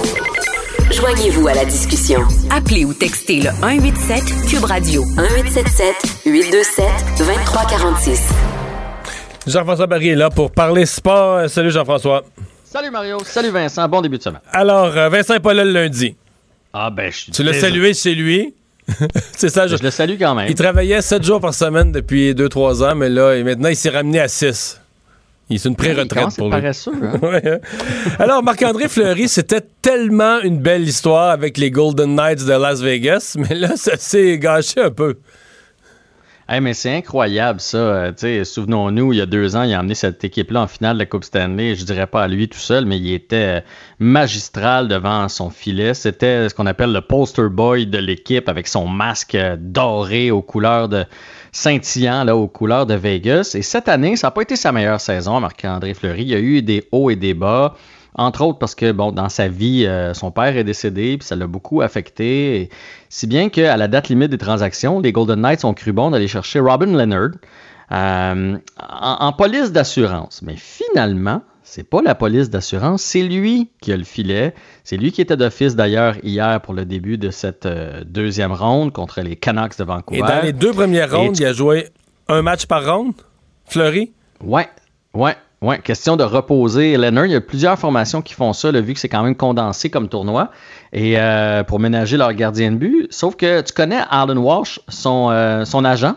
Joignez-vous 0.92 1.46
à 1.48 1.54
la 1.54 1.64
discussion. 1.64 2.20
Appelez 2.50 2.84
ou 2.84 2.92
textez 2.92 3.40
le 3.40 3.50
187 3.50 4.22
Cube 4.48 4.64
Radio 4.64 5.04
1877 5.04 6.26
827 6.26 6.84
2346. 7.18 8.28
Jean-François 9.46 9.86
Barry 9.86 10.08
est 10.10 10.16
là 10.16 10.30
pour 10.30 10.50
parler 10.50 10.84
sport. 10.84 11.48
Salut 11.48 11.70
Jean-François. 11.70 12.24
Salut 12.64 12.90
Mario. 12.90 13.18
Salut 13.24 13.50
Vincent. 13.50 13.88
Bon 13.88 14.00
début 14.00 14.18
de 14.18 14.22
semaine. 14.22 14.42
Alors, 14.52 14.96
euh, 14.96 15.08
Vincent 15.08 15.34
n'est 15.34 15.40
pas 15.40 15.54
là 15.54 15.64
le 15.64 15.72
lundi. 15.72 16.16
Ah 16.72 16.90
ben, 16.90 17.10
je 17.10 17.30
Tu 17.30 17.42
l'as 17.42 17.54
salué 17.54 17.94
chez 17.94 18.14
lui. 18.14 18.54
c'est 19.36 19.48
ça. 19.48 19.66
Je, 19.66 19.76
le 19.82 19.90
salue 19.90 20.16
quand 20.18 20.34
même. 20.34 20.46
Il 20.48 20.54
travaillait 20.54 21.02
7 21.02 21.22
jours 21.22 21.40
par 21.40 21.54
semaine 21.54 21.92
depuis 21.92 22.32
2-3 22.32 22.84
ans, 22.84 22.94
mais 22.94 23.08
là, 23.08 23.34
et 23.34 23.44
maintenant, 23.44 23.68
il 23.68 23.76
s'est 23.76 23.90
ramené 23.90 24.20
à 24.20 24.28
6. 24.28 24.80
Il 25.50 25.56
est 25.56 25.64
une 25.64 25.74
pré-retraite 25.74 26.36
pour 26.36 26.46
lui. 26.46 26.60
Paresseux, 26.60 26.92
hein? 27.02 27.18
Hein. 27.44 27.58
Alors, 28.20 28.42
Marc-André 28.42 28.88
Fleury, 28.88 29.28
c'était 29.28 29.62
tellement 29.82 30.40
une 30.40 30.58
belle 30.58 30.82
histoire 30.82 31.30
avec 31.30 31.58
les 31.58 31.72
Golden 31.72 32.14
Knights 32.14 32.44
de 32.44 32.52
Las 32.52 32.80
Vegas, 32.80 33.36
mais 33.36 33.56
là, 33.56 33.76
ça 33.76 33.96
s'est 33.96 34.38
gâché 34.38 34.80
un 34.80 34.90
peu 34.90 35.16
mais 36.58 36.74
c'est 36.74 36.92
incroyable 36.92 37.60
ça. 37.60 37.78
Euh, 37.78 38.44
souvenons-nous, 38.44 39.12
il 39.12 39.18
y 39.18 39.20
a 39.20 39.26
deux 39.26 39.54
ans, 39.54 39.62
il 39.62 39.72
a 39.72 39.78
emmené 39.78 39.94
cette 39.94 40.24
équipe-là 40.24 40.62
en 40.62 40.66
finale 40.66 40.96
de 40.96 41.02
la 41.02 41.06
Coupe 41.06 41.22
Stanley. 41.22 41.76
Je 41.76 41.84
dirais 41.84 42.08
pas 42.08 42.24
à 42.24 42.28
lui 42.28 42.48
tout 42.48 42.58
seul, 42.58 42.86
mais 42.86 42.98
il 42.98 43.12
était 43.12 43.36
euh, 43.36 43.60
magistral 44.00 44.88
devant 44.88 45.28
son 45.28 45.50
filet. 45.50 45.94
C'était 45.94 46.48
ce 46.48 46.54
qu'on 46.54 46.66
appelle 46.66 46.92
le 46.92 47.02
poster 47.02 47.48
boy 47.48 47.86
de 47.86 47.98
l'équipe 47.98 48.48
avec 48.48 48.66
son 48.66 48.88
masque 48.88 49.36
euh, 49.36 49.56
doré 49.60 50.32
aux 50.32 50.42
couleurs 50.42 50.88
de 50.88 51.04
scintillant, 51.52 52.24
là, 52.24 52.34
aux 52.34 52.48
couleurs 52.48 52.86
de 52.86 52.94
Vegas. 52.94 53.52
Et 53.54 53.62
cette 53.62 53.88
année, 53.88 54.16
ça 54.16 54.26
n'a 54.26 54.30
pas 54.32 54.42
été 54.42 54.56
sa 54.56 54.72
meilleure 54.72 55.00
saison, 55.00 55.38
Marc-André 55.38 55.94
Fleury. 55.94 56.22
Il 56.22 56.28
y 56.30 56.34
a 56.34 56.40
eu 56.40 56.62
des 56.62 56.88
hauts 56.90 57.10
et 57.10 57.16
des 57.16 57.34
bas. 57.34 57.76
Entre 58.14 58.42
autres 58.42 58.58
parce 58.58 58.74
que, 58.74 58.92
bon, 58.92 59.12
dans 59.12 59.28
sa 59.28 59.48
vie, 59.48 59.86
euh, 59.86 60.14
son 60.14 60.30
père 60.30 60.56
est 60.56 60.64
décédé, 60.64 61.16
puis 61.18 61.26
ça 61.26 61.36
l'a 61.36 61.46
beaucoup 61.46 61.80
affecté. 61.80 62.68
si 63.08 63.26
bien 63.26 63.48
qu'à 63.48 63.76
la 63.76 63.88
date 63.88 64.08
limite 64.08 64.30
des 64.30 64.38
transactions, 64.38 65.00
les 65.00 65.12
Golden 65.12 65.40
Knights 65.40 65.64
ont 65.64 65.74
cru 65.74 65.92
bon 65.92 66.10
d'aller 66.10 66.28
chercher 66.28 66.60
Robin 66.60 66.86
Leonard 66.86 67.30
euh, 67.92 68.56
en, 68.78 69.32
police 69.32 69.72
d'assurance. 69.72 70.42
Mais 70.42 70.56
finalement, 70.56 71.42
c'est 71.62 71.88
pas 71.88 72.02
la 72.02 72.14
police 72.14 72.50
d'assurance, 72.50 73.02
c'est 73.02 73.22
lui 73.22 73.70
qui 73.80 73.92
a 73.92 73.96
le 73.96 74.04
filet. 74.04 74.54
C'est 74.84 74.96
lui 74.96 75.12
qui 75.12 75.20
était 75.20 75.36
d'office 75.36 75.76
d'ailleurs 75.76 76.16
hier 76.24 76.60
pour 76.60 76.74
le 76.74 76.84
début 76.84 77.18
de 77.18 77.30
cette 77.30 77.66
euh, 77.66 78.02
deuxième 78.04 78.52
ronde 78.52 78.92
contre 78.92 79.20
les 79.20 79.36
Canucks 79.36 79.78
de 79.78 79.84
Vancouver. 79.84 80.20
Et 80.20 80.22
dans 80.22 80.42
les 80.42 80.52
deux 80.52 80.72
premières 80.72 81.16
rondes, 81.16 81.38
il 81.38 81.46
a 81.46 81.52
joué 81.52 81.88
un 82.28 82.42
match 82.42 82.66
par 82.66 82.84
ronde, 82.92 83.14
Fleury? 83.66 84.12
Ouais, 84.42 84.68
ouais. 85.14 85.36
Oui, 85.62 85.78
question 85.82 86.16
de 86.16 86.24
reposer 86.24 86.96
Leonard. 86.96 87.26
Il 87.26 87.32
y 87.32 87.36
a 87.36 87.40
plusieurs 87.42 87.78
formations 87.78 88.22
qui 88.22 88.32
font 88.32 88.54
ça, 88.54 88.70
vu 88.72 88.94
que 88.94 89.00
c'est 89.00 89.10
quand 89.10 89.22
même 89.22 89.36
condensé 89.36 89.90
comme 89.90 90.08
tournoi, 90.08 90.50
et 90.94 91.18
euh, 91.18 91.62
pour 91.64 91.78
ménager 91.78 92.16
leur 92.16 92.32
gardien 92.32 92.72
de 92.72 92.76
but. 92.76 93.08
Sauf 93.10 93.36
que 93.36 93.60
tu 93.60 93.74
connais 93.74 94.00
Alan 94.08 94.38
Walsh, 94.38 94.80
son, 94.88 95.28
euh, 95.30 95.66
son 95.66 95.84
agent? 95.84 96.14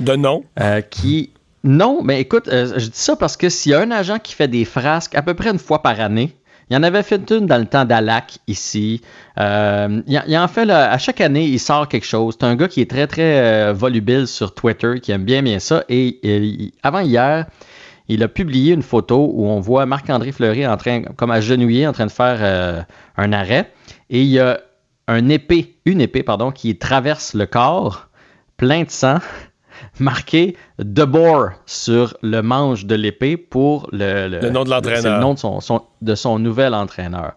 De 0.00 0.16
nom. 0.16 0.44
Euh, 0.58 0.80
qui. 0.80 1.32
Non, 1.64 2.00
mais 2.02 2.20
écoute, 2.20 2.48
je 2.50 2.86
dis 2.86 2.90
ça 2.94 3.14
parce 3.14 3.36
que 3.36 3.50
s'il 3.50 3.72
y 3.72 3.74
a 3.74 3.80
un 3.80 3.90
agent 3.90 4.18
qui 4.18 4.34
fait 4.34 4.48
des 4.48 4.64
frasques 4.64 5.14
à 5.14 5.22
peu 5.22 5.34
près 5.34 5.50
une 5.50 5.58
fois 5.58 5.82
par 5.82 6.00
année, 6.00 6.34
il 6.70 6.74
y 6.74 6.76
en 6.76 6.82
avait 6.82 7.02
fait 7.02 7.30
une 7.30 7.46
dans 7.46 7.58
le 7.58 7.66
temps 7.66 7.84
d'Alac 7.84 8.38
ici. 8.48 9.02
il, 9.36 10.02
il, 10.06 10.38
en 10.38 10.48
fait, 10.48 10.68
à 10.70 10.96
chaque 10.96 11.20
année, 11.20 11.44
il 11.44 11.60
sort 11.60 11.88
quelque 11.88 12.06
chose. 12.06 12.36
C'est 12.40 12.46
un 12.46 12.56
gars 12.56 12.68
qui 12.68 12.80
est 12.80 12.90
très, 12.90 13.06
très 13.06 13.72
volubile 13.74 14.26
sur 14.26 14.54
Twitter, 14.54 14.94
qui 15.00 15.12
aime 15.12 15.24
bien, 15.24 15.42
bien 15.42 15.58
ça. 15.58 15.84
Et, 15.90 16.72
avant 16.82 17.00
hier, 17.00 17.46
il 18.14 18.22
a 18.22 18.28
publié 18.28 18.74
une 18.74 18.82
photo 18.82 19.30
où 19.34 19.46
on 19.46 19.60
voit 19.60 19.86
Marc-André 19.86 20.32
Fleury 20.32 20.66
en 20.66 20.76
train, 20.76 21.02
comme 21.16 21.30
agenouillé, 21.30 21.86
en 21.86 21.92
train 21.92 22.06
de 22.06 22.10
faire 22.10 22.38
euh, 22.40 22.82
un 23.16 23.32
arrêt. 23.32 23.72
Et 24.10 24.20
il 24.22 24.28
y 24.28 24.38
a 24.38 24.60
un 25.08 25.28
épée, 25.28 25.76
une 25.84 26.00
épée, 26.00 26.22
pardon, 26.22 26.50
qui 26.50 26.76
traverse 26.78 27.34
le 27.34 27.46
corps, 27.46 28.08
plein 28.56 28.82
de 28.84 28.90
sang. 28.90 29.18
marqué 29.98 30.56
De 30.78 31.04
Boer 31.04 31.50
sur 31.66 32.14
le 32.22 32.40
manche 32.40 32.84
de 32.84 32.94
l'épée 32.94 33.36
pour 33.36 33.88
le, 33.92 34.28
Le 34.28 34.50
nom 34.50 34.64
de 34.64 34.70
l'entraîneur. 34.70 35.16
Le 35.16 35.20
nom 35.20 35.34
de 35.34 35.38
son, 35.38 35.60
son- 35.60 35.82
de 36.02 36.14
son 36.14 36.38
nouvel 36.38 36.74
entraîneur. 36.74 37.32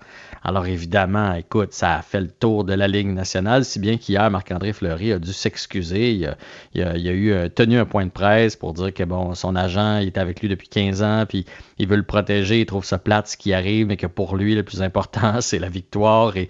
Alors 0.48 0.68
évidemment, 0.68 1.34
écoute, 1.34 1.74
ça 1.74 1.96
a 1.96 2.02
fait 2.04 2.22
le 2.22 2.28
tour 2.30 2.66
de 2.66 2.74
la 2.74 2.88
Ligue 2.88 3.08
nationale, 3.08 3.66
si 3.66 3.80
bien 3.80 3.98
qu'hier, 3.98 4.30
Marc-André 4.30 4.74
Fleury 4.74 5.12
a 5.14 5.18
dû 5.18 5.34
s'excuser. 5.34 6.12
Il 6.12 6.28
a, 6.28 6.38
il 6.76 7.08
a- 7.08 7.12
eu 7.14 7.32
euh, 7.32 7.50
tenu 7.50 7.80
un 7.80 7.86
point 7.86 8.06
de 8.06 8.12
presse 8.12 8.56
pour 8.56 8.74
dire 8.74 8.94
que 8.94 9.04
bon, 9.04 9.34
son 9.34 9.56
agent 9.56 9.98
il 10.02 10.10
était 10.10 10.20
avec 10.20 10.42
lui 10.42 10.48
depuis 10.48 10.68
15 10.68 11.02
ans, 11.02 11.26
puis 11.28 11.46
il 11.80 11.88
veut 11.88 11.96
le 11.96 12.04
protéger, 12.04 12.60
il 12.62 12.66
trouve 12.68 12.86
ça 12.86 13.00
plate 13.00 13.28
ce 13.28 13.38
qui 13.38 13.54
arrive, 13.54 13.88
mais 13.88 13.98
que 13.98 14.06
pour 14.06 14.36
lui, 14.38 14.54
le 14.54 14.62
plus 14.62 14.84
important, 14.84 15.42
c'est 15.42 15.58
la 15.58 15.70
victoire. 15.70 16.38
Et- 16.38 16.48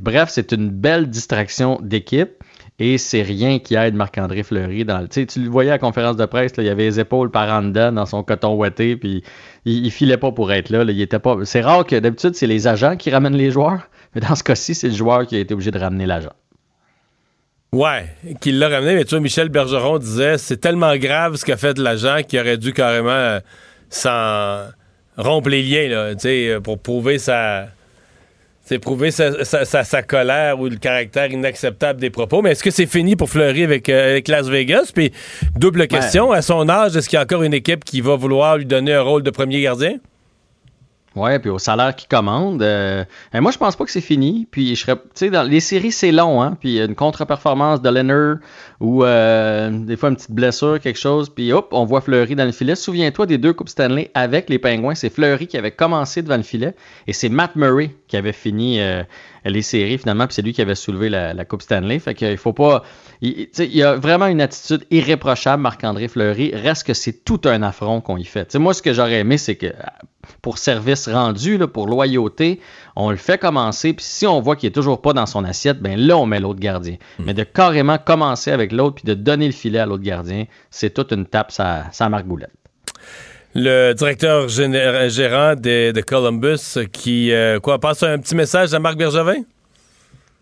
bref, 0.00 0.30
c'est 0.32 0.52
une 0.52 0.70
belle 0.70 1.10
distraction 1.10 1.78
d'équipe. 1.82 2.42
Et 2.78 2.98
c'est 2.98 3.22
rien 3.22 3.58
qui 3.58 3.74
aide 3.74 3.94
Marc-André 3.94 4.42
Fleury 4.42 4.84
dans 4.84 4.98
le. 4.98 5.08
Tu 5.08 5.26
le 5.40 5.48
voyais 5.48 5.70
à 5.70 5.74
la 5.74 5.78
conférence 5.78 6.16
de 6.16 6.26
presse, 6.26 6.56
là, 6.56 6.62
il 6.62 6.68
avait 6.68 6.84
les 6.84 7.00
épaules 7.00 7.30
par 7.30 7.48
en 7.48 7.62
dedans 7.62 7.90
dans 7.90 8.04
son 8.04 8.22
coton 8.22 8.54
ouetté, 8.54 8.96
puis 8.96 9.22
il, 9.64 9.86
il 9.86 9.90
filait 9.90 10.18
pas 10.18 10.30
pour 10.30 10.52
être 10.52 10.68
là. 10.68 10.82
il 10.82 11.00
était. 11.00 11.18
C'est 11.44 11.62
rare 11.62 11.86
que 11.86 11.96
d'habitude, 11.96 12.34
c'est 12.34 12.46
les 12.46 12.66
agents 12.66 12.96
qui 12.96 13.10
ramènent 13.10 13.36
les 13.36 13.50
joueurs, 13.50 13.88
mais 14.14 14.20
dans 14.20 14.34
ce 14.34 14.44
cas-ci, 14.44 14.74
c'est 14.74 14.88
le 14.88 14.94
joueur 14.94 15.26
qui 15.26 15.36
a 15.36 15.38
été 15.38 15.54
obligé 15.54 15.70
de 15.70 15.78
ramener 15.78 16.04
l'agent. 16.04 16.34
Ouais, 17.72 18.14
qu'il 18.40 18.58
l'a 18.58 18.68
ramené, 18.68 18.94
mais 18.94 19.04
tu 19.04 19.10
vois, 19.10 19.20
Michel 19.20 19.48
Bergeron 19.48 19.98
disait 19.98 20.38
c'est 20.38 20.58
tellement 20.58 20.96
grave 20.96 21.36
ce 21.36 21.44
qu'a 21.44 21.56
fait 21.56 21.78
l'agent 21.78 22.20
qu'il 22.26 22.38
aurait 22.40 22.58
dû 22.58 22.72
carrément 22.72 23.10
euh, 23.10 23.40
s'en 23.88 24.68
rompre 25.16 25.48
les 25.48 25.62
liens, 25.62 26.14
pour 26.62 26.78
prouver 26.78 27.18
sa. 27.18 27.68
C'est 28.68 28.80
prouver 28.80 29.12
sa, 29.12 29.44
sa- 29.44 29.64
sa- 29.64 29.84
sa 29.84 30.02
colère 30.02 30.58
ou 30.60 30.66
le 30.68 30.74
caractère 30.76 31.30
inacceptable 31.30 32.00
des 32.00 32.10
propos. 32.10 32.42
Mais 32.42 32.50
est-ce 32.50 32.64
que 32.64 32.72
c'est 32.72 32.86
fini 32.86 33.14
pour 33.14 33.30
Fleury 33.30 33.62
avec, 33.62 33.88
euh, 33.88 34.10
avec 34.10 34.26
Las 34.26 34.48
Vegas? 34.48 34.90
Puis, 34.92 35.12
double 35.54 35.86
question, 35.86 36.32
à 36.32 36.42
son 36.42 36.68
âge, 36.68 36.96
est-ce 36.96 37.08
qu'il 37.08 37.16
y 37.16 37.20
a 37.20 37.22
encore 37.22 37.44
une 37.44 37.54
équipe 37.54 37.84
qui 37.84 38.00
va 38.00 38.16
vouloir 38.16 38.56
lui 38.58 38.66
donner 38.66 38.92
un 38.92 39.02
rôle 39.02 39.22
de 39.22 39.30
premier 39.30 39.60
gardien? 39.62 39.98
Ouais, 41.16 41.38
puis 41.38 41.48
au 41.48 41.58
salaire 41.58 41.96
qu'il 41.96 42.08
commande. 42.08 42.62
euh, 42.62 43.02
euh, 43.34 43.40
moi, 43.40 43.50
je 43.50 43.56
pense 43.56 43.74
pas 43.74 43.86
que 43.86 43.90
c'est 43.90 44.02
fini. 44.02 44.46
Puis 44.50 44.76
je 44.76 44.82
serais, 44.82 44.96
tu 44.96 45.02
sais, 45.14 45.30
dans 45.30 45.42
les 45.42 45.60
séries, 45.60 45.90
c'est 45.90 46.12
long, 46.12 46.42
hein. 46.42 46.56
Puis 46.60 46.78
une 46.78 46.94
contre-performance 46.94 47.80
de 47.80 47.88
Leonard 47.88 48.36
ou 48.80 49.02
euh, 49.02 49.70
des 49.70 49.96
fois 49.96 50.10
une 50.10 50.16
petite 50.16 50.32
blessure, 50.32 50.78
quelque 50.78 50.98
chose. 50.98 51.30
Puis 51.30 51.52
hop, 51.54 51.68
on 51.72 51.86
voit 51.86 52.02
Fleury 52.02 52.36
dans 52.36 52.44
le 52.44 52.52
filet. 52.52 52.74
Souviens-toi 52.74 53.24
des 53.24 53.38
deux 53.38 53.54
coupes 53.54 53.70
Stanley 53.70 54.10
avec 54.12 54.50
les 54.50 54.58
Pingouins. 54.58 54.94
C'est 54.94 55.08
Fleury 55.08 55.46
qui 55.46 55.56
avait 55.56 55.70
commencé 55.70 56.20
devant 56.20 56.36
le 56.36 56.42
filet 56.42 56.74
et 57.06 57.14
c'est 57.14 57.30
Matt 57.30 57.56
Murray 57.56 57.94
qui 58.08 58.18
avait 58.18 58.34
fini 58.34 58.78
euh, 58.80 59.02
les 59.46 59.62
séries 59.62 59.96
finalement. 59.96 60.26
Puis 60.26 60.34
c'est 60.34 60.42
lui 60.42 60.52
qui 60.52 60.60
avait 60.60 60.74
soulevé 60.74 61.08
la, 61.08 61.32
la 61.32 61.44
coupe 61.46 61.62
Stanley. 61.62 61.98
Fait 61.98 62.14
qu'il 62.14 62.36
faut 62.36 62.52
pas. 62.52 62.82
Il, 63.22 63.48
y 63.58 63.82
a 63.82 63.94
vraiment 63.94 64.26
une 64.26 64.40
attitude 64.40 64.84
irréprochable, 64.90 65.62
Marc-André 65.62 66.08
Fleury. 66.08 66.54
Reste 66.54 66.86
que 66.86 66.94
c'est 66.94 67.24
tout 67.24 67.40
un 67.44 67.62
affront 67.62 68.00
qu'on 68.00 68.16
y 68.16 68.24
fait. 68.24 68.54
Moi, 68.56 68.74
ce 68.74 68.82
que 68.82 68.92
j'aurais 68.92 69.20
aimé, 69.20 69.38
c'est 69.38 69.56
que 69.56 69.72
pour 70.42 70.58
service 70.58 71.08
rendu, 71.08 71.56
là, 71.56 71.66
pour 71.66 71.86
loyauté, 71.86 72.60
on 72.94 73.10
le 73.10 73.16
fait 73.16 73.38
commencer. 73.38 73.92
Puis 73.92 74.04
si 74.04 74.26
on 74.26 74.40
voit 74.40 74.56
qu'il 74.56 74.68
est 74.68 74.72
toujours 74.72 75.00
pas 75.00 75.12
dans 75.12 75.26
son 75.26 75.44
assiette, 75.44 75.80
ben 75.80 75.98
là, 75.98 76.16
on 76.18 76.26
met 76.26 76.40
l'autre 76.40 76.60
gardien. 76.60 76.96
Mais 77.18 77.34
de 77.34 77.44
carrément 77.44 77.98
commencer 77.98 78.50
avec 78.50 78.72
l'autre 78.72 78.96
puis 78.96 79.04
de 79.04 79.14
donner 79.14 79.46
le 79.46 79.52
filet 79.52 79.78
à 79.78 79.86
l'autre 79.86 80.04
gardien, 80.04 80.44
c'est 80.70 80.92
toute 80.92 81.12
une 81.12 81.26
tape, 81.26 81.52
ça, 81.52 81.84
ça 81.92 82.08
marque 82.08 82.26
boulette. 82.26 82.52
Le 83.54 83.94
directeur 83.94 84.48
gérant 84.48 85.54
de, 85.54 85.90
de 85.90 86.00
Columbus 86.02 86.78
qui, 86.92 87.32
euh, 87.32 87.58
quoi, 87.58 87.78
passe 87.78 88.02
un 88.02 88.18
petit 88.18 88.34
message 88.34 88.74
à 88.74 88.78
Marc 88.78 88.98
Bergevin? 88.98 89.44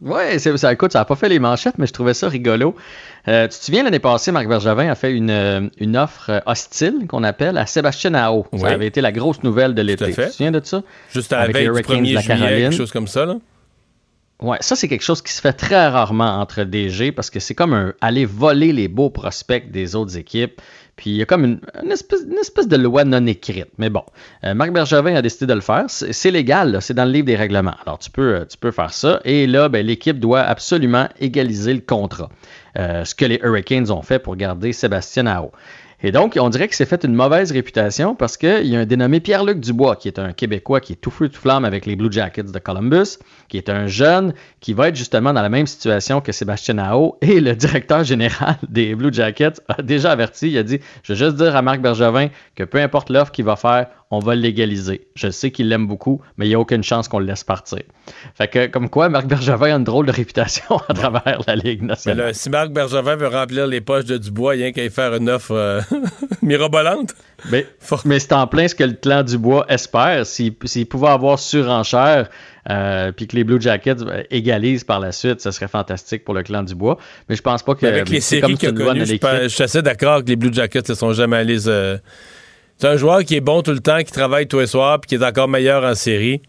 Ouais, 0.03 0.39
ça, 0.39 0.73
écoute, 0.73 0.93
ça 0.93 0.99
n'a 0.99 1.05
pas 1.05 1.15
fait 1.15 1.29
les 1.29 1.39
manchettes, 1.39 1.79
mais 1.79 1.87
je 1.87 1.93
trouvais 1.93 2.15
ça 2.15 2.29
rigolo. 2.29 2.75
Euh, 3.29 3.45
tu 3.49 3.59
te 3.59 3.65
souviens, 3.65 3.85
l'année 3.85 4.01
passée, 4.01 4.33
Marc 4.33 4.49
Bergevin 4.49 4.89
a 4.89 4.95
fait 4.95 5.13
une, 5.13 5.31
euh, 5.31 5.69
une 5.79 5.97
offre 5.97 6.31
euh, 6.31 6.41
hostile 6.47 7.07
qu'on 7.09 7.23
appelle 7.23 7.57
à 7.57 7.67
Sébastien. 7.67 8.13
Oui. 8.31 8.61
Ça 8.61 8.69
avait 8.69 8.87
été 8.87 9.01
la 9.01 9.13
grosse 9.13 9.43
nouvelle 9.43 9.75
de 9.75 9.83
l'été. 9.83 10.07
Tu 10.07 10.15
te 10.15 10.31
souviens 10.31 10.51
de 10.51 10.61
ça? 10.63 10.83
Juste 11.13 11.33
à 11.33 11.37
la 11.37 11.43
Avec 11.45 11.57
veille 11.57 11.65
les 11.65 11.71
du 11.71 11.79
Hurricanes 11.79 12.05
1er 12.05 12.09
de 12.11 12.15
la 12.15 12.21
juillet, 12.21 12.39
Caroline. 12.39 12.63
quelque 12.71 12.77
chose 12.77 12.93
comme 12.93 13.09
ça, 13.09 13.25
là. 13.25 13.37
Ouais, 14.43 14.59
ça 14.61 14.75
c'est 14.75 14.89
quelque 14.89 15.05
chose 15.05 15.23
qui 15.23 15.33
se 15.33 15.41
fait 15.41 15.53
très 15.53 15.89
rarement 15.89 16.39
entre 16.41 16.65
DG 16.65 17.13
parce 17.13 17.31
que 17.31 17.39
c'est 17.39 17.55
comme 17.55 17.73
un, 17.73 17.95
aller 18.01 18.27
voler 18.27 18.73
les 18.73 18.89
beaux 18.89 19.09
prospects 19.09 19.71
des 19.71 19.95
autres 19.95 20.19
équipes. 20.19 20.61
Puis 20.97 21.11
il 21.11 21.17
y 21.17 21.23
a 21.23 21.27
comme 21.27 21.45
une, 21.45 21.61
espèce, 21.91 22.69
de 22.69 22.77
loi 22.77 23.05
non 23.05 23.27
écrite. 23.27 23.69
Mais 23.79 23.91
bon, 23.91 24.05
euh, 24.45 24.55
Marc 24.55 24.73
Bergevin 24.73 25.15
a 25.17 25.23
décidé 25.23 25.47
de 25.47 25.55
le 25.55 25.61
faire. 25.61 25.85
C'est 25.89 26.31
légal, 26.31 26.79
c'est 26.81 26.95
dans 26.95 27.05
le 27.05 27.11
livre 27.11 27.27
des 27.27 27.37
règlements. 27.37 27.75
Alors 27.85 27.99
tu 27.99 28.11
peux, 28.11 28.35
euh, 28.35 28.45
tu 28.45 28.57
peux 28.57 28.71
faire 28.71 28.93
ça. 28.93 29.21
Et 29.25 29.47
là, 29.47 29.69
ben, 29.69 29.85
l'équipe 29.85 30.19
doit 30.21 30.43
absolument 30.43 31.09
égaliser 31.21 31.75
le 31.75 31.81
contrat. 31.81 32.29
Euh, 32.79 33.05
ce 33.05 33.15
que 33.15 33.25
les 33.25 33.41
Hurricanes 33.43 33.91
ont 33.91 34.03
fait 34.03 34.19
pour 34.19 34.37
garder 34.37 34.73
Sébastien 34.73 35.27
Ao. 35.27 35.53
Et 36.07 36.13
donc, 36.13 36.37
on 36.39 36.51
dirait 36.51 36.67
qu'il 36.67 36.77
s'est 36.77 36.85
fait 36.85 37.03
une 37.03 37.15
mauvaise 37.15 37.51
réputation 37.51 38.15
parce 38.15 38.37
qu'il 38.37 38.67
y 38.67 38.77
a 38.77 38.81
un 38.81 38.85
dénommé 38.85 39.21
Pierre-Luc 39.21 39.59
Dubois, 39.59 39.97
qui 39.97 40.09
est 40.09 40.19
un 40.19 40.35
Québécois 40.35 40.83
qui 40.83 40.93
est 40.93 40.97
tout 40.97 41.11
feu 41.11 41.31
tout 41.31 41.41
flamme 41.41 41.65
avec 41.65 41.87
les 41.87 41.97
Blue 41.97 42.13
Jackets 42.13 42.53
de 42.53 42.59
Columbus, 42.59 43.17
qui 43.49 43.57
est 43.57 43.71
un 43.71 43.87
jeune 43.87 44.35
qui 44.61 44.75
va 44.75 44.89
être 44.89 44.97
justement 44.97 45.33
dans 45.33 45.41
la 45.41 45.49
même 45.49 45.67
situation 45.67 46.21
que 46.21 46.31
Sébastien 46.31 46.75
Nao. 46.75 47.17
Et 47.23 47.41
le 47.41 47.57
directeur 47.57 48.05
général 48.05 48.57
des 48.69 48.95
Blue 48.95 49.15
Jackets 49.15 49.63
a 49.67 49.81
déjà 49.81 50.13
averti, 50.13 50.51
il 50.51 50.59
a 50.59 50.63
dit, 50.63 50.79
je 51.05 51.15
vais 51.15 51.19
juste 51.19 51.37
dire 51.37 51.57
à 51.57 51.63
Marc 51.63 51.81
Bergevin 51.81 52.29
que 52.55 52.65
peu 52.65 52.83
importe 52.83 53.09
l'offre 53.09 53.33
qu'il 53.33 53.47
va 53.47 53.57
faire, 53.57 53.87
on 54.17 54.21
va 54.21 54.35
l'égaliser. 54.35 55.07
Je 55.15 55.31
sais 55.31 55.51
qu'il 55.51 55.69
l'aime 55.69 55.87
beaucoup, 55.87 56.21
mais 56.37 56.47
il 56.47 56.49
n'y 56.51 56.55
a 56.55 56.61
aucune 56.61 56.83
chance 56.83 57.09
qu'on 57.09 57.19
le 57.19 57.27
laisse 57.27 57.45
partir. 57.45 57.81
Fait 58.35 58.49
que, 58.49 58.67
comme 58.67 58.89
quoi, 58.89 59.09
Marc 59.09 59.27
Bergevin 59.27 59.75
a 59.75 59.77
une 59.79 59.85
drôle 59.85 60.07
de 60.07 60.13
réputation 60.13 60.77
à 60.89 60.95
travers 60.95 61.41
la 61.47 61.57
Ligue 61.57 61.81
Mais 61.83 61.89
nationale. 61.89 62.27
là, 62.27 62.33
si 62.33 62.51
Marc 62.51 62.71
Bergevin 62.71 63.17
veut 63.17 63.29
remplir 63.29 63.67
les 63.67 63.81
poches 63.81 64.05
de 64.05 64.17
Dubois, 64.19 64.53
rien 64.53 64.73
qu'à 64.73 64.85
y 64.85 64.91
faire 64.91 65.15
une 65.15 65.29
offre 65.31 65.53
euh, 65.53 65.81
mirobolante. 66.43 67.15
Mais, 67.51 67.67
mais 68.05 68.19
c'est 68.19 68.33
en 68.33 68.47
plein 68.47 68.69
ce 68.69 68.75
que 68.75 68.85
le 68.85 68.93
clan 68.95 69.23
Dubois 69.23 69.67
espère. 69.69 70.25
S'il 70.27 70.55
pouvait 70.55 71.09
avoir 71.09 71.39
surenchère, 71.39 72.29
euh, 72.71 73.13
puis 73.13 73.27
que 73.27 73.37
les 73.37 73.45
Blue 73.45 73.61
Jackets 73.61 73.97
euh, 74.03 74.23
égalisent 74.31 74.85
par 74.85 74.99
la 75.01 75.13
suite, 75.13 75.41
ce 75.41 75.51
serait 75.51 75.69
fantastique 75.69 76.25
pour 76.25 76.33
le 76.35 76.43
clan 76.43 76.63
Dubois. 76.63 76.97
Mais 77.29 77.37
je 77.37 77.43
pense 77.43 77.63
pas 77.63 77.75
que. 77.75 77.85
Avec 77.87 78.09
les 78.09 78.21
séries 78.21 78.57
qu'il 78.57 78.71
a 78.71 78.73
connues, 78.73 79.05
je, 79.05 79.17
je 79.43 79.49
suis 79.49 79.63
assez 79.65 79.83
d'accord 79.83 80.23
que 80.25 80.29
les 80.29 80.37
Blue 80.37 80.53
Jackets 80.53 80.89
ne 80.89 80.95
sont 80.95 81.13
jamais 81.13 81.37
allés. 81.37 81.61
se- 81.61 81.99
C'est 82.79 82.89
un 82.89 82.97
joueur 82.97 83.25
qui 83.25 83.37
est 83.37 83.41
bon 83.41 83.63
tout 83.63 83.71
le 83.73 83.81
temps, 83.81 83.99
qui 84.03 84.13
travaille 84.13 84.47
tous 84.47 84.59
les 84.61 84.67
soirs, 84.67 85.01
puis 85.01 85.09
qui 85.09 85.15
est 85.23 85.27
encore 85.27 85.49
meilleur 85.49 85.85
en 85.85 85.95
série. 85.95 86.43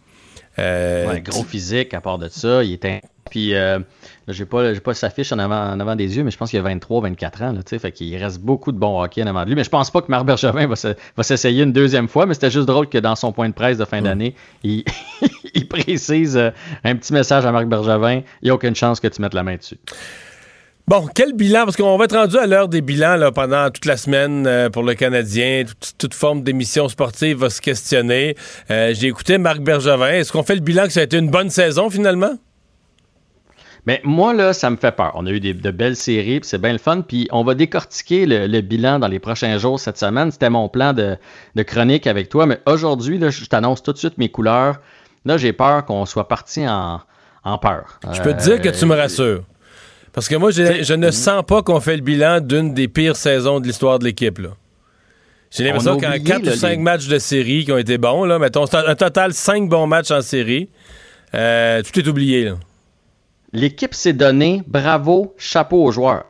Euh, 0.59 1.07
Ouais, 1.07 1.21
gros 1.21 1.43
physique, 1.43 1.93
à 1.93 2.01
part 2.01 2.17
de 2.17 2.29
ça. 2.29 2.63
Il 2.63 2.73
est 2.73 2.85
un- 2.85 2.99
Puis, 3.29 3.55
euh, 3.55 3.79
j'ai 4.27 4.45
pas, 4.45 4.73
j'ai 4.73 4.79
pas 4.79 4.93
sa 4.93 5.09
fiche 5.09 5.31
en 5.31 5.39
avant, 5.39 5.71
en 5.71 5.79
avant 5.79 5.95
des 5.95 6.15
yeux, 6.15 6.23
mais 6.23 6.29
je 6.31 6.37
pense 6.37 6.51
qu'il 6.51 6.59
a 6.59 6.61
23, 6.61 7.01
24 7.01 7.41
ans, 7.41 7.51
là. 7.53 7.61
Fait 7.79 7.91
qu'il 7.91 8.15
reste 8.15 8.39
beaucoup 8.39 8.71
de 8.71 8.77
bon 8.77 9.01
hockey 9.01 9.23
en 9.23 9.27
avant 9.27 9.43
de 9.43 9.47
lui. 9.49 9.55
Mais 9.55 9.63
je 9.63 9.69
pense 9.69 9.89
pas 9.89 10.01
que 10.01 10.07
Marc 10.09 10.25
Bergevin 10.25 10.67
va, 10.67 10.75
se- 10.75 10.95
va 11.17 11.23
s'essayer 11.23 11.63
une 11.63 11.73
deuxième 11.73 12.07
fois, 12.07 12.25
mais 12.27 12.35
c'était 12.35 12.51
juste 12.51 12.67
drôle 12.67 12.87
que 12.87 12.99
dans 12.99 13.15
son 13.15 13.31
point 13.31 13.49
de 13.49 13.53
presse 13.53 13.77
de 13.79 13.85
fin 13.85 14.01
d'année, 14.01 14.35
il, 14.63 14.83
il 15.55 15.67
précise 15.67 16.37
euh, 16.37 16.51
un 16.83 16.95
petit 16.95 17.13
message 17.13 17.45
à 17.47 17.51
Marc 17.51 17.65
Bergevin. 17.65 18.21
Il 18.41 18.45
n'y 18.45 18.49
a 18.51 18.53
aucune 18.53 18.75
chance 18.75 18.99
que 18.99 19.07
tu 19.07 19.21
mettes 19.21 19.33
la 19.33 19.43
main 19.43 19.55
dessus. 19.55 19.77
Bon, 20.87 21.07
quel 21.15 21.33
bilan? 21.33 21.63
Parce 21.65 21.75
qu'on 21.77 21.97
va 21.97 22.05
être 22.05 22.15
rendu 22.15 22.37
à 22.37 22.45
l'heure 22.45 22.67
des 22.69 22.81
bilans 22.81 23.15
là, 23.15 23.31
pendant 23.31 23.71
toute 23.71 23.85
la 23.85 23.97
semaine 23.97 24.45
euh, 24.45 24.69
pour 24.69 24.83
le 24.83 24.93
Canadien. 24.93 25.63
Toute, 25.65 25.93
toute 25.97 26.13
forme 26.13 26.43
d'émission 26.43 26.87
sportive 26.89 27.37
va 27.37 27.49
se 27.49 27.59
questionner. 27.59 28.35
Euh, 28.69 28.93
J'ai 28.93 29.07
écouté 29.07 29.39
Marc 29.39 29.61
Bergevin. 29.61 30.09
Est-ce 30.11 30.31
qu'on 30.31 30.43
fait 30.43 30.53
le 30.53 30.61
bilan 30.61 30.83
que 30.85 30.91
ça 30.91 30.99
a 30.99 31.03
été 31.03 31.17
une 31.17 31.31
bonne 31.31 31.49
saison 31.49 31.89
finalement? 31.89 32.35
Mais 33.87 33.99
moi, 34.03 34.33
là, 34.35 34.53
ça 34.53 34.69
me 34.69 34.77
fait 34.77 34.91
peur. 34.91 35.11
On 35.15 35.25
a 35.25 35.31
eu 35.31 35.39
des- 35.39 35.53
de 35.55 35.71
belles 35.71 35.95
séries, 35.95 36.39
puis 36.39 36.49
c'est 36.49 36.61
bien 36.61 36.71
le 36.71 36.77
fun. 36.79 37.01
Puis 37.01 37.27
on 37.31 37.43
va 37.43 37.55
décortiquer 37.55 38.27
le, 38.27 38.45
le 38.45 38.61
bilan 38.61 38.99
dans 38.99 39.07
les 39.07 39.19
prochains 39.19 39.57
jours 39.57 39.79
cette 39.79 39.97
semaine. 39.97 40.29
C'était 40.31 40.49
mon 40.51 40.69
plan 40.69 40.93
de, 40.93 41.17
de 41.55 41.63
chronique 41.63 42.05
avec 42.05 42.29
toi. 42.29 42.45
Mais 42.45 42.59
aujourd'hui, 42.67 43.19
je 43.27 43.45
t'annonce 43.45 43.81
tout 43.81 43.93
de 43.93 43.97
suite 43.97 44.19
mes 44.19 44.29
couleurs. 44.29 44.75
Là, 45.25 45.37
j'ai 45.37 45.53
peur 45.53 45.83
qu'on 45.85 46.05
soit 46.05 46.27
parti 46.27 46.67
en, 46.67 46.99
en 47.43 47.57
peur. 47.57 47.99
Je 48.11 48.21
peux 48.21 48.33
te 48.33 48.43
dire 48.43 48.61
que 48.61 48.69
tu 48.69 48.85
me 48.85 48.95
rassures. 48.95 49.41
Parce 50.15 50.29
que 50.29 50.35
moi, 50.35 50.49
je 50.51 50.93
ne 50.93 51.11
sens 51.11 51.43
pas 51.45 51.61
qu'on 51.61 51.79
fait 51.81 51.97
le 51.97 52.01
bilan 52.01 52.39
d'une 52.39 52.73
des 52.73 52.87
pires 52.87 53.17
saisons 53.17 53.59
de 53.59 53.67
l'histoire 53.67 53.99
de 53.99 54.05
l'équipe. 54.05 54.39
J'ai 55.51 55.63
On 55.63 55.67
l'impression 55.67 55.97
qu'en 55.99 56.07
oublié, 56.07 56.23
4 56.23 56.41
ou 56.41 56.45
là, 56.45 56.55
5 56.55 56.69
les- 56.69 56.77
matchs 56.77 57.07
de 57.07 57.19
série 57.19 57.65
qui 57.65 57.71
ont 57.73 57.77
été 57.77 57.97
bons, 57.97 58.23
là, 58.25 58.39
mettons, 58.39 58.65
un 58.73 58.95
total 58.95 59.33
5 59.33 59.69
bons 59.69 59.87
matchs 59.87 60.11
en 60.11 60.21
série, 60.21 60.69
euh, 61.33 61.81
tout 61.83 61.99
est 61.99 62.07
oublié. 62.07 62.51
L'équipe 63.53 63.93
s'est 63.93 64.13
donnée, 64.13 64.63
bravo, 64.67 65.33
chapeau 65.37 65.83
aux 65.83 65.91
joueurs. 65.91 66.25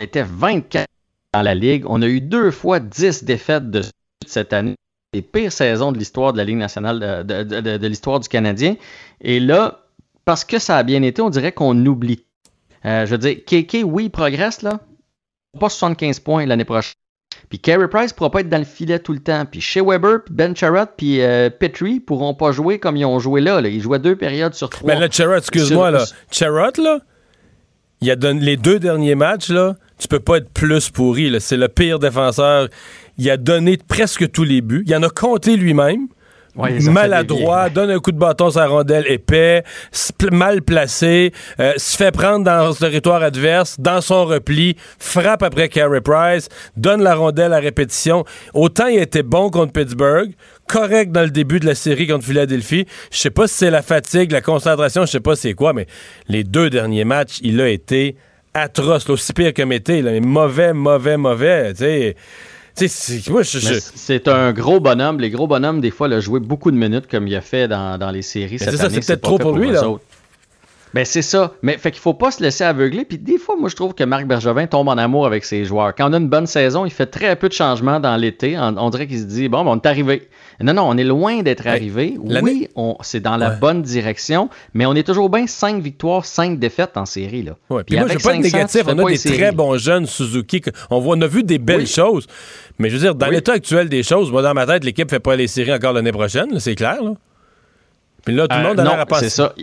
On 0.00 0.04
était 0.04 0.24
24 0.24 0.86
dans 1.32 1.42
la 1.42 1.54
Ligue. 1.54 1.84
On 1.88 2.02
a 2.02 2.06
eu 2.06 2.20
deux 2.20 2.50
fois 2.50 2.78
10 2.80 3.24
défaites 3.24 3.70
de 3.70 3.82
cette 4.26 4.52
année. 4.52 4.74
Les 5.14 5.22
pires 5.22 5.52
saisons 5.52 5.90
de 5.92 5.98
l'histoire 5.98 6.32
de 6.32 6.38
la 6.38 6.44
Ligue 6.44 6.58
nationale, 6.58 7.24
de, 7.24 7.42
de- 7.44 7.60
de- 7.60 7.76
de 7.78 7.86
l'histoire 7.86 8.20
du 8.20 8.28
Canadien. 8.28 8.76
Et 9.20 9.40
là, 9.40 9.84
parce 10.24 10.44
que 10.44 10.58
ça 10.58 10.76
a 10.76 10.82
bien 10.82 11.02
été, 11.02 11.22
on 11.22 11.30
dirait 11.30 11.52
qu'on 11.52 11.86
oublie. 11.86 12.24
Euh, 12.88 13.06
je 13.06 13.10
veux 13.10 13.18
dire, 13.18 13.36
KK, 13.44 13.84
oui, 13.84 14.04
il 14.04 14.10
progresse, 14.10 14.62
là. 14.62 14.80
Pas 15.58 15.68
75 15.68 16.20
points 16.20 16.46
l'année 16.46 16.64
prochaine. 16.64 16.94
Puis 17.48 17.58
Carey 17.58 17.88
Price 17.88 18.12
pourra 18.12 18.30
pas 18.30 18.40
être 18.40 18.48
dans 18.48 18.58
le 18.58 18.64
filet 18.64 18.98
tout 18.98 19.12
le 19.12 19.20
temps. 19.20 19.44
Puis 19.50 19.60
Shea 19.60 19.82
Weber, 19.82 20.24
puis 20.24 20.34
Ben 20.34 20.56
Charrot, 20.56 20.86
puis 20.96 21.20
euh, 21.20 21.50
Petrie 21.50 22.00
pourront 22.00 22.34
pas 22.34 22.52
jouer 22.52 22.78
comme 22.78 22.96
ils 22.96 23.04
ont 23.04 23.18
joué 23.18 23.40
là. 23.40 23.60
là. 23.60 23.68
Ils 23.68 23.80
jouaient 23.80 23.98
deux 23.98 24.16
périodes 24.16 24.54
sur 24.54 24.70
trois. 24.70 24.92
Mais 24.92 24.98
là, 25.00 25.08
Cherrod, 25.10 25.38
excuse-moi, 25.38 25.90
là. 25.90 26.04
Cherrod, 26.30 26.76
là, 26.78 27.00
il 28.00 28.10
a 28.10 28.16
donné 28.16 28.40
les 28.40 28.56
deux 28.56 28.78
derniers 28.78 29.14
matchs, 29.14 29.50
là, 29.50 29.76
tu 29.98 30.08
peux 30.08 30.20
pas 30.20 30.38
être 30.38 30.50
plus 30.50 30.90
pourri. 30.90 31.30
là. 31.30 31.40
C'est 31.40 31.56
le 31.56 31.68
pire 31.68 31.98
défenseur. 31.98 32.68
Il 33.18 33.28
a 33.30 33.36
donné 33.36 33.76
presque 33.76 34.30
tous 34.30 34.44
les 34.44 34.60
buts. 34.60 34.84
Il 34.86 34.94
en 34.94 35.02
a 35.02 35.10
compté 35.10 35.56
lui-même. 35.56 36.08
Ouais, 36.58 36.80
maladroit, 36.80 37.70
donne 37.70 37.90
un 37.90 38.00
coup 38.00 38.10
de 38.10 38.18
bâton 38.18 38.50
sur 38.50 38.58
la 38.58 38.66
rondelle 38.66 39.04
épais, 39.06 39.62
mal 40.32 40.60
placé, 40.60 41.32
euh, 41.60 41.72
se 41.76 41.96
fait 41.96 42.10
prendre 42.10 42.44
dans 42.44 42.66
le 42.66 42.74
territoire 42.74 43.22
adverse, 43.22 43.76
dans 43.78 44.00
son 44.00 44.24
repli, 44.24 44.76
frappe 44.98 45.44
après 45.44 45.68
Carey 45.68 46.00
Price, 46.00 46.48
donne 46.76 47.00
la 47.00 47.14
rondelle 47.14 47.52
à 47.52 47.60
répétition. 47.60 48.24
Autant 48.54 48.88
il 48.88 48.98
était 48.98 49.22
bon 49.22 49.50
contre 49.50 49.72
Pittsburgh, 49.72 50.32
correct 50.66 51.12
dans 51.12 51.22
le 51.22 51.30
début 51.30 51.60
de 51.60 51.66
la 51.66 51.76
série 51.76 52.08
contre 52.08 52.24
Philadelphie. 52.24 52.86
Je 53.12 53.18
sais 53.18 53.30
pas 53.30 53.46
si 53.46 53.54
c'est 53.54 53.70
la 53.70 53.82
fatigue, 53.82 54.32
la 54.32 54.40
concentration, 54.40 55.06
je 55.06 55.12
sais 55.12 55.20
pas 55.20 55.36
c'est 55.36 55.54
quoi, 55.54 55.72
mais 55.72 55.86
les 56.28 56.42
deux 56.42 56.70
derniers 56.70 57.04
matchs, 57.04 57.38
il 57.40 57.60
a 57.60 57.68
été 57.68 58.16
atroce, 58.52 59.06
là, 59.06 59.14
aussi 59.14 59.32
pire 59.32 59.52
que 59.54 59.62
Mété, 59.62 60.02
là, 60.02 60.10
mais 60.10 60.20
mauvais, 60.20 60.72
mauvais, 60.72 61.16
mauvais. 61.16 61.72
C'est- 62.86 64.28
un 64.28 64.52
gros 64.52 64.78
bonhomme. 64.78 65.18
Les 65.18 65.30
gros 65.30 65.46
bonhommes, 65.48 65.80
des 65.80 65.90
fois, 65.90 66.06
il 66.06 66.14
a 66.14 66.20
joué 66.20 66.38
beaucoup 66.38 66.70
de 66.70 66.76
minutes 66.76 67.06
comme 67.10 67.26
il 67.26 67.34
a 67.34 67.40
fait 67.40 67.66
dans, 67.66 67.98
dans 67.98 68.10
les 68.10 68.22
séries 68.22 68.58
c'est 68.58 68.76
ça, 68.76 68.88
c'est 68.90 69.04
peut-être 69.06 69.22
trop 69.22 69.38
pour 69.38 69.52
lui, 69.56 69.72
là. 69.72 69.88
autres. 69.88 70.04
Ben 70.94 71.04
c'est 71.04 71.22
ça. 71.22 71.52
Mais 71.62 71.76
fait 71.76 71.90
qu'il 71.90 72.00
faut 72.00 72.14
pas 72.14 72.30
se 72.30 72.42
laisser 72.42 72.64
aveugler. 72.64 73.04
Puis 73.04 73.18
des 73.18 73.36
fois, 73.38 73.56
moi 73.58 73.68
je 73.68 73.76
trouve 73.76 73.94
que 73.94 74.04
Marc 74.04 74.26
Bergevin 74.26 74.66
tombe 74.66 74.88
en 74.88 74.96
amour 74.98 75.26
avec 75.26 75.44
ses 75.44 75.64
joueurs. 75.64 75.94
Quand 75.94 76.08
on 76.10 76.12
a 76.14 76.16
une 76.16 76.28
bonne 76.28 76.46
saison, 76.46 76.86
il 76.86 76.90
fait 76.90 77.06
très 77.06 77.36
peu 77.36 77.48
de 77.48 77.52
changements 77.52 78.00
dans 78.00 78.16
l'été. 78.16 78.56
On, 78.58 78.74
on 78.78 78.90
dirait 78.90 79.06
qu'il 79.06 79.18
se 79.18 79.24
dit 79.24 79.48
bon, 79.48 79.64
ben, 79.64 79.70
on 79.72 79.76
est 79.76 79.86
arrivé. 79.86 80.28
Non, 80.60 80.72
non, 80.72 80.88
on 80.88 80.96
est 80.96 81.04
loin 81.04 81.42
d'être 81.42 81.66
arrivé. 81.66 82.16
Oui, 82.18 82.68
c'est 83.02 83.20
dans 83.20 83.36
la 83.36 83.50
Ouais. 83.50 83.56
bonne 83.60 83.82
direction, 83.82 84.48
mais 84.74 84.86
on 84.86 84.94
est 84.94 85.04
toujours 85.06 85.30
bien 85.30 85.46
5 85.46 85.80
victoires, 85.82 86.24
5 86.24 86.58
défaites 86.58 86.96
en 86.96 87.06
série. 87.06 87.42
Là. 87.44 87.52
Ouais, 87.70 87.84
puis 87.84 87.96
moi, 87.96 88.06
je 88.08 88.14
pas 88.14 88.34
être 88.34 88.42
500, 88.42 88.56
négatif. 88.58 88.82
On 88.88 88.98
a 88.98 89.10
des 89.10 89.18
très 89.18 89.52
bons 89.52 89.76
jeunes 89.78 90.06
Suzuki. 90.06 90.62
On, 90.90 90.98
voit, 91.00 91.16
on 91.16 91.20
a 91.20 91.26
vu 91.28 91.44
des 91.44 91.58
belles 91.58 91.80
Oui. 91.82 91.86
choses. 91.86 92.26
Mais 92.78 92.88
je 92.90 92.94
veux 92.96 93.00
dire, 93.02 93.14
dans 93.14 93.28
Oui. 93.28 93.34
l'état 93.36 93.52
actuel 93.52 93.88
des 93.88 94.02
choses, 94.02 94.32
moi, 94.32 94.42
dans 94.42 94.54
ma 94.54 94.66
tête, 94.66 94.84
l'équipe 94.84 95.08
fait 95.08 95.20
pas 95.20 95.36
les 95.36 95.46
séries 95.46 95.72
encore 95.74 95.92
l'année 95.92 96.12
prochaine. 96.12 96.58
C'est 96.58 96.74
clair. 96.74 97.02
Là. 97.02 97.12
Puis 98.24 98.34
là, 98.34 98.48
tout 98.48 98.56
le 98.56 98.64
Euh, 98.64 98.68
monde 98.68 98.80
a 98.80 98.84
l'air 98.84 99.00
à 99.00 99.06
passer. 99.06 99.28
c'est 99.28 99.36
ça. 99.36 99.54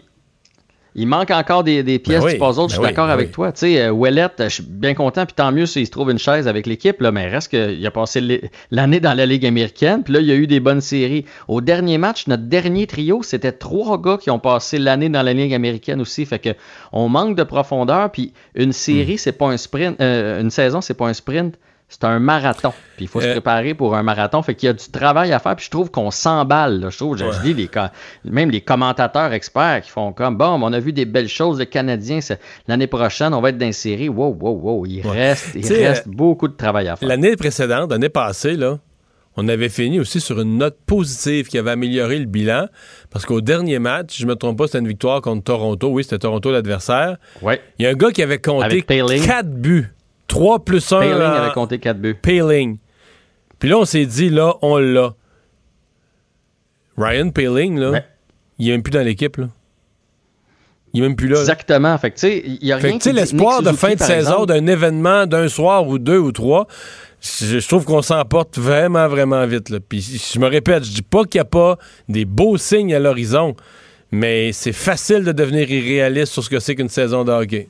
Il- 0.95 1.07
manque 1.07 1.29
encore 1.31 1.63
des, 1.63 1.83
des 1.83 1.99
pièces 1.99 2.19
Ben 2.21 2.25
oui, 2.25 2.33
du 2.33 2.39
puzzle, 2.39 2.63
je 2.63 2.73
suis 2.73 2.77
ben 2.77 2.83
oui, 2.83 2.89
d'accord 2.89 3.07
ben 3.07 3.13
avec 3.13 3.27
oui. 3.27 3.31
toi. 3.33 3.51
Tu 3.51 3.59
sais, 3.59 3.81
euh, 3.81 3.91
Ouellette, 3.91 4.35
je 4.43 4.47
suis 4.49 4.63
bien 4.63 4.93
content, 4.93 5.25
puis 5.25 5.35
tant 5.35 5.51
mieux 5.51 5.65
s'il 5.65 5.85
se 5.85 5.91
trouve 5.91 6.09
une 6.11 6.17
chaise 6.17 6.47
avec 6.47 6.65
l'équipe, 6.67 7.01
là, 7.01 7.11
mais 7.11 7.27
reste 7.27 7.49
qu'il 7.49 7.85
a 7.85 7.91
passé 7.91 8.41
l'année 8.71 8.99
dans 8.99 9.13
la 9.13 9.25
Ligue 9.25 9.45
américaine, 9.45 10.03
puis 10.03 10.13
là, 10.13 10.19
il 10.21 10.25
y 10.25 10.31
a 10.31 10.35
eu 10.35 10.47
des 10.47 10.59
bonnes 10.59 10.81
séries. 10.81 11.25
Au 11.47 11.61
dernier 11.61 11.97
match, 11.97 12.27
notre 12.27 12.43
dernier 12.43 12.87
trio, 12.87 13.21
c'était 13.23 13.51
trois 13.51 14.01
gars 14.01 14.17
qui 14.17 14.29
ont 14.31 14.39
passé 14.39 14.79
l'année 14.79 15.09
dans 15.09 15.21
la 15.21 15.33
Ligue 15.33 15.53
américaine 15.53 16.01
aussi, 16.01 16.25
fait 16.25 16.39
que 16.39 16.49
on 16.91 17.09
manque 17.09 17.35
de 17.37 17.43
profondeur, 17.43 18.09
puis 18.11 18.33
une 18.55 18.69
Hmm. 18.69 18.71
série, 18.71 19.17
c'est 19.17 19.33
pas 19.33 19.47
un 19.47 19.57
sprint, 19.57 19.99
euh, 20.01 20.41
une 20.41 20.49
saison, 20.49 20.81
c'est 20.81 20.93
pas 20.93 21.07
un 21.07 21.13
sprint, 21.13 21.55
c'est 21.87 22.03
un 22.03 22.19
marathon. 22.19 22.73
Puis 22.97 23.05
il 23.05 23.07
faut 23.07 23.21
se 23.21 23.27
Euh, 23.27 23.31
préparer 23.33 23.73
pour 23.73 23.95
un 23.95 24.03
marathon. 24.03 24.41
Fait 24.41 24.55
qu'il 24.55 24.67
y 24.67 24.69
a 24.69 24.73
du 24.73 24.89
travail 24.91 25.31
à 25.33 25.39
faire. 25.39 25.55
Puis 25.55 25.65
je 25.65 25.69
trouve 25.71 25.91
qu'on 25.91 26.11
s'emballe. 26.11 26.87
Je 26.89 26.97
trouve, 26.97 27.15
je, 27.17 27.25
je 27.31 27.41
lis 27.43 27.53
les, 27.53 27.67
co- 27.67 27.79
même 28.23 28.49
les 28.51 28.61
commentateurs 28.61 29.31
experts 29.33 29.81
qui 29.83 29.91
font 29.91 30.11
comme 30.13 30.35
bon, 30.37 30.59
on 30.61 30.73
a 30.73 30.79
vu 30.79 30.93
des 30.93 31.05
belles 31.05 31.27
choses. 31.29 31.59
Le 31.59 31.65
Canadien, 31.65 32.21
c'est- 32.21 32.39
l'année 32.67 32.87
prochaine, 32.87 33.33
on 33.33 33.41
va 33.41 33.49
être 33.49 33.57
dans 33.57 33.65
une 33.67 33.71
série. 33.73 34.09
Wow, 34.09 34.35
wow, 34.39 34.59
wow. 34.59 34.85
Il 34.85 35.07
reste, 35.07 35.51
il 35.55 35.65
reste 35.73 36.07
beaucoup 36.07 36.47
de 36.47 36.55
travail 36.55 36.87
à 36.87 36.95
faire. 36.95 37.07
L'année 37.07 37.35
précédente, 37.35 37.91
l'année 37.91 38.09
passée, 38.09 38.55
là, 38.55 38.79
on 39.37 39.47
avait 39.49 39.67
fini 39.69 39.99
aussi 39.99 40.21
sur 40.21 40.39
une 40.39 40.57
note 40.57 40.77
positive 40.85 41.47
qui 41.49 41.57
avait 41.57 41.71
amélioré 41.71 42.17
le 42.17 42.25
bilan. 42.25 42.67
Parce 43.11 43.25
qu'au 43.25 43.41
dernier 43.41 43.79
match, 43.79 44.17
je 44.17 44.25
me 44.25 44.35
trompe 44.35 44.57
pas, 44.57 44.67
c'était 44.67 44.79
une 44.79 44.87
victoire 44.87 45.21
contre 45.21 45.43
Toronto. 45.43 45.89
Oui, 45.89 46.03
c'était 46.03 46.19
Toronto 46.19 46.51
l'adversaire. 46.51 47.17
Ouais. 47.41 47.61
Il 47.77 47.83
y 47.83 47.85
a 47.85 47.91
un 47.91 47.95
gars 47.95 48.11
qui 48.11 48.23
avait 48.23 48.39
compté. 48.39 48.81
4 49.19 49.49
buts. 49.49 49.91
3 50.27 50.65
plus 50.65 50.91
1. 50.91 50.99
Paling 50.99 51.21
avait 51.21 51.51
compté 51.53 51.79
4 51.79 51.97
buts. 51.99 52.15
Paling. 52.15 52.77
Puis 53.59 53.69
là, 53.69 53.77
on 53.77 53.85
s'est 53.85 54.05
dit, 54.05 54.29
là, 54.29 54.55
on 54.61 54.77
l'a. 54.77 55.13
Ryan 56.97 57.29
Paling, 57.31 57.77
là, 57.79 57.91
Ouais. 57.91 58.05
il 58.57 58.69
est 58.69 58.71
même 58.71 58.83
plus 58.83 58.91
dans 58.91 59.01
l'équipe, 59.03 59.37
là. 59.37 59.49
Il 60.93 60.99
est 61.03 61.07
même 61.07 61.15
plus 61.17 61.27
là. 61.27 61.35
là. 61.35 61.41
Exactement. 61.41 61.97
Fait 61.97 62.11
que, 62.11 62.15
tu 62.15 62.21
sais, 62.21 62.41
il 62.45 62.65
y 62.65 62.71
a 62.71 62.79
Fait 62.79 62.87
rien 62.87 62.97
que, 62.97 63.03
tu 63.03 63.09
sais, 63.09 63.15
qui 63.15 63.15
dit- 63.15 63.19
l'espoir 63.33 63.61
de 63.61 63.71
fin 63.73 63.95
de 63.95 63.99
saison, 63.99 64.45
d'un 64.45 64.65
événement, 64.67 65.25
d'un 65.25 65.49
soir 65.49 65.85
ou 65.87 65.99
deux 65.99 66.17
ou 66.19 66.31
trois, 66.31 66.67
je, 67.19 67.59
je 67.59 67.67
trouve 67.67 67.83
qu'on 67.83 68.01
s'emporte 68.01 68.57
vraiment, 68.57 69.07
vraiment 69.09 69.45
vite. 69.45 69.69
Là. 69.69 69.79
Puis 69.81 69.99
je 70.33 70.39
me 70.39 70.47
répète, 70.47 70.85
je 70.85 70.91
dis 70.91 71.01
pas 71.01 71.25
qu'il 71.25 71.39
n'y 71.39 71.41
a 71.41 71.45
pas 71.45 71.77
des 72.07 72.23
beaux 72.23 72.55
signes 72.55 72.93
à 72.95 72.99
l'horizon, 72.99 73.55
mais 74.11 74.53
c'est 74.53 74.71
facile 74.71 75.25
de 75.25 75.33
devenir 75.33 75.69
irréaliste 75.69 76.31
sur 76.31 76.43
ce 76.45 76.49
que 76.49 76.59
c'est 76.59 76.75
qu'une 76.75 76.87
saison 76.89 77.25
de 77.25 77.31
hockey. 77.33 77.67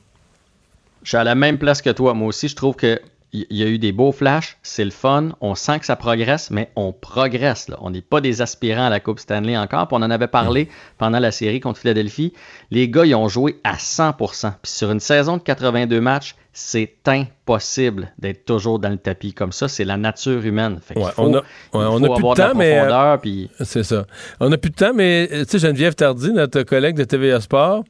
Je 1.06 1.10
suis 1.10 1.18
à 1.18 1.22
la 1.22 1.36
même 1.36 1.56
place 1.56 1.82
que 1.82 1.90
toi. 1.90 2.14
Moi 2.14 2.26
aussi, 2.26 2.48
je 2.48 2.56
trouve 2.56 2.74
que 2.74 3.00
il 3.32 3.46
y 3.50 3.62
a 3.62 3.66
eu 3.66 3.78
des 3.78 3.92
beaux 3.92 4.10
flashs, 4.10 4.56
c'est 4.64 4.84
le 4.84 4.90
fun, 4.90 5.28
on 5.40 5.54
sent 5.54 5.78
que 5.78 5.86
ça 5.86 5.94
progresse, 5.94 6.50
mais 6.50 6.70
on 6.74 6.92
progresse. 6.92 7.68
Là. 7.68 7.76
On 7.80 7.90
n'est 7.90 8.00
pas 8.00 8.20
des 8.20 8.42
aspirants 8.42 8.86
à 8.86 8.90
la 8.90 8.98
Coupe 8.98 9.20
Stanley 9.20 9.56
encore. 9.56 9.86
Puis 9.86 9.96
on 9.96 10.02
en 10.02 10.10
avait 10.10 10.26
parlé 10.26 10.68
pendant 10.98 11.20
la 11.20 11.30
série 11.30 11.60
contre 11.60 11.78
Philadelphie. 11.78 12.32
Les 12.72 12.88
gars, 12.88 13.04
ils 13.04 13.14
ont 13.14 13.28
joué 13.28 13.60
à 13.62 13.74
100%. 13.76 14.52
Puis 14.62 14.72
sur 14.72 14.90
une 14.90 14.98
saison 14.98 15.36
de 15.36 15.42
82 15.42 16.00
matchs, 16.00 16.34
c'est 16.52 16.94
impossible 17.06 18.12
d'être 18.18 18.44
toujours 18.44 18.80
dans 18.80 18.88
le 18.88 18.96
tapis 18.96 19.32
comme 19.32 19.52
ça. 19.52 19.68
C'est 19.68 19.84
la 19.84 19.98
nature 19.98 20.44
humaine. 20.44 20.80
Fait 20.84 20.98
Ouais, 20.98 21.12
faut, 21.12 21.22
on 21.22 21.34
a- 21.34 21.38
ouais, 21.38 21.42
on 21.72 22.02
a 22.02 22.16
plus 22.16 22.28
de 22.28 22.34
temps, 22.34 22.48
la 22.48 22.54
mais, 22.54 22.80
euh, 22.80 23.16
puis 23.18 23.48
C'est 23.60 23.84
ça. 23.84 24.06
On 24.40 24.48
n'a 24.48 24.58
plus 24.58 24.70
de 24.70 24.76
temps, 24.76 24.94
mais 24.94 25.28
euh, 25.30 25.44
tu 25.44 25.50
sais, 25.50 25.58
Geneviève 25.60 25.94
Tardy, 25.94 26.32
notre 26.32 26.62
collègue 26.62 26.96
de 26.96 27.04
TVA 27.04 27.40
Sport, 27.40 27.84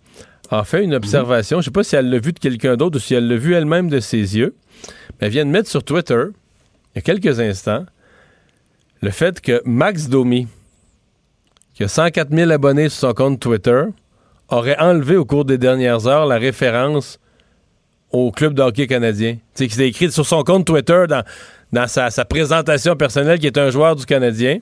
a 0.51 0.65
fait 0.65 0.85
une 0.85 0.95
observation. 0.95 1.57
Je 1.57 1.61
ne 1.61 1.65
sais 1.65 1.71
pas 1.71 1.85
si 1.85 1.97
elle 1.97 2.11
l'a 2.11 2.19
vu 2.19 2.33
de 2.33 2.39
quelqu'un 2.39 2.77
d'autre 2.77 2.97
ou 2.97 3.01
si 3.01 3.15
elle 3.15 3.29
l'a 3.29 3.37
vu 3.37 3.55
elle-même 3.55 3.89
de 3.89 4.01
ses 4.01 4.37
yeux. 4.37 4.55
Mais 5.21 5.27
elle 5.27 5.33
vient 5.33 5.45
de 5.45 5.51
mettre 5.51 5.69
sur 5.69 5.83
Twitter, 5.83 6.25
il 6.95 6.97
y 6.97 6.99
a 6.99 7.03
quelques 7.03 7.41
instants, 7.41 7.85
le 9.03 9.11
fait 9.11 9.41
que 9.41 9.63
Max 9.65 10.09
Domi, 10.09 10.47
qui 11.75 11.85
a 11.85 11.89
104 11.89 12.35
000 12.35 12.51
abonnés 12.51 12.89
sur 12.89 13.09
son 13.09 13.15
compte 13.15 13.41
Twitter, 13.41 13.83
aurait 14.49 14.79
enlevé 14.79 15.17
au 15.17 15.25
cours 15.25 15.45
des 15.45 15.59
dernières 15.59 16.07
heures 16.07 16.27
la 16.27 16.39
référence 16.39 17.19
au 18.13 18.31
club 18.31 18.55
de 18.55 18.63
hockey 18.63 18.87
canadien. 18.87 19.35
Tu 19.35 19.41
sais, 19.55 19.69
qui 19.69 19.75
s'est 19.75 19.89
écrit 19.89 20.13
sur 20.13 20.25
son 20.25 20.43
compte 20.43 20.65
Twitter 20.67 21.05
dans, 21.09 21.25
dans 21.73 21.87
sa, 21.87 22.11
sa 22.11 22.25
présentation 22.25 22.97
personnelle 22.97 23.39
qui 23.39 23.47
est 23.47 23.59
un 23.59 23.71
joueur 23.71 23.97
du 23.97 24.07
Canadien 24.07 24.59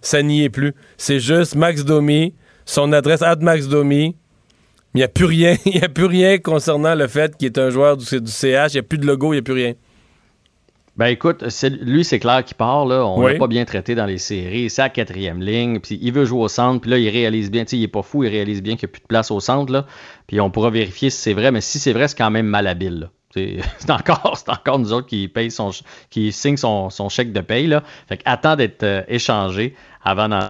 ça 0.00 0.22
n'y 0.22 0.44
est 0.44 0.50
plus. 0.50 0.74
C'est 0.96 1.20
juste 1.20 1.54
Max 1.54 1.84
Domi, 1.84 2.34
son 2.64 2.92
adresse 2.92 3.22
at 3.22 3.36
Max 3.36 3.68
Domi. 3.68 4.16
Il 4.94 4.98
n'y 4.98 5.02
a 5.04 5.08
plus 5.08 5.26
rien. 5.26 5.56
Il 5.66 5.72
n'y 5.72 5.82
a 5.84 5.88
plus 5.88 6.06
rien 6.06 6.38
concernant 6.38 6.94
le 6.94 7.06
fait 7.06 7.36
qu'il 7.36 7.46
est 7.46 7.58
un 7.58 7.70
joueur 7.70 7.96
du, 7.96 8.04
du 8.20 8.30
CH. 8.30 8.72
Il 8.72 8.76
n'y 8.76 8.80
a 8.80 8.82
plus 8.82 8.98
de 8.98 9.06
logo, 9.06 9.32
il 9.32 9.36
n'y 9.36 9.40
a 9.40 9.42
plus 9.42 9.54
rien. 9.54 9.74
Ben 10.96 11.06
écoute, 11.06 11.44
lui, 11.80 12.04
c'est 12.04 12.18
clair 12.18 12.44
qu'il 12.44 12.56
part. 12.56 12.84
Là. 12.84 13.06
On 13.06 13.22
Oui. 13.22 13.34
l'a 13.34 13.38
pas 13.38 13.46
bien 13.46 13.64
traité 13.64 13.94
dans 13.94 14.06
les 14.06 14.18
séries. 14.18 14.68
C'est 14.68 14.82
à 14.82 14.88
quatrième 14.88 15.40
ligne. 15.40 15.78
Puis 15.78 15.96
il 16.02 16.12
veut 16.12 16.24
jouer 16.24 16.40
au 16.42 16.48
centre. 16.48 16.80
Puis 16.80 16.90
là, 16.90 16.98
il 16.98 17.08
réalise 17.08 17.52
bien. 17.52 17.64
Il 17.70 17.82
est 17.84 17.88
pas 17.88 18.02
fou. 18.02 18.24
Il 18.24 18.30
réalise 18.30 18.62
bien 18.62 18.74
qu'il 18.74 18.88
n'y 18.88 18.90
a 18.90 18.94
plus 18.94 19.02
de 19.02 19.06
place 19.06 19.30
au 19.30 19.38
centre. 19.38 19.72
Là. 19.72 19.86
Puis 20.26 20.40
on 20.40 20.50
pourra 20.50 20.70
vérifier 20.70 21.10
si 21.10 21.20
c'est 21.20 21.34
vrai. 21.34 21.52
Mais 21.52 21.60
si 21.60 21.78
c'est 21.78 21.92
vrai, 21.92 22.08
c'est 22.08 22.18
quand 22.18 22.30
même 22.32 22.46
malhabile. 22.46 23.00
là. 23.00 23.10
C'est 23.78 23.90
encore, 23.90 24.42
encore 24.48 24.78
nous 24.78 24.92
autres 24.92 25.06
qui 25.06 25.28
paye 25.28 25.50
son, 25.50 25.70
qui 26.10 26.32
signe 26.32 26.56
son, 26.56 26.88
son 26.90 27.08
chèque 27.10 27.30
de 27.32 27.42
paye. 27.42 27.66
Là. 27.68 27.84
Fait 28.08 28.16
que 28.16 28.22
attend 28.24 28.56
d'être 28.56 28.82
euh, 28.82 29.02
échangé 29.06 29.74
avant 30.02 30.28
d'en 30.30 30.48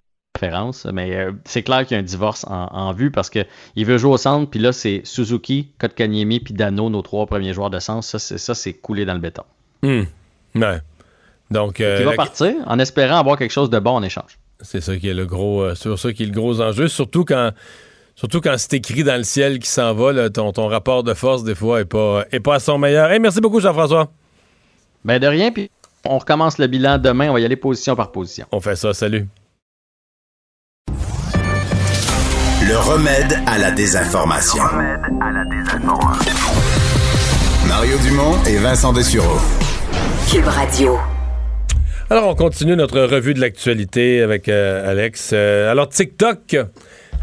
Mais 0.93 1.15
euh, 1.17 1.33
c'est 1.45 1.63
clair 1.63 1.85
qu'il 1.87 1.95
y 1.95 1.99
a 1.99 2.01
un 2.01 2.05
divorce 2.05 2.45
en, 2.49 2.69
en 2.73 2.93
vue 2.93 3.11
parce 3.11 3.31
que 3.31 3.41
il 3.77 3.85
veut 3.87 3.99
jouer 3.99 4.13
au 4.13 4.17
centre. 4.17 4.51
Puis 4.51 4.61
là, 4.61 4.73
c'est 4.73 5.01
Suzuki, 5.05 5.69
Kotkaniemi 5.79 6.41
puis 6.41 6.55
Dano, 6.55 6.89
nos 6.91 7.03
trois 7.03 7.27
premiers 7.27 7.53
joueurs 7.53 7.71
de 7.71 7.79
centre. 7.79 8.05
Ça, 8.05 8.19
c'est, 8.19 8.39
ça, 8.39 8.55
c'est 8.55 8.73
coulé 8.75 9.05
dans 9.05 9.15
le 9.15 9.21
béton. 9.21 9.45
Ouais. 9.83 10.79
Donc, 11.51 11.81
euh, 11.81 11.97
Il 12.01 12.05
va 12.05 12.11
la- 12.13 12.17
partir 12.17 12.55
en 12.67 12.79
espérant 12.79 13.19
avoir 13.19 13.39
quelque 13.39 13.53
chose 13.53 13.71
de 13.71 13.79
bon 13.79 13.93
en 13.93 14.03
échange. 14.03 14.39
c'est 14.61 14.81
ça 14.81 14.97
qui 14.97 15.09
est 15.09 15.15
le 15.15 15.25
gros, 15.27 15.63
euh, 15.63 15.75
ça 15.75 16.13
qui 16.13 16.23
est 16.25 16.27
le 16.27 16.33
gros 16.33 16.61
enjeu. 16.61 16.89
Surtout 16.89 17.25
quand, 17.25 17.53
surtout 18.17 18.41
quand 18.41 18.55
c'est 18.59 18.75
écrit 18.75 19.03
dans 19.05 19.17
le 19.17 19.23
ciel 19.23 19.59
qui 19.59 19.69
s'en 19.69 19.95
va, 19.95 20.13
là, 20.13 20.29
ton, 20.31 20.53
ton 20.53 20.67
rapport 20.67 21.03
de 21.05 21.15
force 21.15 21.45
des 21.45 21.55
fois 21.55 21.81
est 21.81 21.85
pas, 21.87 22.25
est 22.33 22.41
pas 22.41 22.57
à 22.57 22.61
son 22.61 22.77
meilleur. 22.79 23.11
Hey, 23.11 23.19
merci 23.21 23.41
beaucoup 23.41 23.61
Jean-François. 23.61 24.11
Ben 25.05 25.19
de 25.19 25.27
rien, 25.27 25.53
puis 25.53 25.71
on 26.05 26.19
recommence 26.19 26.59
le 26.59 26.67
bilan 26.67 26.99
demain. 26.99 27.31
On 27.31 27.35
va 27.35 27.41
y 27.41 27.45
aller 27.45 27.57
position 27.57 27.97
par 27.97 28.13
position. 28.13 28.47
On 28.53 28.61
fait 28.61 28.77
ça. 28.77 28.93
Salut. 28.93 29.27
Le 32.69 32.77
remède 32.77 33.39
à 33.47 33.57
la 33.57 33.71
désinformation. 33.71 34.63
Mario 37.67 37.97
Dumont 38.07 38.35
et 38.47 38.59
Vincent 38.59 38.93
Dessureau. 38.93 39.39
Cube 40.31 40.47
Radio. 40.47 40.99
Alors, 42.11 42.29
on 42.29 42.35
continue 42.35 42.77
notre 42.77 43.01
revue 43.01 43.33
de 43.33 43.41
l'actualité 43.41 44.21
avec 44.21 44.51
euh, 44.51 44.91
Alex. 44.91 45.31
Euh, 45.33 45.71
alors, 45.71 45.89
TikTok 45.89 46.57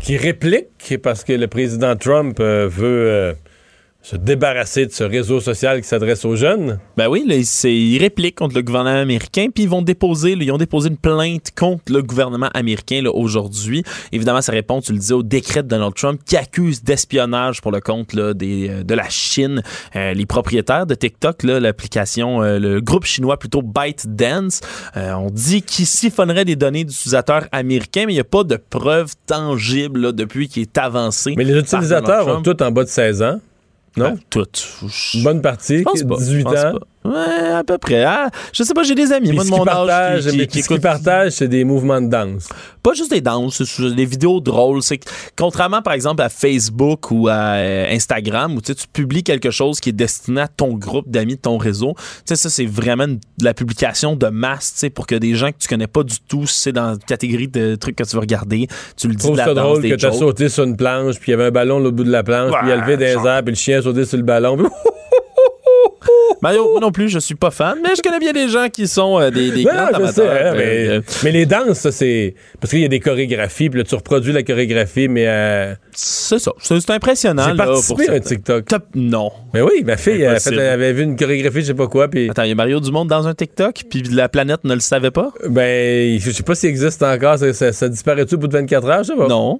qui 0.01 0.17
réplique 0.17 0.99
parce 1.01 1.23
que 1.23 1.33
le 1.33 1.47
président 1.47 1.95
Trump 1.95 2.39
euh, 2.39 2.67
veut 2.67 3.09
euh, 3.09 3.33
se 4.05 4.15
débarrasser 4.15 4.85
de 4.85 4.91
ce 4.91 5.03
réseau 5.03 5.39
social 5.39 5.81
qui 5.81 5.87
s'adresse 5.87 6.25
aux 6.25 6.35
jeunes? 6.35 6.77
Ben 6.95 7.07
oui, 7.07 7.23
là, 7.25 7.37
ils 7.67 7.97
répliquent 7.97 8.35
contre 8.35 8.53
le 8.53 8.61
gouvernement 8.61 9.01
américain, 9.01 9.47
puis 9.51 9.63
ils 9.63 9.69
vont 9.69 9.81
déposer, 9.81 10.35
là, 10.35 10.43
ils 10.43 10.51
ont 10.51 10.59
déposé 10.59 10.89
une 10.89 10.97
plainte 10.97 11.49
contre 11.57 11.91
le 11.91 12.03
gouvernement 12.03 12.49
américain 12.53 13.03
aujourd'hui. 13.11 13.83
Évidemment, 14.11 14.43
ça 14.43 14.51
répond, 14.51 14.79
tu 14.79 14.91
le 14.91 14.99
disais, 14.99 15.15
au 15.15 15.23
décret 15.23 15.63
de 15.63 15.69
Donald 15.69 15.95
Trump 15.95 16.21
qui 16.23 16.37
accuse 16.37 16.83
d'espionnage 16.83 17.61
pour 17.61 17.71
le 17.71 17.81
compte 17.81 18.13
là, 18.13 18.35
des, 18.35 18.69
euh, 18.69 18.83
de 18.83 18.93
la 18.93 19.09
Chine. 19.09 19.63
Euh, 19.95 20.13
les 20.13 20.27
propriétaires 20.27 20.85
de 20.85 20.93
TikTok, 20.93 21.41
l'application, 21.41 22.43
euh, 22.43 22.59
le 22.59 22.81
groupe 22.81 23.05
chinois 23.05 23.37
plutôt 23.37 23.63
ByteDance, 23.63 24.61
on 24.95 25.31
dit 25.31 25.63
qu'ils 25.63 25.87
siphonneraient 25.87 26.45
des 26.45 26.55
données 26.55 26.83
d'utilisateurs 26.83 27.47
américains, 27.51 28.03
mais 28.05 28.13
il 28.13 28.17
n'y 28.17 28.21
a 28.21 28.23
pas 28.23 28.43
de 28.43 28.57
preuves 28.57 29.13
tangibles 29.25 30.13
depuis 30.13 30.47
qu'il 30.47 30.61
est 30.61 30.77
avancé. 30.77 31.33
Mais 31.37 31.43
les 31.43 31.57
utilisateurs 31.57 32.27
ont 32.27 32.43
tous 32.43 32.63
en 32.63 32.71
bas 32.71 32.83
de 32.83 32.89
16 32.89 33.23
ans. 33.23 33.39
Non? 33.97 34.11
Ben, 34.11 34.19
toutes. 34.29 34.67
Bonne 35.23 35.41
partie, 35.41 35.79
Je 35.79 35.83
pense 35.83 36.03
pas, 36.03 36.15
18 36.17 36.39
je 36.39 36.43
pense 36.43 36.53
ans. 36.59 36.71
pas. 36.79 36.87
Ouais, 37.05 37.49
à 37.53 37.63
peu 37.63 37.77
près. 37.77 38.03
Ah, 38.03 38.29
je 38.51 38.63
sais 38.63 38.73
pas, 38.73 38.83
j'ai 38.83 38.95
des 38.95 39.11
amis, 39.11 39.27
Puis 39.29 39.35
moi, 39.35 39.43
de 39.45 39.49
mon 39.49 39.59
âge, 39.59 39.65
partagent, 39.87 40.23
qui, 40.25 40.29
qui- 40.31 40.37
mais 40.37 40.47
qui 40.47 40.59
écoutent- 40.59 40.81
partagent, 40.81 41.33
c'est 41.33 41.47
des 41.47 41.63
mouvements 41.63 42.01
de 42.01 42.07
danse. 42.07 42.47
pas 42.81 42.93
juste 42.93 43.11
des 43.11 43.21
danses, 43.21 43.63
c'est 43.63 43.95
des 43.95 44.05
vidéos 44.05 44.39
drôles. 44.41 44.81
C'est 44.83 44.97
que, 44.97 45.05
contrairement, 45.35 45.81
par 45.81 45.93
exemple, 45.93 46.21
à 46.21 46.29
Facebook 46.29 47.11
ou 47.11 47.27
à 47.27 47.55
euh, 47.55 47.85
Instagram, 47.93 48.55
où 48.55 48.61
tu 48.61 48.73
tu 48.75 48.87
publies 48.91 49.23
quelque 49.23 49.51
chose 49.51 49.79
qui 49.79 49.89
est 49.89 49.93
destiné 49.93 50.41
à 50.41 50.47
ton 50.47 50.73
groupe 50.73 51.09
d'amis 51.09 51.35
de 51.35 51.41
ton 51.41 51.57
réseau, 51.57 51.93
tu 51.97 52.03
sais, 52.25 52.35
ça, 52.35 52.49
c'est 52.49 52.65
vraiment 52.65 53.07
de 53.07 53.19
la 53.43 53.53
publication 53.53 54.15
de 54.15 54.27
masse, 54.27 54.73
tu 54.73 54.79
sais, 54.79 54.89
pour 54.89 55.05
que 55.07 55.15
des 55.15 55.35
gens 55.35 55.51
que 55.51 55.57
tu 55.59 55.67
connais 55.67 55.87
pas 55.87 56.03
du 56.03 56.15
tout, 56.27 56.45
c'est 56.47 56.71
dans 56.71 56.91
la 56.91 56.97
catégorie 56.97 57.47
de 57.47 57.75
trucs 57.75 57.95
que 57.95 58.03
tu 58.03 58.15
veux 58.15 58.19
regarder, 58.21 58.67
tu 58.97 59.07
le 59.07 59.15
dis 59.15 59.31
de 59.31 59.37
la 59.37 59.45
ça 59.45 59.53
danse, 59.53 59.63
drôle 59.65 59.81
des 59.81 59.89
que 59.91 59.95
t'as 59.95 60.09
jokes. 60.09 60.19
sauté 60.19 60.49
sur 60.49 60.63
une 60.63 60.75
planche, 60.77 61.19
puis 61.19 61.31
il 61.31 61.33
y 61.33 61.35
avait 61.35 61.45
un 61.45 61.51
ballon 61.51 61.79
l'autre 61.79 61.95
bout 61.95 62.03
de 62.03 62.11
la 62.11 62.23
planche, 62.23 62.51
puis 62.59 62.67
il 62.67 62.71
a 62.71 62.77
levé 62.77 62.97
des 62.97 63.13
genre. 63.13 63.27
airs, 63.27 63.43
puis 63.43 63.51
le 63.53 63.57
chien 63.57 63.79
a 63.79 63.81
sauté 63.81 64.05
sur 64.05 64.17
le 64.17 64.23
ballon. 64.23 64.57
Mario, 66.41 66.69
moi 66.71 66.79
non 66.79 66.91
plus, 66.91 67.09
je 67.09 67.19
suis 67.19 67.35
pas 67.35 67.51
fan, 67.51 67.77
mais 67.83 67.95
je 67.95 68.01
connais 68.01 68.19
bien 68.19 68.33
des 68.33 68.47
gens 68.49 68.67
qui 68.69 68.87
sont 68.87 69.19
euh, 69.19 69.29
des, 69.31 69.51
des 69.51 69.63
Non, 69.63 69.71
grands 69.71 69.85
amateurs. 69.87 70.11
sais, 70.13 70.21
hein, 70.23 70.53
euh, 70.53 70.53
mais, 70.55 70.87
euh, 70.89 71.01
mais 71.23 71.31
les 71.31 71.45
danses, 71.45 71.79
ça, 71.79 71.91
c'est. 71.91 72.35
Parce 72.59 72.71
qu'il 72.71 72.81
y 72.81 72.85
a 72.85 72.87
des 72.87 72.99
chorégraphies, 72.99 73.69
puis 73.69 73.79
là, 73.79 73.83
tu 73.83 73.95
reproduis 73.95 74.33
la 74.33 74.43
chorégraphie, 74.43 75.07
mais. 75.07 75.27
euh, 75.27 75.73
c'est 75.93 76.39
ça, 76.39 76.51
c'est 76.59 76.89
impressionnant. 76.91 77.43
J'ai 77.49 77.53
là, 77.53 77.63
pour 77.65 77.73
participé 77.73 78.09
à 78.09 78.13
un. 78.13 78.19
TikTok. 78.19 78.65
Top- 78.65 78.85
Non. 78.95 79.31
Mais 79.53 79.61
oui, 79.61 79.83
ma 79.85 79.97
fille 79.97 80.21
elle, 80.21 80.39
fait- 80.39 80.57
avait 80.59 80.93
vu 80.93 81.03
une 81.03 81.15
chorégraphie, 81.15 81.61
je 81.61 81.65
sais 81.67 81.73
pas 81.73 81.87
quoi, 81.87 82.07
puis. 82.07 82.29
Attends, 82.29 82.43
il 82.43 82.49
y 82.49 82.51
a 82.51 82.55
Mario 82.55 82.79
Dumont 82.79 83.05
dans 83.05 83.27
un 83.27 83.33
TikTok, 83.33 83.83
puis 83.89 84.03
la 84.11 84.29
planète 84.29 84.63
ne 84.63 84.73
le 84.73 84.79
savait 84.81 85.11
pas? 85.11 85.31
Ben, 85.49 86.19
je 86.19 86.31
sais 86.31 86.43
pas 86.43 86.55
s'il 86.55 86.69
existe 86.69 87.01
encore, 87.03 87.37
ça, 87.37 87.53
ça, 87.53 87.71
ça 87.71 87.89
disparaît-tu 87.89 88.35
au 88.35 88.37
bout 88.37 88.47
de 88.47 88.53
24 88.53 88.87
heures, 88.89 89.03
je 89.03 89.13
sais 89.13 89.15
pas. 89.17 89.27
Non. 89.27 89.59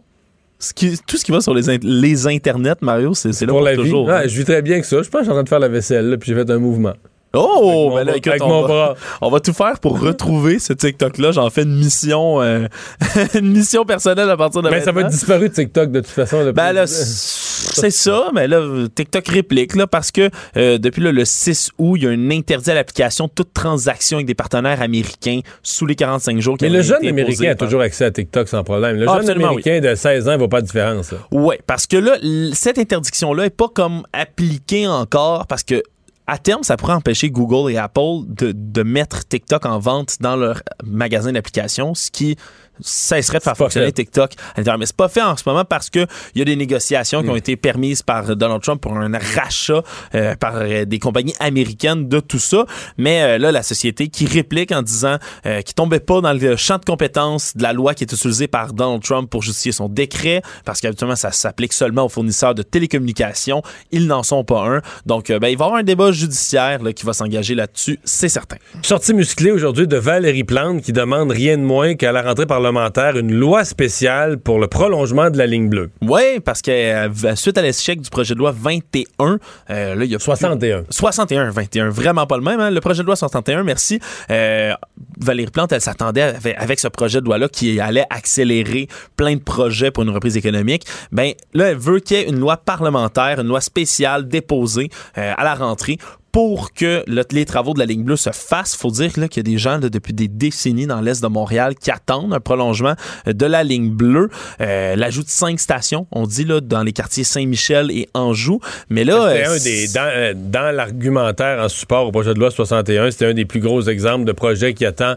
Ce 0.70 0.74
qui- 0.74 0.98
tout 1.08 1.18
ce 1.18 1.24
qui 1.26 1.32
va 1.32 1.42
sur 1.42 1.54
les, 1.54 1.70
in- 1.70 1.78
les 1.84 2.28
internets, 2.28 2.76
Mario, 2.82 3.14
c'est 3.14 3.30
là 3.42 3.48
Pour 3.48 3.58
pour, 3.58 3.62
la 3.66 3.72
vie. 3.74 3.78
toujours. 3.78 4.08
Ouais, 4.08 4.28
je 4.28 4.38
vis 4.38 4.46
très 4.46 4.62
bien 4.62 4.80
que 4.80 4.86
ça. 4.86 5.02
Je 5.04 5.10
pense 5.10 5.12
que 5.12 5.18
je 5.20 5.24
suis 5.26 5.32
en 5.32 5.36
train 5.36 5.44
de 5.44 5.50
faire 5.50 5.60
la 5.60 5.68
vaisselle, 5.68 6.10
là, 6.10 6.18
puis 6.18 6.32
j'ai 6.32 6.36
fait 6.36 6.50
un 6.50 6.58
mouvement. 6.60 6.94
Oh, 7.38 7.92
Avec 7.96 8.06
ben 8.06 8.12
là, 8.12 8.18
écoute, 8.18 8.28
avec 8.32 8.44
on, 8.44 8.48
mon 8.48 8.62
va, 8.62 8.68
bras. 8.68 8.96
on 9.22 9.30
va 9.30 9.40
tout 9.40 9.54
faire 9.54 9.80
pour 9.80 10.00
retrouver 10.00 10.60
ce 10.60 10.74
TikTok-là. 10.74 11.32
J'en 11.32 11.50
fais 11.50 11.64
une 11.64 11.76
mission, 11.76 12.42
euh, 12.42 12.68
une 13.36 13.52
mission 13.52 13.86
personnelle 13.86 14.30
à 14.30 14.38
partir 14.38 14.62
de 14.62 14.70
Ben, 14.70 14.82
ça 14.84 14.92
va 14.92 15.02
être 15.02 15.10
disparu 15.10 15.50
de 15.50 15.54
TikTok 15.54 15.92
de 15.92 16.00
toute 16.00 16.10
façon. 16.10 16.44
là. 16.44 16.52
Ben 16.52 16.72
là, 16.72 16.86
c'est 16.88 17.90
ça, 17.92 18.30
mais 18.34 18.48
là, 18.48 18.62
TikTok 18.94 19.28
réplique, 19.28 19.76
là, 19.76 19.88
parce 19.88 20.12
que 20.12 20.30
euh, 20.58 20.78
depuis 20.78 21.02
là, 21.02 21.12
le 21.12 21.26
6 21.26 21.72
août, 21.78 21.96
il 21.98 22.04
y 22.04 22.08
a 22.08 22.10
un 22.12 22.30
interdit 22.32 22.72
à 22.72 22.74
l'application 22.76 23.28
toute 23.28 23.54
transaction 23.54 24.18
avec 24.18 24.28
des 24.28 24.36
partenaires 24.36 24.82
américains 24.82 25.40
sous 25.64 25.86
les 25.86 25.96
45 25.96 26.40
jours. 26.40 26.58
qui 26.58 26.66
Mais 26.66 26.70
le 26.72 26.82
jeune 26.82 27.06
américain 27.06 27.52
a 27.52 27.56
toujours 27.56 27.82
accès 27.82 28.06
à 28.06 28.12
TikTok 28.12 28.48
sans 28.48 28.64
problème. 28.64 28.98
Le 28.98 29.10
Ah, 29.10 29.20
jeune 29.22 29.32
américain 29.32 29.80
de 29.80 29.96
16 29.96 30.28
ans, 30.30 30.34
il 30.34 30.38
voit 30.38 30.48
pas 30.48 30.62
de 30.62 30.68
différence. 30.68 31.14
Oui, 31.32 31.56
parce 31.68 31.88
que 31.88 31.98
là, 31.98 32.18
cette 32.54 32.78
interdiction-là 32.78 33.44
n'est 33.44 33.50
pas 33.50 33.68
comme 33.74 34.04
appliquée 34.14 34.88
encore 34.88 35.48
parce 35.48 35.64
que 35.64 35.82
à 36.28 36.38
terme, 36.38 36.64
ça 36.64 36.78
pourrait 36.78 36.94
empêcher 36.94 37.30
Google 37.30 37.72
et 37.72 37.78
Apple 37.78 38.26
de, 38.28 38.52
de 38.52 38.84
mettre 38.84 39.28
TikTok 39.28 39.66
en 39.66 39.80
vente 39.80 40.18
dans 40.22 40.36
leur 40.36 40.62
magasin 40.84 41.32
d'applications, 41.32 41.94
ce 41.94 42.10
qui 42.10 42.36
cesserait 42.82 43.40
de 43.40 43.44
faire 43.44 43.58
fonctionner 43.58 43.88
fait. 43.88 43.94
TikTok 43.94 44.34
à 44.56 44.60
l'intérieur. 44.60 44.80
Mais 44.80 44.86
c'est 44.86 44.96
pas 44.96 45.10
fait 45.10 45.22
en 45.22 45.36
ce 45.38 45.44
moment 45.46 45.66
parce 45.66 45.90
que 45.90 46.06
il 46.34 46.40
y 46.40 46.42
a 46.42 46.46
des 46.46 46.56
négociations 46.56 47.24
qui 47.24 47.30
ont 47.30 47.36
été 47.36 47.56
permises 47.56 48.02
par 48.02 48.36
Donald 48.36 48.62
Trump 48.62 48.82
pour 48.82 48.98
un 48.98 49.12
rachat 49.36 49.84
euh, 50.14 50.36
par 50.36 50.56
euh, 50.58 50.86
des 50.86 51.00
compagnies 51.00 51.36
américaines 51.40 52.08
de 52.08 52.20
tout 52.20 52.40
ça. 52.40 52.66
Mais 52.98 53.22
euh, 53.22 53.38
là, 53.38 53.52
la 53.52 53.64
société 53.64 54.08
qui 54.08 54.26
réplique 54.26 54.72
en 54.72 54.82
disant 54.82 55.18
euh, 55.46 55.62
qu'il 55.62 55.76
tombait 55.76 56.00
pas 56.00 56.22
dans 56.22 56.34
le 56.34 56.56
champ 56.56 56.78
de 56.78 56.86
compétences 56.86 57.56
de 57.56 57.64
la 57.64 57.74
loi 57.74 57.94
qui 57.94 58.04
est 58.04 58.12
utilisée 58.12 58.48
par 58.48 58.74
Donald 58.74 59.02
Trump 59.04 59.30
pour 59.30 59.42
justifier 59.42 59.72
son 59.72 59.90
décret, 59.90 60.42
parce 60.66 60.82
qu'habituellement, 60.82 61.16
ça 61.16 61.32
s'applique 61.32 61.74
seulement 61.74 62.06
aux 62.06 62.10
fournisseurs 62.10 62.56
de 62.56 62.64
télécommunications. 62.64 63.62
Ils 63.92 64.08
n'en 64.08 64.24
sont 64.24 64.44
pas 64.44 64.66
un. 64.66 64.82
Donc, 65.06 65.28
ben, 65.28 65.48
il 65.48 65.58
va 65.58 65.66
y 65.66 65.68
avoir 65.68 65.76
un 65.76 65.84
débat 65.84 66.12
judiciaire 66.12 66.82
là, 66.84 66.94
qui 66.94 67.06
va 67.06 67.14
s'engager 67.14 67.56
là-dessus, 67.56 68.00
c'est 68.04 68.30
certain. 68.30 68.58
Sortie 68.82 69.14
musclée 69.14 69.52
aujourd'hui 69.52 69.88
de 69.88 69.98
Valérie 69.98 70.44
Plante 70.44 70.82
qui 70.82 70.94
demande 70.94 71.32
rien 71.32 71.58
de 71.58 71.64
moins 71.64 71.96
qu'à 71.96 72.12
la 72.12 72.22
rentrée 72.22 72.46
parlementaire 72.66 73.16
une 73.16 73.32
loi 73.32 73.64
spéciale 73.64 74.40
pour 74.40 74.58
le 74.58 74.66
prolongement 74.68 75.30
de 75.30 75.38
la 75.38 75.46
ligne 75.46 75.70
bleue. 75.70 75.92
Oui, 76.02 76.40
parce 76.44 76.64
que 76.64 76.72
euh, 76.72 77.36
suite 77.36 77.60
à 77.60 77.62
l'échec 77.62 78.02
du 78.02 78.10
projet 78.10 78.34
de 78.34 78.40
loi 78.40 78.52
21, 78.58 79.38
euh, 79.70 79.94
là, 79.94 80.04
il 80.04 80.10
y 80.12 80.16
a 80.16 80.20
61. 80.20 80.86
61, 80.90 81.52
21, 81.52 81.90
vraiment 81.90 82.26
pas 82.26 82.38
le 82.38 82.44
même. 82.44 82.60
hein. 82.60 82.72
Le 82.72 82.82
projet 82.82 83.04
de 83.04 83.06
loi 83.06 83.16
61, 83.16 83.62
merci. 83.62 84.00
Euh, 84.32 84.74
Valérie 85.20 85.52
Plante, 85.52 85.74
elle 85.74 85.82
s'attendait 85.82 86.24
avec, 86.24 86.56
avec 86.58 86.80
ce 86.80 86.88
projet 86.88 87.22
de 87.22 87.26
loi-là 87.26 87.50
qui 87.50 87.80
allait 87.80 88.06
accélérer 88.10 88.88
plein 89.16 89.36
de 89.36 89.42
projets 89.42 89.92
pour 89.92 90.02
une 90.02 90.10
reprise 90.10 90.36
économique. 90.36 90.88
Ben 91.12 91.34
là, 91.54 91.68
elle 91.68 91.78
veut 91.78 92.00
qu'il 92.00 92.18
y 92.18 92.22
ait 92.22 92.28
une 92.28 92.40
loi 92.40 92.58
parlementaire, 92.58 93.40
une 93.40 93.48
loi 93.48 93.62
spéciale 93.62 94.28
déposée 94.28 94.90
à 95.14 95.44
la 95.44 95.54
rentrée 95.54 96.00
pour 96.36 96.74
que 96.74 97.02
le- 97.08 97.24
les 97.32 97.46
travaux 97.46 97.74
de 97.74 97.80
la 97.80 97.86
ligne 97.86 98.04
bleue 98.04 98.18
se 98.18 98.30
fassent, 98.32 98.76
faut 98.76 98.92
dire 98.92 99.14
qu'il 99.14 99.38
y 99.38 99.40
a 99.40 99.44
des 99.44 99.58
gens 99.58 99.78
là, 99.78 99.88
depuis 99.88 100.12
des 100.12 100.28
décennies 100.28 100.86
dans 100.86 101.00
l'est 101.00 101.22
de 101.24 101.28
Montréal 101.28 101.76
qui 101.76 101.92
attendent 101.92 102.34
un 102.34 102.42
prolongement 102.42 102.96
euh, 103.30 103.32
de 103.32 103.46
la 103.46 103.64
ligne 103.64 103.90
bleue. 103.90 104.30
Euh, 104.60 104.98
L'ajout 104.98 105.24
de 105.24 105.30
cinq 105.30 105.62
stations, 105.62 106.08
on 106.12 106.28
dit 106.28 106.44
là, 106.44 106.60
dans 106.60 106.84
les 106.84 106.92
quartiers 106.92 107.24
Saint-Michel 107.24 107.90
et 107.90 108.10
Anjou. 108.14 108.60
Mais 108.90 109.06
là, 109.06 109.30
C'était 109.30 109.48
euh, 109.48 109.54
un 109.54 110.34
des 110.34 110.34
dans, 110.34 110.52
dans 110.52 110.76
l'argumentaire 110.76 111.64
en 111.64 111.70
support 111.70 112.06
au 112.08 112.12
projet 112.12 112.34
de 112.34 112.40
loi 112.40 112.52
61, 112.52 113.12
c'était 113.12 113.28
un 113.28 113.34
des 113.34 113.46
plus 113.46 113.62
gros 113.62 113.82
exemples 113.84 114.26
de 114.26 114.34
projets 114.34 114.74
qui 114.74 114.86
attend 114.86 115.16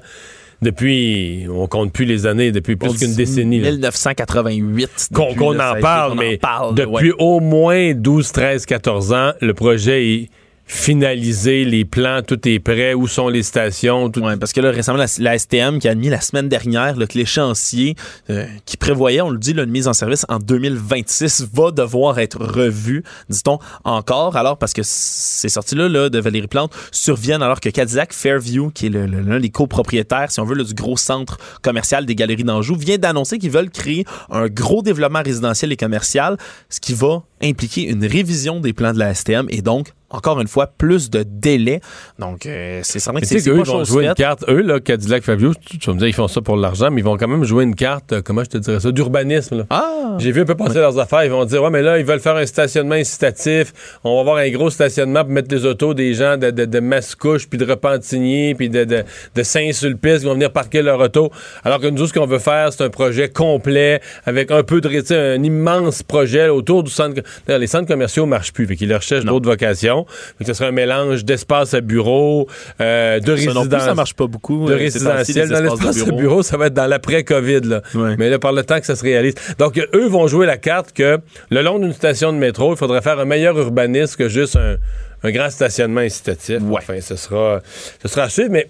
depuis 0.62 1.47
on 1.53 1.66
compte 1.66 1.93
plus 1.93 2.05
les 2.05 2.27
années, 2.27 2.53
depuis 2.53 2.77
plus 2.77 2.97
qu'une 2.97 3.14
décennie. 3.16 3.61
là. 3.61 3.71
1988. 3.73 5.09
Qu'on 5.14 5.59
en 5.59 5.81
parle, 5.81 6.12
en 6.12 6.14
mais 6.14 6.37
parle, 6.37 6.75
depuis 6.77 7.11
ouais. 7.11 7.16
au 7.19 7.41
moins 7.41 7.93
12, 7.95 8.31
13, 8.31 8.66
14 8.66 9.12
ans, 9.12 9.33
le 9.41 9.55
projet 9.55 10.07
est 10.07 10.31
finalisé, 10.69 11.64
les 11.64 11.87
plans, 11.87 12.21
tout 12.23 12.47
est 12.47 12.59
prêt, 12.59 12.93
où 12.93 13.09
sont 13.09 13.29
les 13.29 13.43
stations, 13.43 14.11
tout. 14.11 14.23
Parce 14.39 14.53
que 14.53 14.61
là, 14.61 14.71
récemment, 14.71 15.03
la, 15.19 15.39
STM 15.39 15.79
qui 15.79 15.89
a 15.89 15.93
admis 15.93 16.11
la 16.11 16.21
semaine 16.21 16.49
dernière 16.49 16.95
là, 16.97 17.07
que 17.07 17.16
l'échéancier 17.16 17.97
euh, 18.29 18.45
qui 18.66 18.77
prévoyait, 18.77 19.23
on 19.23 19.31
le 19.31 19.39
dit, 19.39 19.55
là, 19.55 19.62
une 19.62 19.71
mise 19.71 19.89
en 19.89 19.95
service 19.95 20.27
en 20.29 20.39
2026 20.39 21.49
va 21.53 21.71
devoir 21.71 22.19
être 22.19 22.39
revu, 22.39 23.03
dit-on 23.31 23.59
encore. 23.85 24.37
Alors, 24.37 24.59
parce 24.59 24.75
que 24.75 24.83
ces 24.85 25.49
sorties-là 25.49 25.89
là, 25.89 26.11
de 26.11 26.19
Valérie 26.19 26.49
Plante 26.49 26.73
surviennent 26.93 27.43
alors 27.43 27.61
que 27.61 27.71
Cadillac 27.71 28.12
Fairview, 28.12 28.71
qui 28.71 28.87
est 28.87 28.91
l'un 28.91 29.41
des 29.41 29.51
copropriétaires, 29.51 30.31
si 30.31 30.39
on 30.39 30.45
veut, 30.45 30.55
là, 30.55 30.64
du 30.64 30.75
gros 30.75 30.99
centre 30.99 31.39
commercial 31.62 32.05
des 32.05 32.14
Galeries 32.14 32.45
d'Anjou, 32.45 32.77
vient 32.77 32.99
d'annoncer 32.99 33.39
qu'ils 33.39 33.51
veulent 33.51 33.71
créer 33.71 34.05
un 34.31 34.49
gros 34.49 34.83
développement 34.83 35.23
résidentiel 35.25 35.73
et 35.73 35.77
commercial, 35.77 36.37
ce 36.69 36.79
qui 36.79 36.93
va 36.93 37.23
impliquer 37.43 37.89
une 37.89 38.05
révision 38.05 38.61
des 38.61 38.72
plans 38.72 38.93
de 38.93 38.99
la 38.99 39.14
STM 39.14 39.47
et 39.51 39.62
donc, 39.62 39.89
encore 40.11 40.41
une 40.41 40.49
fois, 40.49 40.66
plus 40.66 41.11
de 41.11 41.22
délais. 41.22 41.80
Donc, 42.18 42.47
euh, 42.47 42.80
c'est 42.82 42.99
certain 42.99 43.20
que 43.20 43.26
c'est 43.26 43.45
pas 43.45 43.62
vont 43.62 43.84
jouer 43.84 44.07
une 44.07 44.14
carte. 44.14 44.45
Eux, 44.49 44.62
là, 44.62 44.80
Cadillac 44.80 45.22
Fabio, 45.22 45.53
tu, 45.55 45.78
tu 45.78 45.86
vas 45.86 45.95
me 45.95 45.99
dire, 45.99 46.09
ils 46.09 46.14
font 46.14 46.28
ça 46.28 46.41
pour 46.41 46.57
l'argent, 46.57 46.91
mais 46.91 47.03
ils 47.03 47.05
vont 47.05 47.16
quand 47.18 47.28
même 47.28 47.45
jouer 47.45 47.64
une 47.64 47.74
carte, 47.74 48.12
euh, 48.12 48.22
comment 48.22 48.43
je 48.43 48.51
te 48.51 48.59
dirais 48.59 48.80
ça, 48.80 48.91
d'urbanisme. 48.91 49.66
Ah! 49.68 50.16
J'ai 50.18 50.32
vu 50.32 50.41
un 50.41 50.45
peu 50.47 50.55
passer 50.55 50.78
leurs 50.78 50.99
affaires. 50.99 51.24
Ils 51.24 51.30
vont 51.30 51.45
dire, 51.45 51.62
ouais, 51.62 51.70
mais 51.70 51.82
là, 51.82 51.99
ils 51.99 52.07
veulent 52.07 52.20
faire 52.20 52.36
un 52.36 52.47
stationnement 52.47 52.95
incitatif. 52.95 54.01
On 54.03 54.14
va 54.14 54.20
avoir 54.20 54.36
un 54.39 54.49
gros 54.51 54.70
stationnement 54.70 55.24
pour 55.24 55.32
mettre 55.32 55.55
les 55.55 55.66
autos 55.66 55.93
des 55.93 56.14
gens 56.14 56.39
de, 56.39 56.51
de, 56.51 56.64
de 56.64 56.80
Mascouche, 56.80 57.47
puis 57.47 57.59
de 57.59 57.66
Repentigny, 57.66 58.55
puis 58.55 58.70
de, 58.70 58.84
de, 58.84 59.05
de 59.34 59.43
Saint-Sulpice 59.43 60.20
qui 60.20 60.24
vont 60.24 60.34
venir 60.34 60.53
parquer 60.53 60.80
leur 60.80 61.01
auto. 61.01 61.30
Alors 61.64 61.80
que 61.80 61.86
nous, 61.89 62.07
ce 62.07 62.14
qu'on 62.14 62.26
veut 62.26 62.39
faire, 62.39 62.72
c'est 62.72 62.82
un 62.82 62.91
projet 62.91 63.28
complet 63.28 64.01
avec 64.24 64.51
un 64.51 64.62
peu 64.62 64.80
de, 64.80 64.89
un 65.12 65.43
immense 65.43 66.03
projet 66.03 66.49
autour 66.49 66.82
du 66.82 66.91
centre. 66.91 67.20
Les 67.49 67.66
centres 67.66 67.87
commerciaux 67.89 68.26
marchent 68.26 68.53
plus. 68.53 68.66
Fait 68.66 68.76
qu'ils 68.76 68.89
leur 68.89 69.03
cherchent 69.03 69.24
d'autres 69.24 69.49
vocations. 69.49 70.07
Fait 70.39 70.45
que 70.45 70.47
ce 70.47 70.55
serait 70.55 70.68
un 70.68 70.72
mélange 70.72 71.24
d'espace 71.24 71.74
à 71.74 71.81
bureau, 71.81 72.49
euh, 72.81 73.20
de 73.20 73.24
Ça 73.24 73.31
non 73.31 73.37
plus, 73.37 73.55
résidence 73.62 73.83
ça 73.83 73.95
marche 73.95 74.14
pas 74.14 74.26
beaucoup. 74.26 74.66
de 74.66 74.72
euh, 74.72 74.76
résidentiel. 74.76 75.49
Dans 75.49 75.61
l'espace 75.62 75.97
de 75.99 76.05
bureau. 76.05 76.16
bureau, 76.18 76.43
ça 76.43 76.57
va 76.57 76.66
être 76.66 76.74
dans 76.74 76.87
l'après-COVID. 76.87 77.61
là. 77.64 77.83
Ouais. 77.95 78.16
Mais 78.18 78.31
là, 78.31 78.39
par 78.39 78.53
le 78.53 78.62
temps 78.64 78.79
que 78.81 78.87
ça 78.87 78.97
se 78.97 79.03
réalise. 79.03 79.35
Donc, 79.59 79.79
eux 79.95 80.07
vont 80.09 80.26
jouer 80.29 80.47
la 80.47 80.57
carte 80.57 80.93
que 80.93 81.18
le 81.51 81.62
long 81.62 81.79
d'une 81.79 81.93
station 81.93 82.33
de 82.33 82.39
métro, 82.39 82.72
il 82.74 82.76
faudrait 82.76 83.03
faire 83.03 83.18
un 83.18 83.24
meilleur 83.24 83.59
urbanisme 83.59 84.16
que 84.16 84.29
juste 84.29 84.57
un, 84.57 84.76
un 85.22 85.31
grand 85.31 85.51
stationnement 85.51 86.01
incitatif. 86.01 86.59
Ouais. 86.62 86.79
Enfin, 86.79 87.01
ce 87.01 87.16
sera, 87.16 87.61
ce 88.03 88.09
sera 88.09 88.24
à 88.24 88.29
suivre. 88.29 88.51
Mais 88.51 88.68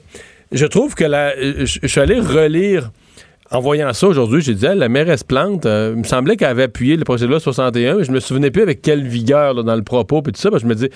je 0.53 0.67
trouve 0.67 0.95
que 0.95 1.05
la, 1.05 1.35
je, 1.41 1.79
je 1.83 1.87
suis 1.87 2.01
allé 2.01 2.19
relire 2.21 2.91
en 3.51 3.61
voyant 3.61 3.93
ça 3.93 4.07
aujourd'hui, 4.07 4.43
j'ai 4.43 4.55
dit, 4.55 4.67
hey, 4.67 4.77
la 4.79 4.89
mairesse 4.89 5.25
Plante, 5.25 5.65
euh, 5.67 5.93
il 5.95 6.01
me 6.01 6.05
semblait 6.05 6.37
qu'elle 6.37 6.49
avait 6.49 6.65
appuyé 6.65 6.97
le 6.97 7.05
projet 7.05 7.25
de 7.27 7.31
loi 7.31 7.41
61, 7.41 7.97
mais 7.97 8.05
je 8.05 8.13
me 8.13 8.21
souvenais 8.21 8.51
plus 8.51 8.63
avec 8.63 8.83
quelle 8.83 9.07
vigueur 9.07 9.55
là, 9.55 9.63
dans 9.63 9.77
le 9.77 9.83
propos, 9.83 10.23
puis 10.23 10.33
tout 10.33 10.41
ça, 10.41 10.51
parce 10.51 10.63
que 10.63 10.69
je 10.69 10.75
me 10.75 10.79
dis, 10.79 10.89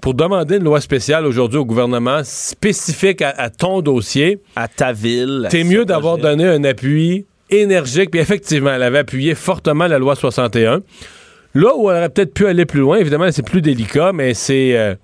pour 0.00 0.14
demander 0.14 0.56
une 0.56 0.64
loi 0.64 0.80
spéciale 0.80 1.26
aujourd'hui 1.26 1.58
au 1.58 1.64
gouvernement 1.66 2.22
spécifique 2.24 3.20
à, 3.22 3.30
à 3.30 3.50
ton 3.50 3.82
dossier, 3.82 4.38
À 4.56 4.66
ta 4.68 4.92
ville. 4.92 5.46
t'es 5.50 5.64
mieux 5.64 5.84
d'avoir 5.84 6.16
donné 6.18 6.46
un 6.46 6.64
appui 6.64 7.26
énergique, 7.50 8.10
puis 8.10 8.20
effectivement, 8.20 8.70
elle 8.72 8.82
avait 8.82 8.98
appuyé 9.00 9.34
fortement 9.34 9.86
la 9.86 9.98
loi 9.98 10.14
61. 10.16 10.80
Là 11.54 11.70
où 11.76 11.90
elle 11.90 11.96
aurait 11.96 12.08
peut-être 12.08 12.32
pu 12.32 12.46
aller 12.46 12.64
plus 12.64 12.80
loin, 12.80 12.98
évidemment, 12.98 13.26
c'est 13.32 13.44
plus 13.44 13.60
délicat, 13.60 14.12
mais 14.14 14.34
c'est 14.34 14.78
euh, 14.78 14.94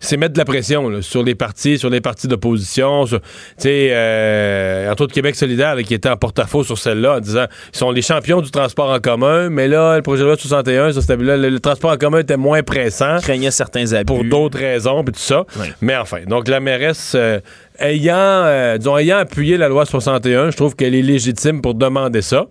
c'est 0.00 0.16
mettre 0.16 0.32
de 0.34 0.38
la 0.38 0.44
pression 0.44 0.88
là, 0.88 1.02
sur 1.02 1.22
les 1.22 1.34
partis, 1.34 1.78
sur 1.78 1.90
les 1.90 2.00
partis 2.00 2.28
d'opposition, 2.28 3.04
tu 3.06 3.16
sais, 3.58 3.88
euh, 3.92 4.90
entre 4.90 5.02
autres 5.04 5.14
Québec 5.14 5.34
solidaire 5.34 5.74
là, 5.74 5.82
qui 5.82 5.94
était 5.94 6.08
en 6.08 6.16
porte-à-faux 6.16 6.64
sur 6.64 6.78
celle-là, 6.78 7.16
en 7.16 7.20
disant 7.20 7.46
ils 7.72 7.76
sont 7.78 7.90
les 7.90 8.02
champions 8.02 8.40
du 8.40 8.50
transport 8.50 8.90
en 8.90 9.00
commun, 9.00 9.48
mais 9.50 9.66
là, 9.68 9.96
le 9.96 10.02
projet 10.02 10.22
de 10.22 10.26
loi 10.28 10.36
61, 10.36 10.92
ça, 10.92 11.00
c'était- 11.00 11.16
là, 11.16 11.36
le, 11.36 11.48
le 11.50 11.60
transport 11.60 11.90
en 11.92 11.96
commun 11.96 12.20
était 12.20 12.36
moins 12.36 12.62
pressant 12.62 13.18
craignait 13.20 13.50
certains 13.50 13.92
abus. 13.92 14.04
pour 14.06 14.24
d'autres 14.24 14.58
raisons, 14.58 15.02
puis 15.04 15.12
tout 15.12 15.20
ça. 15.20 15.40
Ouais. 15.58 15.72
Mais 15.80 15.96
enfin, 15.96 16.20
donc 16.26 16.48
la 16.48 16.60
mairesse, 16.60 17.12
euh, 17.14 17.40
ayant, 17.80 18.14
euh, 18.16 18.78
disons, 18.78 18.96
ayant 18.98 19.18
appuyé 19.18 19.56
la 19.56 19.68
loi 19.68 19.84
61, 19.86 20.50
je 20.50 20.56
trouve 20.56 20.76
qu'elle 20.76 20.94
est 20.94 21.02
légitime 21.02 21.60
pour 21.60 21.74
demander 21.74 22.22
ça, 22.22 22.46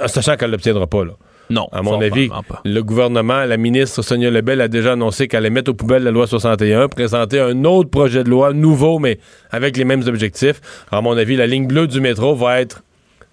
en 0.00 0.08
sachant 0.08 0.36
qu'elle 0.36 0.48
ne 0.48 0.52
l'obtiendra 0.52 0.86
pas, 0.86 1.04
là. 1.04 1.12
Non, 1.50 1.68
À 1.72 1.82
mon 1.82 2.00
avis, 2.00 2.28
pas. 2.28 2.42
le 2.64 2.80
gouvernement, 2.82 3.44
la 3.44 3.56
ministre 3.56 4.02
Sonia 4.02 4.30
Lebel 4.30 4.60
a 4.60 4.68
déjà 4.68 4.92
annoncé 4.92 5.28
qu'elle 5.28 5.38
allait 5.38 5.50
mettre 5.50 5.70
aux 5.70 5.74
poubelles 5.74 6.02
la 6.02 6.10
loi 6.10 6.26
61, 6.26 6.88
présenter 6.88 7.40
un 7.40 7.64
autre 7.64 7.90
projet 7.90 8.22
de 8.24 8.28
loi 8.30 8.52
nouveau, 8.52 8.98
mais 8.98 9.18
avec 9.50 9.76
les 9.76 9.84
mêmes 9.84 10.02
objectifs. 10.06 10.60
À 10.90 11.00
mon 11.00 11.16
avis, 11.16 11.36
la 11.36 11.46
ligne 11.46 11.66
bleue 11.66 11.86
du 11.86 12.00
métro 12.00 12.34
va 12.34 12.60
être 12.60 12.82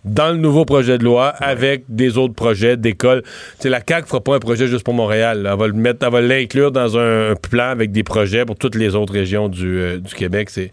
dans 0.06 0.32
le 0.32 0.38
nouveau 0.38 0.66
projet 0.66 0.98
de 1.00 1.04
loi 1.04 1.30
avec 1.30 1.84
des 1.90 2.18
autres 2.18 2.36
projets 2.36 2.78
d'école. 2.78 3.24
Sais, 3.60 3.70
la 3.70 3.82
CAQ 3.86 4.08
fera 4.08 4.22
pas 4.22 4.36
un 4.36 4.40
projet 4.40 4.68
juste 4.68 4.84
pour 4.86 4.94
Montréal. 4.94 5.42
là. 5.42 5.54
Elle 5.54 5.60
va 5.60 5.68
le 5.68 5.74
mettre, 5.74 6.06
elle 6.06 6.14
va 6.14 6.22
l'inclure 6.22 6.72
dans 6.72 6.98
un, 6.98 7.32
un 7.32 7.36
plan 7.36 7.70
avec 7.70 7.92
des 7.92 8.04
projets 8.04 8.46
pour 8.46 8.56
toutes 8.56 8.76
les 8.76 8.96
autres 8.96 9.14
régions 9.14 9.50
du, 9.50 9.80
euh, 9.80 9.98
du 9.98 10.14
Québec. 10.14 10.52
C'est, 10.52 10.72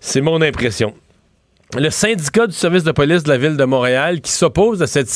c'est 0.00 0.22
mon 0.22 0.40
impression. 0.40 0.94
Le 1.78 1.90
syndicat 1.90 2.46
du 2.46 2.54
service 2.54 2.84
de 2.84 2.92
police 2.92 3.22
de 3.22 3.28
la 3.28 3.36
ville 3.36 3.56
de 3.56 3.64
Montréal 3.64 4.22
qui 4.22 4.32
s'oppose 4.32 4.80
à 4.82 4.86
cette, 4.86 5.10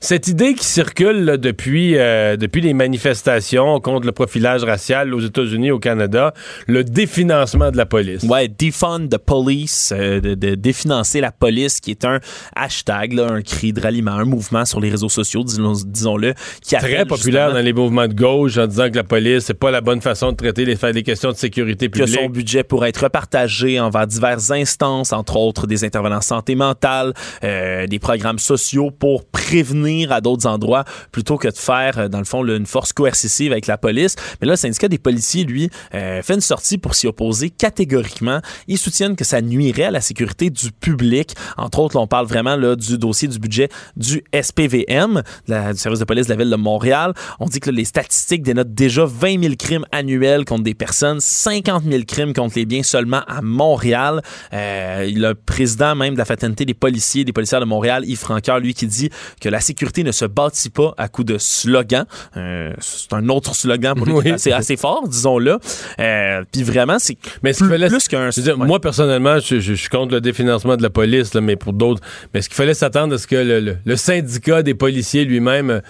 cette 0.00 0.26
idée 0.28 0.54
qui 0.54 0.64
circule 0.64 1.24
là, 1.24 1.36
depuis, 1.36 1.98
euh, 1.98 2.36
depuis 2.38 2.62
les 2.62 2.72
manifestations 2.72 3.78
contre 3.80 4.06
le 4.06 4.12
profilage 4.12 4.64
racial 4.64 5.12
aux 5.12 5.20
États-Unis, 5.20 5.70
au 5.70 5.78
Canada, 5.78 6.32
le 6.66 6.82
définancement 6.82 7.70
de 7.70 7.76
la 7.76 7.84
police. 7.84 8.22
Ouais, 8.22 8.48
defund 8.48 9.10
the 9.10 9.18
police, 9.18 9.92
euh, 9.94 10.18
de, 10.20 10.34
de 10.34 10.54
définancer 10.54 11.20
la 11.20 11.30
police, 11.30 11.78
qui 11.78 11.90
est 11.90 12.06
un 12.06 12.20
hashtag, 12.56 13.12
là, 13.12 13.26
un 13.30 13.42
cri 13.42 13.74
de 13.74 13.80
ralliement, 13.80 14.12
un 14.12 14.24
mouvement 14.24 14.64
sur 14.64 14.80
les 14.80 14.88
réseaux 14.88 15.10
sociaux, 15.10 15.44
disons- 15.44 15.72
disons-le, 15.86 16.32
qui 16.62 16.74
Très 16.74 16.94
appelle 16.94 17.06
populaire 17.06 17.52
dans 17.52 17.60
les 17.60 17.74
mouvements 17.74 18.08
de 18.08 18.14
gauche 18.14 18.56
en 18.56 18.66
disant 18.66 18.88
que 18.90 18.96
la 18.96 19.04
police, 19.04 19.44
c'est 19.44 19.52
pas 19.52 19.70
la 19.70 19.82
bonne 19.82 20.00
façon 20.00 20.30
de 20.32 20.36
traiter 20.36 20.64
les, 20.64 20.76
faire 20.76 20.92
des 20.92 21.02
questions 21.02 21.32
de 21.32 21.36
sécurité 21.36 21.88
que 21.90 21.98
publique. 21.98 22.18
son 22.18 22.30
budget 22.30 22.64
pourrait 22.64 22.88
être 22.88 23.02
repartagé 23.04 23.78
envers 23.78 24.06
diverses 24.06 24.50
instances, 24.50 25.12
entre 25.12 25.36
autres 25.36 25.66
des 25.66 25.84
intervenants 25.98 26.20
santé 26.20 26.54
mentale, 26.54 27.14
euh, 27.42 27.86
des 27.86 27.98
programmes 27.98 28.38
sociaux 28.38 28.90
pour 28.90 29.24
prévenir 29.26 30.12
à 30.12 30.20
d'autres 30.20 30.46
endroits 30.46 30.84
plutôt 31.10 31.36
que 31.36 31.48
de 31.48 31.56
faire, 31.56 31.98
euh, 31.98 32.08
dans 32.08 32.18
le 32.18 32.24
fond, 32.24 32.44
une 32.46 32.66
force 32.66 32.92
coercitive 32.92 33.52
avec 33.52 33.66
la 33.66 33.78
police. 33.78 34.14
Mais 34.40 34.46
là, 34.46 34.52
le 34.52 34.56
syndicat 34.56 34.88
des 34.88 34.98
policiers, 34.98 35.44
lui, 35.44 35.70
euh, 35.94 36.22
fait 36.22 36.34
une 36.34 36.40
sortie 36.40 36.78
pour 36.78 36.94
s'y 36.94 37.06
opposer 37.06 37.50
catégoriquement. 37.50 38.40
Ils 38.68 38.78
soutiennent 38.78 39.16
que 39.16 39.24
ça 39.24 39.40
nuirait 39.40 39.84
à 39.84 39.90
la 39.90 40.00
sécurité 40.00 40.50
du 40.50 40.70
public. 40.70 41.34
Entre 41.56 41.78
autres, 41.78 41.96
on 41.96 42.06
parle 42.06 42.26
vraiment 42.26 42.56
là, 42.56 42.76
du 42.76 42.98
dossier 42.98 43.26
du 43.26 43.38
budget 43.38 43.68
du 43.96 44.22
SPVM, 44.32 45.22
du 45.48 45.78
service 45.78 45.98
de 45.98 46.04
police 46.04 46.26
de 46.26 46.32
la 46.32 46.36
ville 46.36 46.50
de 46.50 46.56
Montréal. 46.56 47.14
On 47.40 47.46
dit 47.46 47.60
que 47.60 47.70
les 47.70 47.84
statistiques 47.84 48.42
dénotent 48.42 48.74
déjà 48.74 49.04
20 49.04 49.42
000 49.42 49.54
crimes 49.58 49.86
annuels 49.92 50.44
contre 50.44 50.62
des 50.62 50.74
personnes, 50.74 51.20
50 51.20 51.84
000 51.84 52.02
crimes 52.06 52.34
contre 52.34 52.56
les 52.56 52.66
biens 52.66 52.82
seulement 52.82 53.22
à 53.26 53.40
Montréal. 53.42 54.22
Le 54.52 55.32
président 55.32 55.77
même 55.94 56.14
de 56.14 56.18
la 56.18 56.24
fraternité 56.24 56.64
des 56.64 56.74
policiers, 56.74 57.24
des 57.24 57.32
policiers 57.32 57.58
de 57.60 57.64
Montréal, 57.64 58.04
Yves 58.06 58.18
Francoeur, 58.18 58.58
lui, 58.60 58.74
qui 58.74 58.86
dit 58.86 59.10
que 59.40 59.48
la 59.48 59.60
sécurité 59.60 60.02
ne 60.04 60.12
se 60.12 60.24
bâtit 60.24 60.70
pas 60.70 60.94
à 60.96 61.08
coup 61.08 61.24
de 61.24 61.38
slogan. 61.38 62.04
Euh, 62.36 62.72
c'est 62.80 63.12
un 63.12 63.28
autre 63.28 63.54
slogan 63.54 63.94
pour 63.96 64.06
lui 64.06 64.12
Oui. 64.14 64.30
assez, 64.30 64.52
assez 64.52 64.76
fort, 64.76 65.06
disons-le. 65.08 65.58
Euh, 66.00 66.42
Puis 66.52 66.62
vraiment, 66.62 66.98
c'est 66.98 67.16
Mais 67.42 67.52
plus, 67.52 67.68
fallait- 67.68 67.88
plus 67.88 68.08
qu'un... 68.08 68.28
Ouais. 68.28 68.54
Moi, 68.66 68.80
personnellement, 68.80 69.38
je, 69.38 69.56
je- 69.60 69.60
je 69.60 69.74
suis 69.74 69.88
contre 69.88 70.14
le 70.14 70.20
définancement 70.20 70.76
de 70.76 70.82
la 70.82 70.90
police, 70.90 71.34
là, 71.34 71.40
mais 71.40 71.56
pour 71.56 71.72
d'autres. 71.72 72.00
Mais 72.34 72.42
ce 72.42 72.48
qu'il 72.48 72.56
fallait 72.56 72.74
s'attendre 72.74 73.14
à 73.14 73.18
ce 73.18 73.26
que 73.26 73.36
le, 73.36 73.60
le- 73.60 73.76
le 73.84 73.96
syndicat 73.96 74.62
des 74.62 74.74
policiers 74.74 75.24
lui-même, 75.24 75.70
euh, 75.70 75.80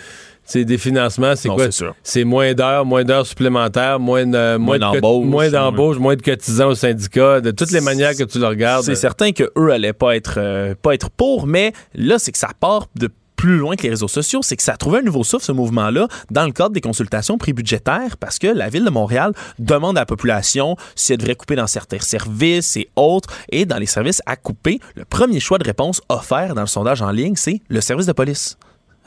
c'est 0.48 0.64
des 0.64 0.78
financements, 0.78 1.36
c'est 1.36 1.48
quoi? 1.56 1.66
c'est 2.02 2.24
moins 2.24 2.54
d'heures, 2.54 2.84
moins 2.86 3.04
d'heures 3.04 3.26
supplémentaires, 3.26 4.00
moins 4.00 4.26
de- 4.26 4.56
moins 4.56 4.78
d'embauches, 4.78 5.26
moins 5.26 5.48
d'embauches, 5.50 5.98
moins 5.98 6.16
de 6.16 6.22
cotisants 6.22 6.68
au 6.70 6.74
syndicat, 6.74 7.40
de 7.40 7.50
toutes 7.50 7.70
les 7.70 7.80
manières 7.80 8.16
que 8.16 8.24
tu 8.24 8.38
le 8.38 8.46
regardes. 8.46 8.84
C'est 8.84 8.94
certain 8.94 9.32
que 9.32 9.50
eux 9.56 9.70
allaient 9.70 9.92
pas 9.92 10.16
être 10.16 10.34
euh, 10.38 10.74
pas 10.80 10.94
être 10.94 11.10
pour, 11.10 11.46
mais 11.46 11.72
là 11.94 12.18
c'est 12.18 12.32
que 12.32 12.38
ça 12.38 12.50
part 12.58 12.86
de 12.96 13.08
plus 13.36 13.58
loin 13.58 13.76
que 13.76 13.84
les 13.84 13.90
réseaux 13.90 14.08
sociaux, 14.08 14.40
c'est 14.42 14.56
que 14.56 14.64
ça 14.64 14.72
a 14.72 14.76
trouvé 14.76 14.98
un 14.98 15.02
nouveau 15.02 15.22
souffle, 15.22 15.44
ce 15.44 15.52
mouvement-là, 15.52 16.08
dans 16.32 16.44
le 16.44 16.50
cadre 16.50 16.70
des 16.70 16.80
consultations 16.80 17.38
prix 17.38 17.52
budgétaires, 17.52 18.16
parce 18.18 18.36
que 18.40 18.48
la 18.48 18.68
Ville 18.68 18.84
de 18.84 18.90
Montréal 18.90 19.32
demande 19.60 19.96
à 19.96 20.00
la 20.00 20.06
population 20.06 20.74
si 20.96 21.12
elle 21.12 21.18
devrait 21.18 21.36
couper 21.36 21.54
dans 21.54 21.68
certains 21.68 22.00
services 22.00 22.76
et 22.76 22.88
autres, 22.96 23.28
et 23.52 23.64
dans 23.64 23.76
les 23.78 23.86
services 23.86 24.22
à 24.26 24.34
couper, 24.34 24.80
le 24.96 25.04
premier 25.04 25.38
choix 25.38 25.58
de 25.58 25.64
réponse 25.64 26.00
offert 26.08 26.56
dans 26.56 26.62
le 26.62 26.66
sondage 26.66 27.00
en 27.00 27.12
ligne, 27.12 27.36
c'est 27.36 27.60
le 27.68 27.80
service 27.80 28.06
de 28.06 28.12
police. 28.12 28.58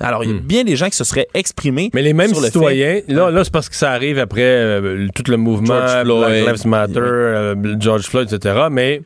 Alors, 0.01 0.23
il 0.23 0.31
y 0.31 0.33
a 0.33 0.39
bien 0.39 0.63
des 0.63 0.75
gens 0.75 0.89
qui 0.89 0.95
se 0.97 1.03
seraient 1.03 1.27
exprimés. 1.33 1.85
Hmm. 1.87 1.91
Mais 1.95 2.01
les 2.01 2.13
mêmes 2.13 2.29
sur 2.31 2.39
le 2.41 2.47
citoyens, 2.47 3.01
fait- 3.07 3.11
là, 3.11 3.29
là 3.31 3.43
c'est 3.43 3.53
parce 3.53 3.69
que 3.69 3.75
ça 3.75 3.91
arrive 3.91 4.17
après 4.19 4.41
euh, 4.41 5.07
tout 5.15 5.23
le 5.29 5.37
mouvement 5.37 5.75
George 5.87 6.01
Floyd. 6.03 6.43
Black 6.43 6.55
Lives 6.55 6.67
Matter, 6.67 6.99
Oui. 6.99 7.05
euh, 7.05 7.55
George 7.79 8.03
Floyd, 8.07 8.31
etc. 8.33 8.65
Mais 8.71 9.01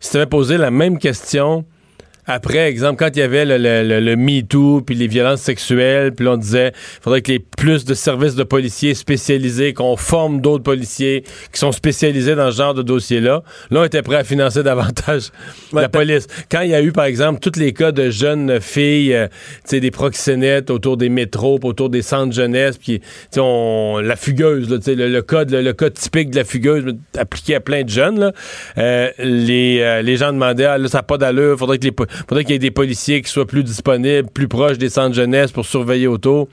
si 0.00 0.10
tu 0.10 0.16
avais 0.16 0.26
posé 0.26 0.56
la 0.58 0.70
même 0.70 0.98
question 0.98 1.64
après, 2.26 2.68
exemple, 2.68 2.96
quand 2.98 3.10
il 3.14 3.18
y 3.18 3.22
avait 3.22 3.44
le, 3.44 3.56
le, 3.58 3.82
le- 3.86 4.00
le 4.00 4.16
MeToo, 4.16 4.82
puis 4.82 4.94
les 4.94 5.06
violences 5.06 5.40
sexuelles, 5.40 6.12
puis 6.12 6.26
on 6.28 6.36
disait 6.36 6.72
faudrait 7.02 7.22
que 7.22 7.32
les 7.32 7.38
plus 7.38 7.84
de 7.84 7.94
services 7.94 8.34
de 8.34 8.44
policiers 8.44 8.94
spécialisés, 8.94 9.72
qu'on 9.74 9.96
forme 9.96 10.40
d'autres 10.40 10.62
policiers 10.62 11.24
qui 11.52 11.58
sont 11.58 11.72
spécialisés 11.72 12.34
dans 12.34 12.50
ce 12.50 12.56
genre 12.58 12.74
de 12.74 12.82
dossier-là. 12.82 13.42
Là, 13.70 13.80
on 13.80 13.84
était 13.84 14.02
prêt 14.02 14.16
à 14.16 14.24
financer 14.24 14.62
davantage 14.64 15.30
la 15.72 15.88
police. 15.88 16.26
Quand 16.50 16.60
il 16.62 16.70
y 16.70 16.74
a 16.74 16.82
eu, 16.82 16.92
par 16.92 17.04
exemple, 17.04 17.40
tous 17.40 17.58
les 17.58 17.72
cas 17.72 17.92
de 17.92 18.10
jeunes 18.10 18.60
filles, 18.60 19.14
euh, 19.14 19.26
tu 19.28 19.70
sais, 19.70 19.80
des 19.80 19.90
proxénètes 19.90 20.70
autour 20.70 20.96
des 20.96 21.08
métros, 21.08 21.58
autour 21.62 21.90
des 21.90 22.02
centres 22.02 22.32
jeunesse, 22.34 22.78
puis 22.78 23.00
tu 23.00 23.06
sais, 23.32 23.40
on- 23.42 23.98
la 23.98 24.16
fugueuse, 24.16 24.70
là, 24.70 24.78
tu 24.78 24.84
sais, 24.84 24.94
le, 24.94 25.08
le 25.08 25.22
code, 25.22 25.50
le, 25.50 25.62
le 25.62 25.72
code 25.72 25.94
typique 25.94 26.30
de 26.30 26.36
la 26.36 26.44
fugueuse 26.44 26.84
appliqué 27.18 27.54
à 27.56 27.60
plein 27.60 27.82
de 27.82 27.88
jeunes, 27.88 28.18
là, 28.20 28.32
euh, 28.78 29.10
les, 29.18 29.78
euh, 29.80 30.02
les 30.02 30.16
gens 30.16 30.32
demandaient, 30.32 30.64
ah, 30.66 30.78
là, 30.78 30.88
ça 30.88 30.98
n'a 30.98 31.02
pas 31.02 31.18
d'allure, 31.18 31.58
faudrait 31.58 31.78
que 31.78 31.84
les 31.84 31.92
faudrait 32.28 32.44
qu'il 32.44 32.52
y 32.52 32.56
ait 32.56 32.58
des 32.58 32.70
policiers 32.70 33.22
qui 33.22 33.30
soient 33.30 33.46
plus 33.46 33.64
disponibles, 33.64 34.28
plus 34.30 34.48
proches 34.48 34.78
des 34.78 34.90
centres 34.90 35.14
jeunesse 35.14 35.52
pour 35.52 35.66
surveiller 35.66 36.06
autour. 36.06 36.48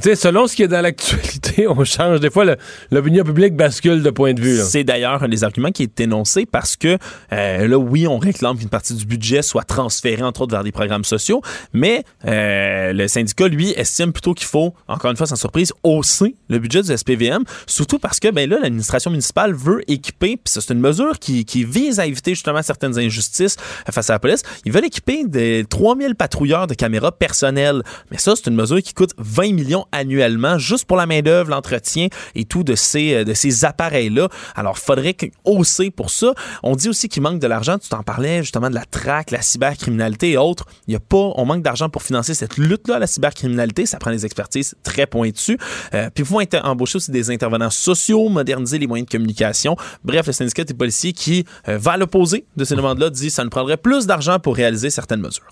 Que, 0.00 0.14
selon 0.14 0.46
ce 0.46 0.56
qui 0.56 0.62
est 0.62 0.68
dans 0.68 0.80
l'actualité, 0.80 1.68
on 1.68 1.84
change. 1.84 2.20
Des 2.20 2.30
fois, 2.30 2.46
l'opinion 2.90 3.24
publique 3.24 3.54
bascule 3.54 4.02
de 4.02 4.08
point 4.08 4.32
de 4.32 4.40
vue. 4.40 4.58
C'est 4.64 4.84
d'ailleurs 4.84 5.22
un 5.22 5.28
des 5.28 5.44
arguments 5.44 5.70
qui 5.70 5.82
est 5.82 6.00
énoncé 6.00 6.46
parce 6.46 6.76
que 6.76 6.96
euh, 7.32 7.68
là, 7.68 7.76
oui, 7.76 8.06
on 8.06 8.16
réclame 8.16 8.56
qu'une 8.56 8.70
partie 8.70 8.94
du 8.94 9.04
budget 9.04 9.42
soit 9.42 9.64
transférée, 9.64 10.22
entre 10.22 10.42
autres, 10.42 10.52
vers 10.52 10.64
des 10.64 10.72
programmes 10.72 11.04
sociaux, 11.04 11.42
mais 11.74 12.04
euh, 12.26 12.94
le 12.94 13.06
syndicat, 13.06 13.48
lui, 13.48 13.72
estime 13.72 14.12
plutôt 14.12 14.32
qu'il 14.32 14.46
faut, 14.46 14.74
encore 14.88 15.10
une 15.10 15.16
fois, 15.16 15.26
sans 15.26 15.36
surprise, 15.36 15.72
hausser 15.82 16.36
le 16.48 16.58
budget 16.58 16.82
du 16.82 16.96
SPVM, 16.96 17.44
surtout 17.66 17.98
parce 17.98 18.18
que, 18.18 18.28
ben 18.30 18.48
là, 18.48 18.58
l'administration 18.62 19.10
municipale 19.10 19.52
veut 19.52 19.82
équiper, 19.88 20.38
puis 20.38 20.44
c'est 20.46 20.72
une 20.72 20.80
mesure 20.80 21.18
qui, 21.18 21.44
qui 21.44 21.64
vise 21.64 22.00
à 22.00 22.06
éviter 22.06 22.34
justement 22.34 22.62
certaines 22.62 22.98
injustices 22.98 23.56
euh, 23.88 23.92
face 23.92 24.08
à 24.08 24.14
la 24.14 24.18
police. 24.18 24.42
Ils 24.64 24.72
veulent 24.72 24.86
équiper 24.86 25.24
des 25.26 25.66
3000 25.68 26.14
patrouilleurs 26.14 26.66
de 26.66 26.74
caméras 26.74 27.12
personnelles, 27.12 27.82
mais 28.10 28.16
ça, 28.16 28.34
c'est 28.36 28.48
une 28.48 28.56
mesure 28.56 28.80
qui 28.82 28.94
coûte 28.94 29.12
20 29.18 29.52
millions 29.52 29.81
annuellement 29.92 30.58
juste 30.58 30.84
pour 30.84 30.96
la 30.96 31.06
main-d'œuvre, 31.06 31.50
l'entretien 31.50 32.08
et 32.34 32.44
tout 32.44 32.64
de 32.64 32.74
ces, 32.74 33.14
euh, 33.14 33.24
de 33.24 33.34
ces 33.34 33.64
appareils-là. 33.64 34.28
Alors, 34.54 34.78
faudrait 34.78 35.16
hausser 35.44 35.90
pour 35.90 36.10
ça. 36.10 36.34
On 36.62 36.76
dit 36.76 36.88
aussi 36.88 37.08
qu'il 37.08 37.22
manque 37.22 37.40
de 37.40 37.46
l'argent. 37.46 37.78
Tu 37.78 37.88
t'en 37.88 38.02
parlais 38.02 38.42
justement 38.42 38.70
de 38.70 38.74
la 38.74 38.84
traque, 38.84 39.30
la 39.30 39.42
cybercriminalité 39.42 40.32
et 40.32 40.36
autres. 40.36 40.66
Il 40.86 40.92
y 40.92 40.96
a 40.96 41.00
pas, 41.00 41.32
on 41.36 41.44
manque 41.44 41.62
d'argent 41.62 41.88
pour 41.88 42.02
financer 42.02 42.34
cette 42.34 42.56
lutte-là 42.56 42.98
la 42.98 43.06
cybercriminalité. 43.06 43.86
Ça 43.86 43.98
prend 43.98 44.10
des 44.10 44.24
expertises 44.24 44.74
très 44.82 45.06
pointues. 45.06 45.58
Euh, 45.94 46.10
puis, 46.14 46.24
il 46.24 46.26
faut 46.26 46.40
embaucher 46.64 46.96
aussi 46.96 47.10
des 47.10 47.30
intervenants 47.30 47.70
sociaux, 47.70 48.28
moderniser 48.28 48.78
les 48.78 48.86
moyens 48.86 49.06
de 49.08 49.12
communication. 49.12 49.76
Bref, 50.04 50.26
le 50.26 50.32
syndicat 50.32 50.64
des 50.64 50.74
policiers 50.74 51.12
qui 51.12 51.44
euh, 51.68 51.78
va 51.78 51.92
à 51.92 51.96
l'opposé 51.96 52.44
de 52.56 52.64
ces 52.64 52.74
demandes-là 52.74 53.10
dit 53.10 53.28
que 53.28 53.32
ça 53.32 53.44
nous 53.44 53.50
prendrait 53.50 53.76
plus 53.76 54.06
d'argent 54.06 54.38
pour 54.38 54.56
réaliser 54.56 54.90
certaines 54.90 55.20
mesures. 55.20 55.46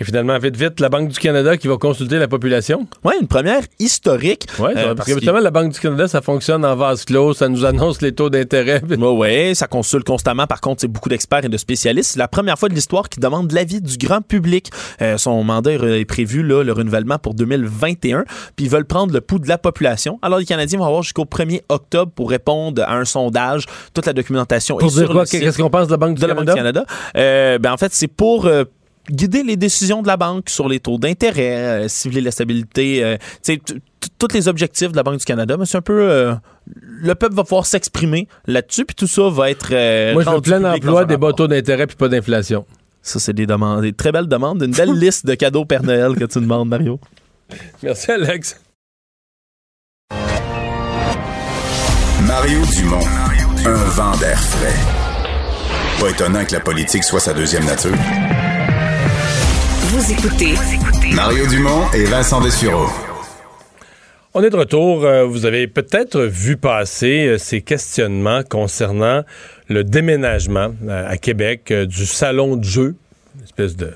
Et 0.00 0.04
finalement, 0.04 0.38
vite, 0.38 0.56
vite, 0.56 0.80
la 0.80 0.88
Banque 0.88 1.08
du 1.08 1.18
Canada 1.18 1.56
qui 1.56 1.66
va 1.66 1.76
consulter 1.76 2.18
la 2.18 2.28
population. 2.28 2.86
Oui, 3.04 3.14
une 3.20 3.26
première 3.26 3.67
historique. 3.78 4.46
Oui, 4.58 4.70
euh, 4.76 4.94
parce 4.94 5.08
que 5.08 5.14
justement, 5.14 5.38
la 5.38 5.50
Banque 5.50 5.72
du 5.72 5.80
Canada, 5.80 6.08
ça 6.08 6.20
fonctionne 6.20 6.64
en 6.64 6.76
vase 6.76 7.04
clos, 7.04 7.34
ça 7.34 7.48
nous 7.48 7.64
annonce 7.64 8.00
les 8.02 8.12
taux 8.12 8.30
d'intérêt. 8.30 8.82
Oui, 8.98 9.16
ouais, 9.16 9.54
ça 9.54 9.66
consulte 9.66 10.04
constamment. 10.04 10.46
Par 10.46 10.60
contre, 10.60 10.80
c'est 10.80 10.88
beaucoup 10.88 11.08
d'experts 11.08 11.44
et 11.44 11.48
de 11.48 11.56
spécialistes. 11.56 12.12
C'est 12.12 12.18
la 12.18 12.26
première 12.26 12.58
fois 12.58 12.68
de 12.68 12.74
l'histoire 12.74 13.08
qui 13.08 13.20
demande 13.20 13.52
l'avis 13.52 13.80
du 13.80 13.96
grand 13.96 14.22
public. 14.22 14.70
Euh, 15.00 15.18
son 15.18 15.44
mandat 15.44 15.72
est 15.72 16.04
prévu, 16.04 16.42
là, 16.42 16.64
le 16.64 16.72
renouvellement 16.72 17.18
pour 17.18 17.34
2021. 17.34 18.24
Puis 18.56 18.66
ils 18.66 18.70
veulent 18.70 18.84
prendre 18.84 19.12
le 19.12 19.20
pouls 19.20 19.38
de 19.38 19.48
la 19.48 19.58
population. 19.58 20.18
Alors, 20.22 20.38
les 20.38 20.46
Canadiens 20.46 20.78
vont 20.78 20.86
avoir 20.86 21.02
jusqu'au 21.02 21.24
1er 21.24 21.62
octobre 21.68 22.10
pour 22.12 22.30
répondre 22.30 22.82
à 22.82 22.96
un 22.96 23.04
sondage. 23.04 23.66
Toute 23.94 24.06
la 24.06 24.12
documentation 24.12 24.76
pour 24.76 24.88
est 24.88 24.94
dire 24.94 25.04
sur 25.04 25.12
quoi? 25.12 25.26
Qu'est-ce 25.26 25.58
qu'on 25.58 25.70
pense 25.70 25.86
de 25.86 25.92
la 25.92 25.96
Banque 25.96 26.14
du 26.14 26.22
de 26.22 26.26
la 26.26 26.34
Canada? 26.34 26.52
Banque 26.52 26.56
du 26.56 26.60
Canada? 26.60 26.86
Euh, 27.16 27.58
ben, 27.58 27.72
en 27.72 27.76
fait, 27.76 27.92
c'est 27.92 28.08
pour 28.08 28.48
guider 29.10 29.42
les 29.42 29.56
décisions 29.56 30.02
de 30.02 30.06
la 30.08 30.16
banque 30.16 30.48
sur 30.50 30.68
les 30.68 30.80
taux 30.80 30.98
d'intérêt, 30.98 31.56
euh, 31.84 31.88
cibler 31.88 32.20
la 32.20 32.30
stabilité, 32.30 33.02
euh, 33.04 33.16
sais, 33.42 33.60
tous 34.18 34.32
les 34.34 34.48
objectifs 34.48 34.90
de 34.92 34.96
la 34.96 35.02
Banque 35.02 35.18
du 35.18 35.24
Canada. 35.24 35.56
Mais 35.58 35.66
c'est 35.66 35.78
un 35.78 35.82
peu... 35.82 36.00
euh, 36.10 36.34
le 36.74 37.14
peuple 37.14 37.34
va 37.34 37.44
pouvoir 37.44 37.66
s'exprimer 37.66 38.28
là-dessus, 38.46 38.84
puis 38.84 38.94
tout 38.94 39.06
ça 39.06 39.28
va 39.30 39.50
être... 39.50 39.68
euh, 39.72 40.12
Moi, 40.14 40.22
je 40.24 40.30
veux 40.30 40.40
plein 40.40 40.64
emploi, 40.64 41.04
des 41.04 41.16
bas 41.16 41.28
rapport. 41.28 41.36
taux 41.36 41.48
d'intérêt 41.48 41.86
puis 41.86 41.96
pas 41.96 42.08
d'inflation. 42.08 42.64
Ça, 43.02 43.18
c'est 43.18 43.32
des 43.32 43.46
demandes, 43.46 43.82
des 43.82 43.92
très 43.92 44.12
belles 44.12 44.28
demandes, 44.28 44.62
une 44.62 44.72
belle 44.72 44.92
liste 44.98 45.24
de 45.26 45.34
cadeaux 45.34 45.64
Père 45.64 45.82
Noël 45.82 46.14
que 46.16 46.24
tu 46.24 46.40
demandes, 46.40 46.68
Mario. 46.68 47.00
Merci, 47.82 48.10
Alex. 48.10 48.60
Mario 52.26 52.60
Dumont, 52.76 53.06
un 53.64 53.84
vent 53.90 54.16
d'air 54.18 54.38
frais. 54.38 54.74
Pas 56.00 56.10
étonnant 56.10 56.44
que 56.44 56.52
la 56.52 56.60
politique 56.60 57.04
soit 57.04 57.20
sa 57.20 57.32
deuxième 57.32 57.64
nature. 57.64 57.94
Vous 59.98 60.12
écoutez 60.12 60.54
Mario 61.12 61.44
Dumont 61.48 61.90
et 61.92 62.04
Vincent 62.04 62.40
Dessureau. 62.40 62.86
On 64.32 64.44
est 64.44 64.50
de 64.50 64.54
retour. 64.54 65.04
Euh, 65.04 65.24
Vous 65.24 65.44
avez 65.44 65.66
peut-être 65.66 66.20
vu 66.20 66.56
passer 66.56 67.26
euh, 67.26 67.36
ces 67.36 67.62
questionnements 67.62 68.44
concernant 68.48 69.24
le 69.68 69.82
déménagement 69.82 70.72
euh, 70.86 71.10
à 71.10 71.16
Québec 71.16 71.72
du 71.72 72.06
salon 72.06 72.54
de 72.54 72.62
jeu, 72.62 72.94
une 73.38 73.42
espèce 73.42 73.74
de 73.74 73.92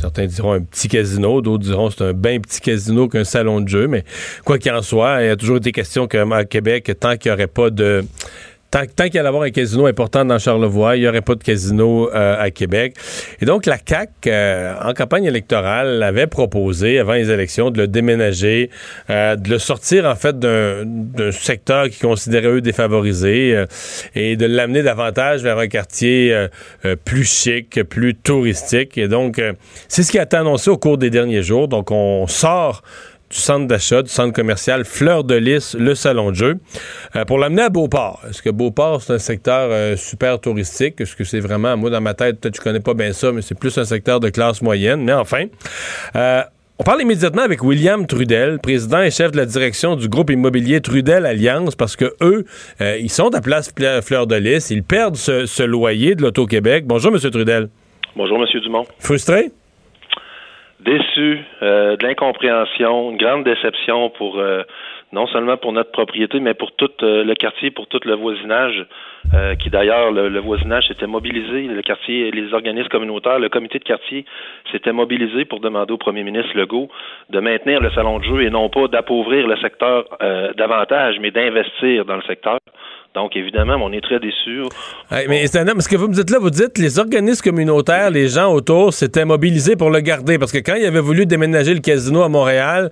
Certains 0.00 0.24
diront 0.24 0.52
un 0.52 0.62
petit 0.62 0.88
casino, 0.88 1.42
d'autres 1.42 1.64
diront 1.64 1.90
c'est 1.90 2.04
un 2.04 2.14
bien 2.14 2.40
petit 2.40 2.62
casino 2.62 3.06
qu'un 3.06 3.24
salon 3.24 3.60
de 3.60 3.68
jeu, 3.68 3.86
mais 3.86 4.04
quoi 4.46 4.58
qu'il 4.58 4.72
en 4.72 4.80
soit, 4.80 5.22
il 5.22 5.26
y 5.26 5.30
a 5.30 5.36
toujours 5.36 5.58
été 5.58 5.72
question 5.72 6.06
qu'à 6.06 6.44
Québec, 6.46 6.90
tant 6.98 7.18
qu'il 7.18 7.30
n'y 7.30 7.34
aurait 7.34 7.48
pas 7.48 7.68
de... 7.68 8.02
Tant, 8.70 8.82
tant 8.94 9.04
qu'il 9.04 9.14
y 9.14 9.18
allait 9.18 9.28
avoir 9.28 9.44
un 9.44 9.50
casino 9.50 9.86
important 9.86 10.26
dans 10.26 10.38
Charlevoix, 10.38 10.96
il 10.96 11.00
n'y 11.00 11.08
aurait 11.08 11.22
pas 11.22 11.34
de 11.34 11.42
casino 11.42 12.10
euh, 12.12 12.36
à 12.38 12.50
Québec. 12.50 12.94
Et 13.40 13.46
donc, 13.46 13.64
la 13.64 13.78
CAQ, 13.78 14.10
euh, 14.26 14.74
en 14.82 14.92
campagne 14.92 15.24
électorale, 15.24 16.02
avait 16.02 16.26
proposé, 16.26 16.98
avant 16.98 17.14
les 17.14 17.30
élections, 17.30 17.70
de 17.70 17.78
le 17.78 17.88
déménager, 17.88 18.68
euh, 19.08 19.36
de 19.36 19.48
le 19.48 19.58
sortir, 19.58 20.04
en 20.04 20.14
fait, 20.16 20.38
d'un 20.38 21.32
secteur 21.32 21.88
qui 21.88 21.98
considérait 22.00 22.48
eux 22.48 22.60
défavorisé 22.60 23.54
euh, 23.54 23.66
et 24.14 24.36
de 24.36 24.44
l'amener 24.44 24.82
davantage 24.82 25.42
vers 25.42 25.58
un 25.58 25.68
quartier 25.68 26.34
euh, 26.34 26.48
euh, 26.84 26.94
plus 27.02 27.24
chic, 27.24 27.82
plus 27.84 28.14
touristique. 28.14 28.98
Et 28.98 29.08
donc, 29.08 29.40
c'est 29.88 30.02
ce 30.02 30.10
qui 30.10 30.18
a 30.18 30.24
été 30.24 30.36
annoncé 30.36 30.68
au 30.68 30.76
cours 30.76 30.98
des 30.98 31.10
derniers 31.10 31.42
jours. 31.42 31.68
Donc, 31.68 31.90
on 31.90 32.26
sort 32.26 32.82
du 33.30 33.36
centre 33.36 33.66
d'achat, 33.66 34.02
du 34.02 34.08
centre 34.08 34.32
commercial 34.32 34.84
Fleur 34.84 35.24
de 35.24 35.34
Lys, 35.34 35.74
le 35.78 35.94
salon 35.94 36.30
de 36.30 36.36
jeu, 36.36 36.54
euh, 37.14 37.24
pour 37.24 37.38
l'amener 37.38 37.62
à 37.62 37.68
Beauport. 37.68 38.22
Est-ce 38.28 38.40
que 38.40 38.50
Beauport, 38.50 39.02
c'est 39.02 39.12
un 39.12 39.18
secteur 39.18 39.68
euh, 39.70 39.96
super 39.96 40.40
touristique? 40.40 41.00
Est-ce 41.00 41.14
que 41.14 41.24
c'est 41.24 41.40
vraiment, 41.40 41.76
moi, 41.76 41.90
dans 41.90 42.00
ma 42.00 42.14
tête, 42.14 42.40
peut-être 42.40 42.54
que 42.54 42.60
je 42.60 42.64
connais 42.64 42.80
pas 42.80 42.94
bien 42.94 43.12
ça, 43.12 43.30
mais 43.32 43.42
c'est 43.42 43.58
plus 43.58 43.76
un 43.76 43.84
secteur 43.84 44.20
de 44.20 44.30
classe 44.30 44.62
moyenne. 44.62 45.02
Mais 45.04 45.12
enfin, 45.12 45.44
euh, 46.16 46.42
on 46.78 46.84
parle 46.84 47.02
immédiatement 47.02 47.42
avec 47.42 47.62
William 47.62 48.06
Trudel, 48.06 48.60
président 48.60 49.02
et 49.02 49.10
chef 49.10 49.32
de 49.32 49.36
la 49.36 49.46
direction 49.46 49.96
du 49.96 50.08
groupe 50.08 50.30
immobilier 50.30 50.80
Trudel 50.80 51.26
Alliance, 51.26 51.74
parce 51.74 51.96
que 51.96 52.14
eux, 52.22 52.44
ils 52.80 53.10
sont 53.10 53.34
à 53.34 53.40
place 53.40 53.72
Fle- 53.76 54.00
Fleur 54.00 54.28
de 54.28 54.36
Lys, 54.36 54.70
ils 54.70 54.84
perdent 54.84 55.16
ce, 55.16 55.44
ce 55.44 55.64
loyer 55.64 56.14
de 56.14 56.22
l'Auto-Québec. 56.22 56.84
Bonjour, 56.86 57.10
Monsieur 57.10 57.30
Trudel. 57.30 57.68
Bonjour, 58.16 58.38
Monsieur 58.38 58.60
Dumont. 58.60 58.86
Frustré? 59.00 59.50
Déçu, 60.88 61.44
euh, 61.60 61.96
de 61.96 62.02
l'incompréhension, 62.02 63.10
une 63.10 63.18
grande 63.18 63.44
déception 63.44 64.08
pour 64.08 64.38
euh, 64.38 64.62
non 65.12 65.26
seulement 65.26 65.58
pour 65.58 65.72
notre 65.72 65.90
propriété, 65.92 66.40
mais 66.40 66.54
pour 66.54 66.72
tout 66.72 66.88
euh, 67.02 67.24
le 67.24 67.34
quartier, 67.34 67.70
pour 67.70 67.88
tout 67.88 68.00
le 68.06 68.14
voisinage, 68.14 68.86
euh, 69.34 69.54
qui 69.56 69.68
d'ailleurs 69.68 70.10
le, 70.12 70.30
le 70.30 70.40
voisinage 70.40 70.88
s'était 70.88 71.06
mobilisé, 71.06 71.64
le 71.64 71.82
quartier, 71.82 72.30
les 72.30 72.54
organismes 72.54 72.88
communautaires, 72.88 73.38
le 73.38 73.50
comité 73.50 73.78
de 73.78 73.84
quartier 73.84 74.24
s'était 74.72 74.92
mobilisé 74.92 75.44
pour 75.44 75.60
demander 75.60 75.92
au 75.92 75.98
premier 75.98 76.22
ministre 76.24 76.56
Legault 76.56 76.88
de 77.28 77.38
maintenir 77.38 77.80
le 77.80 77.90
salon 77.90 78.18
de 78.18 78.24
jeu 78.24 78.42
et 78.44 78.48
non 78.48 78.70
pas 78.70 78.88
d'appauvrir 78.88 79.46
le 79.46 79.58
secteur 79.58 80.06
davantage, 80.56 81.16
mais 81.20 81.30
d'investir 81.30 82.06
dans 82.06 82.16
le 82.16 82.22
secteur. 82.22 82.58
Donc, 83.14 83.36
évidemment, 83.36 83.76
on 83.80 83.92
est 83.92 84.00
très 84.00 84.20
déçus. 84.20 84.62
Ouais, 85.10 85.26
mais 85.28 85.46
c'est 85.46 85.58
un 85.58 85.68
homme, 85.68 85.80
ce 85.80 85.88
que 85.88 85.96
vous 85.96 86.08
me 86.08 86.14
dites 86.14 86.30
là, 86.30 86.38
vous 86.38 86.50
dites 86.50 86.78
les 86.78 86.98
organismes 86.98 87.42
communautaires, 87.42 88.10
les 88.10 88.28
gens 88.28 88.52
autour 88.52 88.92
s'étaient 88.92 89.24
mobilisés 89.24 89.76
pour 89.76 89.90
le 89.90 90.00
garder. 90.00 90.38
Parce 90.38 90.52
que 90.52 90.58
quand 90.58 90.74
il 90.74 90.84
avait 90.84 91.00
voulu 91.00 91.26
déménager 91.26 91.74
le 91.74 91.80
casino 91.80 92.22
à 92.22 92.28
Montréal, 92.28 92.90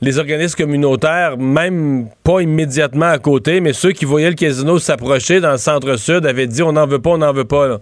les 0.00 0.18
organismes 0.18 0.64
communautaires, 0.64 1.36
même 1.38 2.06
pas 2.24 2.40
immédiatement 2.40 3.06
à 3.06 3.18
côté, 3.18 3.60
mais 3.60 3.72
ceux 3.72 3.92
qui 3.92 4.04
voyaient 4.04 4.30
le 4.30 4.36
casino 4.36 4.78
s'approcher 4.78 5.40
dans 5.40 5.52
le 5.52 5.58
centre-sud 5.58 6.26
avaient 6.26 6.48
dit 6.48 6.62
on 6.62 6.72
n'en 6.72 6.86
veut 6.86 7.00
pas, 7.00 7.10
on 7.10 7.18
n'en 7.18 7.32
veut 7.32 7.46
pas. 7.46 7.68
Là. 7.68 7.78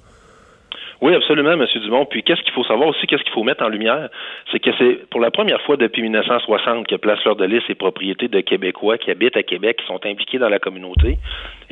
Oui, 1.00 1.14
absolument, 1.14 1.52
M. 1.52 1.64
Dumont. 1.82 2.04
Puis 2.04 2.22
qu'est-ce 2.22 2.42
qu'il 2.42 2.52
faut 2.52 2.64
savoir 2.64 2.88
aussi, 2.88 3.06
qu'est-ce 3.06 3.22
qu'il 3.22 3.32
faut 3.32 3.42
mettre 3.42 3.64
en 3.64 3.68
lumière, 3.68 4.10
c'est 4.52 4.58
que 4.58 4.70
c'est 4.78 5.08
pour 5.08 5.20
la 5.20 5.30
première 5.30 5.60
fois 5.62 5.78
depuis 5.78 6.02
1960 6.02 6.86
que 6.86 6.96
Place 6.96 7.20
Fleur 7.20 7.36
de 7.36 7.46
Lys 7.46 7.62
est 7.70 7.74
propriété 7.74 8.28
de 8.28 8.40
Québécois 8.40 8.98
qui 8.98 9.10
habitent 9.10 9.36
à 9.36 9.42
Québec, 9.42 9.78
qui 9.78 9.86
sont 9.86 10.00
impliqués 10.04 10.38
dans 10.38 10.50
la 10.50 10.58
communauté. 10.58 11.16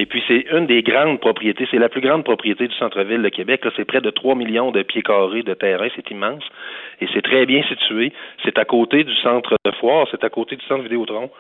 Et 0.01 0.07
puis 0.07 0.23
c'est 0.29 0.47
une 0.53 0.67
des 0.67 0.83
grandes 0.83 1.21
propriétés, 1.21 1.67
c'est 1.71 1.79
la 1.79 1.89
plus 1.89 2.01
grande 2.01 2.25
propriété 2.25 2.69
du 2.69 2.75
centre-ville 2.77 3.21
de 3.21 3.29
Québec. 3.29 3.65
C'est 3.77 3.85
près 3.85 4.01
de 4.01 4.11
3 4.11 4.37
millions 4.37 4.71
de 4.71 4.83
pieds 4.83 5.03
carrés 5.03 5.43
de 5.43 5.55
terrain, 5.55 5.89
c'est 5.97 6.09
immense. 6.11 6.45
Et 7.01 7.09
c'est 7.13 7.23
très 7.23 7.47
bien 7.47 7.63
situé. 7.65 8.13
C'est 8.45 8.59
à 8.59 8.65
côté 8.65 9.03
du 9.03 9.15
centre 9.17 9.57
de 9.65 9.71
foire, 9.73 10.07
c'est 10.11 10.23
à 10.23 10.31
côté 10.31 10.55
du 10.55 10.65
centre 10.67 10.85
Vidéotron. 10.85 11.31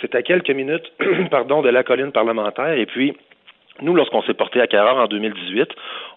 C'est 0.00 0.14
à 0.14 0.22
quelques 0.22 0.50
minutes, 0.50 0.92
pardon, 1.30 1.62
de 1.62 1.68
la 1.68 1.82
colline 1.82 2.12
parlementaire. 2.12 2.72
Et 2.72 2.86
puis, 2.86 3.14
nous, 3.82 3.94
lorsqu'on 3.94 4.22
s'est 4.22 4.34
porté 4.34 4.60
à 4.60 4.66
Carrard 4.66 4.96
en 4.96 5.06
2018, 5.06 5.68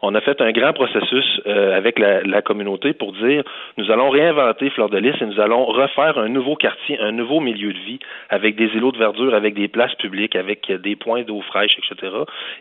on 0.02 0.16
a 0.16 0.22
fait 0.22 0.40
un 0.42 0.52
grand 0.52 0.74
processus 0.74 1.42
euh, 1.46 1.76
avec 1.76 2.00
la, 2.00 2.22
la, 2.22 2.42
communauté 2.42 2.94
pour 2.94 3.12
dire 3.14 3.44
nous 3.78 3.92
allons 3.92 4.10
réinventer 4.10 4.70
Fleur 4.70 4.90
de 4.90 4.98
Lys 4.98 5.16
et 5.22 5.26
nous 5.26 5.40
allons 5.40 5.66
refaire 5.66 6.18
un 6.18 6.30
nouveau 6.30 6.56
quartier, 6.56 7.00
un 7.00 7.12
nouveau 7.12 7.42
milieu 7.42 7.74
de 7.74 7.80
vie 7.80 8.00
avec 8.30 8.56
des 8.56 8.68
îlots 8.76 8.94
de 8.94 8.98
verdure, 8.98 9.34
avec 9.34 9.56
des 9.56 9.68
places 9.68 9.96
publiques, 9.96 10.36
avec 10.36 10.72
des 10.72 10.96
points 10.96 11.24
d'eau 11.24 11.42
fraîche, 11.42 11.78
etc. 11.78 12.14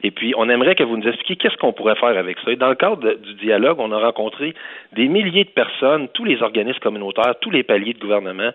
Et 0.02 0.10
puis, 0.10 0.34
on 0.36 0.48
aimerait 0.48 0.74
que 0.74 0.82
vous 0.82 0.96
nous 0.96 1.06
expliquiez 1.06 1.36
qu'est-ce 1.36 1.56
qu'on 1.56 1.72
pourrait 1.72 1.96
faire 1.96 2.16
avec 2.16 2.38
ça. 2.44 2.50
Et 2.50 2.56
dans 2.56 2.68
le 2.68 2.74
cadre 2.74 3.14
du 3.14 3.34
dialogue, 3.34 3.78
on 3.78 3.92
a 3.92 3.98
rencontré 3.98 4.54
des 4.94 5.06
milliers 5.08 5.44
de 5.44 5.50
personnes, 5.50 6.08
tous 6.14 6.24
les 6.24 6.42
organismes 6.42 6.80
communautaires, 6.80 7.34
tous 7.40 7.50
les 7.50 7.62
paliers 7.62 7.94
de 7.94 8.00
gouvernement, 8.00 8.50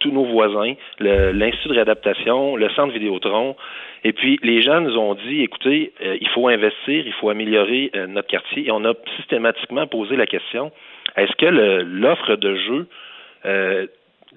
tous 0.00 0.12
nos 0.12 0.24
voisins, 0.24 0.74
l'Institut 1.00 1.68
de 1.68 1.74
réadaptation, 1.74 2.56
le 2.56 2.68
Centre 2.70 2.92
Vidéotron, 2.92 3.56
et 4.04 4.12
puis, 4.12 4.38
les 4.42 4.62
gens 4.62 4.80
nous 4.80 4.96
ont 4.96 5.14
dit, 5.14 5.42
écoutez, 5.42 5.92
euh, 6.02 6.16
il 6.20 6.28
faut 6.28 6.48
investir, 6.48 7.06
il 7.06 7.12
faut 7.14 7.30
améliorer 7.30 7.90
euh, 7.94 8.06
notre 8.06 8.28
quartier. 8.28 8.68
Et 8.68 8.70
on 8.70 8.84
a 8.84 8.94
systématiquement 9.16 9.86
posé 9.86 10.16
la 10.16 10.26
question, 10.26 10.70
est-ce 11.16 11.32
que 11.36 11.46
l'offre 11.46 12.36
de 12.36 12.54
jeu 12.54 12.86
euh, 13.44 13.86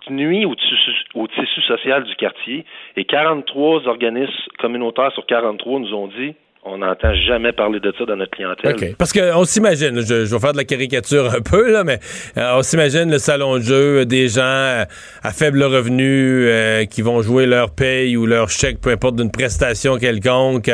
nuit 0.10 0.46
au 0.46 0.56
tissu, 0.56 0.92
au 1.14 1.28
tissu 1.28 1.62
social 1.62 2.04
du 2.04 2.16
quartier? 2.16 2.66
Et 2.96 3.06
43 3.06 3.88
organismes 3.88 4.34
communautaires 4.58 5.12
sur 5.14 5.26
43 5.26 5.80
nous 5.80 5.94
ont 5.94 6.08
dit, 6.08 6.34
on 6.64 6.78
n'entend 6.78 7.14
jamais 7.28 7.54
parler 7.54 7.80
de 7.80 7.92
ça 7.98 8.06
dans 8.06 8.16
notre 8.16 8.32
clientèle. 8.32 8.76
OK. 8.76 8.96
Parce 8.96 9.12
qu'on 9.12 9.46
s'imagine, 9.46 10.00
je, 10.02 10.26
je, 10.26 10.36
vais 10.36 10.40
faire 10.40 10.52
de 10.52 10.58
la 10.58 10.64
caricature 10.64 11.34
un 11.34 11.42
peu, 11.42 11.72
là, 11.72 11.84
mais 11.84 12.00
euh, 12.38 12.58
on 12.58 12.62
s'imagine 12.62 13.10
le 13.10 13.18
salon 13.18 13.58
de 13.58 13.64
jeu, 13.64 14.06
des 14.06 14.28
gens 14.28 14.42
euh, 14.44 14.86
à 15.24 15.32
faible 15.32 15.64
revenu 15.64 16.46
euh, 16.46 16.86
qui 16.86 17.02
vont 17.02 17.24
jouer 17.24 17.48
leur 17.48 17.72
paye 17.72 18.16
ou 18.16 18.28
leur 18.28 18.50
chèque, 18.52 18.80
peu 18.80 18.92
importe, 18.92 19.16
d'une 19.16 19.32
prestation 19.32 19.98
quelconque, 19.98 20.70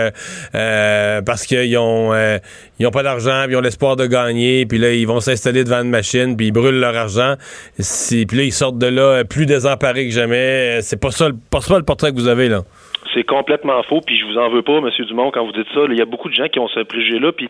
euh, 0.56 1.22
parce 1.22 1.46
qu'ils 1.46 1.78
ont, 1.78 2.14
ils 2.80 2.86
ont 2.86 2.92
pas 2.92 3.04
d'argent, 3.04 3.44
puis 3.46 3.54
ils 3.54 3.56
ont 3.56 3.62
l'espoir 3.62 3.96
de 3.96 4.08
gagner, 4.08 4.66
puis 4.66 4.80
là, 4.80 4.92
ils 4.92 5.08
vont 5.08 5.22
s'installer 5.22 5.64
devant 5.64 5.84
une 5.84 5.90
machine, 5.90 6.36
puis 6.36 6.48
ils 6.48 6.52
brûlent 6.52 6.82
leur 6.82 6.98
argent. 6.98 7.36
Puis 7.78 8.26
là, 8.34 8.44
ils 8.44 8.52
sortent 8.52 8.78
de 8.78 8.88
là 8.88 9.24
plus 9.24 9.46
désemparés 9.46 10.08
que 10.08 10.14
jamais. 10.14 10.80
C'est 10.82 11.00
pas 11.00 11.12
ça, 11.12 11.30
pas 11.50 11.62
ça 11.62 11.78
le 11.78 11.84
portrait 11.84 12.12
que 12.12 12.18
vous 12.18 12.28
avez, 12.28 12.50
là. 12.50 12.64
C'est 13.18 13.24
complètement 13.24 13.82
faux, 13.82 14.00
puis 14.06 14.16
je 14.16 14.26
vous 14.28 14.38
en 14.38 14.48
veux 14.48 14.62
pas, 14.62 14.78
M. 14.78 14.92
Dumont, 15.08 15.32
quand 15.32 15.44
vous 15.44 15.52
dites 15.52 15.68
ça. 15.74 15.82
Il 15.90 15.98
y 15.98 16.04
a 16.04 16.06
beaucoup 16.06 16.30
de 16.30 16.36
gens 16.36 16.50
qui 16.50 16.60
ont 16.60 16.68
ce 16.68 16.82
préjugé-là, 16.82 17.32
puis 17.32 17.50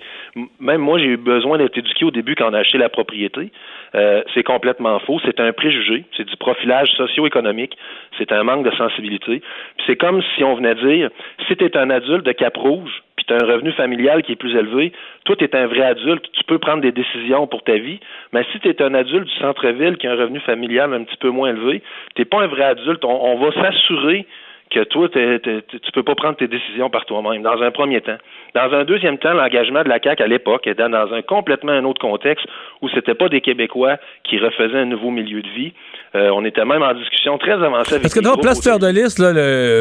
même 0.62 0.80
moi, 0.80 0.98
j'ai 0.98 1.08
eu 1.08 1.18
besoin 1.18 1.58
d'être 1.58 1.78
éduqué 1.78 2.06
au 2.06 2.12
début 2.12 2.36
quand 2.36 2.50
on 2.50 2.54
a 2.54 2.60
acheté 2.60 2.78
la 2.78 2.88
propriété. 2.88 3.52
Euh, 3.94 4.24
c'est 4.34 4.44
complètement 4.44 4.98
faux. 5.00 5.20
C'est 5.26 5.42
un 5.42 5.52
préjugé. 5.52 6.06
C'est 6.16 6.24
du 6.24 6.38
profilage 6.38 6.88
socio-économique. 6.96 7.78
C'est 8.18 8.32
un 8.32 8.44
manque 8.44 8.64
de 8.64 8.74
sensibilité. 8.78 9.42
Puis 9.76 9.86
c'est 9.88 9.98
comme 9.98 10.22
si 10.36 10.44
on 10.46 10.56
venait 10.56 10.76
dire, 10.76 11.10
si 11.50 11.58
tu 11.58 11.66
es 11.66 11.76
un 11.76 11.90
adulte 11.90 12.26
de 12.26 12.32
Cap-Rouge, 12.32 13.04
puis 13.18 13.26
tu 13.26 13.34
as 13.34 13.38
un 13.38 13.46
revenu 13.46 13.74
familial 13.74 14.24
qui 14.24 14.32
est 14.32 14.38
plus 14.38 14.56
élevé, 14.56 14.94
toi, 15.26 15.36
tu 15.36 15.44
es 15.44 15.54
un 15.54 15.68
vrai 15.68 15.84
adulte, 15.84 16.24
tu 16.32 16.46
peux 16.46 16.60
prendre 16.60 16.82
des 16.82 16.94
décisions 16.94 17.46
pour 17.46 17.64
ta 17.64 17.76
vie, 17.76 18.00
mais 18.32 18.46
si 18.54 18.60
tu 18.62 18.70
es 18.70 18.82
un 18.82 18.94
adulte 18.94 19.28
du 19.28 19.36
centre-ville 19.40 19.98
qui 19.98 20.08
a 20.08 20.14
un 20.14 20.16
revenu 20.16 20.40
familial 20.40 20.94
un 20.94 21.04
petit 21.04 21.18
peu 21.18 21.30
moins 21.30 21.50
élevé, 21.50 21.82
tu 22.16 22.24
pas 22.24 22.42
un 22.42 22.48
vrai 22.48 22.64
adulte. 22.64 23.04
On, 23.04 23.38
va 23.38 23.52
s'assurer 23.52 24.26
que 24.70 24.84
toi, 24.84 25.08
tu 25.10 25.20
ne 25.20 25.92
peux 25.94 26.04
pas 26.04 26.16
prendre 26.16 26.36
tes 26.36 26.48
décisions 26.48 26.90
par 26.90 27.06
toi-même, 27.06 27.42
dans 27.42 27.62
un 27.62 27.72
premier 27.72 28.02
temps. 28.02 28.18
Dans 28.54 28.74
un 28.74 28.84
deuxième 28.84 29.18
temps, 29.18 29.34
l'engagement 29.34 29.84
de 29.84 29.90
la 29.90 30.00
CAQ 30.02 30.24
à 30.24 30.28
l'époque 30.28 30.68
était 30.68 30.90
dans 30.90 31.14
un 31.14 31.22
complètement 31.22 31.72
un 31.72 31.86
autre 31.86 32.02
contexte 32.02 32.46
où 32.82 32.90
c'était 32.90 33.14
pas 33.14 33.30
des 33.30 33.42
Québécois 33.42 33.98
qui 34.24 34.38
refaisaient 34.40 34.80
un 34.80 34.86
nouveau 34.86 35.12
milieu 35.12 35.42
de 35.42 35.50
vie. 35.50 35.74
Euh, 36.16 36.30
on 36.34 36.44
était 36.46 36.66
même 36.66 36.84
en 36.84 36.94
discussion 36.94 37.38
très 37.38 37.54
avancée 37.54 37.94
avec 37.94 38.04
Parce 38.04 38.14
que 38.14 38.20
dans 38.20 38.36
Place 38.36 38.62
Fleur 38.62 38.80
de 38.80 38.88
Lys, 38.88 39.20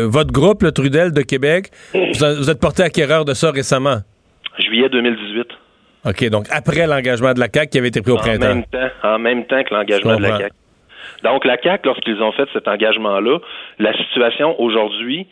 votre 0.09 0.33
groupe, 0.33 0.63
le 0.63 0.73
Trudel 0.73 1.13
de 1.13 1.23
Québec, 1.23 1.67
vous, 1.95 2.51
êtes 2.51 2.61
porté 2.61 2.83
acquéreur 2.83 3.25
de 3.25 3.35
ça 3.35 3.51
récemment? 3.51 3.99
Juillet 4.59 4.89
2018. 4.89 5.47
OK, 6.07 6.31
donc 6.31 6.47
après 6.51 6.87
l'engagement 6.87 7.33
de 7.33 7.41
la 7.41 7.49
CAQ 7.53 7.71
qui 7.71 7.79
avait 7.79 7.89
été 7.89 8.01
pris 8.01 8.13
au 8.13 8.17
printemps. 8.17 8.47
En 8.47 8.55
même 8.55 8.65
temps, 8.65 8.89
en 9.03 9.19
même 9.19 9.45
temps 9.47 9.63
que 9.65 9.75
l'engagement 9.75 10.17
de 10.17 10.23
la 10.23 10.39
CAQ. 10.39 10.55
Donc, 11.23 11.45
la 11.45 11.57
CAQ, 11.61 11.87
lorsqu'ils 11.87 12.23
ont 12.23 12.33
fait 12.33 12.49
cet 12.53 12.69
engagement-là, 12.69 13.39
la 13.79 13.93
situation 13.97 14.61
aujourd'hui 14.61 15.27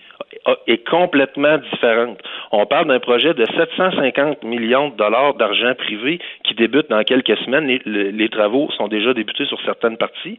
est 0.67 0.89
complètement 0.89 1.59
différente. 1.59 2.19
On 2.53 2.67
parle 2.67 2.89
d'un 2.89 3.01
projet 3.01 3.35
de 3.35 3.47
750 3.47 4.43
millions 4.45 4.89
de 4.89 4.97
dollars 4.97 5.35
d'argent 5.35 5.75
privé 5.77 6.21
qui 6.45 6.55
débute 6.55 6.91
dans 6.91 7.03
quelques 7.03 7.37
semaines. 7.39 7.67
Les, 7.87 8.29
travaux 8.29 8.71
sont 8.77 8.89
déjà 8.89 9.15
débutés 9.15 9.47
sur 9.47 9.61
certaines 9.65 9.97
parties. 9.97 10.39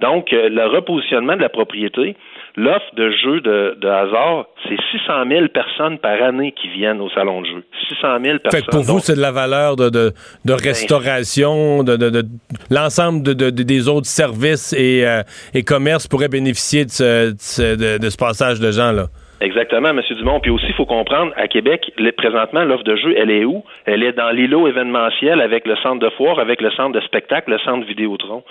Donc, 0.00 0.32
euh, 0.32 0.48
le 0.48 0.66
repositionnement 0.66 1.36
de 1.36 1.42
la 1.42 1.48
propriété, 1.48 2.16
l'offre 2.56 2.94
de 2.96 3.10
jeux 3.10 3.40
de, 3.40 3.88
hasard, 3.88 4.46
c'est 4.64 4.76
600 4.98 5.28
000 5.28 5.48
personnes 5.48 5.98
par 5.98 6.22
année 6.22 6.52
qui 6.52 6.68
viennent 6.68 7.00
au 7.00 7.10
salon 7.10 7.42
de 7.42 7.46
jeu. 7.46 7.64
600 7.88 8.18
000 8.24 8.38
personnes. 8.38 8.60
Fait 8.60 8.66
que 8.66 8.70
pour 8.70 8.82
vous, 8.82 8.98
c'est 8.98 9.14
de 9.14 9.20
la 9.20 9.32
valeur 9.32 9.76
de, 9.76 9.90
de, 9.90 10.08
de 10.08 10.12
ben, 10.44 10.56
restauration, 10.56 11.82
de, 11.82 11.96
de, 11.96 12.24
l'ensemble 12.70 13.22
de, 13.22 13.50
des 13.50 13.88
autres 13.88 14.06
services 14.06 14.72
et, 14.72 15.06
euh, 15.06 15.22
et 15.54 15.62
commerces 15.62 16.08
pourraient 16.08 16.28
bénéficier 16.28 16.84
de 16.84 16.90
ce, 16.90 17.76
de 17.76 18.10
ce 18.10 18.16
passage 18.16 18.60
de 18.60 18.70
gens-là. 18.70 19.08
Exactement, 19.40 19.90
M. 19.90 20.00
Dumont. 20.16 20.40
Puis 20.40 20.50
aussi, 20.50 20.66
il 20.68 20.74
faut 20.74 20.86
comprendre, 20.86 21.32
à 21.36 21.46
Québec, 21.46 21.92
présentement, 22.16 22.64
l'offre 22.64 22.84
de 22.84 22.96
jeu, 22.96 23.14
elle 23.16 23.30
est 23.30 23.44
où? 23.44 23.64
Elle 23.84 24.02
est 24.02 24.12
dans 24.12 24.30
l'îlot 24.30 24.66
événementiel 24.66 25.42
avec 25.42 25.66
le 25.66 25.76
centre 25.76 25.98
de 25.98 26.08
foire, 26.10 26.38
avec 26.38 26.62
le 26.62 26.70
centre 26.70 26.92
de 26.92 27.00
spectacle, 27.02 27.50
le 27.50 27.58
centre 27.58 27.86
Vidéotron. 27.86 28.42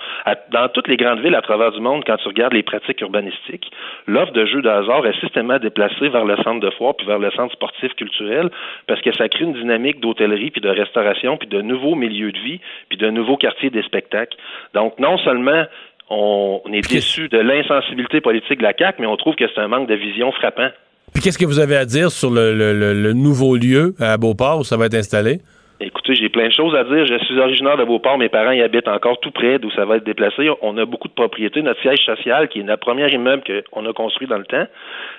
dans 0.52 0.68
toutes 0.68 0.86
les 0.86 0.96
grandes 0.96 1.20
villes 1.20 1.34
à 1.34 1.42
travers 1.42 1.72
du 1.72 1.80
monde, 1.80 2.04
quand 2.06 2.16
tu 2.18 2.28
regardes 2.28 2.52
les 2.52 2.62
pratiques 2.62 3.00
urbanistiques, 3.00 3.70
l'offre 4.06 4.32
de 4.32 4.46
jeux 4.46 4.62
de 4.62 4.68
hasard 4.68 5.04
est 5.06 5.12
systématiquement 5.20 5.58
déplacée 5.58 6.08
vers 6.08 6.24
le 6.24 6.36
centre 6.38 6.60
de 6.60 6.70
foire 6.70 6.94
puis 6.96 7.06
vers 7.06 7.18
le 7.18 7.30
centre 7.32 7.52
sportif 7.52 7.92
culturel 7.94 8.50
parce 8.86 9.00
que 9.02 9.14
ça 9.14 9.28
crée 9.28 9.44
une 9.44 9.52
dynamique 9.52 10.00
d'hôtellerie 10.00 10.50
puis 10.50 10.60
de 10.60 10.70
restauration 10.70 11.36
puis 11.36 11.48
de 11.48 11.60
nouveaux 11.60 11.94
milieux 11.94 12.32
de 12.32 12.38
vie 12.38 12.60
puis 12.88 12.96
de 12.96 13.10
nouveaux 13.10 13.36
quartiers 13.36 13.70
des 13.70 13.82
spectacles. 13.82 14.36
Donc, 14.72 14.98
non 14.98 15.18
seulement 15.18 15.64
on 16.08 16.60
est 16.72 16.88
déçu 16.88 17.28
de 17.28 17.38
l'insensibilité 17.38 18.20
politique 18.20 18.58
de 18.58 18.62
la 18.62 18.72
CAQ, 18.76 19.00
mais 19.00 19.06
on 19.06 19.16
trouve 19.16 19.34
que 19.34 19.44
c'est 19.52 19.60
un 19.60 19.68
manque 19.68 19.88
de 19.88 19.94
vision 19.94 20.30
frappant. 20.32 20.68
Puis 21.12 21.22
qu'est-ce 21.22 21.38
que 21.38 21.46
vous 21.46 21.58
avez 21.58 21.76
à 21.76 21.84
dire 21.84 22.10
sur 22.10 22.30
le, 22.30 23.12
nouveau 23.12 23.56
lieu 23.56 23.94
à 23.98 24.16
Beauport 24.16 24.60
où 24.60 24.64
ça 24.64 24.76
va 24.76 24.86
être 24.86 24.94
installé? 24.94 25.40
Écoutez, 25.78 26.14
j'ai 26.14 26.30
plein 26.30 26.46
de 26.46 26.52
choses 26.52 26.74
à 26.74 26.84
dire. 26.84 27.04
Je 27.04 27.18
suis 27.26 27.38
originaire 27.38 27.76
de 27.76 27.84
Beauport. 27.84 28.16
Mes 28.16 28.30
parents 28.30 28.52
y 28.52 28.62
habitent 28.62 28.88
encore 28.88 29.20
tout 29.20 29.30
près 29.30 29.58
d'où 29.58 29.70
ça 29.72 29.84
va 29.84 29.96
être 29.96 30.04
déplacé. 30.04 30.48
On 30.62 30.78
a 30.78 30.86
beaucoup 30.86 31.08
de 31.08 31.12
propriétés. 31.12 31.60
Notre 31.60 31.82
siège 31.82 31.98
social, 31.98 32.48
qui 32.48 32.60
est 32.60 32.62
notre 32.62 32.80
premier 32.80 33.12
immeuble 33.12 33.42
qu'on 33.70 33.84
a 33.84 33.92
construit 33.92 34.26
dans 34.26 34.38
le 34.38 34.46
temps, 34.46 34.66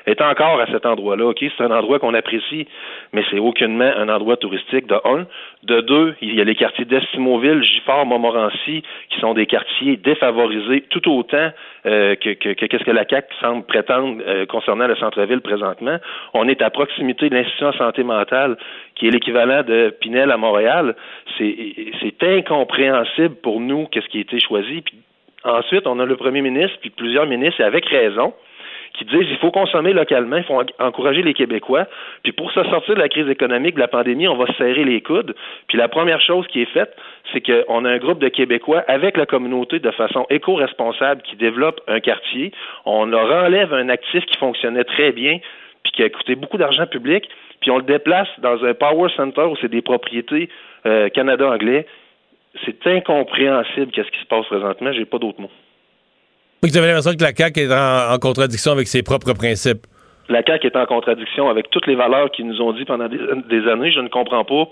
est 0.08 0.20
encore 0.20 0.60
à 0.60 0.66
cet 0.66 0.88
endroit-là. 0.88 1.26
OK? 1.28 1.38
C'est 1.42 1.64
un 1.64 1.70
endroit 1.70 2.00
qu'on 2.00 2.16
apprécie, 2.16 2.68
mais 3.14 3.24
c'est 3.30 3.38
aucunement 3.38 3.92
un 3.98 4.10
endroit 4.10 4.36
touristique, 4.38 4.88
de 4.88 4.96
un. 5.06 5.28
De 5.62 5.82
deux, 5.82 6.16
il 6.22 6.34
y 6.34 6.42
a 6.42 6.44
les 6.44 6.56
quartiers 6.56 6.86
d'Estimoville, 6.86 7.62
Gifford, 7.62 8.08
Montmorency, 8.08 8.82
qui 9.12 9.20
sont 9.20 9.36
des 9.36 9.46
quartiers 9.46 9.98
défavorisés 9.98 10.86
tout 10.90 11.08
autant 11.12 11.52
euh, 11.86 12.16
que, 12.16 12.34
qu'est-ce 12.34 12.84
que 12.84 12.92
la 12.92 13.06
CAQ 13.08 13.28
semble 13.40 13.66
prétendre 13.66 14.24
euh, 14.26 14.46
concernant 14.48 14.88
le 14.88 14.96
centre-ville 14.96 15.42
présentement. 15.42 15.98
On 16.34 16.48
est 16.48 16.64
à 16.64 16.72
proximité 16.72 17.30
de 17.30 17.36
l'Institution 17.36 17.70
de 17.70 17.76
santé 17.76 18.04
mentale, 18.04 18.58
qui 18.96 19.08
est 19.08 19.12
l'équivalent 19.12 19.62
de 19.62 19.94
Pinel 20.02 20.32
à 20.32 20.38
Montréal. 20.38 20.47
C'est, 21.38 21.76
c'est 22.02 22.24
incompréhensible 22.24 23.36
pour 23.36 23.60
nous 23.60 23.88
qu'est-ce 23.88 24.08
qui 24.08 24.20
a 24.20 24.22
été 24.22 24.40
choisi. 24.40 24.82
Puis, 24.82 24.98
ensuite, 25.44 25.88
on 25.88 26.00
a 26.00 26.06
le 26.06 26.16
premier 26.16 26.42
ministre, 26.42 26.78
puis 26.82 26.90
plusieurs 26.90 27.26
ministres, 27.26 27.62
et 27.62 27.64
avec 27.64 27.86
raison, 27.86 28.34
qui 28.98 29.06
disent 29.06 29.28
il 29.30 29.38
faut 29.38 29.52
consommer 29.52 29.94
localement, 29.94 30.38
il 30.38 30.44
faut 30.44 30.62
encourager 30.80 31.22
les 31.22 31.34
Québécois. 31.34 31.86
Puis 32.24 32.32
pour 32.32 32.52
se 32.52 32.64
sortir 32.64 32.96
de 32.96 33.00
la 33.00 33.10
crise 33.10 33.30
économique, 33.30 33.76
de 33.76 33.80
la 33.80 33.88
pandémie, 33.88 34.28
on 34.28 34.36
va 34.36 34.46
serrer 34.58 34.84
les 34.84 35.02
coudes. 35.02 35.36
Puis 35.68 35.78
la 35.78 35.88
première 35.88 36.22
chose 36.22 36.48
qui 36.48 36.62
est 36.62 36.72
faite, 36.72 36.96
c'est 37.32 37.42
qu'on 37.42 37.86
a 37.86 37.90
un 37.90 37.98
groupe 37.98 38.20
de 38.20 38.30
Québécois 38.30 38.84
avec 38.88 39.18
la 39.18 39.26
communauté 39.26 39.80
de 39.80 39.92
façon 39.92 40.26
éco-responsable 40.30 41.22
qui 41.22 41.36
développe 41.36 41.82
un 41.88 42.00
quartier. 42.00 42.52
On 42.86 43.06
leur 43.06 43.32
enlève 43.32 43.74
un 43.74 43.90
actif 43.90 44.26
qui 44.26 44.38
fonctionnait 44.38 44.84
très 44.84 45.12
bien 45.12 45.40
puis 45.84 45.92
qui 45.92 46.04
a 46.04 46.10
coûté 46.10 46.36
beaucoup 46.36 46.58
d'argent 46.58 46.86
public, 46.86 47.30
puis 47.62 47.72
on 47.72 47.78
le 47.78 47.84
déplace 47.84 48.28
dans 48.40 48.64
un 48.64 48.74
power 48.74 49.10
center 49.16 49.44
où 49.44 49.56
c'est 49.62 49.72
des 49.72 49.82
propriétés 49.82 50.50
euh, 50.86 51.10
Canada-anglais. 51.10 51.86
C'est 52.66 52.88
incompréhensible 52.88 53.92
qu'est-ce 53.92 54.12
qui 54.12 54.20
se 54.20 54.28
passe 54.28 54.46
présentement. 54.46 54.92
J'ai 54.94 55.06
pas 55.06 55.20
d'autres 55.20 55.42
mots. 55.42 55.52
Vous 56.64 56.76
avez 56.76 56.88
l'impression 56.88 57.14
que 57.14 57.24
la 57.24 57.34
CAQ 57.36 57.62
est 57.62 57.72
en, 57.72 58.18
contradiction 58.20 58.72
avec 58.72 58.88
ses 58.88 59.04
propres 59.04 59.34
principes. 59.34 59.86
La 60.28 60.42
CAQ 60.44 60.68
est 60.68 60.76
en 60.76 60.86
contradiction 60.86 61.50
avec 61.50 61.70
toutes 61.70 61.86
les 61.88 61.96
valeurs 61.96 62.32
qu'ils 62.32 62.48
nous 62.48 62.62
ont 62.62 62.74
dit 62.74 62.84
pendant 62.84 63.08
des, 63.08 63.68
années. 63.68 63.92
Je 63.92 64.00
ne 64.00 64.10
comprends 64.10 64.44
pas 64.44 64.68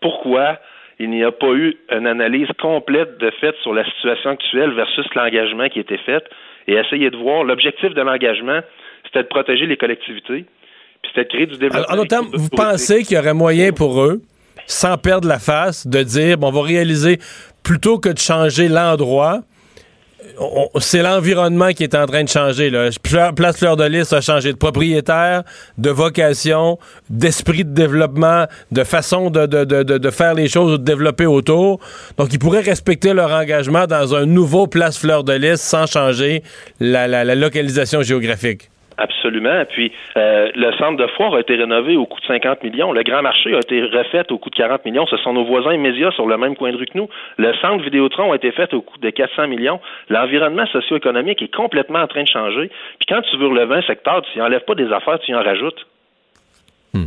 pourquoi 0.00 0.58
il 0.98 1.10
n'y 1.10 1.24
a 1.24 1.32
pas 1.32 1.52
eu 1.52 1.76
une 1.90 2.06
analyse 2.06 2.48
complète 2.60 3.18
de 3.18 3.30
fait 3.40 3.54
sur 3.62 3.72
la 3.72 3.84
situation 3.84 4.30
actuelle 4.30 4.72
versus 4.72 5.06
l'engagement 5.14 5.68
qui 5.68 5.80
était 5.80 5.98
fait 5.98 6.24
et 6.68 6.74
essayer 6.74 7.10
de 7.10 7.16
voir 7.16 7.44
l'objectif 7.44 7.94
de 7.94 8.02
l'engagement, 8.02 8.60
c'était 9.04 9.22
de 9.22 9.28
protéger 9.28 9.66
les 9.66 9.76
collectivités, 9.76 10.44
puis 11.06 11.12
c'était 11.14 11.24
de 11.24 11.28
créer 11.28 11.46
du 11.46 11.58
développement. 11.58 11.94
En 11.94 11.98
autant, 11.98 12.22
vous 12.32 12.48
pensez 12.48 13.02
qu'il 13.02 13.16
y 13.16 13.20
aurait 13.20 13.34
moyen 13.34 13.72
pour 13.72 14.02
eux, 14.02 14.22
sans 14.66 14.96
perdre 14.98 15.28
la 15.28 15.38
face, 15.38 15.86
de 15.86 16.02
dire, 16.02 16.38
bon, 16.38 16.48
on 16.48 16.52
va 16.52 16.62
réaliser, 16.62 17.18
plutôt 17.62 17.98
que 17.98 18.08
de 18.08 18.18
changer 18.18 18.68
l'endroit, 18.68 19.42
c'est 20.80 21.02
l'environnement 21.02 21.72
qui 21.72 21.82
est 21.82 21.94
en 21.94 22.06
train 22.06 22.24
de 22.24 22.28
changer. 22.28 22.70
Là. 22.70 22.90
Place 23.34 23.58
Fleur 23.58 23.76
de 23.76 23.84
Lys 23.84 24.12
a 24.12 24.20
changé 24.20 24.52
de 24.52 24.58
propriétaire, 24.58 25.44
de 25.78 25.90
vocation, 25.90 26.78
d'esprit 27.08 27.64
de 27.64 27.72
développement, 27.72 28.46
de 28.72 28.84
façon 28.84 29.30
de, 29.30 29.46
de, 29.46 29.64
de, 29.64 29.82
de, 29.82 30.10
faire 30.10 30.34
les 30.34 30.48
choses 30.48 30.74
ou 30.74 30.78
de 30.78 30.84
développer 30.84 31.26
autour. 31.26 31.80
Donc, 32.18 32.32
ils 32.32 32.38
pourraient 32.38 32.60
respecter 32.60 33.14
leur 33.14 33.32
engagement 33.32 33.86
dans 33.86 34.14
un 34.14 34.26
nouveau 34.26 34.66
Place 34.66 34.98
Fleur 34.98 35.24
de 35.24 35.32
Lys 35.32 35.60
sans 35.60 35.86
changer 35.86 36.42
la, 36.80 37.06
la 37.08 37.34
localisation 37.34 38.02
géographique. 38.02 38.68
Absolument. 38.98 39.64
Puis 39.68 39.92
euh, 40.16 40.50
le 40.54 40.72
centre 40.78 40.96
de 40.96 41.06
foire 41.08 41.34
a 41.34 41.40
été 41.40 41.54
rénové 41.54 41.96
au 41.96 42.06
coût 42.06 42.20
de 42.20 42.26
50 42.26 42.62
millions. 42.62 42.92
Le 42.92 43.02
grand 43.02 43.22
marché 43.22 43.54
a 43.54 43.58
été 43.58 43.82
refait 43.82 44.30
au 44.32 44.38
coût 44.38 44.48
de 44.48 44.54
40 44.54 44.84
millions. 44.86 45.06
Ce 45.06 45.16
sont 45.18 45.34
nos 45.34 45.44
voisins 45.44 45.72
immédiats 45.72 46.10
sur 46.12 46.26
le 46.26 46.38
même 46.38 46.56
coin 46.56 46.72
de 46.72 46.76
rue 46.76 46.86
que 46.86 46.96
nous. 46.96 47.08
Le 47.36 47.52
centre 47.60 47.84
Vidéotron 47.84 48.32
a 48.32 48.36
été 48.36 48.52
fait 48.52 48.72
au 48.72 48.80
coût 48.80 48.98
de 48.98 49.10
400 49.10 49.48
millions. 49.48 49.80
L'environnement 50.08 50.66
socio-économique 50.66 51.42
est 51.42 51.54
complètement 51.54 52.00
en 52.00 52.06
train 52.06 52.22
de 52.22 52.28
changer. 52.28 52.70
Puis 52.98 53.06
quand 53.08 53.20
tu 53.22 53.36
veux 53.36 53.48
relever 53.48 53.76
un 53.76 53.82
secteur, 53.82 54.22
tu 54.22 54.38
n'enlèves 54.38 54.64
pas 54.64 54.74
des 54.74 54.90
affaires, 54.90 55.18
tu 55.18 55.34
en 55.34 55.42
rajoutes. 55.42 55.86
Hmm. 56.94 57.06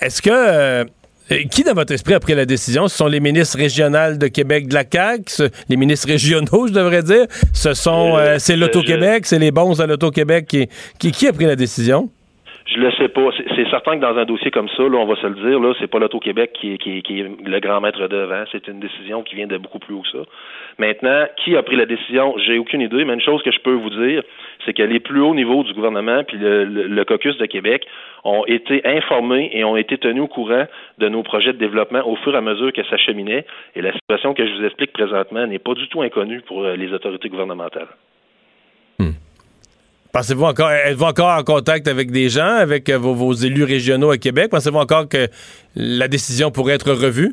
Est-ce 0.00 0.20
que 0.20 0.84
euh, 1.30 1.34
euh, 1.34 1.44
qui, 1.50 1.62
dans 1.64 1.74
votre 1.74 1.92
esprit, 1.92 2.14
a 2.14 2.20
pris 2.20 2.34
la 2.34 2.46
décision? 2.46 2.88
Ce 2.88 2.96
sont 2.96 3.06
les 3.06 3.20
ministres 3.20 3.56
régionaux 3.56 4.16
de 4.16 4.26
Québec 4.28 4.68
de 4.68 4.74
la 4.74 4.84
CAQ, 4.90 5.50
les 5.68 5.76
ministres 5.76 6.08
régionaux, 6.08 6.66
je 6.68 6.72
devrais 6.72 7.02
dire. 7.02 7.26
Ce 7.52 7.74
sont, 7.74 8.16
euh, 8.16 8.36
c'est 8.38 8.56
l'Auto-Québec, 8.56 9.26
c'est 9.26 9.38
les 9.38 9.50
bons 9.50 9.80
à 9.80 9.86
l'Auto-Québec 9.86 10.46
qui, 10.46 10.68
qui, 10.98 11.12
qui 11.12 11.26
a 11.26 11.32
pris 11.32 11.46
la 11.46 11.56
décision? 11.56 12.10
Je 12.66 12.78
le 12.78 12.90
sais 12.92 13.08
pas. 13.08 13.28
C'est 13.54 13.68
certain 13.68 13.96
que 13.96 14.00
dans 14.00 14.16
un 14.16 14.24
dossier 14.24 14.50
comme 14.50 14.70
ça, 14.70 14.82
là, 14.84 14.96
on 14.96 15.04
va 15.04 15.16
se 15.16 15.26
le 15.26 15.34
dire, 15.34 15.60
là, 15.60 15.74
c'est 15.78 15.86
pas 15.86 15.98
l'Auto-Québec 15.98 16.52
qui, 16.54 16.72
est 16.72 17.46
le 17.46 17.60
grand 17.60 17.82
maître 17.82 18.08
devant. 18.08 18.44
C'est 18.52 18.68
une 18.68 18.80
décision 18.80 19.22
qui 19.22 19.34
vient 19.34 19.46
de 19.46 19.58
beaucoup 19.58 19.78
plus 19.78 19.94
haut 19.94 20.00
que 20.00 20.08
ça. 20.08 20.24
Maintenant, 20.78 21.26
qui 21.36 21.56
a 21.56 21.62
pris 21.62 21.76
la 21.76 21.84
décision? 21.84 22.34
J'ai 22.38 22.56
aucune 22.58 22.80
idée, 22.80 23.04
mais 23.04 23.12
une 23.12 23.20
chose 23.20 23.42
que 23.42 23.50
je 23.50 23.60
peux 23.60 23.74
vous 23.74 23.90
dire, 23.90 24.22
c'est 24.64 24.72
que 24.72 24.82
les 24.82 24.98
plus 24.98 25.20
hauts 25.20 25.34
niveaux 25.34 25.62
du 25.62 25.74
gouvernement 25.74 26.24
puis 26.24 26.38
le, 26.38 26.64
le, 26.64 27.04
caucus 27.04 27.36
de 27.36 27.44
Québec 27.44 27.86
ont 28.24 28.46
été 28.46 28.80
informés 28.86 29.50
et 29.52 29.62
ont 29.64 29.76
été 29.76 29.98
tenus 29.98 30.22
au 30.22 30.28
courant 30.28 30.64
de 30.96 31.08
nos 31.10 31.22
projets 31.22 31.52
de 31.52 31.58
développement 31.58 32.00
au 32.08 32.16
fur 32.16 32.34
et 32.34 32.38
à 32.38 32.40
mesure 32.40 32.72
que 32.72 32.82
ça 32.84 32.96
cheminait. 32.96 33.44
Et 33.76 33.82
la 33.82 33.92
situation 33.92 34.32
que 34.32 34.46
je 34.46 34.54
vous 34.54 34.64
explique 34.64 34.94
présentement 34.94 35.46
n'est 35.46 35.58
pas 35.58 35.74
du 35.74 35.86
tout 35.88 36.00
inconnue 36.00 36.40
pour 36.40 36.64
euh, 36.64 36.76
les 36.76 36.94
autorités 36.94 37.28
gouvernementales. 37.28 37.88
Pensez-vous 40.14 40.44
encore, 40.44 40.70
êtes-vous 40.70 41.06
encore 41.06 41.36
en 41.36 41.42
contact 41.42 41.88
avec 41.88 42.12
des 42.12 42.28
gens, 42.28 42.54
avec 42.60 42.88
euh, 42.88 42.96
vos, 42.96 43.32
élus 43.32 43.64
régionaux 43.64 44.12
à 44.12 44.16
Québec? 44.16 44.46
Pensez-vous 44.48 44.78
encore 44.78 45.08
que 45.08 45.26
la 45.74 46.06
décision 46.06 46.52
pourrait 46.52 46.74
être 46.74 46.92
revue? 46.92 47.32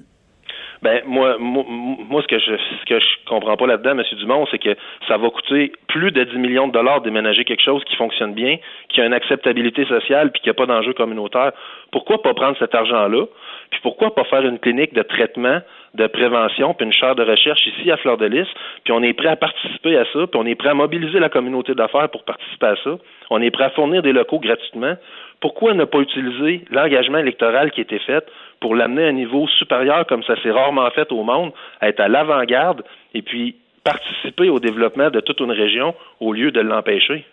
Ben 0.82 1.03
moi, 1.06 1.38
moi, 1.38 1.64
moi, 1.68 2.24
ce 2.24 2.28
que 2.28 2.40
je 2.40 2.58
ce 2.58 2.86
que 2.90 2.99
je 2.99 3.06
comprends 3.30 3.56
pas 3.56 3.68
là-dedans, 3.68 3.91
M. 3.91 4.03
Dumont, 4.18 4.48
c'est 4.49 4.58
que 4.58 4.76
ça 5.08 5.18
va 5.18 5.30
coûter 5.30 5.74
plus 5.90 6.12
de 6.12 6.24
10 6.24 6.40
millions 6.40 6.68
de 6.68 6.74
dollars 6.74 7.02
déménager 7.02 7.45
quelque 7.45 7.64
chose 7.64 7.84
qui 7.84 7.95
fonctionne 7.98 8.34
bien, 8.34 8.58
qui 8.90 8.99
a 8.99 9.06
une 9.06 9.14
acceptabilité 9.14 9.86
sociale, 9.86 10.32
puis 10.32 10.41
qui 10.41 10.49
n'a 10.49 10.56
pas 10.56 10.66
d'enjeu 10.66 10.94
communautaire. 10.94 11.52
Pourquoi 11.91 12.24
pas 12.24 12.34
prendre 12.34 12.58
cet 12.58 12.74
argent-là, 12.74 13.28
puis 13.70 13.80
pourquoi 13.84 14.16
pas 14.16 14.24
faire 14.24 14.44
une 14.44 14.58
clinique 14.58 14.95
de 14.95 15.03
traitement, 15.03 15.60
de 15.93 16.07
prévention, 16.07 16.73
puis 16.73 16.85
une 16.85 16.93
chaire 16.93 17.15
de 17.15 17.23
recherche 17.23 17.65
ici 17.68 17.91
à 17.91 17.97
Fleur 17.97 18.18
de 18.18 18.26
Lys, 18.26 18.47
puis 18.84 18.93
on 18.93 19.03
est 19.03 19.13
prêt 19.13 19.27
à 19.27 19.35
participer 19.35 19.97
à 19.97 20.05
ça, 20.05 20.27
puis 20.27 20.39
on 20.39 20.45
est 20.45 20.55
prêt 20.55 20.69
à 20.69 20.73
mobiliser 20.73 21.19
la 21.19 21.30
communauté 21.30 21.73
d'affaires 21.73 22.09
pour 22.09 22.23
participer 22.23 22.68
à 22.68 22.76
ça. 22.84 22.97
On 23.30 23.41
est 23.41 23.51
prêt 23.51 23.65
à 23.65 23.69
fournir 23.72 24.01
des 24.01 24.13
locaux 24.13 24.39
gratuitement. 24.39 24.95
Pourquoi 25.41 25.73
ne 25.73 25.85
pas 25.85 25.99
utiliser 25.99 26.65
l'engagement 26.72 27.18
électoral 27.18 27.72
qui 27.72 27.81
a 27.81 27.84
été 27.84 27.99
fait 27.99 28.26
pour 28.59 28.76
l'amener 28.76 29.05
à 29.05 29.07
un 29.07 29.13
niveau 29.13 29.47
supérieur, 29.59 30.05
comme 30.07 30.23
ça 30.23 30.41
s'est 30.41 30.51
rarement 30.51 30.89
fait 30.91 31.11
au 31.11 31.23
monde, 31.23 31.51
à 31.81 31.89
être 31.89 31.99
à 31.99 32.07
l'avant-garde 32.07 32.84
et 33.13 33.22
puis 33.22 33.55
participer 33.84 34.49
au 34.49 34.59
développement 34.59 35.09
de 35.09 35.19
toute 35.19 35.39
une 35.39 35.51
région 35.51 35.95
au 36.19 36.34
lieu 36.34 36.51
de 36.51 36.61
l'empêcher? 36.61 37.26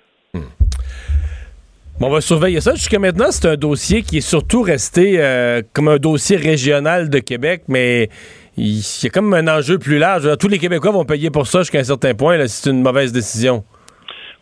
Bon, 2.00 2.06
on 2.06 2.10
va 2.10 2.20
surveiller 2.20 2.60
ça. 2.60 2.76
Jusqu'à 2.76 3.00
maintenant, 3.00 3.26
c'est 3.30 3.48
un 3.48 3.56
dossier 3.56 4.02
qui 4.02 4.18
est 4.18 4.28
surtout 4.28 4.62
resté 4.62 5.16
euh, 5.18 5.62
comme 5.72 5.88
un 5.88 5.96
dossier 5.96 6.36
régional 6.36 7.10
de 7.10 7.18
Québec, 7.18 7.62
mais 7.66 8.08
il 8.58 8.80
y 9.04 9.06
a 9.06 9.10
comme 9.10 9.32
un 9.34 9.46
enjeu 9.46 9.78
plus 9.78 9.98
large. 9.98 10.28
Tous 10.38 10.48
les 10.48 10.58
Québécois 10.58 10.90
vont 10.90 11.04
payer 11.04 11.30
pour 11.30 11.46
ça 11.46 11.60
jusqu'à 11.60 11.78
un 11.78 11.84
certain 11.84 12.14
point 12.14 12.38
si 12.46 12.62
c'est 12.62 12.70
une 12.70 12.82
mauvaise 12.82 13.12
décision. 13.12 13.62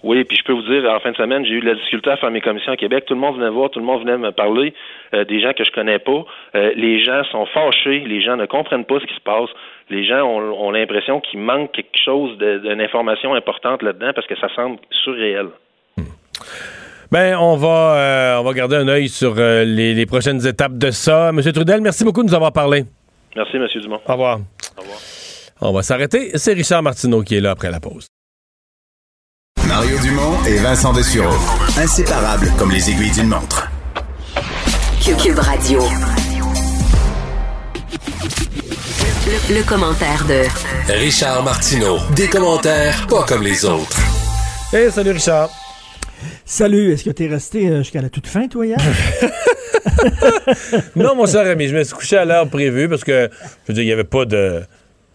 Oui, 0.02 0.24
puis 0.24 0.36
je 0.36 0.44
peux 0.44 0.52
vous 0.52 0.62
dire, 0.62 0.88
en 0.88 1.00
fin 1.00 1.10
de 1.10 1.16
semaine, 1.16 1.44
j'ai 1.44 1.54
eu 1.54 1.60
de 1.60 1.66
la 1.66 1.74
difficulté 1.74 2.10
à 2.10 2.16
faire 2.16 2.30
mes 2.30 2.40
commissions 2.40 2.72
à 2.72 2.76
Québec. 2.76 3.04
Tout 3.06 3.14
le 3.14 3.20
monde 3.20 3.36
venait 3.36 3.50
voir, 3.50 3.70
tout 3.70 3.80
le 3.80 3.84
monde 3.84 4.00
venait 4.00 4.16
me 4.16 4.30
parler, 4.30 4.72
euh, 5.14 5.24
des 5.24 5.40
gens 5.40 5.52
que 5.52 5.64
je 5.64 5.70
connais 5.72 5.98
pas. 5.98 6.24
Euh, 6.54 6.72
les 6.76 7.04
gens 7.04 7.24
sont 7.32 7.44
fâchés, 7.46 8.00
les 8.06 8.20
gens 8.22 8.36
ne 8.36 8.46
comprennent 8.46 8.84
pas 8.84 9.00
ce 9.00 9.06
qui 9.06 9.14
se 9.14 9.20
passe. 9.20 9.48
Les 9.90 10.06
gens 10.06 10.22
ont, 10.22 10.70
l'impression 10.70 11.20
qu'il 11.20 11.40
manque 11.40 11.72
quelque 11.72 11.98
chose 12.04 12.36
d'une 12.38 12.80
information 12.80 13.34
importante 13.34 13.82
là-dedans 13.82 14.12
parce 14.14 14.26
que 14.26 14.36
ça 14.36 14.48
semble 14.54 14.78
surréel. 15.04 15.48
Ben, 17.10 17.36
on 17.40 17.56
va, 17.56 17.96
euh, 17.96 18.40
on 18.40 18.44
va 18.44 18.52
garder 18.52 18.76
un 18.76 18.88
œil 18.88 19.08
sur 19.08 19.34
les, 19.36 19.94
les, 19.94 20.06
prochaines 20.06 20.44
étapes 20.46 20.76
de 20.76 20.90
ça. 20.90 21.32
Monsieur 21.32 21.52
Trudel, 21.52 21.80
merci 21.80 22.04
beaucoup 22.04 22.22
de 22.22 22.28
nous 22.28 22.34
avoir 22.34 22.52
parlé. 22.52 22.84
Merci, 23.36 23.58
Monsieur 23.58 23.80
Dumont. 23.82 24.00
Au 24.06 24.12
revoir. 24.12 24.40
Au 24.76 24.80
revoir. 24.80 24.98
On 25.60 25.72
va 25.72 25.82
s'arrêter. 25.82 26.30
C'est 26.36 26.54
Richard 26.54 26.82
Martineau 26.82 27.22
qui 27.22 27.36
est 27.36 27.40
là 27.40 27.50
après 27.50 27.70
la 27.70 27.80
pause. 27.80 28.06
Mario 29.68 29.98
Dumont 29.98 30.42
et 30.46 30.56
Vincent 30.56 30.92
Dessureau. 30.92 31.34
Inséparables 31.78 32.50
comme 32.58 32.70
les 32.70 32.90
aiguilles 32.90 33.12
d'une 33.12 33.28
montre. 33.28 33.68
Cube 35.22 35.38
Radio. 35.38 35.80
Le, 39.48 39.62
commentaire 39.68 40.24
de 40.26 40.92
Richard 40.92 41.44
Martineau. 41.44 41.98
Des 42.16 42.28
commentaires 42.28 43.06
pas 43.06 43.24
comme 43.24 43.42
les 43.42 43.64
autres. 43.64 43.98
Hey, 44.72 44.90
salut 44.90 45.12
Richard. 45.12 45.48
Salut, 46.44 46.92
est-ce 46.92 47.04
que 47.04 47.10
t'es 47.10 47.26
resté 47.26 47.68
euh, 47.68 47.78
jusqu'à 47.78 48.02
la 48.02 48.08
toute 48.08 48.26
fin, 48.26 48.48
toi, 48.48 48.66
hier? 48.66 48.76
non, 50.96 51.14
mon 51.14 51.26
cher 51.26 51.46
ami, 51.46 51.68
je 51.68 51.76
me 51.76 51.84
suis 51.84 51.94
couché 51.94 52.16
à 52.16 52.24
l'heure 52.24 52.48
prévue 52.48 52.88
parce 52.88 53.04
que, 53.04 53.28
je 53.32 53.68
veux 53.68 53.74
dire, 53.74 53.82
il 53.82 53.86
n'y 53.86 53.92
avait 53.92 54.04
pas 54.04 54.24
de 54.24 54.62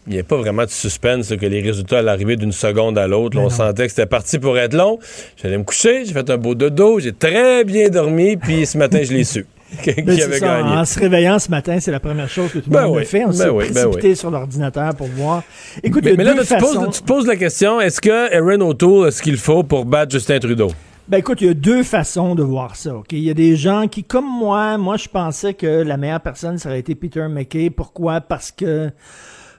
il 0.08 0.14
n'y 0.14 0.16
avait 0.16 0.28
pas 0.28 0.38
vraiment 0.38 0.66
de 0.66 0.70
suspense 0.70 1.30
que 1.30 1.46
les 1.46 1.62
résultats 1.62 2.00
allaient 2.00 2.10
arriver 2.10 2.36
d'une 2.36 2.52
seconde 2.52 2.98
à 2.98 3.08
l'autre. 3.08 3.38
On 3.38 3.50
sentait 3.50 3.84
que 3.84 3.92
c'était 3.92 4.08
parti 4.08 4.40
pour 4.40 4.58
être 4.58 4.74
long. 4.74 4.98
J'allais 5.42 5.60
me 5.60 5.64
coucher, 5.64 6.06
j'ai 6.06 6.14
fait 6.14 6.28
un 6.30 6.38
beau 6.38 6.56
dodo, 6.56 7.00
j'ai 7.00 7.14
très 7.14 7.64
bien 7.64 7.88
dormi, 7.90 8.36
puis 8.36 8.66
ce 8.66 8.80
matin, 8.80 9.02
je 9.04 9.14
l'ai 9.14 9.24
su. 9.24 9.46
qui 9.84 10.02
ben, 10.02 10.20
avait 10.20 10.40
gagné. 10.40 10.70
En 10.70 10.86
se 10.86 11.00
réveillant 11.00 11.40
ce 11.40 11.50
matin, 11.50 11.80
c'est 11.80 11.92
la 11.92 12.00
première 12.00 12.28
chose 12.28 12.52
que 12.52 12.60
tout 12.60 12.70
le 12.70 12.76
ben 12.76 12.88
monde 12.88 13.04
fait. 13.06 13.24
On 13.24 13.28
ben 13.28 13.34
s'est 13.34 13.50
oui, 13.50 13.70
précipité 13.70 14.16
sur 14.16 14.30
l'ordinateur 14.30 14.94
pour 14.96 15.08
voir. 15.08 15.44
Écoute, 15.82 16.04
mais, 16.04 16.24
là, 16.24 16.34
tu, 16.44 16.58
poses, 16.58 16.90
tu, 16.92 17.02
poses, 17.04 17.26
la 17.26 17.38
question 17.38 17.80
est-ce 17.80 18.02
que 18.02 18.36
Aaron 18.36 18.68
O'Toole 18.68 19.08
a 19.08 19.12
ce 19.12 19.22
qu'il 19.22 19.38
faut 19.38 19.64
pour 19.64 19.86
battre 19.86 20.12
Justin 20.12 20.40
Trudeau? 20.40 20.72
Ben 21.08 21.18
écoute, 21.18 21.42
il 21.42 21.48
y 21.48 21.50
a 21.50 21.54
deux 21.54 21.84
façons 21.84 22.36
de 22.36 22.44
voir 22.44 22.76
ça. 22.76 22.96
Ok, 22.96 23.12
Il 23.12 23.20
y 23.20 23.30
a 23.30 23.34
des 23.34 23.56
gens 23.56 23.88
qui, 23.88 24.04
comme 24.04 24.28
moi, 24.28 24.78
moi 24.78 24.98
je 24.98 25.10
pensais 25.10 25.54
que 25.54 25.68
la 25.68 25.98
meilleure 25.98 26.22
personne 26.22 26.58
ça 26.58 26.70
aurait 26.70 26.80
été 26.80 26.96
Peter 26.96 27.28
McKay. 27.28 27.70
Pourquoi? 27.70 28.22
Parce 28.22 28.52
que 28.52 28.92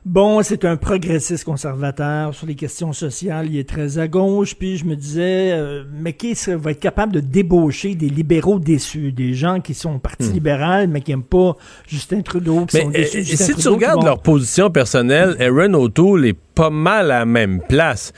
Bon, 0.05 0.43
c'est 0.43 0.64
un 0.64 0.77
progressiste 0.77 1.44
conservateur 1.44 2.35
sur 2.35 2.48
les 2.48 2.56
questions 2.56 2.93
sociales. 2.93 3.47
Il 3.48 3.56
est 3.56 3.69
très 3.69 3.98
à 3.98 4.09
gauche. 4.09 4.56
Puis 4.56 4.77
je 4.77 4.85
me 4.85 4.97
disais, 4.97 5.52
euh, 5.52 5.85
mais 5.93 6.12
qui 6.12 6.35
va 6.48 6.73
être 6.73 6.81
capable 6.81 7.12
de 7.12 7.20
débaucher 7.20 7.94
des 7.94 8.09
libéraux 8.09 8.59
déçus, 8.59 9.12
des 9.12 9.32
gens 9.32 9.60
qui 9.60 9.74
sont 9.74 10.01
parti 10.01 10.28
hmm. 10.28 10.32
libéral 10.32 10.89
mais 10.89 11.02
qui 11.02 11.12
n'aiment 11.12 11.23
pas 11.23 11.56
Justin 11.86 12.23
Trudeau, 12.23 12.66
qui 12.66 12.78
sont 12.78 12.90
déçus. 12.90 13.19
Et, 13.19 13.24
si 13.24 13.55
tu 13.55 13.69
regardes 13.69 14.05
leur 14.05 14.20
position 14.20 14.70
personnelle, 14.70 15.36
Aaron 15.39 15.74
O'Toole 15.74 16.27
est 16.27 16.39
pas 16.55 16.70
mal 16.70 17.12
à 17.12 17.20
la 17.20 17.24
même 17.24 17.60
place 17.69 18.12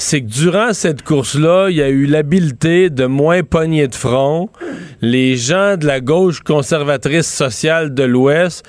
c'est 0.00 0.22
que 0.22 0.26
durant 0.26 0.72
cette 0.72 1.02
course-là, 1.02 1.68
il 1.68 1.76
y 1.76 1.82
a 1.82 1.88
eu 1.88 2.06
l'habileté 2.06 2.88
de 2.88 3.04
moins 3.04 3.42
pogner 3.42 3.86
de 3.86 3.94
front. 3.94 4.48
Les 5.02 5.36
gens 5.36 5.76
de 5.76 5.86
la 5.86 6.00
gauche 6.00 6.40
conservatrice 6.40 7.28
sociale 7.30 7.92
de 7.92 8.04
l'Ouest 8.04 8.64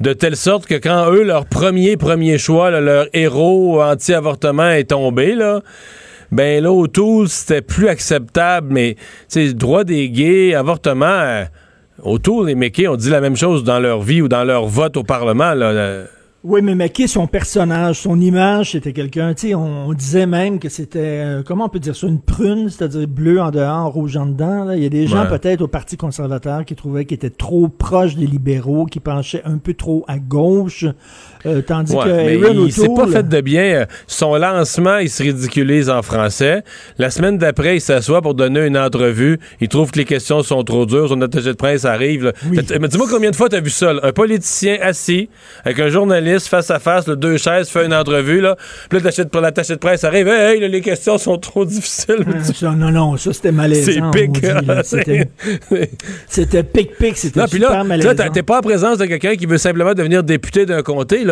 de 0.00 0.12
telle 0.12 0.36
sorte 0.36 0.66
que 0.66 0.76
quand 0.76 1.10
eux, 1.10 1.24
leur 1.24 1.46
premier, 1.46 1.96
premier 1.96 2.38
choix, 2.38 2.70
leur 2.70 3.06
héros 3.12 3.82
anti-avortement 3.82 4.70
est 4.70 4.90
tombé, 4.90 5.34
là, 5.34 5.62
ben 6.30 6.62
là, 6.62 6.70
autour, 6.70 7.26
c'était 7.26 7.62
plus 7.62 7.88
acceptable, 7.88 8.68
mais, 8.70 8.94
tu 9.28 9.54
droit 9.54 9.82
des 9.82 10.08
gays, 10.08 10.54
avortement, 10.54 11.06
euh, 11.06 11.44
autour, 12.04 12.44
les 12.44 12.54
méquets 12.54 12.86
ont 12.86 12.96
dit 12.96 13.10
la 13.10 13.20
même 13.20 13.36
chose 13.36 13.64
dans 13.64 13.80
leur 13.80 14.02
vie 14.02 14.22
ou 14.22 14.28
dans 14.28 14.44
leur 14.44 14.66
vote 14.66 14.96
au 14.96 15.02
Parlement, 15.02 15.54
là. 15.54 16.04
Oui, 16.44 16.62
mais 16.62 16.76
Mackey, 16.76 17.08
son 17.08 17.26
personnage, 17.26 17.98
son 17.98 18.20
image, 18.20 18.70
c'était 18.70 18.92
quelqu'un, 18.92 19.34
tu 19.34 19.48
sais, 19.48 19.54
on, 19.56 19.92
disait 19.92 20.26
même 20.26 20.60
que 20.60 20.68
c'était, 20.68 21.00
euh, 21.00 21.42
comment 21.44 21.64
on 21.64 21.68
peut 21.68 21.80
dire 21.80 21.96
ça, 21.96 22.06
une 22.06 22.20
prune, 22.20 22.68
c'est-à-dire 22.68 23.08
bleu 23.08 23.40
en 23.40 23.50
dehors, 23.50 23.92
rouge 23.92 24.16
en 24.16 24.26
dedans. 24.26 24.62
Là. 24.62 24.76
Il 24.76 24.82
y 24.84 24.86
a 24.86 24.88
des 24.88 25.08
gens 25.08 25.26
peut-être 25.26 25.62
au 25.62 25.66
Parti 25.66 25.96
conservateur 25.96 26.64
qui 26.64 26.76
trouvaient 26.76 27.06
qu'il 27.06 27.16
était 27.16 27.28
trop 27.28 27.66
proche 27.66 28.14
des 28.14 28.28
libéraux, 28.28 28.86
qui 28.86 29.00
penchaient 29.00 29.42
un 29.44 29.58
peu 29.58 29.74
trop 29.74 30.04
à 30.06 30.20
gauche. 30.20 30.86
Euh, 31.46 31.62
tandis 31.62 31.94
que 31.94 31.98
Aaron 31.98 32.64
il 32.66 32.72
s'est 32.72 32.88
pas 32.94 33.06
fait 33.06 33.28
de 33.28 33.40
bien. 33.40 33.86
Son 34.06 34.36
lancement, 34.36 34.98
il 34.98 35.10
se 35.10 35.22
ridiculise 35.22 35.88
en 35.90 36.02
français. 36.02 36.62
La 36.98 37.10
semaine 37.10 37.38
d'après, 37.38 37.76
il 37.76 37.80
s'assoit 37.80 38.22
pour 38.22 38.34
donner 38.34 38.66
une 38.66 38.78
entrevue. 38.78 39.38
Il 39.60 39.68
trouve 39.68 39.90
que 39.90 39.98
les 39.98 40.04
questions 40.04 40.42
sont 40.42 40.64
trop 40.64 40.86
dures. 40.86 41.08
Son 41.08 41.20
attaché 41.22 41.46
de 41.46 41.52
presse 41.52 41.84
arrive. 41.84 42.32
Mais 42.50 42.88
dis-moi 42.88 43.06
combien 43.10 43.30
de 43.30 43.36
fois 43.36 43.48
t'as 43.48 43.60
vu 43.60 43.70
ça? 43.70 43.92
Un 44.02 44.12
politicien 44.12 44.78
assis 44.82 45.28
avec 45.64 45.78
un 45.80 45.88
journaliste 45.88 46.48
face 46.48 46.70
à 46.70 46.78
face, 46.78 47.06
deux 47.06 47.36
chaises, 47.36 47.68
fait 47.68 47.86
une 47.86 47.94
entrevue. 47.94 48.40
Là. 48.40 48.56
Puis 48.88 48.98
là, 49.00 49.10
l'attaché 49.40 49.74
de 49.74 49.78
presse 49.78 50.04
arrive. 50.04 50.28
Hey, 50.28 50.60
les 50.68 50.80
questions 50.80 51.18
sont 51.18 51.38
trop 51.38 51.64
difficiles. 51.64 52.24
Ah, 52.62 52.74
non, 52.76 52.90
non, 52.90 53.16
ça 53.16 53.32
c'était 53.32 53.52
malaisant. 53.52 54.10
C'est 54.12 54.26
pic. 54.26 54.44
C'était 56.28 56.62
pic-pic. 56.62 57.16
C'était 57.16 57.46
super 57.46 57.84
malaisant. 57.84 58.12
T'es 58.32 58.42
pas 58.42 58.58
en 58.58 58.62
présence 58.62 58.98
de 58.98 59.06
quelqu'un 59.06 59.36
qui 59.36 59.46
veut 59.46 59.58
simplement 59.58 59.94
devenir 59.94 60.22
député 60.22 60.66
d'un 60.66 60.82
comté. 60.82 61.24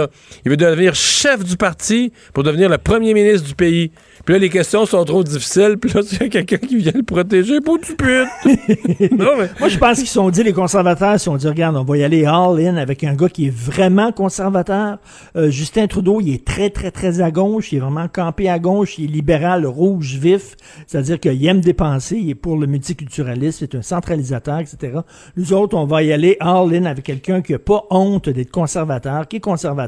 Il 0.44 0.50
veut 0.50 0.56
devenir 0.56 0.94
chef 0.94 1.44
du 1.44 1.56
parti 1.56 2.12
pour 2.32 2.42
devenir 2.42 2.68
le 2.68 2.78
premier 2.78 3.14
ministre 3.14 3.46
du 3.48 3.54
pays. 3.54 3.90
Puis 4.24 4.34
là, 4.34 4.38
les 4.40 4.50
questions 4.50 4.86
sont 4.86 5.04
trop 5.04 5.22
difficiles. 5.22 5.76
Puis 5.80 5.92
là, 5.92 6.00
il 6.12 6.18
y 6.18 6.22
a 6.24 6.28
quelqu'un 6.28 6.56
qui 6.56 6.76
vient 6.76 6.92
le 6.94 7.04
protéger. 7.04 7.60
Pour 7.60 7.78
du 7.78 7.94
pute. 7.94 8.28
Moi, 9.60 9.68
je 9.68 9.78
pense 9.78 9.98
qu'ils 9.98 10.08
sont 10.08 10.30
dit, 10.30 10.42
les 10.42 10.52
conservateurs, 10.52 11.14
ils 11.14 11.20
sont 11.20 11.36
dit, 11.36 11.46
regarde, 11.46 11.76
on 11.76 11.84
va 11.84 11.96
y 11.96 12.04
aller 12.04 12.24
all-in 12.24 12.76
avec 12.76 13.04
un 13.04 13.14
gars 13.14 13.28
qui 13.28 13.46
est 13.46 13.54
vraiment 13.54 14.10
conservateur. 14.12 14.98
Euh, 15.36 15.50
Justin 15.50 15.86
Trudeau, 15.86 16.20
il 16.20 16.34
est 16.34 16.44
très, 16.44 16.70
très, 16.70 16.90
très 16.90 17.20
à 17.20 17.30
gauche. 17.30 17.72
Il 17.72 17.76
est 17.76 17.80
vraiment 17.80 18.08
campé 18.08 18.48
à 18.48 18.58
gauche. 18.58 18.98
Il 18.98 19.04
est 19.04 19.12
libéral, 19.12 19.64
rouge, 19.64 20.16
vif. 20.20 20.56
C'est-à-dire 20.86 21.20
qu'il 21.20 21.46
aime 21.46 21.60
dépenser. 21.60 22.16
Il 22.16 22.30
est 22.30 22.34
pour 22.34 22.56
le 22.56 22.66
multiculturalisme. 22.66 23.58
C'est 23.60 23.76
un 23.76 23.82
centralisateur, 23.82 24.58
etc. 24.58 24.98
Nous 25.36 25.52
autres, 25.52 25.76
on 25.76 25.84
va 25.84 26.02
y 26.02 26.12
aller 26.12 26.36
all-in 26.40 26.84
avec 26.84 27.04
quelqu'un 27.04 27.42
qui 27.42 27.52
n'a 27.52 27.58
pas 27.60 27.84
honte 27.90 28.28
d'être 28.28 28.50
conservateur, 28.50 29.28
qui 29.28 29.36
est 29.36 29.40
conservateur. 29.40 29.85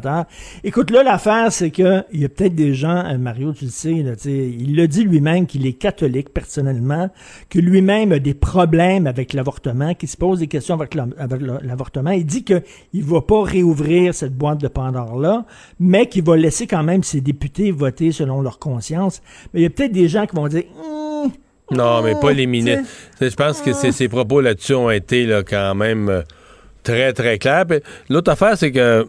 Écoute, 0.65 0.91
là, 0.91 1.03
l'affaire, 1.03 1.53
c'est 1.53 1.70
que 1.70 2.05
il 2.12 2.20
y 2.20 2.25
a 2.25 2.29
peut-être 2.29 2.55
des 2.55 2.75
gens, 2.75 3.05
euh, 3.05 3.19
Mario, 3.19 3.53
tu 3.53 3.66
le 3.66 3.70
sais, 3.70 4.03
là, 4.03 4.12
il 4.25 4.77
le 4.77 4.89
dit 4.89 5.05
lui-même 5.05 5.47
qu'il 5.47 5.66
est 5.66 5.75
catholique 5.75 6.33
personnellement, 6.33 7.11
que 7.49 7.59
lui-même 7.59 8.12
a 8.12 8.19
des 8.19 8.35
problèmes 8.35 9.07
avec 9.07 9.33
l'avortement, 9.33 9.95
qu'il 9.95 10.09
se 10.09 10.16
pose 10.16 10.41
des 10.41 10.47
questions 10.47 10.75
avec 10.75 10.95
l'avortement. 10.95 12.11
Il 12.11 12.27
dit 12.27 12.45
qu'il 12.45 12.62
ne 12.95 13.03
va 13.03 13.20
pas 13.23 13.43
réouvrir 13.43 14.15
cette 14.15 14.37
boîte 14.37 14.61
de 14.61 14.69
Pandore-là, 14.69 15.45
mais 15.81 16.07
qu'il 16.07 16.25
va 16.25 16.37
laisser 16.37 16.66
quand 16.66 16.83
même 16.83 17.03
ses 17.03 17.20
députés 17.20 17.70
voter 17.70 18.12
selon 18.12 18.43
leur 18.43 18.59
conscience. 18.59 19.23
Mais 19.53 19.61
il 19.61 19.62
y 19.65 19.66
a 19.66 19.70
peut-être 19.70 19.93
des 19.93 20.09
gens 20.09 20.27
qui 20.27 20.37
vont 20.37 20.49
dire... 20.49 20.65
Hum, 20.79 21.31
non, 21.70 22.03
mais 22.03 22.15
pas 22.15 22.33
les 22.33 22.47
ministres. 22.47 22.89
Je 23.20 23.35
pense 23.35 23.61
que 23.61 23.73
ces 23.73 24.09
propos 24.09 24.41
là-dessus 24.41 24.75
ont 24.75 24.91
été 24.91 25.27
là, 25.27 25.43
quand 25.43 25.75
même 25.75 26.09
euh, 26.09 26.23
très, 26.83 27.12
très 27.12 27.39
clairs. 27.39 27.66
L'autre 28.09 28.31
affaire, 28.31 28.57
c'est 28.57 28.73
que 28.73 29.07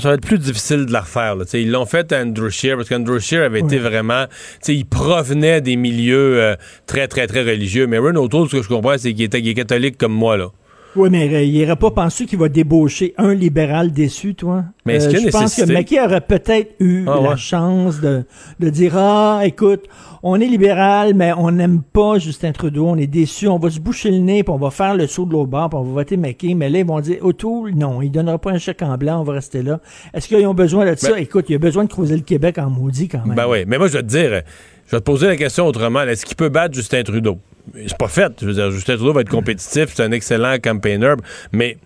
ça 0.00 0.08
va 0.08 0.14
être 0.14 0.26
plus 0.26 0.38
difficile 0.38 0.86
de 0.86 0.92
la 0.92 1.00
refaire. 1.00 1.36
Ils 1.54 1.70
l'ont 1.70 1.86
fait 1.86 2.12
à 2.12 2.22
Andrew 2.22 2.48
Scheer 2.50 2.76
parce 2.76 2.88
qu'Andrew 2.88 3.18
Scheer 3.20 3.42
avait 3.44 3.60
été 3.60 3.78
vraiment. 3.78 4.24
Il 4.66 4.86
provenait 4.86 5.60
des 5.60 5.76
milieux 5.76 6.40
euh, 6.40 6.56
très, 6.86 7.08
très, 7.08 7.26
très 7.26 7.42
religieux. 7.42 7.86
Mais 7.86 7.98
Ron 7.98 8.16
O'Toole, 8.16 8.48
ce 8.48 8.56
que 8.56 8.62
je 8.62 8.68
comprends, 8.68 8.96
c'est 8.98 9.12
qu'il 9.12 9.24
était 9.24 9.38
est 9.38 9.54
catholique 9.54 9.98
comme 9.98 10.12
moi. 10.14 10.36
là. 10.36 10.48
Oui, 10.96 11.10
mais 11.10 11.32
euh, 11.32 11.42
il 11.42 11.52
n'irait 11.52 11.76
pas 11.76 11.90
penser 11.90 12.24
qu'il 12.24 12.38
va 12.38 12.48
débaucher 12.48 13.14
un 13.18 13.34
libéral 13.34 13.92
déçu, 13.92 14.34
toi? 14.34 14.64
Mais 14.86 14.96
est-ce 14.96 15.08
qu'il 15.10 15.18
y 15.20 15.22
a 15.22 15.26
je 15.26 15.30
pense 15.30 15.54
que? 15.54 15.70
Mackey 15.70 16.00
aurait 16.00 16.22
peut-être 16.22 16.74
eu 16.80 17.04
Ah, 17.06 17.20
la 17.22 17.30
ouais. 17.30 17.36
chance 17.36 18.00
de, 18.00 18.24
de 18.58 18.70
dire 18.70 18.96
Ah, 18.96 19.42
écoute, 19.44 19.84
on 20.22 20.40
est 20.40 20.46
libéral, 20.46 21.14
mais 21.14 21.32
on 21.36 21.50
n'aime 21.50 21.82
pas 21.82 22.18
Justin 22.18 22.52
Trudeau, 22.52 22.86
on 22.86 22.96
est 22.96 23.06
déçu, 23.06 23.48
on 23.48 23.58
va 23.58 23.70
se 23.70 23.80
boucher 23.80 24.10
le 24.10 24.18
nez, 24.18 24.42
puis 24.42 24.52
on 24.52 24.58
va 24.58 24.70
faire 24.70 24.94
le 24.94 25.06
saut 25.06 25.24
de 25.24 25.30
bord, 25.30 25.70
puis 25.70 25.78
on 25.78 25.82
va 25.82 25.92
voter 25.92 26.16
Mackey. 26.16 26.54
Mais 26.54 26.68
là, 26.68 26.80
ils 26.80 26.86
vont 26.86 27.00
dire 27.00 27.24
O'Toole, 27.24 27.74
non, 27.74 28.02
il 28.02 28.10
donnera 28.10 28.38
pas 28.38 28.50
un 28.50 28.58
chèque 28.58 28.82
en 28.82 28.96
blanc, 28.96 29.20
on 29.20 29.24
va 29.24 29.34
rester 29.34 29.62
là. 29.62 29.80
Est-ce 30.14 30.28
qu'ils 30.28 30.46
ont 30.46 30.54
besoin 30.54 30.90
de 30.90 30.96
ça? 30.96 31.12
Ben- 31.12 31.18
écoute, 31.18 31.46
il 31.48 31.52
y 31.52 31.56
a 31.56 31.58
besoin 31.58 31.84
de 31.84 31.88
creuser 31.88 32.16
le 32.16 32.22
Québec 32.22 32.58
en 32.58 32.70
maudit 32.70 33.08
quand 33.08 33.24
même. 33.24 33.36
Ben 33.36 33.46
oui, 33.48 33.64
mais 33.66 33.78
moi, 33.78 33.88
je 33.88 33.94
vais 33.94 34.02
te 34.02 34.08
dire, 34.08 34.42
je 34.86 34.90
vais 34.92 35.00
te 35.00 35.04
poser 35.04 35.26
la 35.26 35.36
question 35.36 35.66
autrement. 35.66 36.02
Est-ce 36.02 36.24
qu'il 36.24 36.36
peut 36.36 36.48
battre 36.48 36.74
Justin 36.74 37.02
Trudeau? 37.02 37.38
C'est 37.74 37.98
pas 37.98 38.08
fait. 38.08 38.32
Je 38.40 38.46
veux 38.46 38.54
dire, 38.54 38.70
Justin 38.70 38.96
Trudeau 38.96 39.12
va 39.12 39.20
être 39.20 39.30
compétitif, 39.30 39.92
c'est 39.94 40.02
un 40.02 40.12
excellent 40.12 40.56
campaigner, 40.62 41.14
mais 41.52 41.76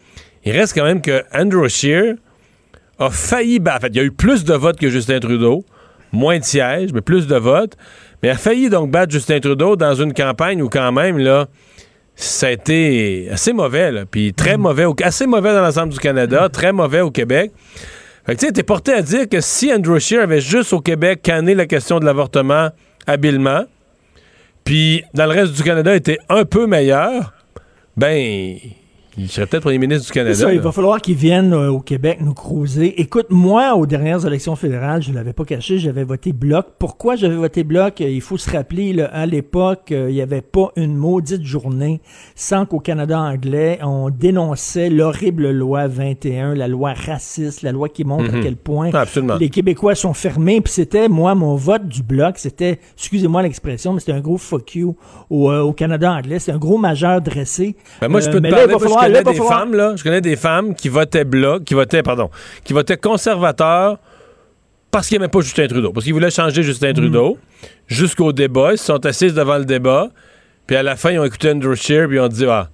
il 0.45 0.53
reste 0.53 0.75
quand 0.75 0.85
même 0.85 1.01
que 1.01 1.23
Andrew 1.35 1.69
Scheer 1.69 2.15
a 2.99 3.11
failli 3.11 3.59
battre. 3.59 3.79
En 3.79 3.81
fait, 3.81 3.89
il 3.89 3.97
y 3.97 4.01
a 4.01 4.05
eu 4.05 4.13
plus 4.13 4.45
de 4.45 4.55
votes 4.55 4.79
que 4.79 4.89
Justin 4.89 5.19
Trudeau, 5.19 5.65
moins 6.13 6.39
de 6.39 6.45
sièges, 6.45 6.93
mais 6.93 7.01
plus 7.01 7.27
de 7.27 7.37
votes, 7.37 7.77
mais 8.23 8.31
a 8.31 8.37
failli 8.37 8.69
donc 8.71 8.91
battre 8.91 9.13
Justin 9.13 9.41
Trudeau 9.41 9.77
dans 9.77 9.95
une 9.95 10.13
campagne 10.15 10.63
où 10.63 10.69
quand 10.69 10.93
même, 10.93 11.19
là, 11.19 11.47
ça 12.15 12.49
a 12.49 12.51
été 12.51 13.29
assez 13.31 13.53
mauvais, 13.53 13.91
là, 13.91 14.05
puis 14.09 14.33
très 14.33 14.57
mauvais, 14.57 14.85
au- 14.85 14.95
assez 15.03 15.27
mauvais 15.27 15.53
dans 15.53 15.63
l'ensemble 15.63 15.93
du 15.93 15.99
Canada, 15.99 16.49
très 16.49 16.73
mauvais 16.73 17.01
au 17.01 17.11
Québec. 17.11 17.53
Fait 18.25 18.35
que 18.35 18.41
tu 18.41 18.47
sais, 18.47 18.53
t'es 18.53 18.63
porté 18.63 18.93
à 18.93 19.03
dire 19.03 19.29
que 19.29 19.41
si 19.41 19.73
Andrew 19.73 19.99
Scheer 19.99 20.23
avait 20.23 20.41
juste 20.41 20.73
au 20.73 20.81
Québec 20.81 21.21
canné 21.23 21.55
la 21.55 21.67
question 21.67 21.99
de 21.99 22.05
l'avortement 22.05 22.69
habilement, 23.07 23.65
puis 24.65 25.03
dans 25.15 25.25
le 25.27 25.33
reste 25.33 25.55
du 25.55 25.63
Canada 25.65 25.95
était 25.95 26.19
un 26.29 26.45
peu 26.45 26.67
meilleur, 26.67 27.33
ben, 27.97 28.57
il 29.19 29.29
serait 29.31 29.47
peut-être 29.47 29.63
premier 29.63 29.79
ministre 29.79 30.07
du 30.07 30.13
Canada. 30.13 30.35
C'est 30.35 30.43
ça, 30.43 30.53
il 30.55 30.61
va 30.61 30.73
falloir 30.73 31.01
qu'ils 31.01 31.17
viennent 31.17 31.53
euh, 31.53 31.71
au 31.71 31.81
Québec 31.81 32.19
nous 32.21 32.35
cruiser. 32.35 33.01
Écoute, 33.01 33.27
moi, 33.31 33.75
aux 33.75 33.87
dernières 33.87 34.27
élections 34.27 34.57
fédérales, 34.57 35.03
je 35.03 35.11
ne 35.11 35.15
l'avais 35.17 35.33
pas 35.33 35.45
caché, 35.45 35.79
j'avais 35.79 36.05
voté 36.05 36.33
bloc. 36.33 36.67
Pourquoi 36.79 37.17
j'avais 37.17 37.37
voté 37.37 37.63
bloc? 37.65 38.01
Euh, 38.01 38.09
Il 38.09 38.21
faut 38.21 38.39
se 38.39 38.51
rappeler, 38.51 38.93
là, 38.93 39.07
à 39.13 39.27
l'époque, 39.27 39.93
euh, 39.93 40.09
il 40.11 40.15
n'y 40.15 40.23
avait 40.23 40.41
pas 40.41 40.71
une 40.77 40.95
maudite 40.97 41.45
journée 41.45 42.01
sans 42.35 42.65
qu'au 42.67 42.81
Canada 42.81 43.19
anglais, 43.21 43.79
on 43.83 44.09
dénonçait 44.11 44.89
l'horrible 44.91 45.51
loi 45.51 45.87
21, 45.89 46.55
la 46.55 46.69
loi 46.69 46.93
raciste, 46.95 47.63
la 47.63 47.73
loi 47.73 47.89
qui 47.89 48.05
montre 48.05 48.31
Mhm. 48.33 48.39
à 48.41 48.43
quel 48.43 48.57
point 48.57 48.91
Ah, 48.93 49.01
absolument. 49.01 49.37
les 49.37 49.49
Québécois 49.51 49.95
sont 49.95 50.15
fermés. 50.15 50.61
Puis 50.61 50.73
c'était, 50.73 51.09
moi, 51.09 51.35
mon 51.35 51.55
vote 51.55 51.87
du 51.87 52.03
bloc, 52.03 52.39
c'était, 52.39 52.79
excusez-moi 52.97 53.43
l'expression, 53.43 53.93
mais 53.93 54.01
c'était 54.01 54.13
un 54.13 54.21
gros 54.21 54.39
fuck 54.39 54.75
you 54.75 54.97
au, 55.31 55.51
euh, 55.51 55.61
au 55.61 55.73
Canada 55.73 56.13
anglais. 56.13 56.39
C'était 56.39 56.53
un 56.53 56.59
gros 56.59 56.79
majeur 56.79 57.21
dressé. 57.21 57.77
Ben 58.01 58.09
moi, 58.09 58.21
je 58.21 58.31
peux 58.31 58.41
te 58.41 58.49
parler, 58.49 58.73
moi, 59.09 59.19
je 59.19 59.23
connais 59.23 59.33
des 59.33 59.39
falloir- 59.39 59.59
femmes, 59.61 59.75
là, 59.75 59.95
je 59.97 60.03
connais 60.03 60.21
des 60.21 60.37
femmes 60.37 60.75
qui 60.75 60.89
votaient 60.89 61.25
bloc, 61.25 61.65
qui 61.65 61.75
votaient, 61.75 62.03
pardon, 62.03 62.31
qui 62.65 62.73
votaient 62.73 62.97
conservateur 62.97 63.99
parce 64.91 65.09
qu'ils 65.09 65.19
n'aimaient 65.19 65.29
pas 65.31 65.41
Justin 65.41 65.67
Trudeau, 65.69 65.93
parce 65.93 66.05
qu'ils 66.05 66.13
voulaient 66.13 66.31
changer. 66.31 66.63
Justin 66.63 66.93
Trudeau 66.93 67.39
jusqu'au 67.87 68.33
débat, 68.33 68.73
ils 68.73 68.79
se 68.79 68.85
sont 68.87 69.05
assis 69.07 69.33
devant 69.33 69.57
le 69.59 69.65
débat, 69.65 70.09
puis 70.67 70.77
à 70.77 70.83
la 70.83 70.97
fin, 70.97 71.11
ils 71.13 71.19
ont 71.19 71.25
écouté 71.25 71.51
Andrew 71.51 71.75
Scheer, 71.75 72.07
puis 72.09 72.17
ils 72.17 72.21
ont 72.21 72.29
dit, 72.29 72.45
ah, 72.47 72.69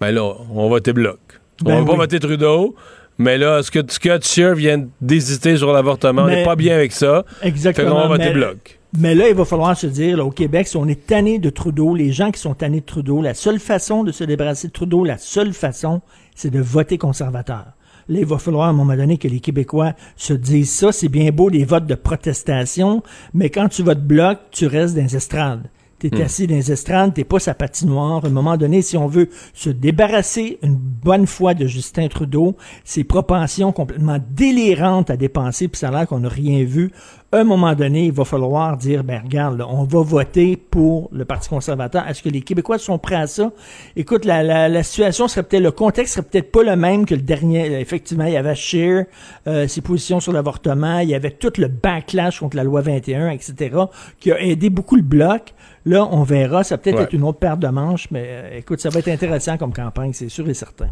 ben 0.00 0.12
là, 0.12 0.22
on 0.22 0.62
va 0.62 0.68
voter 0.68 0.92
bloc. 0.92 1.18
Ben 1.64 1.74
on 1.74 1.80
va 1.82 1.90
pas 1.92 1.96
voter 1.96 2.20
Trudeau, 2.20 2.76
mais 3.18 3.36
là, 3.38 3.62
ce 3.62 3.70
que 3.70 3.80
Scott 3.88 4.24
Scheer 4.24 4.54
vient 4.54 4.86
d'hésiter 5.00 5.56
sur 5.56 5.72
l'avortement, 5.72 6.22
on 6.22 6.26
n'est 6.28 6.44
pas 6.44 6.56
bien 6.56 6.74
avec 6.76 6.92
ça, 6.92 7.24
Exactement. 7.42 7.88
fait 7.88 7.92
qu'on 7.94 8.00
va 8.00 8.06
voter 8.08 8.24
mais- 8.26 8.32
bloc. 8.32 8.74
Mais 8.98 9.14
là, 9.14 9.28
il 9.28 9.34
va 9.34 9.44
falloir 9.44 9.76
se 9.76 9.86
dire, 9.86 10.16
là, 10.16 10.24
au 10.24 10.30
Québec, 10.30 10.66
si 10.66 10.78
on 10.78 10.86
est 10.88 11.06
tanné 11.06 11.38
de 11.38 11.50
Trudeau, 11.50 11.94
les 11.94 12.10
gens 12.10 12.30
qui 12.30 12.40
sont 12.40 12.54
tannés 12.54 12.80
de 12.80 12.86
Trudeau, 12.86 13.20
la 13.20 13.34
seule 13.34 13.58
façon 13.60 14.02
de 14.02 14.12
se 14.12 14.24
débarrasser 14.24 14.68
de 14.68 14.72
Trudeau, 14.72 15.04
la 15.04 15.18
seule 15.18 15.52
façon, 15.52 16.00
c'est 16.34 16.48
de 16.50 16.58
voter 16.60 16.96
conservateur. 16.96 17.66
Là, 18.08 18.20
il 18.20 18.24
va 18.24 18.38
falloir 18.38 18.66
à 18.68 18.70
un 18.70 18.72
moment 18.72 18.96
donné 18.96 19.18
que 19.18 19.28
les 19.28 19.40
Québécois 19.40 19.92
se 20.16 20.32
disent 20.32 20.72
ça. 20.72 20.92
C'est 20.92 21.10
bien 21.10 21.30
beau 21.30 21.50
des 21.50 21.64
votes 21.66 21.84
de 21.84 21.94
protestation, 21.94 23.02
mais 23.34 23.50
quand 23.50 23.68
tu 23.68 23.82
votes 23.82 24.02
bloc, 24.02 24.38
tu 24.52 24.66
restes 24.66 24.94
dans 24.96 25.02
les 25.02 25.16
estrades. 25.16 25.64
T'es 25.98 26.10
Hmm. 26.12 26.22
assis 26.22 26.46
dans 26.46 26.54
les 26.54 26.70
estrades, 26.70 27.14
t'es 27.14 27.24
pas 27.24 27.38
sa 27.40 27.54
patinoire. 27.54 28.24
À 28.24 28.28
un 28.28 28.30
moment 28.30 28.56
donné, 28.56 28.82
si 28.82 28.96
on 28.96 29.08
veut 29.08 29.28
se 29.52 29.68
débarrasser 29.70 30.58
une 30.62 30.76
bonne 30.76 31.26
fois 31.26 31.54
de 31.54 31.66
Justin 31.66 32.06
Trudeau, 32.08 32.56
ses 32.84 33.02
propensions 33.04 33.72
complètement 33.72 34.18
délirantes 34.30 35.10
à 35.10 35.16
dépenser, 35.16 35.66
puis 35.68 35.78
ça 35.78 35.88
a 35.88 35.90
l'air 35.90 36.06
qu'on 36.06 36.20
n'a 36.20 36.28
rien 36.28 36.64
vu, 36.64 36.92
à 37.30 37.38
un 37.38 37.44
moment 37.44 37.74
donné, 37.74 38.06
il 38.06 38.12
va 38.12 38.24
falloir 38.24 38.76
dire, 38.78 39.04
ben 39.04 39.20
regarde, 39.22 39.58
là, 39.58 39.66
on 39.68 39.84
va 39.84 40.00
voter 40.00 40.56
pour 40.56 41.10
le 41.12 41.26
Parti 41.26 41.50
conservateur. 41.50 42.06
Est-ce 42.08 42.22
que 42.22 42.30
les 42.30 42.40
Québécois 42.40 42.78
sont 42.78 42.98
prêts 42.98 43.16
à 43.16 43.26
ça? 43.26 43.50
Écoute, 43.96 44.24
la, 44.24 44.42
la, 44.42 44.68
la 44.70 44.82
situation 44.82 45.28
serait 45.28 45.42
peut-être, 45.42 45.62
le 45.62 45.70
contexte 45.70 46.14
serait 46.14 46.26
peut-être 46.26 46.50
pas 46.50 46.62
le 46.62 46.74
même 46.76 47.04
que 47.04 47.14
le 47.14 47.20
dernier. 47.20 47.80
Effectivement, 47.80 48.24
il 48.24 48.32
y 48.32 48.36
avait 48.38 48.54
Scheer, 48.54 49.04
euh, 49.46 49.68
ses 49.68 49.82
positions 49.82 50.20
sur 50.20 50.32
l'avortement, 50.32 51.00
il 51.00 51.10
y 51.10 51.14
avait 51.14 51.32
tout 51.32 51.52
le 51.58 51.68
backlash 51.68 52.40
contre 52.40 52.56
la 52.56 52.64
loi 52.64 52.80
21, 52.80 53.28
etc., 53.30 53.76
qui 54.20 54.32
a 54.32 54.40
aidé 54.40 54.70
beaucoup 54.70 54.96
le 54.96 55.02
bloc. 55.02 55.52
Là, 55.88 56.06
on 56.10 56.22
verra, 56.22 56.64
ça 56.64 56.76
peut-être 56.76 56.96
Ouais. 56.96 57.02
être 57.04 57.12
une 57.14 57.22
autre 57.24 57.38
paire 57.38 57.56
de 57.56 57.66
manches, 57.68 58.08
mais 58.10 58.24
euh, 58.28 58.58
écoute, 58.58 58.80
ça 58.80 58.90
va 58.90 58.98
être 58.98 59.08
intéressant 59.08 59.56
comme 59.56 59.72
campagne, 59.72 60.12
c'est 60.12 60.28
sûr 60.28 60.46
et 60.48 60.54
certain. 60.54 60.88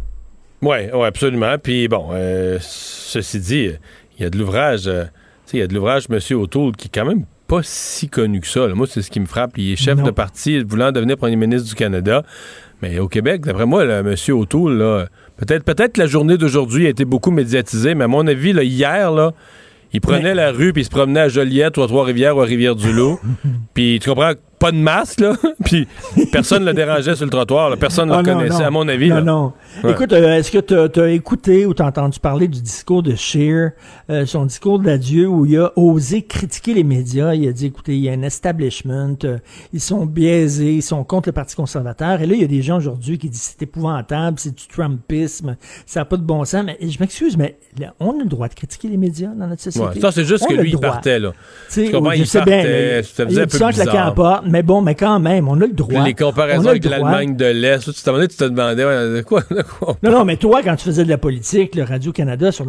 Oui, 0.62 0.76
ouais, 0.92 1.06
absolument. 1.06 1.56
Puis 1.62 1.86
bon, 1.86 2.08
euh, 2.12 2.56
ceci 2.60 3.40
dit, 3.40 3.70
il 4.18 4.22
y 4.22 4.26
a 4.26 4.30
de 4.30 4.38
l'ouvrage, 4.38 4.86
euh, 4.86 5.04
il 5.52 5.58
y 5.58 5.62
a 5.62 5.66
de 5.66 5.74
l'ouvrage 5.74 6.08
Monsieur 6.08 6.36
O'Toole 6.36 6.72
qui 6.76 6.86
est 6.88 6.90
quand 6.94 7.04
même 7.04 7.24
pas 7.46 7.60
si 7.62 8.08
connu 8.08 8.40
que 8.40 8.46
ça. 8.48 8.66
là. 8.66 8.74
Moi, 8.74 8.86
c'est 8.88 9.02
ce 9.02 9.10
qui 9.10 9.20
me 9.20 9.26
frappe. 9.26 9.52
Il 9.58 9.72
est 9.72 9.76
chef 9.76 9.98
Non. 9.98 10.04
de 10.04 10.10
parti 10.10 10.62
voulant 10.64 10.90
devenir 10.92 11.16
premier 11.18 11.36
ministre 11.36 11.68
du 11.68 11.74
Canada. 11.74 12.24
Mais 12.82 12.98
au 12.98 13.06
Québec, 13.08 13.42
d'après 13.42 13.66
moi, 13.66 13.84
là, 13.84 14.02
Monsieur 14.02 14.34
O'Toole, 14.34 14.78
là, 14.78 15.06
peut-être 15.36 15.62
peut-être 15.64 15.98
la 15.98 16.06
journée 16.06 16.38
d'aujourd'hui 16.38 16.86
a 16.86 16.88
été 16.90 17.04
beaucoup 17.04 17.30
médiatisée, 17.30 17.94
mais 17.94 18.04
à 18.04 18.08
mon 18.08 18.26
avis, 18.26 18.52
là, 18.54 18.62
hier, 18.64 19.12
là, 19.12 19.32
il 19.92 20.00
prenait 20.00 20.34
la 20.34 20.50
rue 20.52 20.72
puis 20.72 20.82
il 20.82 20.84
se 20.84 20.90
promenait 20.90 21.20
à 21.20 21.28
Joliette 21.28 21.76
ou 21.78 21.82
à 21.82 21.86
Trois-Rivières 21.86 22.36
ou 22.36 22.40
à 22.40 22.44
Rivière-du-Loup. 22.44 23.20
puis 23.74 23.98
tu 24.02 24.08
comprends, 24.10 24.32
pas 24.66 24.72
de 24.72 24.76
masque, 24.78 25.20
là. 25.20 25.32
puis 25.64 25.86
personne 26.32 26.62
ne 26.62 26.66
le 26.68 26.74
dérangeait 26.74 27.14
sur 27.14 27.24
le 27.24 27.30
trottoir. 27.30 27.70
là. 27.70 27.76
Personne 27.76 28.08
ne 28.08 28.14
Ah, 28.14 28.22
le 28.22 28.22
non, 28.30 28.34
reconnaissait, 28.38 28.60
non. 28.62 28.66
à 28.66 28.70
mon 28.70 28.88
avis. 28.88 29.08
Non, 29.08 29.14
là. 29.16 29.22
non. 29.22 29.52
Ouais. 29.84 29.92
Écoute, 29.92 30.12
euh, 30.12 30.36
est-ce 30.38 30.50
que 30.50 30.58
tu 30.58 31.00
as, 31.00 31.08
écouté 31.10 31.66
ou 31.66 31.74
t'as 31.74 31.86
entendu 31.86 32.18
parler 32.18 32.48
du 32.48 32.60
discours 32.60 33.02
de 33.02 33.14
Scheer, 33.14 33.72
euh, 34.10 34.26
son 34.26 34.46
discours 34.46 34.78
d'adieu 34.78 35.26
où 35.28 35.44
il 35.46 35.58
a 35.58 35.72
osé 35.76 36.22
critiquer 36.22 36.74
les 36.74 36.84
médias? 36.84 37.34
Il 37.34 37.46
a 37.48 37.52
dit, 37.52 37.66
écoutez, 37.66 37.94
il 37.96 38.02
y 38.02 38.08
a 38.08 38.12
un 38.12 38.22
establishment, 38.22 39.16
euh, 39.24 39.38
ils 39.72 39.80
sont 39.80 40.06
biaisés, 40.06 40.74
ils 40.74 40.82
sont 40.82 41.04
contre 41.04 41.28
le 41.28 41.32
Parti 41.32 41.54
conservateur. 41.56 42.20
Et 42.20 42.26
là, 42.26 42.34
il 42.34 42.40
y 42.40 42.44
a 42.44 42.48
des 42.48 42.62
gens 42.62 42.78
aujourd'hui 42.78 43.18
qui 43.18 43.28
disent 43.28 43.54
c'est 43.56 43.62
épouvantable, 43.62 44.38
c'est 44.38 44.54
du 44.54 44.66
Trumpisme, 44.66 45.56
ça 45.84 46.00
n'a 46.00 46.04
pas 46.04 46.16
de 46.16 46.22
bon 46.22 46.44
sens. 46.44 46.64
Mais 46.64 46.78
je 46.80 46.98
m'excuse, 46.98 47.36
mais 47.36 47.56
là, 47.78 47.94
on 48.00 48.18
a 48.18 48.22
le 48.22 48.28
droit 48.28 48.48
de 48.48 48.54
critiquer 48.54 48.88
les 48.88 48.96
médias 48.96 49.30
dans 49.36 49.46
notre 49.46 49.62
société. 49.62 49.86
Ouais, 49.86 50.00
ça, 50.00 50.10
c'est 50.12 50.24
juste 50.24 50.44
On 50.46 50.54
que 50.54 50.60
lui, 50.60 50.70
il 50.70 50.78
partait, 50.78 51.18
là. 51.18 51.32
Tu 51.68 51.86
sais, 51.86 51.90
Tu 51.90 51.96
il 52.16 52.26
sais 52.26 52.38
partait, 52.38 52.62
bien, 52.62 53.02
ça 53.02 53.26
faisait 53.26 53.42
un 53.42 53.46
peu 53.46 53.58
bizarre. 53.84 54.08
en 54.08 54.12
porte, 54.12 54.46
mais 54.56 54.62
bon, 54.62 54.80
mais 54.80 54.94
quand 54.94 55.20
même, 55.20 55.48
on 55.48 55.60
a 55.60 55.66
le 55.66 55.72
droit. 55.74 56.02
Les 56.02 56.14
comparaisons 56.14 56.68
avec 56.70 56.86
l'Allemagne 56.86 57.36
de 57.36 57.44
l'Est, 57.44 57.92
tu 57.92 58.02
tu 58.26 58.36
te 58.38 58.44
demandais 58.44 58.86
ouais, 58.86 59.16
de 59.18 59.20
quoi, 59.20 59.42
de 59.50 59.60
quoi 59.60 59.98
on 60.02 60.08
Non, 60.10 60.18
non, 60.20 60.24
mais 60.24 60.38
toi, 60.38 60.62
quand 60.62 60.76
tu 60.76 60.84
faisais 60.86 61.04
de 61.04 61.10
la 61.10 61.18
politique, 61.18 61.74
le 61.74 61.82
Radio-Canada 61.82 62.50
sur 62.52 62.64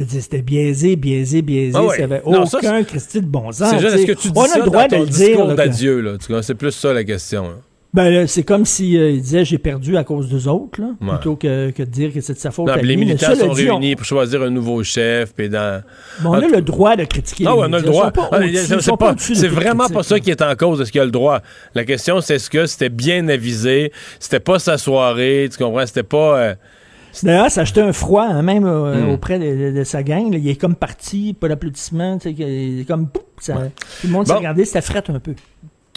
veux 0.00 0.06
dire, 0.06 0.22
c'était 0.22 0.42
biaisé, 0.42 0.94
biaisé, 0.94 1.42
biaisé, 1.42 1.72
Ah 1.76 1.82
ouais. 1.84 1.96
ça 1.96 2.04
avait 2.04 2.22
Non, 2.24 2.42
aucun 2.44 2.60
ça, 2.60 2.82
Christy 2.84 3.20
de 3.22 3.26
bon 3.26 3.50
sens. 3.50 3.70
C'est 3.70 3.80
juste, 3.80 3.96
est-ce 3.96 4.06
que 4.06 4.12
tu 4.12 4.28
dis 4.28 4.38
On 4.38 4.42
a 4.44 4.46
ça 4.46 4.58
le 4.60 4.64
droit 4.66 4.82
dans 4.86 4.88
ton 4.98 5.02
de 5.02 5.06
le 5.06 5.10
dire. 5.10 5.26
discours 5.30 5.54
d'adieu, 5.56 6.00
C'est 6.42 6.54
plus 6.54 6.70
ça 6.70 6.92
la 6.92 7.02
question. 7.02 7.42
là. 7.42 7.54
Ben, 7.94 8.26
c'est 8.26 8.42
comme 8.42 8.66
si 8.66 8.98
euh, 8.98 9.10
il 9.12 9.22
disait 9.22 9.46
j'ai 9.46 9.56
perdu 9.56 9.96
à 9.96 10.04
cause 10.04 10.28
d'eux 10.28 10.46
autres, 10.46 10.78
là, 10.78 10.88
Ouais. 11.00 11.08
plutôt 11.16 11.36
que, 11.36 11.70
que 11.70 11.82
de 11.82 11.88
dire 11.88 12.12
que 12.12 12.20
c'est 12.20 12.34
de 12.34 12.38
sa 12.38 12.50
faute. 12.50 12.66
Non, 12.66 12.74
à 12.74 12.76
les 12.76 12.82
lui. 12.82 12.96
Militants 12.98 13.34
sont 13.34 13.54
dit, 13.54 13.70
on- 13.70 13.78
réunis 13.78 13.96
pour 13.96 14.04
choisir 14.04 14.42
un 14.42 14.50
nouveau 14.50 14.82
chef. 14.84 15.32
Puis 15.34 15.48
dans... 15.48 15.82
on 16.22 16.34
a 16.34 16.46
le 16.46 16.60
droit 16.60 16.96
de 16.96 17.04
critiquer 17.04 17.44
Ah 17.46 17.52
les 17.54 17.60
on 17.60 17.72
a 17.72 17.78
le 17.78 17.82
droit. 17.82 18.12
Ah, 18.30 18.40
c'est 19.16 19.48
vraiment 19.48 19.88
pas 19.88 20.02
ça 20.02 20.20
qui 20.20 20.30
est 20.30 20.42
en 20.42 20.54
cause. 20.54 20.82
Est-ce 20.82 20.92
qu'il 20.92 20.98
y 20.98 21.02
a 21.02 21.06
le 21.06 21.10
droit? 21.10 21.40
La 21.74 21.84
question, 21.86 22.20
c'est 22.20 22.34
est-ce 22.34 22.50
que 22.50 22.66
c'était 22.66 22.90
bien 22.90 23.26
avisé? 23.28 23.90
C'était 24.20 24.40
pas 24.40 24.58
sa 24.58 24.76
soirée? 24.76 25.48
Tu 25.50 25.56
comprends? 25.56 25.86
C'était 25.86 26.02
pas... 26.02 26.38
euh, 26.38 26.54
D'ailleurs, 27.22 27.50
ça 27.50 27.60
a 27.60 27.62
acheté 27.62 27.80
un 27.80 27.94
froid, 27.94 28.26
hein, 28.28 28.42
même 28.42 28.66
euh, 28.66 29.00
Hmm. 29.06 29.10
auprès 29.12 29.38
de, 29.38 29.70
de- 29.72 29.78
de 29.78 29.84
sa 29.84 30.02
gang. 30.02 30.30
là. 30.30 30.36
Il 30.38 30.46
est 30.46 30.56
comme 30.60 30.74
parti, 30.76 31.32
pas 31.32 31.48
d'applaudissements. 31.48 32.18
tu 32.18 32.36
sais, 32.36 32.84
comme... 32.86 33.08
ça- 33.40 33.54
Tout 34.02 34.06
le 34.08 34.12
monde 34.12 34.26
s'est 34.26 34.34
regardé, 34.34 34.66
c'était 34.66 34.82
fret 34.82 35.02
un 35.08 35.18
peu. 35.20 35.32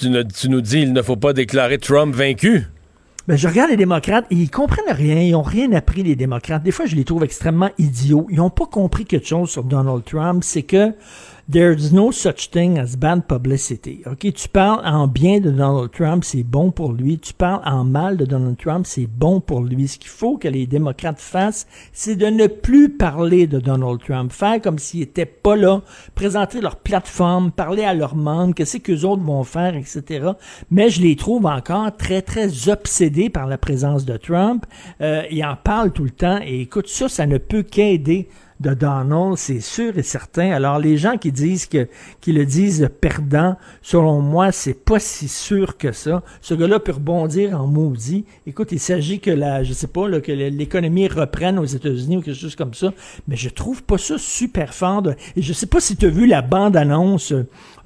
Tu, 0.02 0.49
nous 0.49 0.61
dis 0.61 0.82
il 0.82 0.94
ne 0.94 1.02
faut 1.02 1.15
pas 1.15 1.34
déclarer 1.34 1.78
Trump 1.78 2.15
vaincu. 2.15 2.68
Ben, 3.28 3.38
je 3.38 3.48
regarde 3.48 3.69
les 3.69 3.78
démocrates 3.78 4.26
et 4.32 4.36
ils 4.36 4.49
comprennent 4.49 4.95
rien. 4.95 5.22
Ils 5.22 5.36
ont 5.36 5.44
rien 5.44 5.72
appris, 5.73 6.02
les 6.02 6.15
démocrates. 6.15 6.64
Des 6.64 6.72
fois, 6.72 6.88
je 6.88 6.95
les 6.95 7.03
trouve 7.03 7.23
extrêmement 7.23 7.69
idiots. 7.78 8.26
Ils 8.32 8.38
n'ont 8.38 8.49
pas 8.49 8.65
compris 8.65 9.06
quelque 9.06 9.28
chose 9.28 9.49
sur 9.49 9.64
Donald 9.64 10.03
Trump. 10.03 10.44
C'est 10.44 10.64
que 10.64 10.91
There's 11.49 11.91
no 11.91 12.11
such 12.11 12.51
thing 12.51 12.77
as 12.77 12.95
bad 12.95 13.27
publicity. 13.27 14.03
OK, 14.05 14.31
tu 14.34 14.47
parles 14.47 14.81
en 14.85 15.07
bien 15.07 15.39
de 15.39 15.49
Donald 15.49 15.91
Trump, 15.91 16.23
c'est 16.23 16.43
bon 16.43 16.72
pour 16.72 16.93
lui. 16.93 17.19
Tu 17.19 17.34
parles 17.34 17.61
en 17.65 17.84
mal 17.84 18.18
de 18.18 18.26
Donald 18.26 18.57
Trump, 18.57 18.85
c'est 18.85 19.07
bon 19.07 19.41
pour 19.41 19.61
lui. 19.61 19.88
Ce 19.88 19.97
qu'il 19.97 20.09
faut 20.09 20.38
que 20.38 20.47
les 20.47 20.68
démocrates 20.68 21.19
fassent, 21.19 21.68
c'est 21.91 22.15
de 22.15 22.27
ne 22.27 22.47
plus 22.47 22.89
parler 22.89 23.47
de 23.47 23.59
Donald 23.59 23.99
Trump, 23.99 24.31
faire 24.31 24.61
comme 24.61 24.80
s'il 24.80 25.01
était 25.01 25.26
pas 25.26 25.55
là, 25.55 25.81
présenter 26.15 26.61
leur 26.61 26.77
plateforme, 26.77 27.51
parler 27.51 27.84
à 27.84 27.93
leurs 27.93 28.15
membres, 28.15 28.53
qu'est-ce 28.53 28.77
que 28.77 28.91
les 28.91 29.05
autres 29.05 29.23
vont 29.23 29.43
faire, 29.43 29.76
etc. 29.76 30.31
Mais 30.69 30.89
je 30.89 31.01
les 31.01 31.15
trouve 31.15 31.45
encore 31.45 31.95
très, 31.97 32.22
très 32.22 32.69
obsédés 32.69 33.30
par 33.30 33.47
la 33.47 33.57
présence 33.57 34.05
de 34.05 34.15
Trump. 34.18 34.65
Euh, 35.01 35.23
ils 35.31 35.43
en 35.43 35.55
parlent 35.55 35.91
tout 35.91 36.03
le 36.03 36.11
temps 36.11 36.39
et 36.43 36.61
écoute, 36.61 36.88
ça, 36.88 37.09
ça 37.09 37.26
ne 37.26 37.38
peut 37.38 37.63
qu'aider 37.63 38.30
de 38.62 38.74
Donald, 38.74 39.38
c'est 39.38 39.60
sûr 39.60 39.98
et 39.98 40.04
certain. 40.04 40.52
Alors 40.52 40.80
les 40.80 40.98
gens 40.98 41.18
qui 41.18 41.32
disent 41.32 41.66
que 41.66 41.88
qui 42.22 42.32
le 42.32 42.46
disent 42.46 42.90
perdant, 43.02 43.58
selon 43.82 44.22
moi, 44.22 44.52
c'est 44.52 44.74
pas 44.74 45.00
si 45.00 45.28
sûr 45.28 45.78
que 45.78 45.92
ça. 45.92 46.22
Ce 46.42 46.54
gars-là 46.54 46.80
peut 46.80 46.92
rebondir 46.92 47.60
en 47.60 47.68
maudit. 47.68 48.26
Écoute, 48.46 48.72
il 48.72 48.80
s'agit 48.80 49.20
que 49.20 49.32
la, 49.32 49.64
je 49.64 49.74
sais 49.74 49.88
pas, 49.88 50.08
là, 50.08 50.22
que 50.22 50.32
l'économie 50.32 51.08
reprenne 51.08 51.58
aux 51.58 51.66
États-Unis 51.66 52.18
ou 52.18 52.22
quelque 52.22 52.40
chose 52.40 52.56
comme 52.56 52.74
ça, 52.74 52.94
mais 53.28 53.36
je 53.36 53.50
trouve 53.50 53.84
pas 53.84 53.98
ça 53.98 54.18
super 54.18 54.74
fort. 54.74 55.04
et 55.36 55.42
je 55.42 55.54
sais 55.54 55.66
pas 55.66 55.80
si 55.80 55.96
tu 55.96 56.06
as 56.06 56.10
vu 56.10 56.28
la 56.28 56.42
bande-annonce 56.42 57.34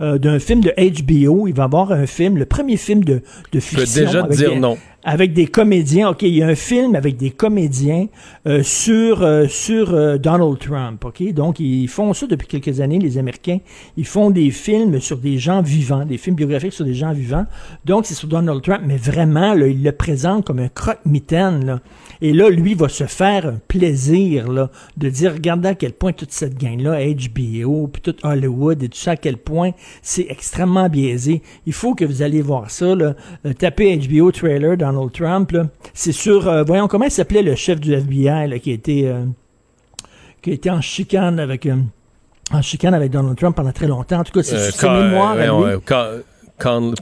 euh, 0.02 0.18
d'un 0.18 0.40
film 0.40 0.62
de 0.62 0.74
HBO. 0.78 1.48
Il 1.48 1.54
va 1.54 1.64
avoir 1.64 1.92
un 1.92 2.06
film, 2.06 2.38
le 2.38 2.46
premier 2.46 2.78
film 2.78 3.04
de, 3.04 3.22
de 3.52 3.60
fiction. 3.60 3.86
Je 3.86 4.00
peux 4.00 4.06
déjà 4.06 4.24
te 4.24 4.34
dire 4.36 4.60
non 4.60 4.78
avec 5.06 5.34
des 5.34 5.46
comédiens. 5.46 6.10
OK, 6.10 6.24
il 6.24 6.36
y 6.36 6.44
a 6.44 6.48
un 6.48 6.56
film 6.56 6.96
avec 6.96 7.16
des 7.16 7.30
comédiens 7.30 8.08
euh, 8.48 8.64
sur 8.64 9.22
euh, 9.22 9.48
sur 9.48 9.94
euh, 9.94 10.18
Donald 10.18 10.58
Trump. 10.60 11.06
OK, 11.06 11.32
donc 11.32 11.60
ils 11.60 11.88
font 11.88 12.14
ça 12.14 12.26
depuis 12.28 12.48
quelques 12.48 12.82
années, 12.82 13.00
les 13.00 13.18
Américains. 13.18 13.60
Ils 13.96 14.08
font 14.08 14.32
des 14.32 14.50
films 14.50 15.00
sur 15.00 15.18
des 15.18 15.38
gens 15.38 15.62
vivants, 15.62 16.06
des 16.06 16.18
films 16.18 16.36
biographiques 16.36 16.74
sur 16.74 16.86
des 16.86 16.96
gens 16.96 17.14
vivants. 17.14 17.46
Donc 17.86 18.08
c'est 18.08 18.16
sur 18.16 18.28
Donald 18.28 18.62
Trump, 18.64 18.82
mais 18.86 18.98
vraiment, 18.98 19.54
là, 19.54 19.68
ils 19.68 19.84
le 19.84 19.92
présentent 19.92 20.44
comme 20.44 20.60
un 20.60 20.70
croque-mitaine. 20.70 21.66
Là. 21.66 21.80
Et 22.22 22.34
là, 22.34 22.50
lui 22.50 22.74
va 22.74 22.90
se 22.90 23.06
faire 23.06 23.46
un 23.46 23.60
plaisir 23.68 24.52
là, 24.52 24.70
de 24.98 25.10
dire, 25.10 25.34
regardez 25.34 25.70
à 25.70 25.76
quel 25.76 25.94
point 25.94 26.14
toute 26.14 26.32
cette 26.32 26.58
gang-là, 26.58 27.00
HBO, 27.06 27.88
puis 27.88 28.02
tout 28.02 28.16
Hollywood 28.24 28.84
et 28.84 28.90
tout 28.90 28.98
ça, 28.98 29.12
à 29.12 29.16
quel 29.16 29.38
point 29.38 29.72
c'est 30.02 30.28
extrêmement 30.30 30.90
biaisé. 30.90 31.42
Il 31.66 31.74
faut 31.74 31.96
que 31.96 32.06
vous 32.06 32.22
allez 32.22 32.42
voir 32.42 32.70
ça. 32.72 32.96
Là. 32.96 33.16
tapez 33.58 33.98
HBO 33.98 34.32
trailer 34.32 34.78
Donald 34.78 35.12
Trump. 35.12 35.56
C'est 35.94 36.12
sur, 36.12 36.48
euh, 36.48 36.64
voyons, 36.64 36.88
comment 36.88 37.06
il 37.06 37.12
s'appelait 37.12 37.42
le 37.42 37.56
chef 37.56 37.80
du 37.80 37.94
FBI 37.94 38.60
qui, 38.60 38.72
était, 38.72 39.04
euh, 39.06 39.26
qui 40.42 40.52
était 40.52 40.70
en 40.70 40.82
chicane 40.82 41.40
avec 41.40 41.66
euh, 41.66 41.76
en 42.52 42.62
chicane 42.62 42.94
avec 42.94 43.12
Donald 43.12 43.38
Trump 43.38 43.56
pendant 43.56 43.72
très 43.72 43.88
longtemps. 43.88 44.20
En 44.20 44.24
tout 44.24 44.32
cas, 44.32 44.44
c'est 44.44 44.72
sur 44.72 44.74
ses 44.74 44.90
mémoires 44.90 45.36
lui. 45.36 45.80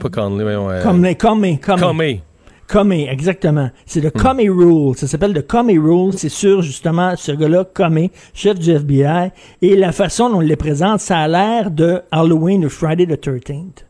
pas 0.00 0.08
Conley, 0.08 1.14
Comey, 1.14 1.14
Comey, 1.14 1.58
Comey. 1.58 2.22
Comey, 2.68 3.08
exactement. 3.10 3.70
C'est 3.86 4.00
le 4.00 4.08
mm. 4.08 4.20
Comey 4.20 4.48
Rule. 4.48 4.96
Ça 4.96 5.06
s'appelle 5.06 5.32
le 5.32 5.42
Comey 5.42 5.78
Rule. 5.78 6.12
C'est 6.16 6.28
sur, 6.28 6.62
justement, 6.62 7.14
ce 7.16 7.32
gars-là, 7.32 7.64
Comey, 7.64 8.10
chef 8.32 8.58
du 8.58 8.70
FBI. 8.70 9.30
Et 9.62 9.76
la 9.76 9.92
façon 9.92 10.30
dont 10.30 10.42
il 10.42 10.48
les 10.48 10.56
présente, 10.56 11.00
ça 11.00 11.18
a 11.18 11.28
l'air 11.28 11.70
de 11.70 12.00
Halloween 12.10 12.64
ou 12.64 12.68
Friday 12.68 13.06
the 13.06 13.20
13th. 13.20 13.84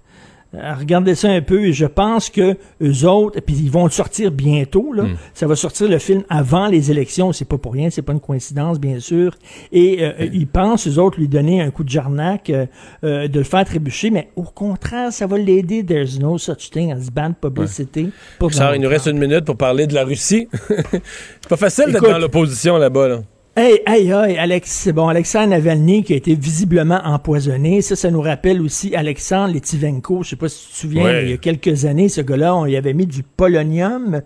Euh, 0.55 0.75
regardez 0.79 1.15
ça 1.15 1.29
un 1.29 1.41
peu 1.41 1.65
et 1.65 1.73
je 1.73 1.87
pense 1.87 2.31
que 2.31 2.57
eux 2.83 3.07
autres, 3.07 3.39
et 3.39 3.41
puis 3.41 3.57
ils 3.57 3.71
vont 3.71 3.85
le 3.85 3.91
sortir 3.91 4.31
bientôt, 4.31 4.93
là. 4.93 5.05
Hmm. 5.05 5.17
Ça 5.35 5.47
va 5.47 5.57
sortir 5.57 5.89
le 5.89 5.99
film 5.99 6.23
avant 6.29 6.69
les 6.69 6.91
élections, 6.91 7.33
c'est 7.33 7.45
pas 7.45 7.59
pour 7.59 7.73
rien, 7.73 7.91
c'est 7.91 8.03
pas 8.03 8.13
une 8.13 8.21
coïncidence, 8.21 8.79
bien 8.79 9.01
sûr. 9.01 9.35
Et 9.73 10.05
euh, 10.05 10.29
ils 10.33 10.47
pensent, 10.47 10.87
eux 10.87 10.99
autres, 10.99 11.19
lui 11.19 11.29
donner 11.29 11.61
un 11.61 11.71
coup 11.71 11.85
de 11.85 11.89
jarnac, 11.89 12.51
euh, 12.51 12.67
de 13.03 13.39
le 13.39 13.45
faire 13.45 13.65
trébucher, 13.65 14.11
mais 14.11 14.29
au 14.37 14.43
contraire, 14.43 15.13
ça 15.13 15.27
va 15.27 15.39
l'aider. 15.39 15.85
There's 15.85 16.19
no 16.19 16.39
such 16.39 16.71
thing 16.71 16.93
as 16.93 17.11
bad 17.11 17.35
publicity. 17.41 18.11
il 18.41 18.81
nous 18.81 18.89
reste 18.89 19.07
une 19.07 19.19
minute 19.19 19.45
pour 19.45 19.57
parler 19.57 19.87
de 19.87 19.95
la 19.95 20.05
Russie. 20.05 20.49
c'est 20.69 21.49
pas 21.49 21.57
facile 21.57 21.93
d'être 21.93 22.09
dans 22.09 22.19
l'opposition 22.19 22.77
là-bas, 22.77 23.09
là. 23.09 23.21
Hey, 23.57 23.83
hey, 23.87 24.11
hey, 24.11 24.37
Alex, 24.37 24.69
c'est 24.69 24.93
bon. 24.93 25.07
Alexandre 25.07 25.51
Navalny 25.51 26.03
qui 26.03 26.13
a 26.13 26.17
été 26.17 26.35
visiblement 26.35 27.01
empoisonné. 27.05 27.83
Ça, 27.83 27.95
ça 27.95 28.11
nous 28.11 28.21
rappelle 28.21 28.61
aussi 28.61 28.97
Alexandre 28.97 29.55
Letivenko. 29.55 30.25
Je 30.25 30.31
sais 30.31 30.37
pas 30.37 30.49
si 30.49 30.67
tu 30.67 30.73
te 30.73 30.79
souviens, 30.79 31.21
il 31.21 31.31
y 31.31 31.33
a 31.35 31.37
quelques 31.37 31.85
années, 31.85 32.09
ce 32.09 32.21
gars-là, 32.21 32.57
on 32.57 32.67
y 32.67 32.75
avait 32.77 32.95
mis 32.95 33.07
du 33.07 33.23
polonium, 33.23 34.23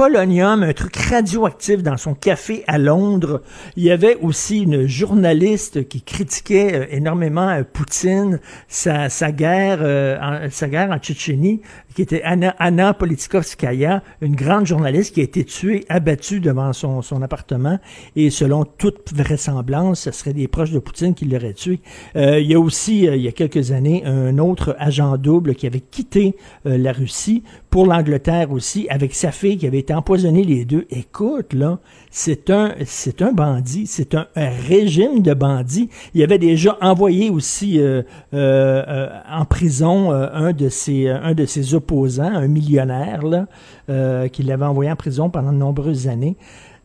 polonium, 0.00 0.62
un 0.62 0.72
truc 0.72 0.96
radioactif 0.96 1.82
dans 1.82 1.98
son 1.98 2.14
café 2.14 2.64
à 2.66 2.78
Londres. 2.78 3.42
Il 3.76 3.82
y 3.82 3.90
avait 3.90 4.16
aussi 4.22 4.62
une 4.62 4.86
journaliste 4.86 5.88
qui 5.88 6.00
critiquait 6.00 6.74
euh, 6.74 6.86
énormément 6.88 7.50
euh, 7.50 7.64
Poutine, 7.70 8.40
sa, 8.66 9.08
guerre, 9.30 9.80
euh, 9.82 10.16
en, 10.18 10.50
sa 10.50 10.68
guerre 10.68 10.90
en 10.90 10.96
Tchétchénie, 10.96 11.60
qui 11.94 12.00
était 12.00 12.22
Anna, 12.22 12.56
Anna 12.58 12.94
Politkovskaya, 12.94 14.02
une 14.22 14.36
grande 14.36 14.64
journaliste 14.64 15.16
qui 15.16 15.20
a 15.20 15.24
été 15.24 15.44
tuée, 15.44 15.84
abattue 15.90 16.40
devant 16.40 16.72
son, 16.72 17.02
appartement. 17.20 17.78
Et 18.16 18.30
selon 18.30 18.64
toute 18.64 19.12
vraisemblance, 19.12 20.00
ce 20.00 20.12
serait 20.12 20.32
des 20.32 20.48
proches 20.48 20.70
de 20.70 20.78
Poutine 20.78 21.14
qui 21.14 21.26
l'auraient 21.26 21.52
tué. 21.52 21.80
il 22.14 22.46
y 22.46 22.54
a 22.54 22.58
aussi, 22.58 23.00
il 23.00 23.20
y 23.20 23.28
a 23.28 23.32
quelques 23.32 23.72
années, 23.72 24.02
un 24.06 24.38
autre 24.38 24.74
agent 24.78 25.18
double 25.18 25.54
qui 25.54 25.66
avait 25.66 25.80
quitté 25.80 26.36
la 26.64 26.92
Russie 26.92 27.42
pour 27.68 27.86
l'Angleterre 27.86 28.50
aussi, 28.50 28.86
avec 28.88 29.14
sa 29.14 29.30
fille 29.30 29.58
qui 29.58 29.66
avait 29.66 29.78
été 29.78 29.89
empoisonnée 29.92 30.44
les 30.44 30.64
deux. 30.64 30.86
Écoute, 30.90 31.52
là, 31.52 31.78
c'est 32.10 32.50
un, 32.50 32.74
c'est 32.84 33.22
un 33.22 33.32
bandit, 33.32 33.86
c'est 33.86 34.14
un, 34.14 34.26
régime 34.36 35.22
de 35.22 35.34
bandits. 35.34 35.88
Il 36.14 36.22
avait 36.22 36.38
déjà 36.38 36.76
envoyé 36.80 37.30
aussi 37.30 37.80
euh, 37.80 38.02
euh, 38.34 38.82
euh, 38.88 39.08
en 39.30 39.44
prison 39.44 40.12
un 40.12 40.52
de 40.52 40.68
ses, 40.68 41.08
un 41.08 41.34
de 41.34 41.46
ses 41.46 41.74
opposants, 41.74 42.24
un 42.24 42.48
millionnaire 42.48 43.22
là, 43.24 44.28
qui 44.28 44.42
l'avait 44.42 44.64
envoyé 44.64 44.90
en 44.90 44.96
prison 44.96 45.30
pendant 45.30 45.52
de 45.52 45.58
nombreuses 45.58 46.08
années 46.08 46.36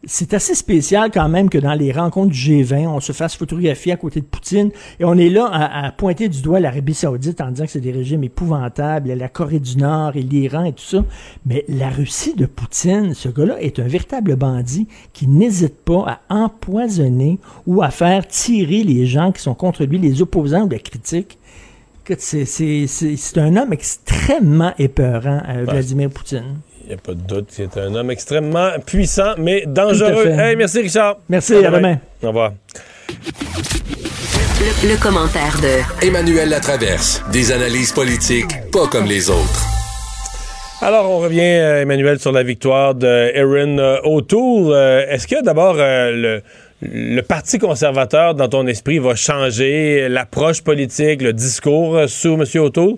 c'est 0.06 0.34
assez 0.34 0.56
spécial 0.56 1.10
quand 1.12 1.28
même 1.30 1.50
que 1.50 1.58
dans 1.58 1.74
les 1.74 1.92
rencontres 1.92 2.32
du 2.32 2.38
G20, 2.38 2.88
on 2.88 3.00
se 3.00 3.12
fasse 3.12 3.36
photographier 3.36 3.92
à 3.92 3.98
côté 3.98 4.22
de 4.22 4.26
Poutine 4.26 4.72
et 5.00 5.06
on 5.06 5.18
est 5.18 5.30
là 5.30 5.50
à, 5.52 5.92
pointer 5.92 6.30
du 6.30 6.42
doigt 6.42 6.60
l'Arabie 6.60 6.94
saoudite 6.94 7.42
en 7.42 7.52
disant 7.52 7.66
que 7.66 7.72
c'est 7.72 7.82
des 7.82 7.92
régimes 7.92 8.24
épouvantables, 8.24 9.12
la 9.12 9.30
Corée 9.30 9.60
du 9.60 9.78
Nord 9.78 10.16
et 10.16 10.22
l'Iran 10.22 10.66
et 10.66 10.74
tout 10.74 10.84
ça. 10.84 11.04
Mais 11.46 11.66
la 11.68 11.90
Russie 11.90 12.36
de 12.36 12.46
Poutine, 12.46 13.14
ce 13.14 13.30
gars-là 13.30 13.62
est 13.62 13.80
un 13.80 13.88
véritable 13.88 14.36
bandit 14.36 14.88
qui 15.14 15.28
n'hésite 15.28 15.78
pas 15.84 16.20
à 16.30 16.36
empoisonner 16.36 17.40
ou 17.66 17.82
à 17.82 17.90
faire 17.90 18.28
tirer 18.28 18.84
les 18.84 19.06
gens 19.06 19.32
qui 19.32 19.42
sont 19.42 19.56
contre 19.56 19.86
lui, 19.86 19.98
les 19.98 20.22
opposants 20.22 20.66
ou 20.66 20.70
la 20.70 20.80
critique. 20.80 21.40
C'est 22.20 23.38
un 23.38 23.56
homme 23.58 23.74
extrêmement 23.74 24.74
épeurant, 24.78 25.42
euh, 25.50 25.66
Vladimir 25.66 26.12
Poutine. 26.12 26.60
Il 26.86 26.90
n'y 26.90 26.94
a 26.94 26.98
pas 26.98 27.14
de 27.16 27.22
doute. 27.22 27.48
C'est 27.50 27.78
un 27.78 27.96
homme 27.96 28.12
extrêmement 28.12 28.70
puissant, 28.86 29.34
mais 29.40 29.64
dangereux. 29.66 30.28
Hey, 30.28 30.56
merci, 30.56 30.82
Richard. 30.82 31.18
Merci, 31.28 31.56
à, 31.56 31.72
demain. 31.72 31.98
Au 32.22 32.28
revoir. 32.28 32.54
Le, 34.84 35.02
commentaire 35.02 35.60
de 35.64 36.06
Emmanuel 36.06 36.50
Latraverse. 36.50 37.24
Des 37.32 37.52
analyses 37.52 37.92
politiques 37.92 38.52
pas 38.72 38.86
comme 38.86 39.06
les 39.06 39.32
autres. 39.32 39.66
Alors, 40.80 41.10
on 41.10 41.18
revient, 41.18 41.40
euh, 41.42 41.82
Emmanuel, 41.82 42.20
sur 42.20 42.32
la 42.32 42.44
victoire 42.44 42.94
de 42.94 43.32
Erin 43.34 43.80
euh, 43.80 44.00
O'Toole. 44.04 44.72
Euh, 44.72 45.08
est-ce 45.10 45.28
que 45.28 45.44
d'abord 45.44 45.78
le, 45.78 46.44
le 46.84 47.22
Parti 47.22 47.58
conservateur, 47.58 48.36
dans 48.36 48.48
ton 48.48 48.68
esprit, 48.68 49.00
va 49.00 49.16
changer 49.16 50.08
l'approche 50.08 50.62
politique, 50.62 51.24
le 51.24 51.34
discours 51.34 52.08
sous 52.08 52.36
M. 52.36 52.44
O'Toole? 52.62 52.98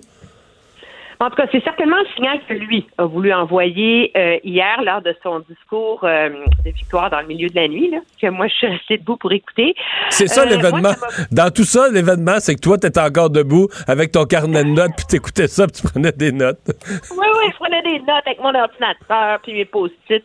En 1.20 1.30
tout 1.30 1.36
cas, 1.36 1.46
c'est 1.50 1.62
certainement 1.64 1.96
le 1.96 2.06
signal 2.14 2.38
que 2.48 2.54
lui 2.54 2.86
a 2.96 3.04
voulu 3.04 3.32
envoyer 3.32 4.12
euh, 4.16 4.38
hier 4.44 4.80
lors 4.82 5.02
de 5.02 5.14
son 5.22 5.40
discours 5.40 6.04
euh, 6.04 6.28
de 6.64 6.70
victoire 6.70 7.10
dans 7.10 7.20
le 7.20 7.26
milieu 7.26 7.48
de 7.48 7.56
la 7.56 7.66
nuit, 7.66 7.90
là, 7.90 7.98
que 8.20 8.28
moi 8.28 8.46
je 8.46 8.54
suis 8.54 8.66
restée 8.68 8.98
debout 8.98 9.16
pour 9.16 9.32
écouter. 9.32 9.74
C'est 10.10 10.28
ça 10.28 10.42
euh, 10.42 10.44
l'événement. 10.44 10.92
Dans 11.32 11.50
tout 11.50 11.64
ça, 11.64 11.88
l'événement, 11.90 12.38
c'est 12.38 12.54
que 12.54 12.60
toi, 12.60 12.78
tu 12.78 12.86
étais 12.86 13.00
encore 13.00 13.30
debout 13.30 13.66
avec 13.88 14.12
ton 14.12 14.26
carnet 14.26 14.62
de 14.62 14.68
notes, 14.68 14.92
puis 14.96 15.06
tu 15.10 15.16
écoutais 15.16 15.48
ça, 15.48 15.66
puis 15.66 15.82
tu 15.82 15.88
prenais 15.88 16.12
des 16.12 16.30
notes. 16.30 16.60
oui, 16.68 17.26
oui, 17.38 17.50
je 17.50 17.56
prenais 17.56 17.82
des 17.82 17.98
notes 17.98 18.24
avec 18.24 18.38
mon 18.38 18.54
ordinateur, 18.54 19.40
puis 19.42 19.54
mes 19.54 19.64
post-it. 19.64 20.22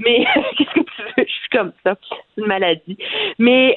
Mais 0.00 0.24
qu'est-ce 0.58 0.74
que 0.74 0.80
tu 0.80 1.02
veux? 1.02 1.24
Je 1.24 1.32
suis 1.32 1.48
comme 1.52 1.72
ça. 1.84 1.94
C'est 2.34 2.40
une 2.40 2.48
maladie. 2.48 2.98
Mais 3.38 3.76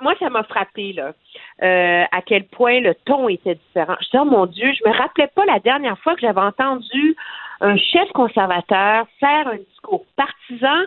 moi, 0.00 0.14
ça 0.18 0.30
m'a 0.30 0.44
frappé, 0.44 0.94
là. 0.94 1.12
Euh, 1.62 2.04
à 2.12 2.20
quel 2.20 2.44
point 2.44 2.80
le 2.80 2.94
ton 2.94 3.30
était 3.30 3.54
différent. 3.54 3.96
Je 4.00 4.10
dis, 4.10 4.18
oh 4.18 4.26
mon 4.26 4.44
Dieu, 4.44 4.70
je 4.74 4.86
me 4.86 4.94
rappelais 4.94 5.28
pas 5.28 5.46
la 5.46 5.58
dernière 5.58 5.98
fois 6.00 6.14
que 6.14 6.20
j'avais 6.20 6.40
entendu 6.40 7.16
un 7.62 7.78
chef 7.78 8.10
conservateur 8.12 9.06
faire 9.18 9.48
un 9.48 9.56
discours 9.56 10.04
partisan, 10.16 10.84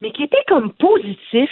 mais 0.00 0.12
qui 0.12 0.22
était 0.22 0.42
comme 0.48 0.72
positif, 0.72 1.50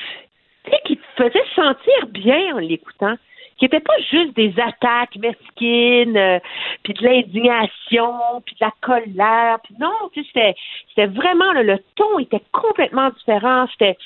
qui 0.86 0.99
faisait 1.16 1.45
sentir 1.55 2.07
bien 2.09 2.57
en 2.57 2.59
l'écoutant 2.59 3.16
qui 3.59 3.65
n'étaient 3.65 3.81
pas 3.81 3.99
juste 4.11 4.35
des 4.35 4.55
attaques 4.61 5.17
mesquines, 5.17 6.17
euh, 6.17 6.39
puis 6.83 6.95
de 6.95 7.05
l'indignation, 7.05 8.43
puis 8.45 8.57
de 8.61 8.65
la 8.65 8.73
colère, 8.81 9.59
puis 9.63 9.75
non, 9.79 9.93
c'était, 10.15 10.55
c'était 10.89 11.07
vraiment, 11.07 11.53
le 11.53 11.79
ton 11.97 12.19
était 12.19 12.43
complètement 12.53 13.11
différent. 13.11 13.67
C'était, 13.73 13.97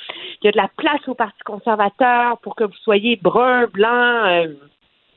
il 0.43 0.47
y 0.47 0.49
a 0.49 0.53
de 0.53 0.57
la 0.57 0.69
place 0.77 1.07
au 1.09 1.15
Parti 1.15 1.39
conservateur 1.45 2.39
pour 2.39 2.55
que 2.55 2.65
vous 2.65 2.77
soyez 2.83 3.17
brun, 3.17 3.67
blanc, 3.67 4.25
euh, 4.27 4.49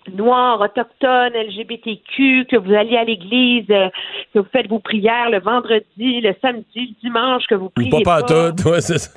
noirs, 0.09 0.61
autochtones, 0.61 1.33
LGBTQ, 1.33 2.45
que 2.49 2.57
vous 2.57 2.73
alliez 2.73 2.97
à 2.97 3.03
l'église, 3.03 3.69
euh, 3.69 3.89
que 4.33 4.39
vous 4.39 4.47
faites 4.51 4.67
vos 4.67 4.79
prières 4.79 5.29
le 5.29 5.39
vendredi, 5.39 6.21
le 6.21 6.35
samedi, 6.41 6.65
le 6.75 7.09
dimanche, 7.09 7.45
que 7.47 7.55
vous 7.55 7.69
priez 7.69 7.93
Ou 7.93 8.01
pas 8.01 8.21
pantoute, 8.21 8.65
ouais, 8.65 8.81
c'est 8.81 8.97
ça. 8.97 9.11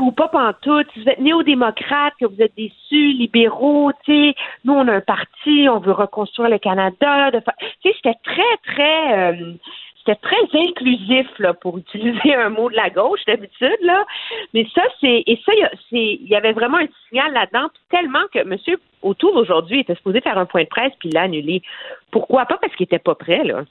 ou 0.00 0.12
pas 0.12 0.28
pantoute, 0.28 0.86
si 0.94 1.02
vous 1.02 1.08
êtes 1.08 1.20
néo-démocrate, 1.20 2.14
que 2.20 2.26
vous 2.26 2.40
êtes 2.40 2.56
déçus, 2.56 3.12
libéraux, 3.12 3.92
tu 4.04 4.12
sais, 4.12 4.34
nous 4.64 4.74
on 4.74 4.88
a 4.88 4.94
un 4.94 5.00
parti, 5.00 5.68
on 5.68 5.78
veut 5.78 5.92
reconstruire 5.92 6.50
le 6.50 6.58
Canada, 6.58 7.30
tu 7.32 7.38
sais, 7.82 7.96
c'était 7.96 8.18
très, 8.24 8.74
très, 8.74 9.32
euh, 9.32 9.52
c'était 10.04 10.18
très 10.20 10.58
inclusif, 10.68 11.28
là, 11.38 11.54
pour 11.54 11.78
utiliser 11.78 12.34
un 12.34 12.48
mot 12.48 12.68
de 12.70 12.74
la 12.76 12.90
gauche 12.90 13.20
d'habitude, 13.26 13.78
là. 13.82 14.04
Mais 14.52 14.66
ça, 14.74 14.82
c'est, 15.00 15.22
et 15.26 15.40
ça, 15.46 15.52
il 15.54 15.60
y 15.60 15.62
a- 15.64 15.70
c'est, 15.90 16.18
il 16.22 16.28
y 16.28 16.34
avait 16.34 16.52
vraiment 16.52 16.78
un 16.78 16.88
signal 17.08 17.32
là-dedans, 17.32 17.68
puis 17.72 17.82
tellement 17.90 18.26
que 18.32 18.38
M. 18.40 18.56
Autour 19.02 19.36
aujourd'hui 19.36 19.80
était 19.80 19.94
supposé 19.94 20.20
faire 20.20 20.38
un 20.38 20.46
point 20.46 20.62
de 20.64 20.68
presse, 20.68 20.92
puis 20.98 21.08
il 21.08 21.14
l'a 21.14 21.22
annulé. 21.22 21.62
Pourquoi? 22.10 22.46
Pas? 22.46 22.56
Parce 22.58 22.74
qu'il 22.74 22.84
était 22.84 22.98
pas 22.98 23.14
prêt, 23.14 23.44
là. 23.44 23.62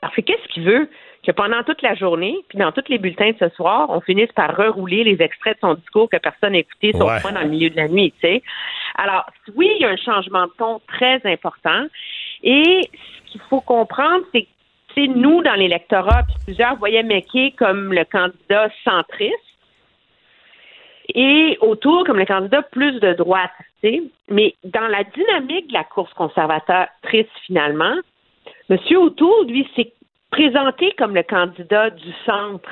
Parce 0.00 0.14
que 0.16 0.20
qu'est-ce 0.20 0.48
qu'il 0.52 0.64
veut? 0.64 0.88
Que 1.24 1.30
pendant 1.30 1.62
toute 1.62 1.80
la 1.82 1.94
journée, 1.94 2.36
puis 2.48 2.58
dans 2.58 2.72
tous 2.72 2.88
les 2.88 2.98
bulletins 2.98 3.30
de 3.30 3.36
ce 3.38 3.48
soir, 3.50 3.86
on 3.90 4.00
finisse 4.00 4.32
par 4.32 4.56
rerouler 4.56 5.04
les 5.04 5.22
extraits 5.22 5.54
de 5.54 5.60
son 5.60 5.74
discours 5.74 6.08
que 6.10 6.16
personne 6.16 6.52
n'a 6.54 6.58
écouté, 6.58 6.90
sauf 6.92 7.08
Ouais. 7.08 7.18
moi 7.22 7.30
dans 7.30 7.42
le 7.42 7.48
milieu 7.48 7.70
de 7.70 7.76
la 7.76 7.86
nuit, 7.86 8.12
tu 8.20 8.26
sais. 8.26 8.42
Alors, 8.96 9.24
oui, 9.54 9.70
il 9.76 9.82
y 9.82 9.84
a 9.84 9.90
un 9.90 9.96
changement 9.96 10.46
de 10.46 10.52
ton 10.58 10.80
très 10.88 11.20
important. 11.24 11.86
Et 12.42 12.80
ce 13.26 13.30
qu'il 13.32 13.40
faut 13.42 13.60
comprendre, 13.60 14.24
c'est 14.32 14.42
que, 14.42 14.48
nous, 14.96 15.42
dans 15.42 15.54
l'électorat, 15.54 16.22
plusieurs 16.44 16.76
voyaient 16.76 17.02
McKay 17.02 17.52
comme 17.58 17.92
le 17.92 18.04
candidat 18.04 18.68
centriste 18.84 19.36
et 21.14 21.58
autour 21.60 22.04
comme 22.04 22.18
le 22.18 22.26
candidat 22.26 22.62
plus 22.62 23.00
de 23.00 23.12
droite. 23.14 23.50
Mais 24.28 24.54
dans 24.64 24.86
la 24.88 25.04
dynamique 25.04 25.68
de 25.68 25.72
la 25.74 25.84
course 25.84 26.12
conservatrice, 26.14 27.26
finalement, 27.46 27.96
M. 28.70 28.78
O'Toole, 28.96 29.46
lui, 29.46 29.68
s'est 29.74 29.92
présenté 30.30 30.92
comme 30.96 31.14
le 31.14 31.22
candidat 31.22 31.90
du 31.90 32.12
centre. 32.24 32.70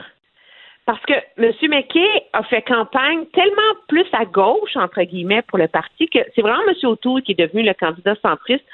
Parce 0.86 1.04
que 1.04 1.12
M. 1.36 1.52
McKay 1.68 2.24
a 2.32 2.42
fait 2.44 2.62
campagne 2.62 3.26
tellement 3.26 3.74
plus 3.88 4.06
à 4.12 4.24
gauche, 4.24 4.76
entre 4.76 5.02
guillemets, 5.02 5.42
pour 5.42 5.58
le 5.58 5.68
parti, 5.68 6.08
que 6.08 6.20
c'est 6.34 6.42
vraiment 6.42 6.62
M. 6.66 6.74
O'Toole 6.84 7.22
qui 7.22 7.32
est 7.32 7.46
devenu 7.46 7.62
le 7.62 7.74
candidat 7.74 8.14
centriste. 8.22 8.64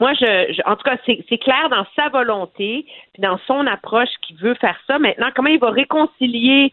Moi, 0.00 0.12
je, 0.14 0.62
en 0.68 0.76
tout 0.76 0.82
cas, 0.82 0.96
c'est 1.06 1.38
clair 1.38 1.68
dans 1.70 1.86
sa 1.96 2.08
volonté, 2.08 2.86
puis 3.12 3.22
dans 3.22 3.38
son 3.46 3.66
approche 3.66 4.08
qu'il 4.22 4.36
veut 4.36 4.54
faire 4.54 4.78
ça. 4.86 4.98
Maintenant, 4.98 5.28
comment 5.34 5.50
il 5.50 5.60
va 5.60 5.70
réconcilier 5.70 6.72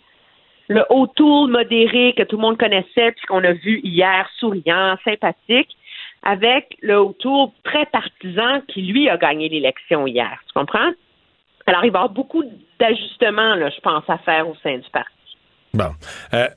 le 0.68 0.85
O'Toole 0.89 1.52
modéré 1.52 2.14
que 2.18 2.23
tout 2.23 2.38
le 2.38 2.41
monde 2.41 2.57
connaissait, 2.57 3.11
puis 3.11 3.26
qu'on 3.27 3.43
a 3.43 3.52
vu 3.52 3.81
hier, 3.84 4.27
souriant, 4.39 4.95
sympathique, 5.03 5.76
avec 6.23 6.77
le 6.81 6.95
O'Toole 6.95 7.49
très 7.64 7.85
partisan 7.88 8.61
qui, 8.68 8.81
lui, 8.84 9.10
a 9.10 9.18
gagné 9.18 9.49
l'élection 9.49 10.07
hier. 10.07 10.39
Tu 10.48 10.53
comprends? 10.53 10.91
Alors, 11.68 11.85
il 11.85 11.91
va 11.91 11.99
y 11.99 12.02
avoir 12.02 12.10
beaucoup 12.10 12.43
d'ajustements, 12.80 13.56
je 13.57 13.80
pense, 13.81 14.03
à 14.07 14.18
faire 14.19 14.48
au 14.49 14.56
sein 14.64 14.77
du 14.77 14.89
parti. 14.89 15.38
Bon. 15.73 15.91
Euh, 16.34 16.48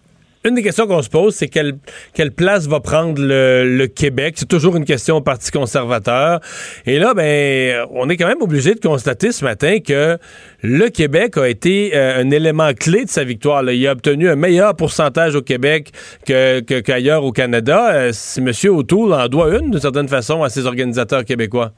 une 0.46 0.54
des 0.54 0.62
questions 0.62 0.86
qu'on 0.86 1.00
se 1.00 1.08
pose, 1.08 1.34
c'est 1.34 1.48
quelle, 1.48 1.74
quelle 2.14 2.30
place 2.30 2.68
va 2.68 2.80
prendre 2.80 3.14
le, 3.20 3.64
le 3.78 3.86
Québec? 3.86 4.34
C'est 4.36 4.48
toujours 4.48 4.76
une 4.76 4.84
question 4.84 5.16
au 5.16 5.20
Parti 5.22 5.50
conservateur. 5.50 6.40
Et 6.84 6.98
là, 6.98 7.14
ben, 7.14 7.86
on 7.92 8.08
est 8.10 8.16
quand 8.18 8.26
même 8.26 8.42
obligé 8.42 8.74
de 8.74 8.80
constater 8.80 9.32
ce 9.32 9.42
matin 9.44 9.78
que 9.80 10.18
le 10.62 10.88
Québec 10.90 11.38
a 11.38 11.48
été 11.48 11.96
euh, 11.96 12.20
un 12.20 12.30
élément 12.30 12.72
clé 12.78 13.04
de 13.04 13.08
sa 13.08 13.24
victoire. 13.24 13.62
Il 13.70 13.86
a 13.88 13.92
obtenu 13.92 14.28
un 14.28 14.36
meilleur 14.36 14.76
pourcentage 14.76 15.34
au 15.34 15.40
Québec 15.42 15.92
que, 16.26 16.60
que- 16.60 16.80
qu'ailleurs 16.80 17.24
au 17.24 17.32
Canada. 17.32 17.94
Euh, 17.94 18.10
si 18.12 18.40
M. 18.40 18.50
O'Toole 18.76 19.14
en 19.14 19.28
doit 19.28 19.56
une, 19.58 19.70
d'une 19.70 19.80
certaine 19.80 20.08
façon, 20.08 20.42
à 20.42 20.50
ses 20.50 20.66
organisateurs 20.66 21.24
québécois. 21.24 21.70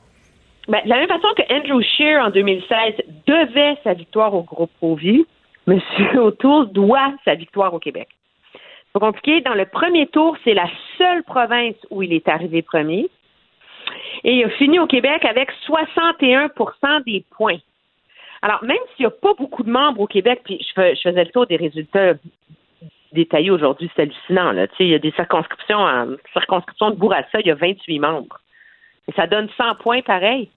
Ben, 0.69 0.81
de 0.85 0.89
la 0.89 0.97
même 0.97 1.09
façon 1.09 1.29
que 1.37 1.43
Andrew 1.55 1.81
Scheer, 1.97 2.21
en 2.21 2.31
2016, 2.31 2.95
devait 3.29 3.77
sa 3.85 3.95
victoire 3.95 4.35
au 4.35 4.43
groupe 4.43 4.71
Provi, 4.79 5.25
M. 5.69 5.79
O'Toole 6.19 6.73
doit 6.73 7.13
sa 7.25 7.37
victoire 7.37 7.73
au 7.73 7.79
Québec. 7.79 8.09
C'est 8.97 9.01
pas 9.01 9.07
compliqué. 9.07 9.41
Dans 9.43 9.55
le 9.55 9.67
premier 9.67 10.07
tour, 10.07 10.37
c'est 10.43 10.55
la 10.55 10.69
seule 10.97 11.23
province 11.25 11.75
où 11.91 12.03
il 12.03 12.15
est 12.15 12.27
arrivé 12.29 12.63
premier. 12.63 13.11
Et 14.25 14.33
il 14.33 14.45
a 14.45 14.49
fini 14.51 14.79
au 14.79 14.87
Québec 14.87 15.23
avec 15.25 15.51
61% 15.69 17.05
des 17.05 17.23
points. 17.37 17.59
Alors, 18.41 18.65
même 18.65 18.79
s'il 18.95 19.05
n'y 19.05 19.07
a 19.07 19.11
pas 19.11 19.35
beaucoup 19.39 19.63
de 19.65 19.71
membres 19.71 20.01
au 20.01 20.07
Québec, 20.07 20.41
puis 20.45 20.65
je, 20.67 20.73
fais- 20.75 20.95
je 20.97 21.03
faisais 21.03 21.25
le 21.25 21.31
tour 21.31 21.47
des 21.47 21.57
résultats 21.57 22.15
détaillés 23.13 23.51
aujourd'hui, 23.51 23.91
c'est 23.95 24.03
hallucinant. 24.03 24.53
Là. 24.53 24.67
Il 24.81 24.89
y 24.89 24.95
a 24.95 24.99
des 24.99 25.13
circonscriptions, 25.13 25.79
en 25.79 26.07
circonscription 26.33 26.91
de 26.91 26.97
Bourassa, 26.97 27.41
il 27.41 27.47
y 27.47 27.51
a 27.51 27.55
28 27.55 27.99
membres. 27.99 28.41
Et 29.09 29.13
ça 29.13 29.27
donne 29.27 29.49
100 29.59 29.75
points 29.77 30.01
pareil. 30.01 30.49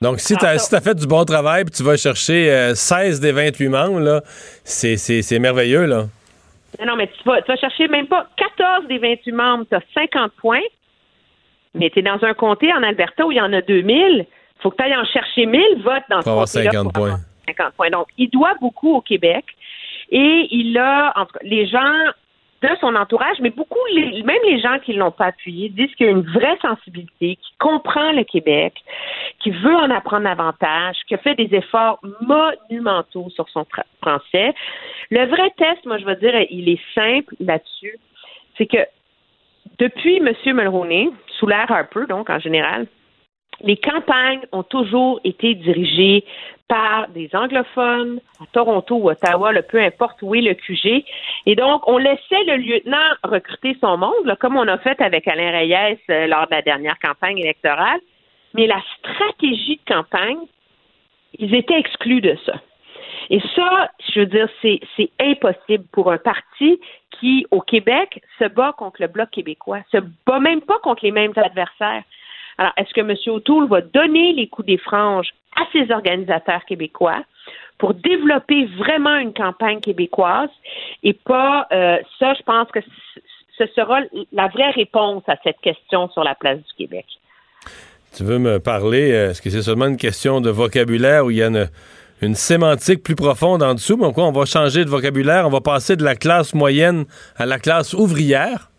Donc, 0.00 0.20
si 0.20 0.34
tu 0.34 0.46
as, 0.46 0.80
fait 0.80 0.94
du 0.94 1.06
bon 1.06 1.24
travail 1.24 1.64
puis 1.64 1.74
tu 1.74 1.82
vas 1.82 1.96
chercher 1.98 2.50
euh, 2.50 2.74
16 2.74 3.20
des 3.20 3.32
28 3.32 3.68
membres, 3.68 4.22
c'est 4.64 5.38
merveilleux, 5.38 5.84
là. 5.84 6.06
Non, 6.78 6.86
non, 6.86 6.96
mais 6.96 7.06
tu 7.08 7.22
vas, 7.24 7.40
tu 7.42 7.50
vas 7.50 7.56
chercher 7.56 7.88
même 7.88 8.06
pas 8.06 8.28
14 8.36 8.86
des 8.88 8.98
28 8.98 9.32
membres, 9.32 9.64
tu 9.68 9.74
as 9.76 9.82
50 9.94 10.32
points, 10.32 10.60
mais 11.74 11.90
tu 11.90 12.00
es 12.00 12.02
dans 12.02 12.22
un 12.22 12.34
comté 12.34 12.72
en 12.72 12.82
Alberta 12.82 13.26
où 13.26 13.32
il 13.32 13.38
y 13.38 13.40
en 13.40 13.52
a 13.52 13.60
2000. 13.62 14.26
Il 14.26 14.62
faut 14.62 14.70
que 14.70 14.76
tu 14.76 14.82
ailles 14.82 14.96
en 14.96 15.04
chercher 15.04 15.46
1000 15.46 15.82
votes 15.82 16.02
dans 16.10 16.20
ce 16.20 16.28
Pour 16.28 16.40
comté-là 16.40 16.70
50 16.72 16.82
pour 16.84 16.92
points. 16.92 17.02
avoir 17.04 17.20
50 17.46 17.74
points. 17.74 17.90
Donc, 17.90 18.08
il 18.18 18.28
doit 18.30 18.54
beaucoup 18.60 18.94
au 18.94 19.00
Québec 19.00 19.44
et 20.10 20.48
il 20.50 20.76
a, 20.78 21.12
en 21.16 21.26
tout 21.26 21.32
cas, 21.32 21.40
les 21.42 21.66
gens 21.66 21.92
de 22.62 22.68
son 22.80 22.94
entourage, 22.96 23.36
mais 23.40 23.50
beaucoup, 23.50 23.78
les- 23.92 24.22
même 24.24 24.40
les 24.44 24.60
gens 24.60 24.78
qui 24.80 24.92
ne 24.94 24.98
l'ont 24.98 25.12
pas 25.12 25.26
appuyé, 25.26 25.68
disent 25.68 25.94
qu'il 25.94 26.06
y 26.06 26.08
a 26.08 26.12
une 26.12 26.28
vraie 26.28 26.58
sensibilité, 26.60 27.36
qui 27.36 27.52
comprend 27.58 28.10
le 28.12 28.24
Québec, 28.24 28.74
qui 29.38 29.50
veut 29.50 29.76
en 29.76 29.90
apprendre 29.90 30.24
davantage, 30.24 30.96
qui 31.06 31.14
a 31.14 31.18
fait 31.18 31.36
des 31.36 31.54
efforts 31.54 32.00
monumentaux 32.20 33.30
sur 33.30 33.48
son 33.50 33.64
fra- 33.64 33.84
français. 34.02 34.52
Le 35.10 35.26
vrai 35.26 35.50
test, 35.56 35.84
moi, 35.86 35.98
je 35.98 36.04
veux 36.04 36.16
dire, 36.16 36.34
il 36.50 36.68
est 36.68 36.80
simple 36.94 37.34
là-dessus. 37.38 37.96
C'est 38.56 38.66
que 38.66 38.84
depuis 39.78 40.16
M. 40.16 40.32
Mulroney, 40.56 41.10
sous 41.38 41.46
l'ère 41.46 41.70
Harper, 41.70 42.06
donc 42.08 42.28
en 42.28 42.40
général, 42.40 42.86
les 43.60 43.76
campagnes 43.76 44.40
ont 44.52 44.62
toujours 44.62 45.20
été 45.24 45.54
dirigées 45.54 46.24
par 46.68 47.08
des 47.08 47.30
anglophones 47.32 48.20
à 48.40 48.46
Toronto 48.52 48.96
ou 48.96 49.10
Ottawa, 49.10 49.52
là, 49.52 49.62
peu 49.62 49.80
importe 49.80 50.20
où 50.22 50.34
est 50.34 50.42
le 50.42 50.54
QG. 50.54 51.04
Et 51.46 51.56
donc, 51.56 51.82
on 51.88 51.96
laissait 51.96 52.44
le 52.46 52.56
lieutenant 52.56 53.08
recruter 53.24 53.76
son 53.80 53.96
monde, 53.96 54.36
comme 54.38 54.56
on 54.56 54.68
a 54.68 54.78
fait 54.78 55.00
avec 55.00 55.26
Alain 55.26 55.50
Reyes 55.50 55.98
euh, 56.10 56.26
lors 56.26 56.46
de 56.46 56.52
la 56.52 56.62
dernière 56.62 56.98
campagne 56.98 57.38
électorale. 57.38 58.00
Mais 58.54 58.66
la 58.66 58.80
stratégie 58.98 59.80
de 59.86 59.94
campagne, 59.94 60.38
ils 61.38 61.54
étaient 61.54 61.78
exclus 61.78 62.20
de 62.20 62.36
ça. 62.44 62.54
Et 63.30 63.40
ça, 63.54 63.90
je 64.14 64.20
veux 64.20 64.26
dire, 64.26 64.48
c'est, 64.62 64.80
c'est 64.96 65.10
impossible 65.20 65.84
pour 65.92 66.10
un 66.10 66.18
parti 66.18 66.80
qui, 67.18 67.46
au 67.50 67.60
Québec, 67.60 68.22
se 68.38 68.44
bat 68.44 68.72
contre 68.76 69.02
le 69.02 69.08
Bloc 69.08 69.30
québécois, 69.30 69.80
se 69.90 69.98
bat 70.26 70.40
même 70.40 70.62
pas 70.62 70.78
contre 70.78 71.04
les 71.04 71.12
mêmes 71.12 71.32
adversaires. 71.36 72.04
Alors, 72.58 72.72
est-ce 72.76 72.92
que 72.92 73.00
M. 73.00 73.14
O'Toole 73.34 73.68
va 73.68 73.80
donner 73.80 74.32
les 74.32 74.48
coups 74.48 74.66
des 74.66 74.78
franges 74.78 75.28
à 75.56 75.62
ses 75.72 75.92
organisateurs 75.92 76.64
québécois 76.66 77.22
pour 77.78 77.94
développer 77.94 78.66
vraiment 78.76 79.16
une 79.16 79.32
campagne 79.32 79.80
québécoise? 79.80 80.50
Et 81.04 81.14
pas 81.14 81.68
euh, 81.72 81.98
ça, 82.18 82.34
je 82.34 82.42
pense 82.42 82.68
que 82.72 82.80
ce 83.56 83.66
sera 83.74 84.00
la 84.32 84.48
vraie 84.48 84.70
réponse 84.70 85.22
à 85.28 85.36
cette 85.44 85.60
question 85.60 86.08
sur 86.10 86.24
la 86.24 86.34
place 86.34 86.58
du 86.58 86.74
Québec. 86.76 87.06
Tu 88.16 88.24
veux 88.24 88.38
me 88.38 88.58
parler, 88.58 89.12
euh, 89.12 89.30
est-ce 89.30 89.42
que 89.42 89.50
c'est 89.50 89.62
seulement 89.62 89.86
une 89.86 89.96
question 89.96 90.40
de 90.40 90.50
vocabulaire 90.50 91.26
où 91.26 91.30
il 91.30 91.36
y 91.36 91.42
a 91.42 91.48
une, 91.48 91.68
une 92.22 92.34
sémantique 92.34 93.02
plus 93.02 93.14
profonde 93.14 93.62
en 93.62 93.74
dessous? 93.74 93.96
Mais 93.96 94.12
quoi, 94.12 94.24
on 94.24 94.32
va 94.32 94.46
changer 94.46 94.84
de 94.84 94.90
vocabulaire, 94.90 95.46
on 95.46 95.50
va 95.50 95.60
passer 95.60 95.94
de 95.94 96.02
la 96.02 96.16
classe 96.16 96.54
moyenne 96.54 97.04
à 97.36 97.46
la 97.46 97.58
classe 97.58 97.94
ouvrière? 97.94 98.70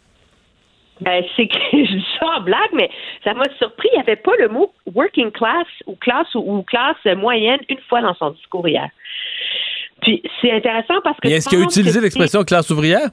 Ben, 1.01 1.23
c'est 1.35 1.47
que 1.47 1.57
je 1.73 1.95
dis 1.95 2.05
ça 2.19 2.26
en 2.38 2.41
blague, 2.41 2.73
mais 2.73 2.89
ça 3.23 3.34
m'a 3.34 3.45
surpris. 3.57 3.89
Il 3.93 3.97
n'y 3.97 4.01
avait 4.01 4.15
pas 4.17 4.34
le 4.39 4.49
mot 4.49 4.71
working 4.93 5.31
class 5.31 5.67
ou 5.88 5.95
classe 5.95 6.34
ou, 6.35 6.39
ou 6.39 6.63
classe 6.63 6.97
moyenne 7.17 7.59
une 7.69 7.80
fois 7.88 8.01
dans 8.01 8.13
son 8.15 8.31
discours 8.31 8.67
hier. 8.67 8.89
Puis 10.01 10.21
c'est 10.41 10.51
intéressant 10.51 11.01
parce 11.03 11.17
que. 11.19 11.27
Est-ce 11.27 11.49
qu'il 11.49 11.59
a 11.59 11.63
utilisé 11.63 11.99
l'expression 12.01 12.43
classe 12.43 12.69
ouvrière? 12.69 13.09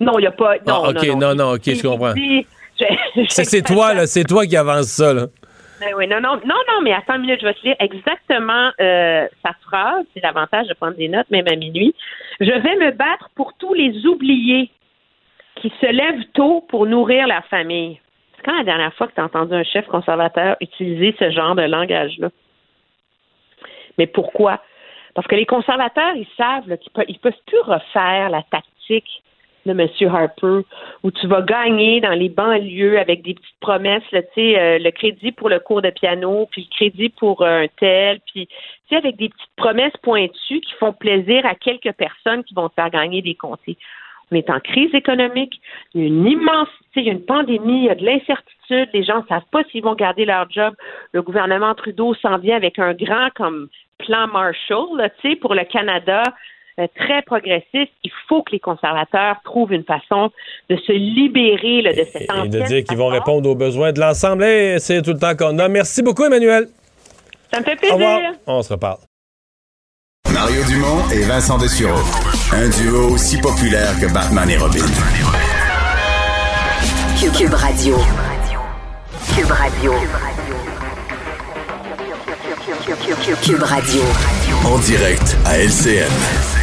Non, 0.00 0.18
il 0.18 0.22
n'y 0.22 0.26
a 0.26 0.32
pas. 0.32 0.56
Non, 0.66 0.84
Ah, 0.84 0.88
ok, 0.90 1.06
non, 1.08 1.18
non, 1.18 1.34
non, 1.34 1.52
ok, 1.54 1.62
je 1.64 1.82
comprends. 1.82 2.14
c'est 3.28 3.62
toi, 3.62 3.94
là, 3.94 4.06
c'est 4.06 4.24
toi 4.24 4.46
qui 4.46 4.56
avance 4.56 4.86
ça, 4.86 5.14
là. 5.14 5.26
Ben 5.80 5.92
oui, 5.96 6.06
non, 6.06 6.20
non, 6.20 6.36
non, 6.46 6.54
non, 6.68 6.82
mais 6.82 6.92
attends 6.92 7.16
une 7.16 7.22
minute, 7.22 7.40
je 7.40 7.46
vais 7.46 7.54
te 7.54 7.62
lire 7.64 7.76
exactement 7.78 8.70
euh, 8.80 9.26
sa 9.44 9.52
phrase. 9.62 10.04
C'est 10.14 10.22
l'avantage 10.22 10.66
de 10.68 10.74
prendre 10.74 10.96
des 10.96 11.08
notes, 11.08 11.28
même 11.30 11.46
à 11.48 11.56
minuit. 11.56 11.94
Je 12.40 12.46
vais 12.46 12.76
me 12.76 12.90
battre 12.92 13.28
pour 13.34 13.52
tous 13.58 13.74
les 13.74 14.06
oubliés 14.06 14.70
qui 15.64 15.72
se 15.80 15.86
lèvent 15.86 16.26
tôt 16.34 16.62
pour 16.68 16.84
nourrir 16.84 17.26
leur 17.26 17.42
famille. 17.46 17.98
C'est 18.36 18.42
quand 18.42 18.54
la 18.54 18.64
dernière 18.64 18.92
fois 18.92 19.06
que 19.06 19.14
tu 19.14 19.20
as 19.22 19.24
entendu 19.24 19.54
un 19.54 19.64
chef 19.64 19.86
conservateur 19.86 20.56
utiliser 20.60 21.16
ce 21.18 21.30
genre 21.30 21.54
de 21.54 21.62
langage-là? 21.62 22.28
Mais 23.96 24.06
pourquoi? 24.06 24.60
Parce 25.14 25.26
que 25.26 25.36
les 25.36 25.46
conservateurs, 25.46 26.16
ils 26.16 26.26
savent 26.36 26.76
qu'ils 26.76 26.92
peuvent, 26.92 27.06
ils 27.08 27.18
peuvent 27.18 27.32
plus 27.46 27.60
refaire 27.60 28.28
la 28.28 28.42
tactique 28.42 29.22
de 29.64 29.70
M. 29.70 29.88
Harper, 30.14 30.66
où 31.02 31.10
tu 31.10 31.26
vas 31.26 31.40
gagner 31.40 32.02
dans 32.02 32.12
les 32.12 32.28
banlieues 32.28 32.98
avec 32.98 33.22
des 33.22 33.32
petites 33.32 33.60
promesses, 33.60 34.02
euh, 34.12 34.78
le 34.78 34.90
crédit 34.90 35.32
pour 35.32 35.48
le 35.48 35.60
cours 35.60 35.80
de 35.80 35.88
piano, 35.88 36.46
puis 36.50 36.68
le 36.70 36.76
crédit 36.76 37.08
pour 37.08 37.42
un 37.42 37.68
tel, 37.80 38.20
puis 38.26 38.46
avec 38.90 39.16
des 39.16 39.30
petites 39.30 39.56
promesses 39.56 39.96
pointues 40.02 40.60
qui 40.60 40.74
font 40.78 40.92
plaisir 40.92 41.46
à 41.46 41.54
quelques 41.54 41.92
personnes 41.92 42.44
qui 42.44 42.52
vont 42.52 42.68
te 42.68 42.74
faire 42.74 42.90
gagner 42.90 43.22
des 43.22 43.34
comtés. 43.34 43.78
On 44.32 44.36
est 44.36 44.50
en 44.50 44.60
crise 44.60 44.94
économique, 44.94 45.60
il 45.94 46.00
y 46.00 46.04
a 46.04 46.06
une 46.06 46.26
immense, 46.26 46.68
il 46.96 47.04
y 47.04 47.08
a 47.08 47.12
une 47.12 47.24
pandémie, 47.24 47.78
il 47.78 47.84
y 47.84 47.90
a 47.90 47.94
de 47.94 48.04
l'incertitude, 48.04 48.88
les 48.92 49.04
gens 49.04 49.22
ne 49.22 49.26
savent 49.28 49.48
pas 49.50 49.62
s'ils 49.70 49.82
vont 49.82 49.94
garder 49.94 50.24
leur 50.24 50.50
job. 50.50 50.74
Le 51.12 51.22
gouvernement 51.22 51.74
Trudeau 51.74 52.14
s'en 52.14 52.38
vient 52.38 52.56
avec 52.56 52.78
un 52.78 52.94
grand 52.94 53.28
comme 53.34 53.68
plan 53.98 54.26
Marshall, 54.28 54.96
là, 54.96 55.08
pour 55.40 55.54
le 55.54 55.64
Canada, 55.64 56.22
euh, 56.80 56.86
très 56.96 57.22
progressiste. 57.22 57.92
Il 58.02 58.10
faut 58.28 58.42
que 58.42 58.52
les 58.52 58.58
conservateurs 58.58 59.36
trouvent 59.44 59.72
une 59.72 59.84
façon 59.84 60.32
de 60.68 60.76
se 60.76 60.92
libérer 60.92 61.82
là, 61.82 61.92
de 61.92 62.02
cette 62.02 62.22
Et 62.22 62.48
de 62.48 62.60
dire 62.66 62.84
qu'ils 62.84 62.98
vont 62.98 63.08
répondre 63.08 63.48
aux 63.48 63.54
besoins 63.54 63.92
de 63.92 64.00
l'ensemble. 64.00 64.42
Et 64.44 64.78
c'est 64.80 65.00
tout 65.02 65.12
le 65.12 65.18
temps 65.18 65.36
qu'on 65.36 65.58
a. 65.58 65.68
Merci 65.68 66.02
beaucoup, 66.02 66.24
Emmanuel. 66.24 66.66
Ça 67.52 67.60
me 67.60 67.64
fait 67.64 67.74
Au 67.74 67.76
plaisir. 67.76 67.94
revoir. 67.94 68.20
On 68.48 68.62
se 68.62 68.72
reparle. 68.72 68.98
Mario 70.32 70.64
Dumont 70.64 71.08
et 71.12 71.22
Vincent 71.28 71.58
Dessureau. 71.58 72.00
Un 72.52 72.68
duo 72.68 73.10
aussi 73.10 73.36
populaire 73.38 73.98
que 73.98 74.06
Batman 74.06 74.48
et 74.50 74.56
Robin. 74.56 74.84
Cube, 77.18 77.32
Cube 77.32 77.54
Radio. 77.54 77.96
Cube 79.34 79.50
Radio. 79.50 79.92
Cube 83.42 83.62
Radio. 83.62 84.02
En 84.64 84.78
direct 84.78 85.36
à 85.44 85.58
LCN. 85.58 86.53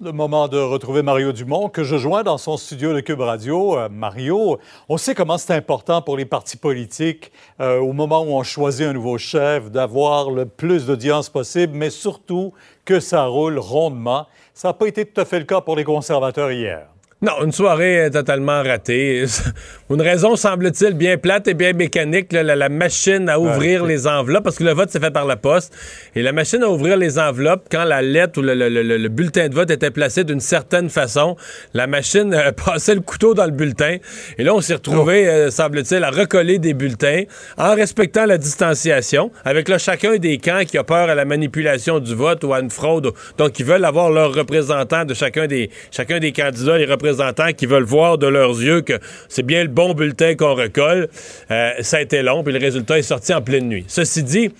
Le 0.00 0.12
moment 0.12 0.46
de 0.46 0.58
retrouver 0.58 1.02
Mario 1.02 1.32
Dumont, 1.32 1.68
que 1.68 1.82
je 1.82 1.96
joins 1.96 2.22
dans 2.22 2.38
son 2.38 2.56
studio 2.56 2.94
de 2.94 3.00
Cube 3.00 3.18
Radio. 3.18 3.76
Euh, 3.76 3.88
Mario, 3.88 4.60
on 4.88 4.96
sait 4.96 5.12
comment 5.12 5.38
c'est 5.38 5.54
important 5.54 6.02
pour 6.02 6.16
les 6.16 6.24
partis 6.24 6.56
politiques, 6.56 7.32
euh, 7.58 7.80
au 7.80 7.92
moment 7.92 8.22
où 8.22 8.28
on 8.28 8.44
choisit 8.44 8.86
un 8.86 8.92
nouveau 8.92 9.18
chef, 9.18 9.72
d'avoir 9.72 10.30
le 10.30 10.46
plus 10.46 10.86
d'audience 10.86 11.28
possible, 11.28 11.72
mais 11.74 11.90
surtout 11.90 12.52
que 12.84 13.00
ça 13.00 13.24
roule 13.24 13.58
rondement. 13.58 14.28
Ça 14.54 14.68
n'a 14.68 14.74
pas 14.74 14.86
été 14.86 15.04
tout 15.04 15.20
à 15.20 15.24
fait 15.24 15.40
le 15.40 15.46
cas 15.46 15.62
pour 15.62 15.74
les 15.74 15.82
conservateurs 15.82 16.52
hier. 16.52 16.86
Non, 17.20 17.32
une 17.44 17.50
soirée 17.50 18.02
euh, 18.04 18.10
totalement 18.10 18.62
ratée. 18.62 19.24
Une 19.90 20.02
raison, 20.02 20.36
semble-t-il, 20.36 20.92
bien 20.92 21.16
plate 21.16 21.48
et 21.48 21.54
bien 21.54 21.72
mécanique, 21.72 22.30
là, 22.32 22.42
la, 22.44 22.54
la 22.54 22.68
machine 22.68 23.28
à 23.30 23.40
ouvrir 23.40 23.84
les 23.86 24.06
enveloppes, 24.06 24.44
parce 24.44 24.56
que 24.58 24.64
le 24.64 24.72
vote 24.72 24.90
s'est 24.90 25.00
fait 25.00 25.10
par 25.10 25.24
la 25.24 25.36
poste, 25.36 25.74
et 26.14 26.20
la 26.22 26.30
machine 26.32 26.62
à 26.62 26.68
ouvrir 26.68 26.96
les 26.98 27.18
enveloppes, 27.18 27.68
quand 27.72 27.84
la 27.84 28.02
lettre 28.02 28.38
ou 28.38 28.42
le, 28.42 28.52
le- 28.54 28.68
le- 28.68 28.82
le 28.98 29.08
bulletin 29.08 29.48
de 29.48 29.54
vote 29.54 29.70
était 29.70 29.90
placé 29.90 30.22
d'une 30.24 30.38
certaine 30.40 30.90
façon, 30.90 31.36
la 31.74 31.86
machine 31.86 32.34
euh, 32.34 32.52
passait 32.64 32.94
le 32.94 33.00
couteau 33.00 33.32
dans 33.34 33.46
le 33.46 33.50
bulletin, 33.50 33.96
et 34.36 34.44
là, 34.44 34.54
on 34.54 34.60
s'est 34.60 34.74
retrouvé, 34.74 35.26
euh, 35.26 35.50
semble-t-il, 35.50 36.04
à 36.04 36.10
recoller 36.10 36.58
des 36.58 36.74
bulletins 36.74 37.22
en 37.56 37.74
respectant 37.74 38.26
la 38.26 38.36
distanciation, 38.38 39.32
avec 39.44 39.68
là, 39.68 39.78
chacun 39.78 40.18
des 40.18 40.36
camps 40.38 40.62
qui 40.66 40.76
a 40.78 40.84
peur 40.84 41.08
à 41.08 41.14
la 41.14 41.24
manipulation 41.24 41.98
du 41.98 42.14
vote 42.14 42.44
ou 42.44 42.52
à 42.52 42.60
une 42.60 42.70
fraude, 42.70 43.12
donc 43.38 43.58
ils 43.58 43.64
veulent 43.64 43.86
avoir 43.86 44.10
leurs 44.10 44.34
représentants 44.34 45.06
de 45.06 45.14
chacun 45.14 45.46
des, 45.46 45.70
chacun 45.90 46.20
des 46.20 46.30
candidats, 46.32 46.76
les 46.76 46.84
représentants 46.84 47.07
qui 47.56 47.66
veulent 47.66 47.84
voir 47.84 48.18
de 48.18 48.26
leurs 48.26 48.60
yeux 48.60 48.80
que 48.80 48.94
c'est 49.28 49.42
bien 49.42 49.62
le 49.62 49.68
bon 49.68 49.94
bulletin 49.94 50.34
qu'on 50.34 50.54
recolle. 50.54 51.08
Euh, 51.50 51.72
ça 51.80 51.98
a 51.98 52.00
été 52.00 52.22
long, 52.22 52.42
puis 52.42 52.52
le 52.52 52.58
résultat 52.58 52.98
est 52.98 53.02
sorti 53.02 53.32
en 53.34 53.42
pleine 53.42 53.68
nuit. 53.68 53.84
Ceci 53.88 54.22
dit, 54.22 54.50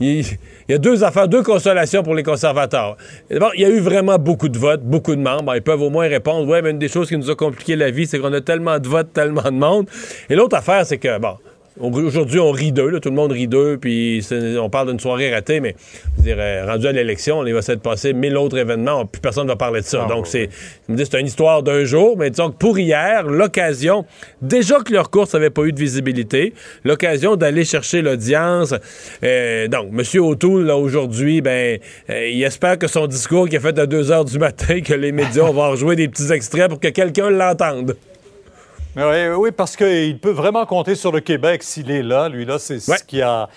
il, 0.00 0.24
y 0.68 0.74
a 0.74 0.78
deux 0.78 1.04
affaires, 1.04 1.28
deux 1.28 1.42
consolations 1.42 2.02
pour 2.02 2.14
les 2.14 2.22
conservateurs. 2.22 2.96
D'abord, 3.30 3.52
il 3.54 3.62
y 3.62 3.64
a 3.64 3.70
eu 3.70 3.80
vraiment 3.80 4.18
beaucoup 4.18 4.48
de 4.48 4.58
votes, 4.58 4.82
beaucoup 4.82 5.14
de 5.14 5.20
membres. 5.20 5.54
Ils 5.54 5.62
peuvent 5.62 5.82
au 5.82 5.90
moins 5.90 6.06
répondre, 6.06 6.46
ouais, 6.48 6.60
mais 6.60 6.70
une 6.70 6.78
des 6.78 6.88
choses 6.88 7.08
qui 7.08 7.16
nous 7.16 7.30
a 7.30 7.34
compliqué 7.34 7.76
la 7.76 7.90
vie, 7.90 8.06
c'est 8.06 8.18
qu'on 8.18 8.32
a 8.32 8.40
tellement 8.40 8.78
de 8.78 8.88
votes, 8.88 9.12
tellement 9.12 9.42
de 9.42 9.50
monde. 9.50 9.86
Et 10.28 10.34
l'autre 10.34 10.56
affaire, 10.56 10.84
c'est 10.84 10.98
que, 10.98 11.18
bon, 11.18 11.36
Aujourd'hui, 11.78 12.40
on 12.40 12.52
rit 12.52 12.72
d'eux, 12.72 12.88
là, 12.88 13.00
tout 13.00 13.10
le 13.10 13.14
monde 13.14 13.32
rit 13.32 13.48
d'eux, 13.48 13.76
puis 13.78 14.26
on 14.58 14.70
parle 14.70 14.88
d'une 14.88 15.00
soirée 15.00 15.32
ratée, 15.32 15.60
mais 15.60 15.74
je 16.16 16.22
dire, 16.22 16.36
euh, 16.38 16.64
rendu 16.66 16.86
à 16.86 16.92
l'élection, 16.92 17.46
il 17.46 17.52
va 17.52 17.60
s'être 17.60 17.82
passé 17.82 18.14
mille 18.14 18.36
autres 18.38 18.56
événements, 18.56 19.04
plus 19.04 19.20
personne 19.20 19.44
ne 19.44 19.50
va 19.50 19.56
parler 19.56 19.82
de 19.82 19.86
ça. 19.86 20.06
Ah, 20.06 20.08
Donc, 20.08 20.26
c'est 20.26 20.48
c'est 20.88 21.20
une 21.20 21.26
histoire 21.26 21.62
d'un 21.62 21.84
jour, 21.84 22.16
mais 22.16 22.30
disons 22.30 22.50
que 22.50 22.56
pour 22.56 22.78
hier, 22.78 23.24
l'occasion, 23.24 24.06
déjà 24.40 24.78
que 24.80 24.92
leur 24.92 25.10
course 25.10 25.34
n'avait 25.34 25.50
pas 25.50 25.64
eu 25.64 25.72
de 25.72 25.78
visibilité, 25.78 26.54
l'occasion 26.84 27.36
d'aller 27.36 27.64
chercher 27.64 28.00
l'audience. 28.00 28.74
Euh, 29.22 29.68
donc, 29.68 29.88
M. 29.92 30.22
O'Toole, 30.22 30.64
là, 30.64 30.76
aujourd'hui, 30.76 31.42
ben, 31.42 31.78
euh, 32.08 32.28
il 32.28 32.42
espère 32.42 32.78
que 32.78 32.86
son 32.86 33.06
discours 33.06 33.48
qui 33.48 33.56
a 33.56 33.60
fait 33.60 33.78
à 33.78 33.86
2 33.86 34.02
h 34.02 34.30
du 34.30 34.38
matin, 34.38 34.80
que 34.80 34.94
les 34.94 35.12
médias 35.12 35.44
vont 35.50 35.70
rejouer 35.70 35.96
des 35.96 36.08
petits 36.08 36.32
extraits 36.32 36.68
pour 36.68 36.80
que 36.80 36.88
quelqu'un 36.88 37.28
l'entende. 37.28 37.96
Oui, 38.96 39.26
oui, 39.36 39.50
parce 39.52 39.76
qu'il 39.76 40.18
peut 40.18 40.30
vraiment 40.30 40.64
compter 40.64 40.94
sur 40.94 41.12
le 41.12 41.20
Québec 41.20 41.62
s'il 41.62 41.90
est 41.90 42.02
là. 42.02 42.30
Lui, 42.30 42.46
là, 42.46 42.58
c'est 42.58 42.80
ce 42.80 43.04
qui 43.04 43.20
a 43.20 43.48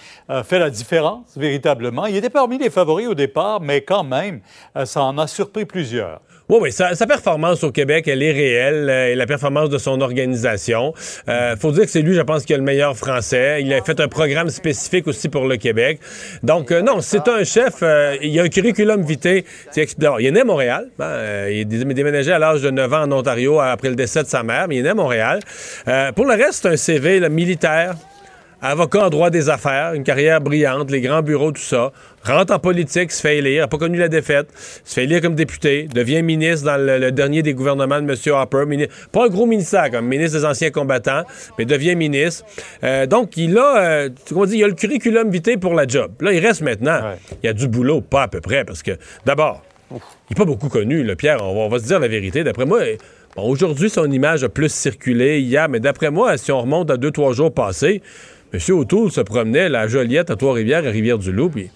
fait 0.43 0.59
la 0.59 0.69
différence, 0.69 1.37
véritablement. 1.37 2.07
Il 2.07 2.15
était 2.17 2.29
parmi 2.29 2.57
les 2.57 2.69
favoris 2.69 3.07
au 3.07 3.15
départ, 3.15 3.61
mais 3.61 3.81
quand 3.81 4.03
même, 4.03 4.41
euh, 4.75 4.85
ça 4.85 5.01
en 5.01 5.17
a 5.17 5.27
surpris 5.27 5.65
plusieurs. 5.65 6.19
Oui, 6.49 6.57
oui, 6.61 6.71
sa, 6.71 6.95
sa 6.95 7.05
performance 7.05 7.63
au 7.63 7.71
Québec, 7.71 8.07
elle 8.07 8.23
est 8.23 8.31
réelle, 8.31 8.89
euh, 8.89 9.11
et 9.11 9.15
la 9.15 9.27
performance 9.27 9.69
de 9.69 9.77
son 9.77 10.01
organisation. 10.01 10.95
Euh, 11.27 11.55
faut 11.55 11.71
dire 11.71 11.83
que 11.83 11.91
c'est 11.91 12.01
lui, 12.01 12.15
je 12.15 12.21
pense, 12.21 12.43
qui 12.43 12.55
a 12.55 12.57
le 12.57 12.63
meilleur 12.63 12.97
français. 12.97 13.61
Il 13.61 13.71
a 13.71 13.83
fait 13.83 13.99
un 13.99 14.07
programme 14.07 14.49
spécifique 14.49 15.05
aussi 15.07 15.29
pour 15.29 15.45
le 15.47 15.57
Québec. 15.57 15.99
Donc, 16.41 16.71
euh, 16.71 16.81
non, 16.81 17.01
c'est 17.01 17.27
un 17.27 17.43
chef, 17.43 17.75
euh, 17.83 18.17
il 18.23 18.29
y 18.29 18.39
a 18.39 18.43
un 18.43 18.49
curriculum 18.49 19.03
vitae. 19.03 19.43
Il 19.77 20.25
est 20.25 20.31
né 20.31 20.41
à 20.41 20.43
Montréal. 20.43 20.87
hein, 20.99 21.03
euh, 21.03 21.49
il 21.51 21.59
est 21.59 21.65
dé- 21.65 21.85
déménagé 21.85 22.31
à 22.31 22.39
l'âge 22.39 22.63
de 22.63 22.71
9 22.71 22.91
ans 22.93 23.03
en 23.03 23.11
Ontario 23.11 23.59
après 23.59 23.89
le 23.89 23.95
décès 23.95 24.23
de 24.23 24.27
sa 24.27 24.41
mère, 24.41 24.67
mais 24.67 24.77
il 24.77 24.79
est 24.79 24.83
né 24.83 24.89
à 24.89 24.95
Montréal. 24.95 25.41
Euh, 25.87 26.11
pour 26.13 26.25
le 26.25 26.33
reste, 26.33 26.63
c'est 26.63 26.69
un 26.69 26.77
CV 26.77 27.19
là, 27.19 27.29
militaire, 27.29 27.93
avocat 28.61 29.05
en 29.05 29.09
droit 29.09 29.29
des 29.29 29.49
affaires, 29.49 29.93
une 29.93 30.03
carrière 30.03 30.41
brillante, 30.41 30.91
les 30.91 31.01
grands 31.01 31.21
bureaux, 31.21 31.51
tout 31.51 31.61
ça. 31.61 31.91
Rentre 32.23 32.53
en 32.53 32.59
politique, 32.59 33.11
se 33.11 33.21
fait 33.21 33.37
élire, 33.37 33.63
n'a 33.63 33.67
pas 33.67 33.77
connu 33.77 33.97
la 33.97 34.09
défaite, 34.09 34.47
se 34.83 34.93
fait 34.93 35.05
élire 35.05 35.21
comme 35.21 35.35
député, 35.35 35.87
devient 35.93 36.21
ministre 36.21 36.65
dans 36.65 36.77
le, 36.77 36.97
le 36.97 37.11
dernier 37.11 37.41
des 37.41 37.53
gouvernements 37.53 38.01
de 38.01 38.11
M. 38.11 38.33
Harper. 38.33 38.87
pas 39.11 39.25
un 39.25 39.29
gros 39.29 39.45
ministère 39.45 39.89
comme 39.89 40.05
ministre 40.05 40.39
des 40.39 40.45
anciens 40.45 40.71
combattants, 40.71 41.23
mais 41.57 41.65
devient 41.65 41.95
ministre. 41.95 42.45
Euh, 42.83 43.05
donc, 43.05 43.37
il 43.37 43.57
a, 43.57 43.77
euh, 43.77 44.09
comment 44.27 44.45
dire, 44.45 44.57
il 44.57 44.63
a 44.65 44.67
le 44.67 44.73
curriculum 44.73 45.29
vitae 45.29 45.57
pour 45.57 45.73
la 45.73 45.87
job. 45.87 46.11
Là, 46.19 46.33
il 46.33 46.45
reste 46.45 46.61
maintenant. 46.61 47.15
Il 47.41 47.45
y 47.45 47.49
a 47.49 47.53
du 47.53 47.67
boulot, 47.67 48.01
pas 48.01 48.23
à 48.23 48.27
peu 48.27 48.41
près, 48.41 48.65
parce 48.65 48.83
que 48.83 48.91
d'abord, 49.25 49.63
il 49.91 49.95
n'est 50.31 50.35
pas 50.35 50.45
beaucoup 50.45 50.69
connu, 50.69 51.03
le 51.03 51.15
Pierre. 51.15 51.37
On 51.41 51.53
va, 51.53 51.61
on 51.61 51.69
va 51.69 51.79
se 51.79 51.85
dire 51.85 51.99
la 51.99 52.07
vérité. 52.07 52.43
D'après 52.43 52.65
moi, 52.65 52.81
bon, 53.35 53.43
aujourd'hui, 53.43 53.89
son 53.89 54.11
image 54.11 54.43
a 54.43 54.49
plus 54.49 54.71
circulé 54.71 55.39
hier, 55.39 55.69
mais 55.69 55.79
d'après 55.79 56.11
moi, 56.11 56.37
si 56.37 56.51
on 56.51 56.61
remonte 56.61 56.91
à 56.91 56.97
deux, 56.97 57.11
trois 57.11 57.33
jours 57.33 57.53
passés, 57.53 58.01
M. 58.53 58.59
O'Toole 58.75 59.11
se 59.11 59.21
promenait 59.21 59.69
là, 59.69 59.81
à 59.81 59.87
Joliette, 59.87 60.29
à 60.31 60.35
Trois-Rivières, 60.35 60.85
à 60.85 60.89
Rivière-du-Loup, 60.89 61.49
puis 61.49 61.69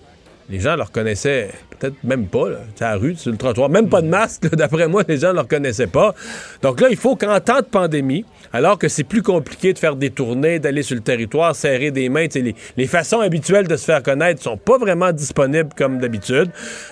les 0.49 0.59
gens 0.59 0.75
le 0.75 0.83
reconnaissaient 0.83 1.49
peut-être 1.79 1.95
même 2.03 2.27
pas, 2.27 2.49
là, 2.49 2.57
à 2.81 2.91
la 2.91 2.95
rue, 2.97 3.15
sur 3.15 3.31
le 3.31 3.37
trottoir. 3.37 3.69
Même 3.69 3.89
pas 3.89 4.01
de 4.01 4.07
masque, 4.07 4.43
là, 4.45 4.49
d'après 4.53 4.87
moi, 4.87 5.03
les 5.07 5.17
gens 5.17 5.29
ne 5.29 5.33
le 5.35 5.39
reconnaissaient 5.41 5.87
pas. 5.87 6.13
Donc 6.61 6.81
là, 6.81 6.87
il 6.89 6.97
faut 6.97 7.15
qu'en 7.15 7.39
temps 7.39 7.59
de 7.59 7.65
pandémie, 7.65 8.25
alors 8.51 8.77
que 8.77 8.87
c'est 8.87 9.03
plus 9.03 9.21
compliqué 9.21 9.71
de 9.73 9.79
faire 9.79 9.95
des 9.95 10.09
tournées, 10.09 10.59
d'aller 10.59 10.83
sur 10.83 10.95
le 10.95 11.01
territoire, 11.01 11.55
serrer 11.55 11.91
des 11.91 12.09
mains, 12.09 12.27
les, 12.35 12.55
les 12.75 12.87
façons 12.87 13.19
habituelles 13.21 13.67
de 13.67 13.75
se 13.75 13.85
faire 13.85 14.03
connaître 14.03 14.41
sont 14.41 14.57
pas 14.57 14.77
vraiment 14.77 15.11
disponibles 15.11 15.69
comme 15.77 15.99
d'habitude. 15.99 16.49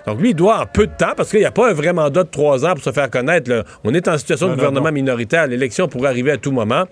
Donc 0.07 0.19
lui, 0.21 0.29
il 0.29 0.35
doit 0.35 0.61
en 0.61 0.65
peu 0.65 0.87
de 0.87 0.93
temps, 0.97 1.13
parce 1.17 1.29
qu'il 1.29 1.39
n'y 1.39 1.45
a 1.45 1.51
pas 1.51 1.69
un 1.69 1.73
vrai 1.73 1.91
mandat 1.93 2.23
de 2.23 2.29
trois 2.29 2.65
ans 2.65 2.73
pour 2.73 2.83
se 2.83 2.91
faire 2.91 3.09
connaître. 3.09 3.49
là. 3.49 3.63
On 3.83 3.93
est 3.93 4.07
en 4.07 4.17
situation 4.17 4.47
Non, 4.47 4.53
de 4.53 4.57
non, 4.57 4.65
gouvernement 4.67 4.89
non. 4.89 4.93
minoritaire. 4.95 5.47
L'élection 5.47 5.87
pourrait 5.87 6.09
arriver 6.09 6.31
à 6.31 6.37
tout 6.37 6.51
moment. 6.51 6.85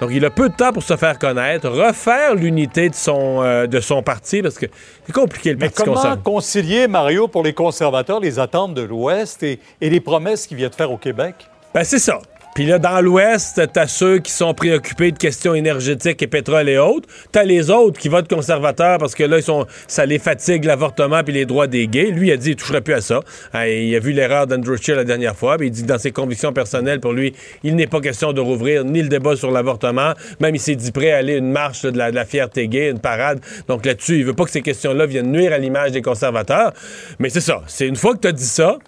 Donc, 0.00 0.10
il 0.12 0.24
a 0.24 0.30
peu 0.30 0.48
de 0.48 0.54
temps 0.54 0.72
pour 0.72 0.82
se 0.82 0.96
faire 0.96 1.18
connaître, 1.18 1.68
refaire 1.68 2.34
l'unité 2.34 2.88
de 2.88 2.94
son, 2.94 3.42
euh, 3.42 3.66
de 3.66 3.80
son 3.80 4.02
parti, 4.02 4.40
parce 4.40 4.58
que 4.58 4.66
c'est 5.06 5.12
compliqué 5.12 5.50
le 5.52 5.58
Mais 5.58 5.68
Parti 5.68 5.82
comment 5.84 6.16
concilier, 6.16 6.88
Mario, 6.88 7.28
pour 7.28 7.42
les 7.42 7.52
conservateurs, 7.52 8.18
les 8.18 8.38
attentes 8.38 8.72
de 8.72 8.82
l'Ouest 8.82 9.42
et, 9.42 9.60
et 9.80 9.90
les 9.90 10.00
promesses 10.00 10.46
qu'il 10.46 10.56
vient 10.56 10.70
de 10.70 10.74
faire 10.74 10.90
au 10.90 10.96
Québec? 10.96 11.34
Ben, 11.74 11.84
c'est 11.84 11.98
ça. 11.98 12.18
Puis 12.54 12.66
là, 12.66 12.78
dans 12.78 13.00
l'Ouest, 13.00 13.62
t'as 13.72 13.86
ceux 13.86 14.18
qui 14.18 14.32
sont 14.32 14.54
préoccupés 14.54 15.12
de 15.12 15.18
questions 15.18 15.54
énergétiques 15.54 16.20
et 16.20 16.26
pétrole 16.26 16.68
et 16.68 16.78
autres. 16.78 17.08
T'as 17.30 17.44
les 17.44 17.70
autres 17.70 17.98
qui 18.00 18.08
votent 18.08 18.28
conservateurs 18.28 18.98
parce 18.98 19.14
que 19.14 19.22
là, 19.22 19.38
ils 19.38 19.42
sont, 19.42 19.66
ça 19.86 20.04
les 20.04 20.18
fatigue 20.18 20.64
l'avortement 20.64 21.22
puis 21.22 21.32
les 21.32 21.46
droits 21.46 21.68
des 21.68 21.86
gays. 21.86 22.10
Lui, 22.10 22.32
a 22.32 22.36
dit, 22.36 22.50
il 22.50 22.56
toucherait 22.56 22.80
plus 22.80 22.94
à 22.94 23.00
ça. 23.00 23.20
Hein, 23.54 23.66
il 23.66 23.94
a 23.94 24.00
vu 24.00 24.12
l'erreur 24.12 24.48
d'Andrew 24.48 24.76
Scheer 24.76 24.96
la 24.96 25.04
dernière 25.04 25.36
fois. 25.36 25.56
Puis 25.58 25.68
il 25.68 25.70
dit 25.70 25.82
que 25.82 25.86
dans 25.86 25.98
ses 25.98 26.10
convictions 26.10 26.52
personnelles, 26.52 26.98
pour 26.98 27.12
lui, 27.12 27.34
il 27.62 27.76
n'est 27.76 27.86
pas 27.86 28.00
question 28.00 28.32
de 28.32 28.40
rouvrir 28.40 28.84
ni 28.84 29.00
le 29.00 29.08
débat 29.08 29.36
sur 29.36 29.52
l'avortement. 29.52 30.14
Même 30.40 30.54
il 30.56 30.60
s'est 30.60 30.74
dit 30.74 30.90
prêt 30.90 31.12
à 31.12 31.18
aller 31.18 31.34
une 31.34 31.52
marche 31.52 31.82
de, 31.82 31.96
la, 31.96 32.24
fierté 32.24 32.66
gay, 32.66 32.90
une 32.90 32.98
parade. 32.98 33.40
Donc 33.68 33.86
là-dessus, 33.86 34.18
il 34.18 34.24
veut 34.24 34.34
pas 34.34 34.44
que 34.44 34.50
ces 34.50 34.62
questions-là 34.62 35.06
viennent 35.06 35.30
nuire 35.30 35.52
à 35.52 35.58
l'image 35.58 35.92
des 35.92 36.02
conservateurs. 36.02 36.72
Mais 37.20 37.28
c'est 37.28 37.40
ça. 37.40 37.62
C'est 37.68 37.86
une 37.86 37.96
fois 37.96 38.14
que 38.14 38.20
tu 38.20 38.28
as 38.28 38.32
dit 38.32 38.44
ça, 38.44 38.78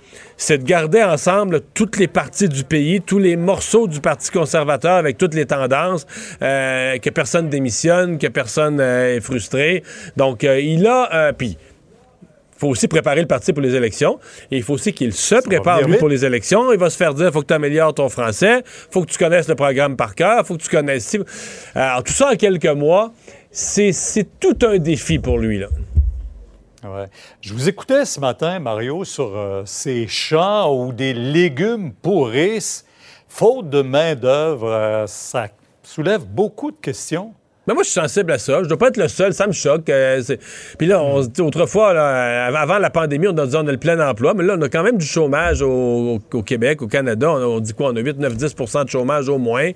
c'est 0.42 0.58
de 0.58 0.64
garder 0.64 1.04
ensemble 1.04 1.60
toutes 1.72 1.98
les 1.98 2.08
parties 2.08 2.48
du 2.48 2.64
pays, 2.64 3.00
tous 3.00 3.20
les 3.20 3.36
morceaux 3.36 3.86
du 3.86 4.00
Parti 4.00 4.28
conservateur 4.32 4.96
avec 4.96 5.16
toutes 5.16 5.34
les 5.34 5.46
tendances, 5.46 6.04
euh, 6.42 6.98
que 6.98 7.10
personne 7.10 7.48
démissionne, 7.48 8.18
que 8.18 8.26
personne 8.26 8.80
euh, 8.80 9.16
est 9.16 9.20
frustré. 9.20 9.84
Donc, 10.16 10.42
euh, 10.42 10.60
il 10.60 10.84
a... 10.88 11.32
Puis, 11.32 11.56
faut 12.58 12.68
aussi 12.68 12.88
préparer 12.88 13.20
le 13.20 13.28
parti 13.28 13.52
pour 13.52 13.62
les 13.62 13.76
élections. 13.76 14.18
Et 14.50 14.56
il 14.56 14.62
faut 14.64 14.74
aussi 14.74 14.92
qu'il 14.92 15.12
se 15.12 15.36
prépare, 15.36 15.82
lui, 15.82 15.92
vite. 15.92 16.00
pour 16.00 16.08
les 16.08 16.24
élections. 16.24 16.72
Il 16.72 16.78
va 16.78 16.90
se 16.90 16.96
faire 16.96 17.14
dire, 17.14 17.32
faut 17.32 17.42
que 17.42 17.46
tu 17.46 17.54
améliores 17.54 17.94
ton 17.94 18.08
français, 18.08 18.62
faut 18.90 19.02
que 19.02 19.10
tu 19.10 19.18
connaisses 19.18 19.48
le 19.48 19.54
programme 19.54 19.96
par 19.96 20.16
cœur, 20.16 20.44
faut 20.44 20.56
que 20.56 20.62
tu 20.62 20.68
connaisses... 20.68 21.16
Alors, 21.76 22.02
tout 22.02 22.12
ça 22.12 22.32
en 22.32 22.36
quelques 22.36 22.66
mois, 22.66 23.12
c'est 23.52 23.92
tout 24.40 24.58
un 24.62 24.78
défi 24.78 25.20
pour 25.20 25.38
lui, 25.38 25.60
là. 25.60 25.68
Je 27.40 27.54
vous 27.54 27.68
écoutais 27.68 28.04
ce 28.04 28.18
matin, 28.18 28.58
Mario, 28.58 29.04
sur 29.04 29.36
euh, 29.36 29.62
ces 29.64 30.08
champs 30.08 30.74
où 30.74 30.92
des 30.92 31.14
légumes 31.14 31.92
pourrissent. 31.92 32.84
Faute 33.28 33.70
de 33.70 33.82
main-d'œuvre, 33.82 34.68
euh, 34.68 35.06
ça 35.06 35.48
soulève 35.82 36.24
beaucoup 36.24 36.70
de 36.70 36.76
questions. 36.76 37.32
Mais 37.66 37.74
moi, 37.74 37.84
je 37.84 37.90
suis 37.90 38.00
sensible 38.00 38.32
à 38.32 38.38
ça. 38.38 38.62
Je 38.64 38.68
dois 38.68 38.76
pas 38.76 38.88
être 38.88 38.96
le 38.96 39.06
seul. 39.06 39.32
Ça 39.32 39.46
me 39.46 39.52
choque. 39.52 39.88
Euh, 39.88 40.20
Puis 40.76 40.88
là, 40.88 41.00
on 41.00 41.20
autrefois, 41.20 41.90
avant 41.90 42.78
la 42.78 42.90
pandémie, 42.90 43.28
on 43.28 43.32
dit 43.32 43.56
on 43.56 43.66
a 43.66 43.72
le 43.72 43.78
plein 43.78 43.98
emploi. 44.06 44.34
Mais 44.34 44.42
là, 44.42 44.56
on 44.58 44.62
a 44.62 44.68
quand 44.68 44.82
même 44.82 44.98
du 44.98 45.06
chômage 45.06 45.62
au, 45.62 46.18
Québec, 46.44 46.82
au 46.82 46.88
Canada. 46.88 47.30
On, 47.30 47.60
dit 47.60 47.72
quoi? 47.72 47.90
On 47.90 47.96
a 47.96 48.00
8, 48.00 48.18
9, 48.18 48.34
10% 48.34 48.84
de 48.84 48.90
chômage 48.90 49.28
au 49.28 49.38
moins. 49.38 49.70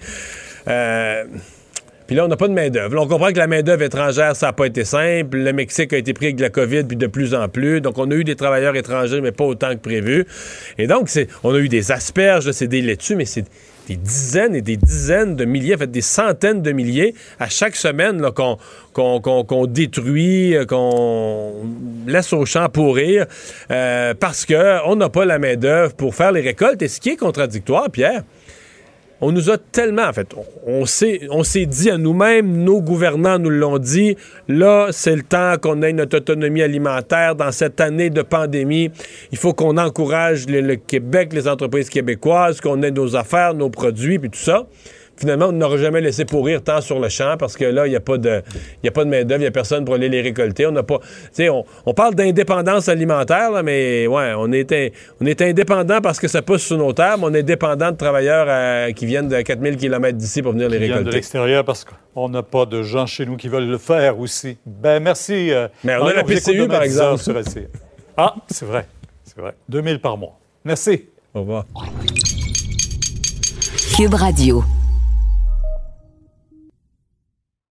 Puis 2.07 2.17
là, 2.17 2.25
on 2.25 2.29
n'a 2.29 2.37
pas 2.37 2.49
de 2.49 2.53
main-d'œuvre. 2.53 2.97
On 3.01 3.09
comprend 3.09 3.33
que 3.33 3.39
la 3.39 3.47
main-d'œuvre 3.47 3.83
étrangère, 3.83 4.37
ça 4.37 4.47
n'a 4.47 4.53
pas 4.53 4.67
été 4.67 4.85
simple. 4.85 5.39
Le 5.39 5.53
Mexique 5.53 5.93
a 5.93 5.99
été 5.99 6.13
pris 6.13 6.27
avec 6.27 6.37
de 6.37 6.43
la 6.43 6.51
COVID, 6.51 6.85
puis 6.85 6.97
de 6.97 7.07
plus 7.07 7.35
en 7.35 7.49
plus. 7.49 7.81
Donc, 7.81 7.99
on 7.99 8.11
a 8.11 8.15
eu 8.15 8.25
des 8.25 8.37
travailleurs 8.37 8.77
étrangers, 8.77 9.21
mais 9.21 9.33
pas 9.33 9.45
autant 9.45 9.71
que 9.71 9.81
prévu. 9.81 10.25
Et 10.79 10.87
donc, 10.87 11.11
on 11.43 11.55
a 11.55 11.59
eu 11.59 11.69
des 11.69 11.91
asperges, 11.91 12.51
c'est 12.53 12.69
des 12.69 12.83
laitues, 12.83 13.17
mais 13.17 13.25
c'est 13.25 13.45
des 13.89 13.97
dizaines 13.97 14.55
et 14.55 14.63
des 14.63 14.77
dizaines 14.77 15.37
de 15.37 15.45
milliers, 15.45 15.75
en 15.75 15.79
fait, 15.79 15.91
des 15.91 16.01
centaines 16.01 16.63
de 16.63 16.73
milliers 16.73 17.15
à 17.39 17.49
chaque 17.49 17.77
semaine 17.77 18.21
qu'on 18.93 19.67
détruit, 19.67 20.57
euh, 20.57 20.65
qu'on 20.65 21.53
laisse 22.07 22.33
au 22.33 22.45
champ 22.45 22.69
pourrir, 22.69 23.27
euh, 23.71 24.15
parce 24.15 24.45
qu'on 24.45 24.97
n'a 24.97 25.09
pas 25.09 25.25
la 25.25 25.39
main-d'œuvre 25.39 25.95
pour 25.95 26.15
faire 26.15 26.33
les 26.33 26.41
récoltes. 26.41 26.83
Et 26.83 26.89
ce 26.89 27.01
qui 27.01 27.11
est 27.11 27.17
contradictoire, 27.17 27.91
Pierre, 27.91 28.23
on 29.21 29.33
nous 29.33 29.51
a 29.51 29.57
tellement, 29.57 30.05
en 30.05 30.13
fait, 30.13 30.35
on, 30.67 30.85
s'est, 30.85 31.67
dit 31.67 31.91
à 31.91 31.97
nous-mêmes, 31.97 32.65
nos 32.65 32.83
gouvernants 32.83 33.39
nous 33.39 33.51
l'ont 33.51 33.79
dit, 33.79 34.17
là, 34.49 34.89
c'est 34.91 35.17
le 35.17 35.23
temps 35.23 35.55
qu'on 35.61 35.83
ait 35.83 35.93
notre 35.93 36.19
autonomie 36.19 36.63
alimentaire 36.63 37.35
dans 37.35 37.51
cette 37.51 37.81
année 37.81 38.11
de 38.11 38.23
pandémie. 38.23 38.91
Il 39.33 39.39
faut 39.39 39.55
qu'on 39.55 39.79
encourage 39.79 40.47
le 40.49 40.77
Québec, 40.77 41.33
les 41.33 41.49
entreprises 41.49 41.89
québécoises, 41.89 42.61
qu'on 42.61 42.83
ait 42.83 42.91
nos 42.91 43.17
affaires, 43.17 43.55
nos 43.55 43.71
produits, 43.71 44.19
puis 44.19 44.31
tout 44.31 44.39
ça. 44.39 44.67
Finalement, 45.19 45.47
on 45.47 45.53
n'aura 45.53 45.79
jamais 45.79 46.01
laissé 46.03 46.25
pourrir 46.27 46.63
tant 46.63 46.81
sur 46.83 47.01
le 47.01 47.09
champ 47.09 47.37
parce 47.39 47.57
que 47.57 47.65
là, 47.65 47.87
il 47.87 47.91
n'y 47.91 47.97
a 47.97 48.01
pas 48.01 48.19
de, 48.19 48.43
il 48.83 48.87
y 48.87 48.89
a 48.89 48.93
pas 48.93 49.05
de 49.05 49.09
main-d'œuvre, 49.11 49.41
il 49.41 49.45
n'y 49.45 49.49
a 49.49 49.51
personne 49.51 49.85
pour 49.85 49.95
aller 49.95 50.09
les 50.11 50.21
récolter. 50.21 50.67
On 50.67 50.73
n'a 50.73 50.83
pas, 50.83 50.99
tu 50.99 51.07
sais, 51.33 51.49
on, 51.49 51.65
on 51.87 51.95
parle 51.95 52.15
d'indépendance 52.15 52.89
alimentaire, 52.89 53.51
là, 53.51 53.63
mais 53.63 54.07
ouais, 54.07 54.33
on 54.37 54.53
est, 54.53 54.71
in- 54.73 54.89
on 55.21 55.27
est 55.27 55.41
indépendant 55.41 56.01
parce 56.03 56.21
que 56.21 56.29
ça 56.29 56.43
pousse 56.43 56.63
sur 56.63 56.77
nos 56.77 56.93
terres, 56.93 57.17
mais 57.19 57.25
on 57.25 57.35
est 57.35 57.43
dépendant 57.43 57.91
de 57.93 57.97
travailleurs 57.97 58.47
euh, 58.49 58.93
qui 58.93 59.07
viennent 59.07 59.29
de 59.29 59.41
4000 59.41 59.77
km 59.79 60.19
d'ici 60.19 60.43
pour 60.43 60.53
venir 60.53 60.69
les 60.69 60.77
Qui 60.79 60.85
viennent 60.85 60.91
de 60.91 60.99
récolter. 60.99 61.17
l'extérieur 61.17 61.65
parce 61.65 61.85
qu'on 62.15 62.29
n'a 62.29 62.43
pas 62.43 62.67
de 62.67 62.83
gens 62.83 63.07
chez 63.07 63.25
nous 63.25 63.37
qui 63.37 63.49
veulent 63.49 63.69
le 63.69 63.79
faire 63.79 64.19
aussi. 64.21 64.59
Ben 64.67 65.03
merci. 65.03 65.51
euh, 65.53 65.69
Mais 65.85 65.97
on 65.97 66.07
a 66.07 66.13
la 66.13 66.25
PCU, 66.25 66.69
par 66.69 66.83
10 66.83 66.99
heures 67.01 67.15
exemple. 67.15 67.43
Ah, 68.19 68.35
c'est 68.49 68.67
vrai. 68.67 68.87
C'est 69.25 69.39
vrai. 69.39 69.55
2000 69.69 69.99
par 70.01 70.17
mois. 70.19 70.39
Merci. 70.65 71.05
Au 71.35 71.41
revoir. 71.41 71.65
Cube 73.97 74.15
Radio. 74.15 74.63